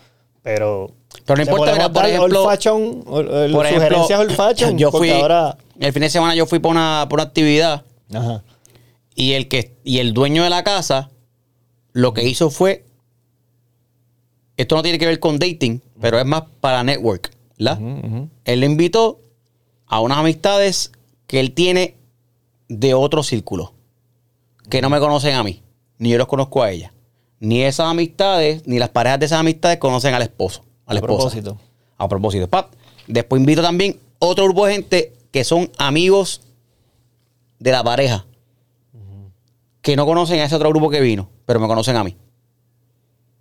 Pero. 0.44 0.92
Pero 1.26 1.38
no 1.38 1.44
importa, 1.44 1.72
mira, 1.74 1.92
por 1.92 2.06
ejemplo- 2.06 2.44
fashion, 2.50 3.04
Por 3.04 3.26
ejemplo, 3.26 3.64
sugerencias 4.08 4.34
fashion. 4.36 4.78
yo 4.78 4.92
fui. 4.92 5.10
ahora. 5.10 5.58
El 5.80 5.92
fin 5.94 6.04
de 6.04 6.10
semana 6.10 6.36
yo 6.36 6.46
fui 6.46 6.60
por 6.60 6.72
una, 6.72 7.06
por 7.10 7.18
una 7.20 7.24
actividad. 7.28 7.84
Ajá. 8.14 8.44
Y 9.16 9.34
el 9.34 9.48
que 9.48 9.76
y 9.84 9.98
el 10.00 10.14
dueño 10.14 10.44
de 10.44 10.50
la 10.50 10.64
casa 10.64 11.10
lo 11.92 12.14
que 12.14 12.24
hizo 12.28 12.50
fue 12.50 12.86
esto 14.62 14.76
no 14.76 14.84
tiene 14.84 14.98
que 15.00 15.06
ver 15.06 15.20
con 15.20 15.40
dating, 15.40 15.82
pero 16.00 16.20
es 16.20 16.26
más 16.26 16.44
para 16.60 16.84
network, 16.84 17.32
¿verdad? 17.58 17.80
Él 18.46 18.60
le 18.60 18.66
invitó 18.66 19.20
a 19.88 20.00
unas 20.02 20.18
amistades 20.20 20.92
que 21.28 21.40
él 21.40 21.54
tiene 21.54 21.96
de 22.68 22.94
otro 22.94 23.24
círculo, 23.24 23.74
que 24.70 24.82
no 24.82 24.90
me 24.90 25.00
conocen 25.00 25.36
a 25.36 25.44
mí, 25.44 25.62
ni 25.98 26.10
yo 26.10 26.18
los 26.18 26.28
conozco 26.28 26.64
a 26.64 26.72
ella. 26.72 26.94
Ni 27.40 27.64
esas 27.64 27.88
amistades, 27.88 28.64
ni 28.68 28.78
las 28.80 28.90
parejas 28.90 29.20
de 29.20 29.26
esas 29.26 29.40
amistades 29.40 29.78
conocen 29.80 30.14
al 30.14 30.22
esposo, 30.22 30.64
a 30.86 30.94
la 30.94 31.00
A 31.00 31.02
esposa. 31.02 31.18
propósito. 31.30 31.58
A 31.98 32.08
propósito. 32.08 32.48
Pap. 32.48 32.74
Después 33.08 33.40
invito 33.40 33.62
también 33.62 34.00
otro 34.20 34.46
grupo 34.46 34.66
de 34.68 34.74
gente 34.74 35.14
que 35.32 35.44
son 35.44 35.72
amigos 35.78 36.42
de 37.60 37.72
la 37.72 37.84
pareja. 37.84 38.26
Que 39.82 39.96
no 39.96 40.06
conocen 40.06 40.40
a 40.40 40.46
ese 40.46 40.56
otro 40.56 40.70
grupo 40.70 40.90
que 40.92 41.02
vino, 41.02 41.30
pero 41.46 41.60
me 41.60 41.68
conocen 41.68 41.96
a 41.96 42.04
mí. 42.04 42.16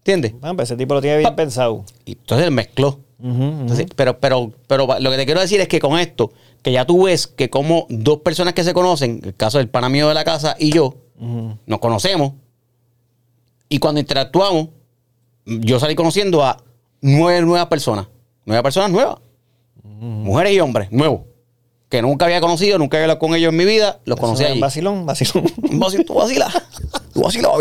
¿Entiendes? 0.00 0.34
Ah, 0.42 0.52
pues 0.54 0.68
ese 0.70 0.76
tipo 0.76 0.94
lo 0.94 1.00
tiene 1.00 1.18
bien 1.18 1.30
Pa- 1.30 1.36
pensado. 1.36 1.84
Y 2.04 2.12
entonces 2.12 2.46
él 2.46 2.52
mezcló. 2.52 2.98
Entonces, 3.22 3.86
pero, 3.96 4.18
pero, 4.18 4.50
pero 4.66 4.86
lo 4.98 5.10
que 5.10 5.16
te 5.18 5.26
quiero 5.26 5.42
decir 5.42 5.60
es 5.60 5.68
que 5.68 5.78
con 5.78 5.98
esto, 5.98 6.32
que 6.62 6.72
ya 6.72 6.86
tú 6.86 7.04
ves 7.04 7.26
que 7.26 7.50
como 7.50 7.86
dos 7.90 8.20
personas 8.20 8.54
que 8.54 8.64
se 8.64 8.72
conocen, 8.72 9.20
el 9.22 9.34
caso 9.34 9.58
del 9.58 9.68
pana 9.68 9.90
mío 9.90 10.08
de 10.08 10.14
la 10.14 10.24
casa 10.24 10.56
y 10.58 10.72
yo, 10.72 10.94
nos 11.66 11.78
conocemos. 11.80 12.32
Y 13.68 13.78
cuando 13.78 14.00
interactuamos, 14.00 14.68
yo 15.44 15.78
salí 15.78 15.94
conociendo 15.94 16.42
a 16.44 16.62
nueve 17.02 17.42
nuevas 17.42 17.66
personas. 17.68 18.06
Nueve 18.46 18.62
personas 18.62 18.90
nuevas. 18.90 19.16
Mujeres 19.82 20.54
y 20.54 20.60
hombres, 20.60 20.90
nuevos. 20.90 21.20
Que 21.90 22.00
nunca 22.00 22.24
había 22.24 22.40
conocido, 22.40 22.78
nunca 22.78 22.96
había 22.96 23.04
hablado 23.04 23.18
con 23.18 23.34
ellos 23.34 23.50
en 23.50 23.56
mi 23.58 23.66
vida. 23.66 24.00
Los 24.06 24.18
conocí 24.18 24.42
Eso 24.42 24.46
es 24.46 24.52
allí. 24.52 24.60
Vacilón, 24.60 25.04
vacilón. 25.04 25.44
Un 25.70 25.78
vacilo, 25.78 26.04
tú 26.04 26.14
vacilas. 26.14 26.54
Tú 27.12 27.20
vacilas. 27.22 27.52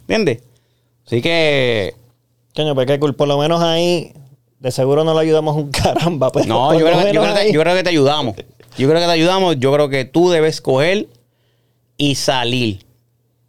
¿Entiendes? 0.00 0.42
Así 1.08 1.20
que. 1.22 1.94
Coño, 2.54 2.74
pues 2.74 2.86
que 2.86 2.98
cool. 3.00 3.14
Por 3.16 3.26
lo 3.28 3.38
menos 3.38 3.60
ahí, 3.62 4.12
de 4.60 4.70
seguro 4.70 5.02
no 5.04 5.12
lo 5.14 5.18
ayudamos 5.18 5.56
un 5.56 5.70
caramba. 5.72 6.30
Pero 6.30 6.44
No, 6.46 6.68
por 6.68 6.78
yo 6.78 6.86
creo, 6.86 6.98
que, 6.98 7.12
yo, 7.14 7.20
menos 7.20 7.24
creo 7.24 7.34
que- 7.34 7.40
ahí- 7.40 7.52
yo 7.52 7.60
creo 7.60 7.74
que 7.74 7.82
te 7.82 7.90
ayudamos. 7.90 8.36
Yo 8.76 8.88
creo 8.88 9.00
que 9.00 9.06
te 9.06 9.12
ayudamos. 9.12 9.56
Yo 9.58 9.72
creo 9.72 9.88
que 9.88 10.04
tú 10.04 10.30
debes 10.30 10.60
coger 10.60 11.08
y 11.96 12.14
salir. 12.14 12.84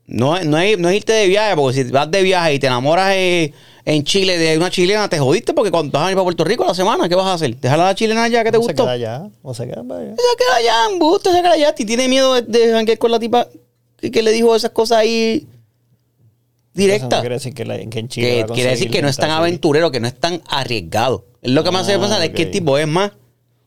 No, 0.07 0.41
no, 0.43 0.57
es, 0.57 0.80
no 0.80 0.89
es 0.89 0.95
irte 0.97 1.14
de 1.14 1.28
viaje, 1.28 1.55
porque 1.55 1.84
si 1.84 1.91
vas 1.91 2.10
de 2.10 2.24
viaje 2.24 2.55
y 2.55 2.60
te 2.60 2.66
enamoras 2.66 3.12
eh, 3.14 3.53
en 3.86 4.03
Chile 4.03 4.39
de 4.39 4.57
una 4.57 4.72
chilena, 4.72 5.07
te 5.07 5.20
jodiste 5.20 5.53
porque 5.53 5.70
cuando 5.70 5.91
vas 5.91 6.01
a 6.01 6.05
venir 6.05 6.16
para 6.16 6.24
Puerto 6.24 6.43
Rico 6.45 6.66
la 6.66 6.74
semana, 6.74 7.07
¿qué 7.07 7.14
vas 7.14 7.28
a 7.28 7.34
hacer? 7.34 7.55
¿Dejar 7.57 7.80
a 7.80 7.86
la 7.86 7.93
chilena 7.95 8.24
allá 8.24 8.43
que 8.43 8.51
te 8.51 8.57
No 8.57 8.64
se 8.64 8.70
gustó? 8.70 8.84
queda 8.86 8.93
allá. 8.93 9.28
O 9.43 9.53
se 9.53 9.68
queda 9.68 9.82
allá. 9.82 10.16
Se 10.16 10.38
queda 10.38 10.55
allá, 10.57 10.74
embuste, 10.91 11.32
se 11.32 11.41
queda 11.43 11.51
allá. 11.51 11.76
Si 11.78 11.86
tiene 11.86 12.07
miedo 12.07 12.34
de, 12.34 12.41
de 12.41 12.72
janguear 12.72 12.97
con 12.97 13.12
la 13.12 13.20
tipa 13.20 13.47
que, 13.97 14.10
que 14.10 14.24
le 14.24 14.32
dijo 14.32 14.55
esas 14.55 14.72
cosas 14.72 14.97
ahí 14.97 15.45
No 16.80 16.94
directas. 16.94 17.20
quiere 17.22 17.36
decir 17.36 17.54
que, 17.54 17.66
la- 17.66 17.78
que 17.78 18.00
en 18.00 18.08
Chile. 18.08 18.28
Que 18.30 18.44
va 18.44 18.52
a 18.52 18.56
quiere 18.56 18.70
decir 18.72 18.90
que 18.92 19.02
no 19.02 19.08
es 19.10 19.18
tan 19.18 19.32
aventurero, 19.32 19.92
que 19.92 20.00
no 20.00 20.08
es 20.08 20.20
tan 20.20 20.42
arriesgado. 20.48 21.26
Es 21.42 21.52
lo 21.52 21.64
que 21.64 21.72
me 21.72 21.80
hace 21.80 21.94
Ah, 21.94 22.00
pensar 22.00 22.22
es 22.24 22.30
que 22.32 22.44
el 22.44 22.52
tipo 22.52 22.78
es 22.78 22.88
más 22.88 23.12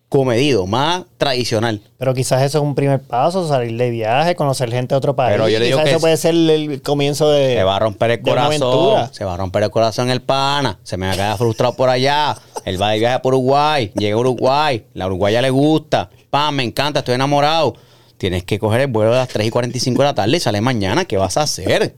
comedido, 0.09 0.67
más 0.67 1.05
tradicional. 1.17 1.81
Pero 1.97 2.13
quizás 2.13 2.43
eso 2.43 2.59
es 2.59 2.65
un 2.65 2.75
primer 2.75 3.01
paso, 3.01 3.49
salir 3.49 3.75
de 3.79 3.89
viaje, 3.89 4.35
conocer 4.37 4.71
gente 4.71 4.95
de 4.95 4.99
otro 4.99 5.17
país. 5.17 5.33
Pero 5.33 5.49
yo 5.49 5.59
le 5.59 5.65
digo 5.67 5.79
quizás 5.79 5.85
que 5.85 5.91
eso 5.91 5.97
es- 5.97 6.03
puede 6.03 6.17
ser 6.19 6.35
el 6.35 6.83
comienzo 6.83 7.31
de. 7.31 7.55
Se 7.57 7.63
va 7.65 7.77
a 7.77 7.79
romper 7.79 8.11
el 8.11 8.23
de 8.23 8.31
corazón. 8.31 8.47
aventura. 8.53 9.11
Se 9.15 9.25
va 9.25 9.35
a 9.35 9.37
romper 9.39 9.63
el 9.63 9.71
corazón 9.71 10.11
el 10.11 10.21
pana. 10.21 10.79
Se 10.83 10.99
me 10.99 11.07
va 11.07 11.13
a 11.13 11.17
quedar 11.17 11.39
frustrado 11.39 11.75
por 11.75 11.89
allá. 11.89 12.37
Él 12.67 12.81
va 12.81 12.91
de 12.91 12.99
viaje 12.99 13.19
por 13.21 13.33
Uruguay. 13.35 13.91
Llega 13.95 14.15
a 14.15 14.19
Uruguay. 14.19 14.85
La 14.93 15.07
uruguaya 15.07 15.41
le 15.41 15.49
gusta. 15.51 16.11
Pam, 16.29 16.57
me 16.57 16.63
encanta, 16.65 16.99
estoy 17.01 17.15
enamorado. 17.15 17.75
Tienes 18.19 18.45
que 18.45 18.59
coger 18.59 18.83
el 18.83 18.87
vuelo 18.89 19.13
a 19.15 19.17
las 19.17 19.29
3 19.29 19.47
y 19.47 19.51
45 19.51 20.03
de 20.03 20.09
la 20.09 20.15
tarde 20.15 20.37
y 20.37 20.41
sale 20.41 20.61
mañana. 20.61 21.07
¿Qué 21.07 21.17
vas 21.17 21.37
a 21.39 21.43
hacer? 21.43 21.95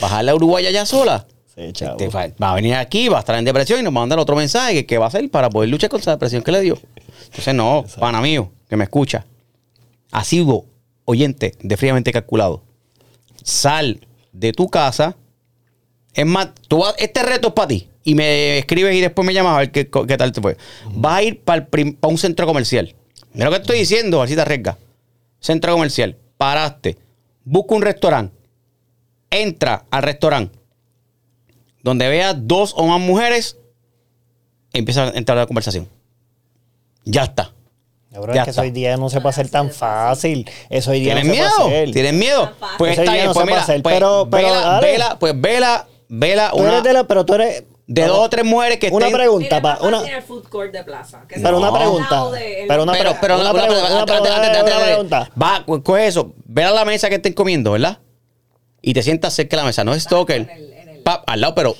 ¿Bajarle 0.00 0.30
a 0.30 0.34
Uruguay 0.34 0.66
allá 0.66 0.84
sola? 0.86 1.26
Sí, 1.54 1.72
chavo. 1.72 1.96
Te 1.96 2.08
va, 2.08 2.28
a 2.40 2.54
venir 2.54 2.74
aquí, 2.74 3.08
va 3.08 3.16
a 3.16 3.20
estar 3.20 3.36
en 3.38 3.44
depresión 3.44 3.80
y 3.80 3.82
nos 3.82 3.92
va 3.94 3.98
a 3.98 4.02
mandar 4.02 4.18
otro 4.18 4.36
mensaje 4.36 4.74
que 4.74 4.86
qué 4.86 4.98
va 4.98 5.06
a 5.06 5.08
hacer 5.08 5.30
para 5.30 5.48
poder 5.48 5.70
luchar 5.70 5.88
contra 5.88 6.10
la 6.12 6.16
depresión 6.16 6.42
que 6.42 6.52
le 6.52 6.60
dio. 6.60 6.78
Entonces, 7.26 7.54
no, 7.54 7.84
pana 7.98 8.20
mío, 8.20 8.50
que 8.68 8.76
me 8.76 8.84
escucha. 8.84 9.24
Asivo, 10.12 10.66
oyente 11.06 11.54
de 11.60 11.76
fríamente 11.76 12.12
calculado. 12.12 12.62
Sal 13.42 14.06
de 14.32 14.52
tu 14.52 14.68
casa. 14.68 15.16
Es 16.12 16.26
más, 16.26 16.48
tú 16.68 16.78
vas- 16.78 16.94
este 16.98 17.22
reto 17.22 17.48
es 17.48 17.54
para 17.54 17.68
ti. 17.68 17.88
Y 18.04 18.14
me 18.14 18.58
escribes 18.58 18.94
y 18.94 19.00
después 19.00 19.26
me 19.26 19.34
llamas 19.34 19.56
a 19.56 19.58
ver 19.60 19.70
qué, 19.72 19.88
qué 19.88 20.16
tal 20.16 20.32
te 20.32 20.40
fue. 20.40 20.56
Vas 20.92 21.16
a 21.18 21.22
ir 21.22 21.40
para 21.40 21.66
un 22.02 22.18
centro 22.18 22.46
comercial. 22.46 22.94
Mira 23.32 23.46
lo 23.46 23.50
que 23.52 23.62
estoy 23.62 23.78
diciendo, 23.78 24.22
así 24.22 24.34
te 24.34 24.40
arriesgas. 24.42 24.76
Centro 25.40 25.72
comercial. 25.72 26.16
Paraste. 26.36 26.96
Busca 27.44 27.74
un 27.74 27.82
restaurante. 27.82 28.35
Entra 29.30 29.84
al 29.90 30.02
restaurante. 30.02 30.58
Donde 31.82 32.08
veas 32.08 32.34
dos 32.38 32.74
o 32.76 32.86
más 32.86 33.00
mujeres. 33.00 33.56
Empieza 34.72 35.04
a 35.04 35.08
entrar 35.10 35.38
la 35.38 35.46
conversación. 35.46 35.88
Ya 37.04 37.24
está. 37.24 37.52
Cabrón, 38.12 38.34
Ya 38.34 38.42
es 38.42 38.44
que 38.46 38.50
está. 38.50 38.62
eso 38.62 38.66
hoy 38.66 38.70
día 38.70 38.96
no 38.96 39.08
se 39.10 39.20
puede 39.20 39.30
hacer 39.30 39.48
tan 39.48 39.70
fácil. 39.70 40.48
Eso 40.70 40.90
hoy 40.90 41.00
día 41.00 41.14
no 41.14 41.20
¿Tienes 41.20 41.36
se 41.38 41.42
puede 41.44 41.50
miedo? 41.58 41.66
hacer. 41.80 41.92
¿Tienes 41.92 42.12
miedo? 42.14 42.52
Pues 42.78 42.92
Eso 42.92 43.02
está 43.02 43.12
bien, 43.12 43.26
no 43.26 43.32
pues 43.34 43.42
se 43.42 43.44
puede 43.44 43.54
mira, 43.54 43.62
hacer, 43.62 43.82
pues 43.82 43.94
pero- 43.94 44.28
pero 44.30 44.48
vela, 44.48 44.80
vela, 44.80 45.18
pues 45.18 45.40
vela, 45.40 45.86
vela 46.08 46.50
Tú 46.50 46.62
eres 46.64 46.82
de 46.82 46.92
la, 46.92 47.04
pero 47.06 47.24
tú 47.26 47.34
eres. 47.34 47.64
de 47.86 48.04
dos 48.06 48.18
o 48.18 48.28
tres 48.30 48.44
mujeres 48.44 48.78
que 48.78 48.88
Una 48.88 49.06
estén- 49.06 49.16
pregunta, 49.16 49.62
pa, 49.62 49.78
una, 49.82 50.02
tiene 50.02 50.16
el 50.18 50.22
food 50.24 50.48
court 50.48 50.72
de 50.72 50.82
plaza. 50.82 51.24
que 51.28 51.38
pero 51.40 51.58
una 51.58 51.72
pregunta. 51.72 52.30
de- 52.30 52.64
Pero 52.66 52.82
una, 52.82 52.92
pero, 52.92 53.10
pre- 53.12 53.18
pero 53.20 53.34
una, 53.40 53.50
una- 53.52 53.64
una- 53.64 53.66
pregunta, 53.68 54.06
pregunta, 54.06 54.62
una 54.76 54.84
pregunta. 54.84 55.30
Va, 55.40 55.64
co- 55.64 55.82
coge 55.82 56.06
eso, 56.06 56.34
ve 56.46 56.64
a 56.64 56.70
la 56.72 56.84
mesa 56.84 57.08
que 57.08 57.16
estén 57.16 57.32
comiendo, 57.34 57.72
¿verdad? 57.72 57.98
Y 58.88 58.94
te 58.94 59.02
sientas 59.02 59.34
cerca 59.34 59.56
de 59.56 59.62
la 59.62 59.66
mesa, 59.66 59.82
no 59.82 59.92
es 59.94 60.04
stalker. 60.04 60.42
en 60.42 60.48
el- 60.50 60.72
en 60.72 60.88
el- 60.90 60.98
Pap, 61.02 61.24
al 61.28 61.40
lado, 61.40 61.56
pero 61.56 61.76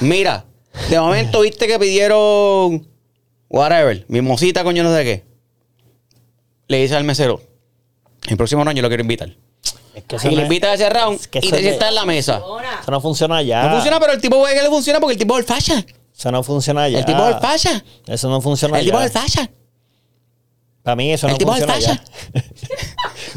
mira, 0.00 0.44
de 0.90 1.00
momento 1.00 1.40
viste 1.40 1.66
que 1.66 1.78
pidieron 1.78 2.86
whatever, 3.48 4.04
mimosita 4.08 4.62
con 4.62 4.74
yo 4.74 4.82
no 4.82 4.94
sé 4.94 5.02
qué. 5.02 5.24
Le 6.68 6.82
dice 6.82 6.94
al 6.94 7.04
mesero, 7.04 7.40
el 8.28 8.36
próximo 8.36 8.62
año 8.68 8.82
lo 8.82 8.88
quiero 8.88 9.00
invitar. 9.02 9.34
Es 9.94 10.04
que 10.04 10.28
Y 10.28 10.36
le 10.36 10.42
invita 10.42 10.66
a 10.72 10.74
ese 10.74 10.90
round 10.90 11.18
es 11.20 11.26
que 11.28 11.38
y 11.38 11.50
te 11.50 11.58
sientas 11.60 11.88
en 11.88 11.94
la 11.94 12.04
mesa. 12.04 12.42
Eso 12.82 12.90
no 12.90 13.00
funciona 13.00 13.36
allá. 13.38 13.62
No 13.62 13.70
funciona, 13.76 13.98
pero 13.98 14.12
el 14.12 14.20
tipo 14.20 14.42
ve 14.42 14.52
que 14.54 14.62
le 14.62 14.68
funciona 14.68 15.00
porque 15.00 15.14
el 15.14 15.18
tipo 15.18 15.38
es 15.38 15.48
el 15.48 15.54
fashion. 15.54 15.86
Eso 16.14 16.30
no 16.32 16.42
funciona 16.42 16.82
allá. 16.82 16.98
El 16.98 17.04
tipo 17.06 17.26
es 17.28 17.34
el 17.34 17.40
fashion. 17.40 17.82
Eso 18.06 18.28
no 18.28 18.42
funciona 18.42 18.78
El 18.78 18.84
tipo 18.84 19.00
es 19.00 19.06
el 19.06 19.10
fashion. 19.22 19.50
Para 20.82 20.96
mí 20.96 21.12
eso 21.14 21.26
El 21.28 21.32
no 21.32 21.38
tipo 21.38 21.54
es 21.56 21.62
el 21.62 21.68
funciona 21.70 21.94
allá. 21.94 22.04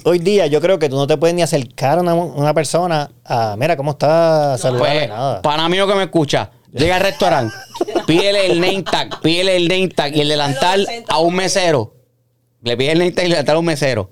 hoy 0.09 0.19
día 0.19 0.47
yo 0.47 0.59
creo 0.61 0.77
que 0.79 0.89
tú 0.89 0.95
no 0.95 1.07
te 1.07 1.17
puedes 1.17 1.35
ni 1.35 1.41
acercar 1.41 1.97
a 1.97 2.01
una, 2.01 2.13
una 2.13 2.53
persona 2.53 3.09
a, 3.25 3.55
mira, 3.57 3.75
¿cómo 3.77 3.91
está? 3.91 4.57
Pues, 4.77 5.07
Nada. 5.09 5.41
para 5.41 5.67
mí 5.69 5.77
que 5.77 5.95
me 5.95 6.03
escucha, 6.03 6.51
llega 6.71 6.95
al 6.97 7.01
restaurante, 7.01 7.55
pídele 8.07 8.47
el 8.47 8.59
name 8.59 8.83
tag, 8.83 9.21
pídele 9.21 9.55
el 9.55 9.67
name 9.67 9.87
tag 9.89 10.15
y 10.15 10.21
el 10.21 10.29
delantal 10.29 10.87
a 11.07 11.19
un 11.19 11.35
mesero. 11.35 11.95
Le 12.61 12.75
pide 12.75 12.91
el 12.91 12.99
name 12.99 13.11
tag 13.11 13.23
y 13.23 13.27
el 13.27 13.31
delantal 13.31 13.55
a 13.55 13.59
un 13.59 13.65
mesero. 13.65 14.09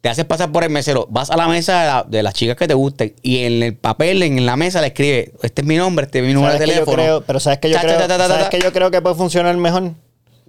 Te 0.00 0.08
haces 0.08 0.24
pasar 0.24 0.50
por 0.50 0.64
el 0.64 0.70
mesero. 0.70 1.06
Vas 1.10 1.30
a 1.30 1.36
la 1.36 1.46
mesa 1.46 1.80
de, 1.82 1.86
la- 1.86 2.04
de 2.08 2.22
las 2.22 2.32
chicas 2.32 2.56
que 2.56 2.66
te 2.66 2.72
gusten 2.72 3.14
y 3.22 3.44
en 3.44 3.62
el 3.62 3.76
papel, 3.76 4.22
en 4.22 4.46
la 4.46 4.56
mesa, 4.56 4.80
le 4.80 4.86
escribe: 4.88 5.32
Este 5.42 5.60
es 5.60 5.68
mi 5.68 5.76
nombre, 5.76 6.06
este 6.06 6.20
es 6.20 6.24
mi 6.24 6.32
número 6.32 6.54
de 6.54 6.58
¿Sabes 6.58 6.70
que 6.72 6.78
yo 6.78 6.84
teléfono. 6.86 7.02
creo- 7.04 7.20
pero 7.26 7.38
sabes 7.38 7.58
que 7.58 7.68
yo 7.68 7.78
creo, 7.78 8.08
¿sabes 8.08 8.48
que 8.48 8.60
yo 8.60 8.72
creo 8.72 8.90
que 8.90 9.02
puede 9.02 9.14
funcionar 9.14 9.54
mejor. 9.58 9.92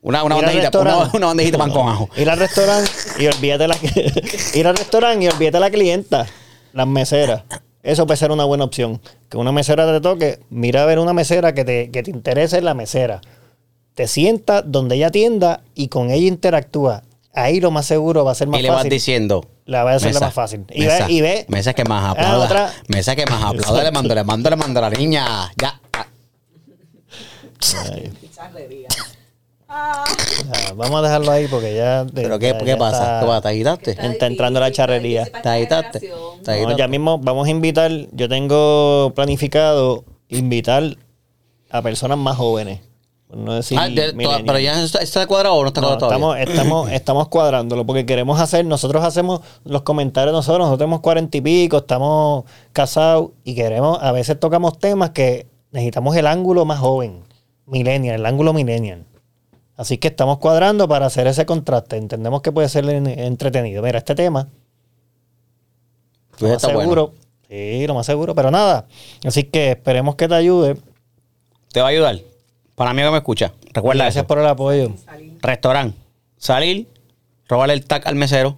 Una, 0.04 0.24
una 0.24 0.36
bandejita, 0.36 0.80
una, 0.80 1.10
una 1.14 1.28
bandejita 1.28 1.58
de 1.58 1.64
pan 1.64 1.72
con 1.72 1.88
ajo. 1.88 2.10
Ir 2.18 2.30
al 2.30 2.39
restaurante 2.39 2.89
y 3.20 3.28
olvídate 3.28 3.68
la 3.68 3.78
ir 4.56 4.68
al 4.68 4.76
restaurante 4.76 5.26
y 5.26 5.28
olvídate 5.28 5.60
la 5.60 5.70
clienta, 5.70 6.26
las 6.74 6.88
meseras. 6.88 7.43
Eso 7.84 8.06
puede 8.08 8.18
ser 8.18 8.32
una 8.32 8.43
buena 8.45 8.64
opción. 8.64 8.99
Que 9.30 9.38
una 9.38 9.52
mesera 9.52 9.86
te 9.91 10.02
toque, 10.02 10.39
mira 10.49 10.84
a 10.84 10.86
ver 10.86 10.99
una 10.99 11.14
mesera 11.14 11.54
que 11.54 11.64
te, 11.66 11.91
que 11.91 12.04
te 12.04 12.10
interese 12.12 12.62
la 12.62 12.74
mesera. 12.74 13.22
Te 13.93 14.08
sienta 14.08 14.62
donde 14.62 14.95
ella 14.95 15.08
atienda 15.08 15.62
y 15.76 15.88
con 15.89 16.10
ella 16.12 16.28
interactúa. 16.28 17.04
Ahí 17.34 17.60
lo 17.60 17.72
más 17.72 17.86
seguro 17.86 18.26
va 18.26 18.32
a 18.32 18.36
ser 18.36 18.47
más 18.47 18.60
Y 18.60 18.64
le 18.64 18.70
vas 18.70 18.80
fácil. 18.80 18.89
diciendo. 18.91 19.45
La 19.66 19.84
va 19.84 19.91
a 19.93 19.95
hacer 19.95 20.14
más 20.20 20.34
fácil. 20.34 20.66
Y 20.74 20.82
mesa, 20.82 21.06
ve, 21.08 21.14
y 21.14 21.22
ve. 21.22 21.45
Mesa 21.47 21.74
que 21.74 21.84
más 21.86 22.04
Ah, 22.04 22.12
aplauda. 22.12 22.45
otra. 22.45 22.74
Mesa 22.88 23.16
que 23.16 23.26
más 23.26 23.43
aplauda. 23.43 23.84
Le 23.84 23.91
mando, 23.91 24.16
le 24.16 24.24
mando, 24.24 24.49
le 24.49 24.56
mando 24.56 24.80
a 24.80 24.89
la 24.89 24.97
niña. 24.97 25.52
Ya. 25.62 25.80
Ay, 27.93 28.12
Vamos 30.76 30.99
a 30.99 31.01
dejarlo 31.03 31.32
ahí 31.32 31.47
porque 31.47 31.76
ya. 31.76 32.05
¿Pero 32.13 32.39
qué, 32.39 32.49
ya- 32.49 32.57
qué 32.57 32.65
ya 32.65 32.78
pasa? 32.78 33.03
está- 33.03 33.19
¿Qué 33.22 33.26
pasa? 33.28 33.41
¿Te 33.41 33.47
agitaste? 33.49 33.91
Está 33.91 34.05
Está 34.07 34.26
entrando 34.28 34.59
la 34.59 34.65
difícil, 34.67 34.82
está 34.82 34.88
charrería. 34.93 35.26
¿Te 35.41 35.49
agitaste? 35.49 36.78
ya 36.78 36.88
mismo 36.88 37.17
vamos 37.19 37.47
a 37.47 37.51
invitar, 37.51 37.91
yo 38.11 38.28
tengo 38.30 39.11
planificado 39.15 40.03
invitar 40.30 40.84
a 41.69 41.82
personas 41.82 42.17
más 42.17 42.38
jóvenes. 42.38 42.82
No 43.34 43.53
decir 43.53 43.78
Ah, 43.80 43.88
de- 43.88 44.11
pero 44.45 44.59
ya 44.59 44.84
está, 44.84 44.99
está 44.99 45.26
cuadrado 45.26 45.55
o 45.55 45.61
no 45.61 45.69
está 45.69 45.80
No, 45.80 45.88
cuadrado 45.88 46.07
todavía. 46.09 46.43
estamos, 46.43 46.49
estamos, 46.49 46.91
estamos 46.91 47.28
cuadrándolo 47.30 47.86
porque 47.86 48.05
queremos 48.05 48.39
hacer, 48.41 48.65
nosotros 48.65 49.05
hacemos 49.05 49.39
los 49.63 49.84
comentarios 49.84 50.34
nosotros, 50.34 50.59
nosotros 50.59 50.80
tenemos 50.80 50.99
cuarenta 50.99 51.38
y 51.38 51.41
pico, 51.41 51.78
estamos 51.78 52.43
casados 52.74 53.30
y 53.45 53.55
queremos, 53.55 53.99
a 54.01 54.11
veces 54.11 54.38
tocamos 54.38 54.80
temas 54.80 55.11
que 55.11 55.47
necesitamos 55.72 56.13
el 56.17 56.28
ángulo 56.28 56.65
más 56.65 56.80
joven, 56.80 57.24
millennial, 57.65 58.15
el 58.19 58.26
ángulo 58.26 58.51
millennial. 58.51 59.05
Así 59.78 59.97
que 59.97 60.09
estamos 60.09 60.38
cuadrando 60.38 60.88
para 60.88 61.05
hacer 61.07 61.28
ese 61.28 61.45
contraste. 61.45 61.97
Entendemos 61.97 62.41
que 62.41 62.51
puede 62.51 62.69
ser 62.69 62.88
en- 62.89 63.07
entretenido. 63.07 63.82
Mira, 63.82 63.97
este 63.99 64.13
tema 64.15 64.47
Pues 66.32 66.41
lo 66.41 66.47
más 66.49 66.55
está 66.57 66.67
bueno. 66.67 66.82
seguro. 66.82 67.13
Sí, 67.49 67.86
lo 67.88 67.93
más 67.95 68.05
seguro, 68.05 68.34
pero 68.36 68.51
nada. 68.51 68.88
Así 69.26 69.43
que 69.43 69.72
esperemos 69.72 70.15
que 70.15 70.28
te 70.28 70.36
ayude. 70.36 70.78
Te 71.72 71.82
va 71.82 71.88
a 71.88 71.89
ayudar. 71.89 72.19
Para 72.76 72.93
mí 72.93 73.01
que 73.01 73.11
me 73.11 73.17
escucha. 73.17 73.53
Recuerda 73.74 74.05
Gracias 74.05 74.22
eso. 74.24 74.28
por 74.28 74.39
el 74.39 74.45
apoyo. 74.47 74.91
Restaurante. 75.41 75.97
Salir, 76.38 76.88
robarle 77.47 77.74
el 77.74 77.86
tac 77.86 78.05
al 78.07 78.15
mesero. 78.15 78.57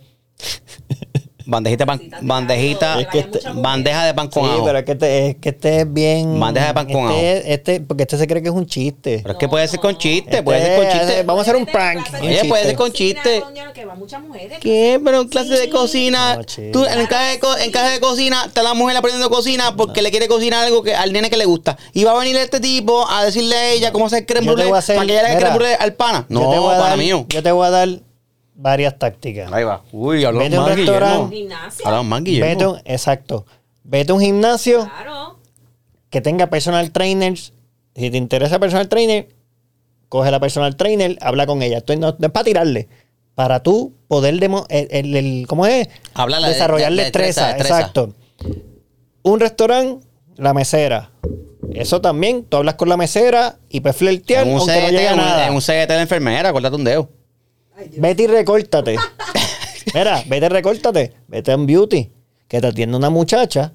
Bandejita, 1.46 1.84
de 1.84 1.88
pan, 1.88 2.02
bandejita, 2.22 3.00
Es 3.02 3.08
que 3.08 3.20
este- 3.20 3.40
bandeja 3.54 4.06
de 4.06 4.14
pan 4.14 4.28
con 4.30 4.44
sí, 4.46 4.50
ajo. 4.56 4.66
pero 4.66 4.78
es 4.80 4.86
que 4.86 4.92
este 4.94 5.28
es, 5.30 5.36
que 5.38 5.50
este 5.50 5.80
es 5.82 5.94
bien. 5.94 6.40
Bandeja 6.40 6.68
de 6.68 6.74
pan 6.74 6.92
con 6.92 7.12
este, 7.12 7.54
este, 7.54 7.82
porque 7.82 8.04
este 8.04 8.18
se 8.18 8.28
cree 8.28 8.42
que 8.42 8.50
es 8.50 8.56
un 8.56 8.66
chiste. 8.66 9.20
Pero 9.22 9.34
es 9.34 9.40
que 9.40 9.50
puede 9.50 9.68
ser 9.68 9.80
con 9.80 9.98
chiste, 9.98 10.30
Este 10.30 10.44
puede 10.44 10.62
ser 10.62 10.78
con 10.80 10.90
chiste. 11.00 11.24
Vamos 11.24 11.40
a 11.40 11.42
hacer 11.44 11.56
un 11.56 11.66
prank. 11.66 12.08
Oye, 12.22 12.46
puede 12.46 12.64
ser 12.64 12.76
con 12.76 12.92
chiste. 12.92 13.42
coño, 13.42 13.74
que 13.74 13.86
va 13.86 13.96
muchas 13.96 14.22
mujeres. 14.22 14.60
¿Qué? 14.60 15.00
Pero 15.04 15.22
en 15.22 15.28
clase 15.28 15.54
de 15.54 15.70
cocina, 15.70 16.36
No, 16.38 16.44
tú 16.72 16.86
en 16.86 17.06
clase 17.08 17.32
de, 17.32 17.40
co- 17.40 17.58
en 17.58 17.72
clase 17.72 17.94
de 17.94 18.00
cocina, 18.00 18.44
está 18.46 18.64
la 18.64 18.74
mujer 18.74 18.98
aprendiendo 18.98 19.30
cocina 19.30 19.76
porque 19.76 20.02
le 20.02 20.12
quiere 20.12 20.28
cocinar 20.28 20.64
algo 20.66 20.84
que 20.84 20.96
al 20.96 21.12
nene 21.14 21.30
que 21.30 21.38
le 21.38 21.46
gusta. 21.46 21.78
Y 21.94 22.04
va 22.04 22.12
a 22.14 22.20
venir 22.20 22.36
este 22.38 22.60
tipo 22.60 23.10
a 23.10 23.26
decirle 23.26 23.56
a 23.56 23.72
ella 23.72 23.92
cómo 23.92 24.06
hacer 24.06 24.26
creme 24.26 24.52
hacer- 24.52 24.96
para 24.96 25.06
que 25.08 25.14
ella 25.14 25.30
le 25.30 25.38
creme 25.38 25.56
brulee 25.56 25.76
al 25.80 25.94
pana. 25.94 26.26
Yo 26.30 26.40
No, 26.40 26.50
te 26.52 26.58
voy 26.60 26.74
a 26.74 26.78
pana 26.78 26.90
dar- 26.90 26.98
mío. 26.98 27.26
Yo 27.30 27.44
te 27.44 27.52
voy 27.52 27.68
a 27.68 27.70
dar 27.70 27.90
varias 28.56 28.98
tácticas. 29.00 29.52
Ahí 29.52 29.64
va. 29.64 29.84
Uy, 29.92 30.24
hablamos 30.26 30.46
Vete 30.50 30.56
a 30.56 30.60
un 30.62 30.66
más, 30.68 30.76
restaurante. 30.78 31.36
Gimnasio. 31.36 31.86
Hablamos 31.88 32.06
más, 32.08 32.24
Guillermo. 32.24 32.50
Vete 32.50 32.64
a 32.64 32.70
un- 32.70 32.82
exacto. 32.86 33.46
Vete 33.84 34.12
a 34.12 34.16
un 34.16 34.22
gimnasio 34.22 34.80
Claro. 34.90 35.40
que 36.10 36.22
tenga 36.22 36.48
personal 36.48 36.92
trainers. 36.92 37.54
Si 37.96 38.10
te 38.10 38.18
interesa 38.18 38.60
personal 38.60 38.88
trainer, 38.88 39.28
coge 40.10 40.32
la 40.32 40.40
personal 40.40 40.76
trainer, 40.76 41.18
habla 41.22 41.46
con 41.46 41.62
ella. 41.62 41.78
Esto 41.80 41.96
no, 41.96 42.16
no 42.18 42.28
es 42.28 42.32
para 42.32 42.44
tirarle. 42.44 42.88
Para 43.36 43.62
tú 43.64 43.94
poder 44.08 44.36
demo- 44.40 44.66
el, 44.70 44.88
el- 44.92 45.16
el- 45.16 45.48
¿cómo 45.48 45.66
es? 45.66 45.88
De- 45.88 46.48
desarrollar 46.48 46.92
de- 46.92 46.98
de 46.98 47.04
destreza, 47.04 47.48
destreza, 47.48 47.54
destreza. 47.58 47.80
Exacto. 47.80 48.14
Un 49.24 49.40
restaurante, 49.40 50.06
la 50.38 50.54
mesera. 50.54 51.10
Eso 51.74 52.02
también, 52.02 52.44
tú 52.44 52.58
hablas 52.58 52.76
con 52.76 52.90
la 52.90 52.98
mesera 52.98 53.58
y 53.70 53.80
puedes 53.80 53.96
flirtear, 53.98 54.46
En 54.46 54.54
un 54.54 54.60
aunque 54.60 54.74
no 54.76 54.80
CGT, 54.82 54.92
llegue 54.92 55.08
a 55.08 55.14
en 55.14 55.20
un- 55.20 55.26
nada. 55.26 55.48
en 55.48 55.54
un 55.54 55.62
CGT 55.62 55.88
de 55.88 55.96
la 55.96 56.02
enfermera, 56.02 56.52
córtate 56.52 56.76
un 56.76 56.84
dedo. 56.84 57.10
Vete 57.98 58.24
y 58.24 58.28
recórtate. 58.28 58.96
Mira, 59.94 60.24
vete 60.28 60.46
y 60.46 60.50
recórtate. 60.50 61.14
Vete 61.28 61.52
a 61.52 61.56
un 61.56 61.66
beauty. 61.66 62.12
Que 62.48 62.62
te 62.62 62.68
atiende 62.68 62.96
una 62.98 63.10
muchacha. 63.10 63.74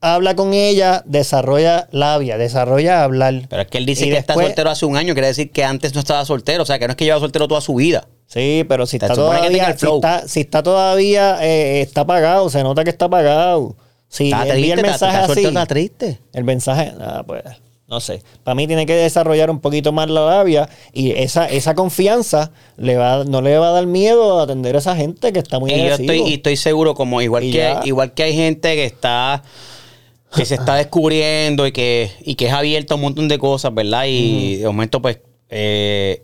Habla 0.00 0.36
con 0.36 0.52
ella, 0.52 1.02
desarrolla 1.06 1.88
labia, 1.90 2.36
desarrolla 2.36 3.02
hablar. 3.02 3.46
Pero 3.48 3.62
es 3.62 3.68
que 3.68 3.78
él 3.78 3.86
dice 3.86 4.06
Y 4.06 4.10
que 4.10 4.18
está 4.18 4.34
soltero 4.34 4.70
hace 4.70 4.84
un 4.84 4.96
año, 4.96 5.14
quiere 5.14 5.28
decir 5.28 5.50
que 5.50 5.64
antes 5.64 5.94
no 5.94 6.00
estaba 6.00 6.24
soltero. 6.24 6.62
O 6.62 6.66
sea, 6.66 6.78
que 6.78 6.86
no 6.86 6.92
es 6.92 6.96
que 6.96 7.04
lleva 7.06 7.18
soltero 7.18 7.48
toda 7.48 7.60
su 7.62 7.74
vida. 7.74 8.06
Sí, 8.26 8.64
pero 8.68 8.86
si 8.86 8.96
está 8.96 9.14
todavía, 9.14 9.66
el 9.68 9.72
si 9.74 9.78
flow. 9.78 9.96
está, 9.96 10.28
si 10.28 10.40
está 10.40 10.62
todavía, 10.62 11.38
eh, 11.42 11.80
está 11.80 12.02
apagado, 12.02 12.50
se 12.50 12.62
nota 12.62 12.84
que 12.84 12.90
está 12.90 13.06
apagado. 13.06 13.76
Si 14.08 14.26
Está 14.26 14.46
envía 14.46 14.54
triste, 14.54 14.72
el 14.74 14.82
mensaje 14.82 15.20
está 15.20 15.32
así, 15.32 15.44
está 15.44 15.66
triste. 15.66 16.20
el 16.32 16.44
mensaje, 16.44 16.92
nada, 16.98 17.22
pues, 17.24 17.42
no 17.88 18.00
sé. 18.00 18.22
Para 18.42 18.54
mí 18.54 18.66
tiene 18.66 18.84
que 18.84 18.94
desarrollar 18.94 19.50
un 19.50 19.60
poquito 19.60 19.92
más 19.92 20.10
la 20.10 20.26
labia 20.26 20.68
y 20.92 21.12
esa, 21.12 21.46
esa 21.46 21.74
confianza 21.74 22.50
le 22.76 22.96
va, 22.96 23.24
no 23.24 23.42
le 23.42 23.56
va 23.58 23.68
a 23.68 23.72
dar 23.72 23.86
miedo 23.86 24.40
a 24.40 24.42
atender 24.42 24.74
a 24.74 24.78
esa 24.78 24.96
gente 24.96 25.32
que 25.32 25.38
está 25.38 25.58
muy 25.60 25.72
Y 25.72 25.76
yo 25.78 25.94
estoy, 25.94 26.22
y 26.22 26.34
estoy 26.34 26.56
seguro, 26.56 26.94
como 26.94 27.22
igual 27.22 27.44
Y 27.44 27.52
que, 27.52 27.58
ya. 27.58 27.82
igual 27.84 28.12
que 28.14 28.24
hay 28.24 28.34
gente 28.34 28.74
que 28.74 28.84
está 28.84 29.42
que 30.34 30.44
se 30.44 30.56
está 30.56 30.74
descubriendo 30.74 31.66
y 31.66 31.72
que, 31.72 32.10
y 32.20 32.34
que 32.34 32.46
es 32.46 32.52
abierta 32.52 32.94
a 32.94 32.96
un 32.96 33.02
montón 33.02 33.28
de 33.28 33.38
cosas, 33.38 33.72
¿verdad? 33.72 34.04
Y 34.06 34.56
de 34.56 34.66
momento, 34.66 35.00
pues, 35.00 35.20
eh, 35.48 36.22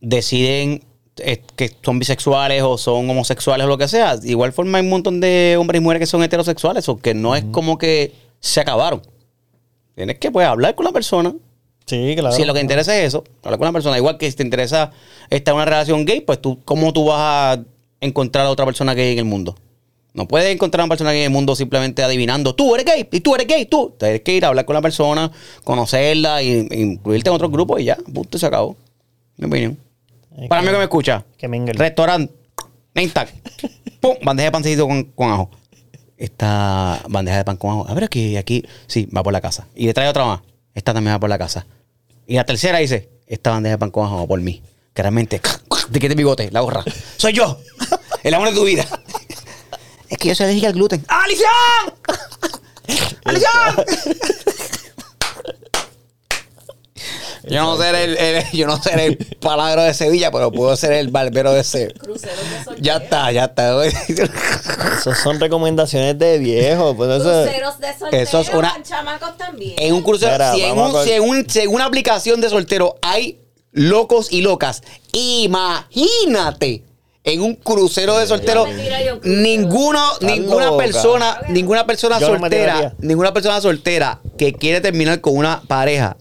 deciden 0.00 0.84
eh, 1.18 1.42
que 1.56 1.70
son 1.82 1.98
bisexuales 1.98 2.62
o 2.62 2.78
son 2.78 3.08
homosexuales 3.10 3.66
o 3.66 3.68
lo 3.68 3.76
que 3.76 3.88
sea. 3.88 4.16
De 4.16 4.30
igual 4.30 4.52
forma 4.52 4.78
hay 4.78 4.84
un 4.84 4.90
montón 4.90 5.20
de 5.20 5.56
hombres 5.58 5.80
y 5.80 5.82
mujeres 5.82 6.00
que 6.00 6.06
son 6.06 6.22
heterosexuales, 6.22 6.88
o 6.88 6.96
que 6.96 7.12
no 7.14 7.36
es 7.36 7.44
como 7.50 7.76
que 7.76 8.12
se 8.40 8.60
acabaron. 8.60 9.02
Tienes 9.94 10.18
que, 10.18 10.30
pues, 10.30 10.46
hablar 10.46 10.74
con 10.74 10.84
la 10.84 10.92
persona. 10.92 11.34
Sí, 11.86 12.14
claro. 12.16 12.34
Si 12.34 12.44
lo 12.44 12.54
que 12.54 12.60
te 12.60 12.64
interesa 12.64 12.96
es 12.98 13.08
eso, 13.08 13.24
hablar 13.42 13.58
con 13.58 13.66
la 13.66 13.72
persona. 13.72 13.96
Igual 13.98 14.16
que 14.18 14.30
si 14.30 14.36
te 14.36 14.42
interesa 14.42 14.90
estar 15.30 15.52
en 15.52 15.56
una 15.56 15.64
relación 15.66 16.04
gay, 16.04 16.20
pues 16.22 16.40
tú, 16.40 16.60
¿cómo 16.64 16.92
tú 16.92 17.06
vas 17.06 17.58
a 17.58 17.62
encontrar 18.00 18.46
a 18.46 18.50
otra 18.50 18.64
persona 18.64 18.94
gay 18.94 19.12
en 19.12 19.18
el 19.18 19.24
mundo? 19.26 19.54
No 20.14 20.26
puedes 20.26 20.52
encontrar 20.54 20.80
a 20.80 20.84
una 20.84 20.88
persona 20.90 21.10
gay 21.12 21.20
en 21.20 21.26
el 21.26 21.30
mundo 21.32 21.54
simplemente 21.56 22.02
adivinando, 22.02 22.54
tú 22.54 22.74
eres 22.74 22.86
gay 22.86 23.08
y 23.10 23.20
tú 23.20 23.34
eres 23.34 23.46
gay, 23.46 23.66
tú. 23.66 23.94
Tienes 23.98 24.22
que 24.22 24.32
ir 24.32 24.44
a 24.44 24.48
hablar 24.48 24.64
con 24.64 24.74
la 24.74 24.80
persona, 24.80 25.30
conocerla 25.64 26.42
y, 26.42 26.66
e 26.70 26.80
incluirte 26.80 27.28
en 27.30 27.34
otro 27.36 27.50
grupo 27.50 27.78
y 27.78 27.84
ya, 27.84 27.96
punto, 27.96 28.38
se 28.38 28.46
acabó. 28.46 28.76
Mi 29.36 29.46
opinión. 29.46 29.78
Es 30.38 30.48
Para 30.48 30.62
mí 30.62 30.66
que- 30.68 30.72
que 30.72 30.78
me 30.78 30.84
escucha, 30.84 31.24
que 31.36 31.48
mingle. 31.48 31.74
restaurante, 31.74 32.32
name 32.94 33.08
tag, 33.08 33.28
pum, 34.00 34.14
bandeja 34.22 34.46
de 34.46 34.52
pancito 34.52 34.86
con, 34.88 35.04
con 35.04 35.30
ajo. 35.30 35.50
Esta 36.24 37.02
bandeja 37.06 37.36
de 37.36 37.44
pan 37.44 37.58
con 37.58 37.70
ajo. 37.70 37.86
A 37.86 37.92
ver, 37.92 38.04
aquí, 38.04 38.38
aquí, 38.38 38.64
sí, 38.86 39.06
va 39.14 39.22
por 39.22 39.34
la 39.34 39.42
casa. 39.42 39.66
Y 39.74 39.84
le 39.84 39.92
trae 39.92 40.08
otra 40.08 40.24
más. 40.24 40.40
Esta 40.74 40.94
también 40.94 41.14
va 41.14 41.20
por 41.20 41.28
la 41.28 41.36
casa. 41.36 41.66
Y 42.26 42.36
la 42.36 42.46
tercera 42.46 42.78
dice, 42.78 43.10
esta 43.26 43.50
bandeja 43.50 43.74
de 43.74 43.78
pan 43.78 43.90
con 43.90 44.06
ajo 44.06 44.16
va 44.16 44.26
por 44.26 44.40
mí. 44.40 44.62
Que 44.94 45.02
realmente, 45.02 45.38
te 45.92 46.00
quite 46.00 46.12
el 46.12 46.16
bigote, 46.16 46.50
la 46.50 46.60
gorra. 46.60 46.82
Soy 47.18 47.34
yo, 47.34 47.58
el 48.22 48.32
amor 48.32 48.48
de 48.48 48.54
tu 48.54 48.64
vida. 48.64 48.86
Es 50.08 50.18
que 50.18 50.28
yo 50.28 50.34
soy 50.34 50.44
alérgica 50.44 50.68
al 50.68 50.74
gluten. 50.74 51.04
¡Alición! 51.08 51.48
¡Alición! 53.24 53.84
Yo 57.54 57.62
no 57.62 57.76
seré 57.76 58.04
el, 58.04 58.16
el- 58.18 58.44
yo 58.52 58.66
no 58.66 58.82
seré 58.82 59.06
el 59.06 59.16
palabro 59.40 59.82
de 59.82 59.94
Sevilla, 59.94 60.30
pero 60.30 60.50
puedo 60.52 60.76
ser 60.76 60.92
el 60.92 61.08
barbero 61.08 61.52
de 61.52 61.64
Sevilla. 61.64 61.94
Cruceros 61.98 62.36
de 62.50 62.64
soltero. 62.64 62.76
Ya 62.84 62.96
está, 62.96 63.32
ya 63.32 63.44
está. 63.44 63.84
Esas 63.86 65.18
son 65.22 65.40
recomendaciones 65.40 66.18
de 66.18 66.38
viejo. 66.38 66.94
Pues 66.96 67.10
eso, 67.20 67.24
Cruceros 67.44 67.78
de 67.80 67.98
soltero. 67.98 68.22
Eso 68.22 68.40
es 68.40 68.48
una- 68.50 68.82
chamacos 68.82 69.36
también. 69.36 69.74
En 69.78 69.94
un 69.94 70.02
crucero, 70.02 70.32
Espera, 70.32 70.54
si, 70.54 70.62
en, 70.62 70.78
un- 70.78 70.96
a 70.96 71.02
si 71.04 71.12
en 71.12 71.22
un- 71.22 71.48
si 71.48 71.60
en 71.60 71.68
una 71.74 71.84
aplicación 71.86 72.40
de 72.40 72.48
soltero 72.50 72.96
hay 73.02 73.40
locos 73.72 74.28
y 74.32 74.40
locas, 74.42 74.82
imagínate 75.12 76.84
en 77.24 77.40
un 77.40 77.54
crucero 77.54 78.18
de 78.18 78.26
soltero, 78.26 78.66
ninguno, 79.22 80.00
ninguna 80.20 80.66
loca. 80.66 80.76
persona, 80.84 81.40
ninguna 81.48 81.86
persona 81.86 82.18
Yo 82.20 82.26
soltera, 82.26 82.94
ninguna 82.98 83.32
persona 83.32 83.60
soltera 83.62 84.20
que 84.36 84.52
quiere 84.52 84.80
terminar 84.82 85.20
con 85.22 85.36
una 85.36 85.62
pareja 85.66 86.16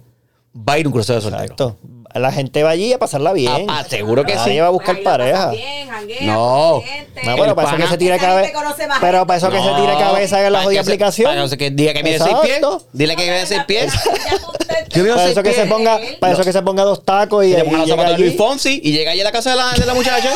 va 0.53 0.73
a 0.73 0.79
ir 0.79 0.87
un 0.87 0.93
crucero 0.93 1.21
soltero. 1.21 1.77
La 2.13 2.31
gente 2.31 2.61
va 2.63 2.69
allí 2.71 2.93
a 2.93 2.99
pasarla 2.99 3.33
bien. 3.33 3.65
Ah, 3.69 3.79
ah, 3.79 3.83
seguro 3.89 4.23
que 4.23 4.35
Nadie 4.35 4.53
sí. 4.53 4.59
va 4.59 4.67
a 4.67 4.69
buscar 4.69 4.95
Ahí 4.95 5.03
la 5.03 5.09
pasas 5.09 5.17
pareja. 5.19 5.49
bien, 5.51 5.89
janguea, 5.89 6.21
No. 6.33 6.71
con 6.73 6.83
gente. 6.83 7.21
No, 7.25 7.31
pero 7.35 7.45
El 7.49 7.55
para 7.55 7.67
eso 7.69 7.77
que 7.77 7.87
se 7.87 7.97
tire 7.97 8.15
Esa 8.15 8.25
cabeza. 8.25 8.45
gente 8.47 8.63
conoce 8.63 8.87
más 8.87 8.99
Pero 8.99 9.11
gente. 9.19 9.27
para 9.27 9.37
eso 9.37 9.49
que 9.49 9.57
se 9.61 9.81
tire 9.81 9.97
cabeza 9.97 10.45
en 10.47 10.53
la 10.53 10.63
jodida 10.63 10.79
que 10.83 10.87
aplicación. 10.89 11.31
Para 11.31 11.43
eso 11.45 11.57
que 11.57 11.71
diga 11.71 11.93
que 11.93 12.03
mide 12.03 12.19
seis 12.19 12.35
pies. 12.43 12.57
Exacto. 12.57 12.85
Dile 12.93 13.15
que 13.15 13.23
mide 13.23 13.45
seis 13.45 13.63
pies. 13.65 13.93
Ya 13.93 15.01
Yo 15.01 15.05
Para 15.07 15.17
seis 15.23 15.31
eso 15.31 15.43
que 15.43 15.53
se 15.53 15.61
pies. 15.61 15.73
ponga, 15.73 15.99
para 16.19 16.33
eso 16.33 16.43
que 16.43 16.53
se 16.53 16.61
ponga 16.61 16.83
dos 16.83 17.03
tacos 17.03 17.43
y, 17.45 17.47
Y 17.47 17.53
le 17.53 17.59
y 17.59 17.63
pongan 17.63 17.79
los 17.79 17.87
llega 17.89 17.97
zapatos 18.01 18.17
de 18.19 18.23
Luis. 18.25 18.37
Fonsi 18.37 18.81
y 18.83 18.91
llega 18.91 19.11
allí 19.11 19.21
a 19.21 19.23
la 19.23 19.31
casa 19.31 19.49
de 19.51 19.55
la, 19.55 19.71
de 19.71 19.85
la 19.85 19.93
muchacha. 19.95 20.29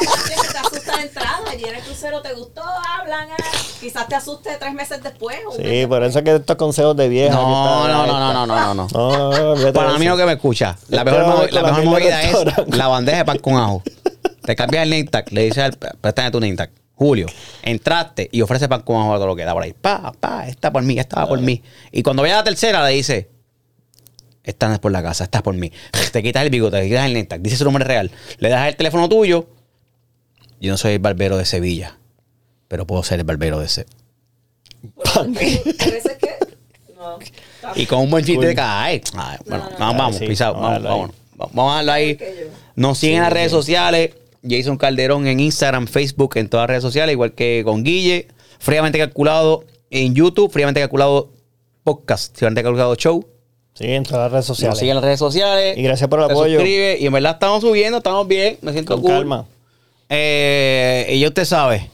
Te 0.00 0.58
asusta 0.58 0.96
de 0.96 1.02
entrada, 1.02 1.40
allí 1.50 1.64
en 1.64 1.74
el 1.74 1.82
crucero 1.82 2.22
te 2.22 2.32
gustó, 2.32 2.62
hablan, 2.62 3.28
ah, 3.32 3.36
quizás 3.80 4.08
te 4.08 4.14
asuste 4.14 4.56
tres 4.58 4.72
meses 4.74 5.02
después. 5.02 5.38
un 5.48 5.56
Sí, 5.56 5.86
por 5.86 6.02
eso 6.04 6.18
es 6.18 6.24
que 6.24 6.36
estos 6.36 6.56
consejos 6.56 6.96
de 6.96 7.08
vieja. 7.08 7.30
que 7.36 7.42
No, 7.42 7.88
no, 7.88 8.06
no, 8.06 8.18
no, 8.32 8.32
no, 8.32 8.46
no, 8.46 8.74
no. 8.74 8.74
no. 8.74 8.88
No, 8.92 9.50
olvídate 9.52 9.72
Para 9.72 9.92
mí 9.98 10.06
eso. 10.06 10.14
lo 10.14 10.16
que 10.16 10.26
me 10.26 10.32
escucha, 10.32 10.69
la 10.88 11.04
mejor, 11.04 11.24
movi- 11.24 11.50
la 11.50 11.62
mejor 11.62 11.84
movida 11.84 12.22
es 12.22 12.36
la 12.76 12.88
bandeja 12.88 13.18
de 13.18 13.24
pan 13.24 13.38
con 13.38 13.56
ajo. 13.56 13.82
Te 14.42 14.56
cambias 14.56 14.82
el 14.84 14.90
name 14.90 15.04
tag, 15.04 15.30
le 15.32 15.44
dices 15.44 15.58
al 15.64 15.72
préstame 15.76 16.30
tu 16.30 16.40
name 16.40 16.56
tag. 16.56 16.70
Julio, 16.94 17.26
entraste 17.62 18.28
y 18.30 18.42
ofrece 18.42 18.68
pan 18.68 18.82
con 18.82 18.96
ajo 19.00 19.14
a 19.14 19.16
todo 19.16 19.28
lo 19.28 19.36
que 19.36 19.44
da 19.44 19.52
por 19.54 19.62
ahí. 19.62 19.72
Pa, 19.72 20.12
pa, 20.18 20.46
esta 20.48 20.70
por 20.72 20.82
mí, 20.82 20.98
esta 20.98 21.20
va 21.20 21.28
por 21.28 21.40
mí. 21.40 21.62
Y 21.92 22.02
cuando 22.02 22.22
vaya 22.22 22.34
a 22.34 22.38
la 22.38 22.44
tercera 22.44 22.84
le 22.86 22.92
dice, 22.94 23.30
esta 24.44 24.68
no 24.68 24.74
es 24.74 24.80
por 24.80 24.92
la 24.92 25.02
casa, 25.02 25.24
esta 25.24 25.38
es 25.38 25.42
por 25.44 25.54
mí. 25.54 25.72
Te 26.12 26.22
quitas 26.22 26.42
el 26.42 26.50
bigote, 26.50 26.78
te 26.80 26.88
quitas 26.88 27.06
el 27.06 27.12
name 27.14 27.24
tag, 27.24 27.40
dice 27.40 27.56
su 27.56 27.64
nombre 27.64 27.84
real. 27.84 28.10
Le 28.38 28.48
das 28.48 28.68
el 28.68 28.76
teléfono 28.76 29.08
tuyo. 29.08 29.48
Yo 30.60 30.70
no 30.72 30.76
soy 30.76 30.92
el 30.94 30.98
barbero 30.98 31.38
de 31.38 31.46
Sevilla, 31.46 31.98
pero 32.68 32.86
puedo 32.86 33.02
ser 33.02 33.20
el 33.20 33.24
barbero 33.24 33.60
de 33.60 33.68
Sevilla. 33.68 33.96
Por 34.94 35.26
eso 35.38 36.08
es 36.10 36.16
que. 36.18 36.38
Y 37.74 37.86
con 37.86 38.00
un 38.00 38.10
buen 38.10 38.24
chiste 38.24 38.46
de 38.46 38.54
cada. 38.54 38.84
Ay, 38.84 39.00
ay, 39.16 39.38
bueno, 39.46 39.64
No, 39.64 39.70
no, 39.70 39.78
vamos, 39.78 39.96
vamos, 39.98 40.16
Sí, 40.16 40.26
pisado, 40.26 40.54
vamos 40.54 40.84
a 40.84 41.10
vamos, 41.36 41.72
a 41.72 41.76
darlo 41.76 41.92
ahí. 41.92 42.18
Nos 42.76 42.98
siguen 42.98 43.16
en 43.18 43.22
las 43.22 43.32
redes 43.32 43.50
sociales. 43.50 44.10
Jason 44.48 44.78
Calderón 44.78 45.26
en 45.26 45.38
Instagram, 45.38 45.86
Facebook, 45.86 46.36
en 46.36 46.48
todas 46.48 46.64
las 46.64 46.68
redes 46.70 46.82
sociales, 46.82 47.12
igual 47.12 47.32
que 47.32 47.62
con 47.64 47.84
Guille. 47.84 48.28
Fríamente 48.58 48.98
calculado 48.98 49.64
en 49.90 50.14
YouTube, 50.14 50.50
fríamente 50.50 50.80
calculado 50.80 51.30
podcast, 51.84 52.36
fríamente 52.36 52.62
calculado 52.62 52.94
show. 52.94 53.26
Sí, 53.74 53.84
en 53.86 54.04
todas 54.04 54.24
las 54.24 54.32
redes 54.32 54.48
Nos 54.48 54.56
sociales. 54.56 54.78
siguen 54.78 54.90
en 54.90 54.96
las 54.96 55.04
redes 55.04 55.18
sociales. 55.18 55.76
Y 55.78 55.82
gracias 55.82 56.08
por 56.08 56.20
el 56.20 56.26
apoyo. 56.26 56.54
suscribe 56.58 56.98
y 57.00 57.06
en 57.06 57.12
verdad 57.12 57.32
estamos 57.32 57.60
subiendo, 57.62 57.98
estamos 57.98 58.26
bien, 58.26 58.58
me 58.62 58.72
siento 58.72 58.94
Con 58.94 59.02
cool. 59.02 59.10
calma. 59.12 59.46
Eh, 60.08 61.06
y 61.10 61.20
ya 61.20 61.28
usted 61.28 61.44
sabe, 61.44 61.88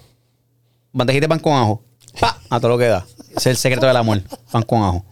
bandejita 0.93 1.25
de 1.25 1.29
pan 1.29 1.39
con 1.39 1.53
ajo. 1.53 1.83
Pa, 2.21 2.41
a 2.49 2.59
todo 2.61 2.71
lo 2.71 2.79
que 2.79 2.87
da. 2.87 3.07
Es 3.37 3.47
el 3.47 3.57
secreto 3.57 3.87
del 3.87 3.97
amor, 3.97 4.23
pan 4.51 4.63
con 4.63 4.83
ajo. 4.83 5.05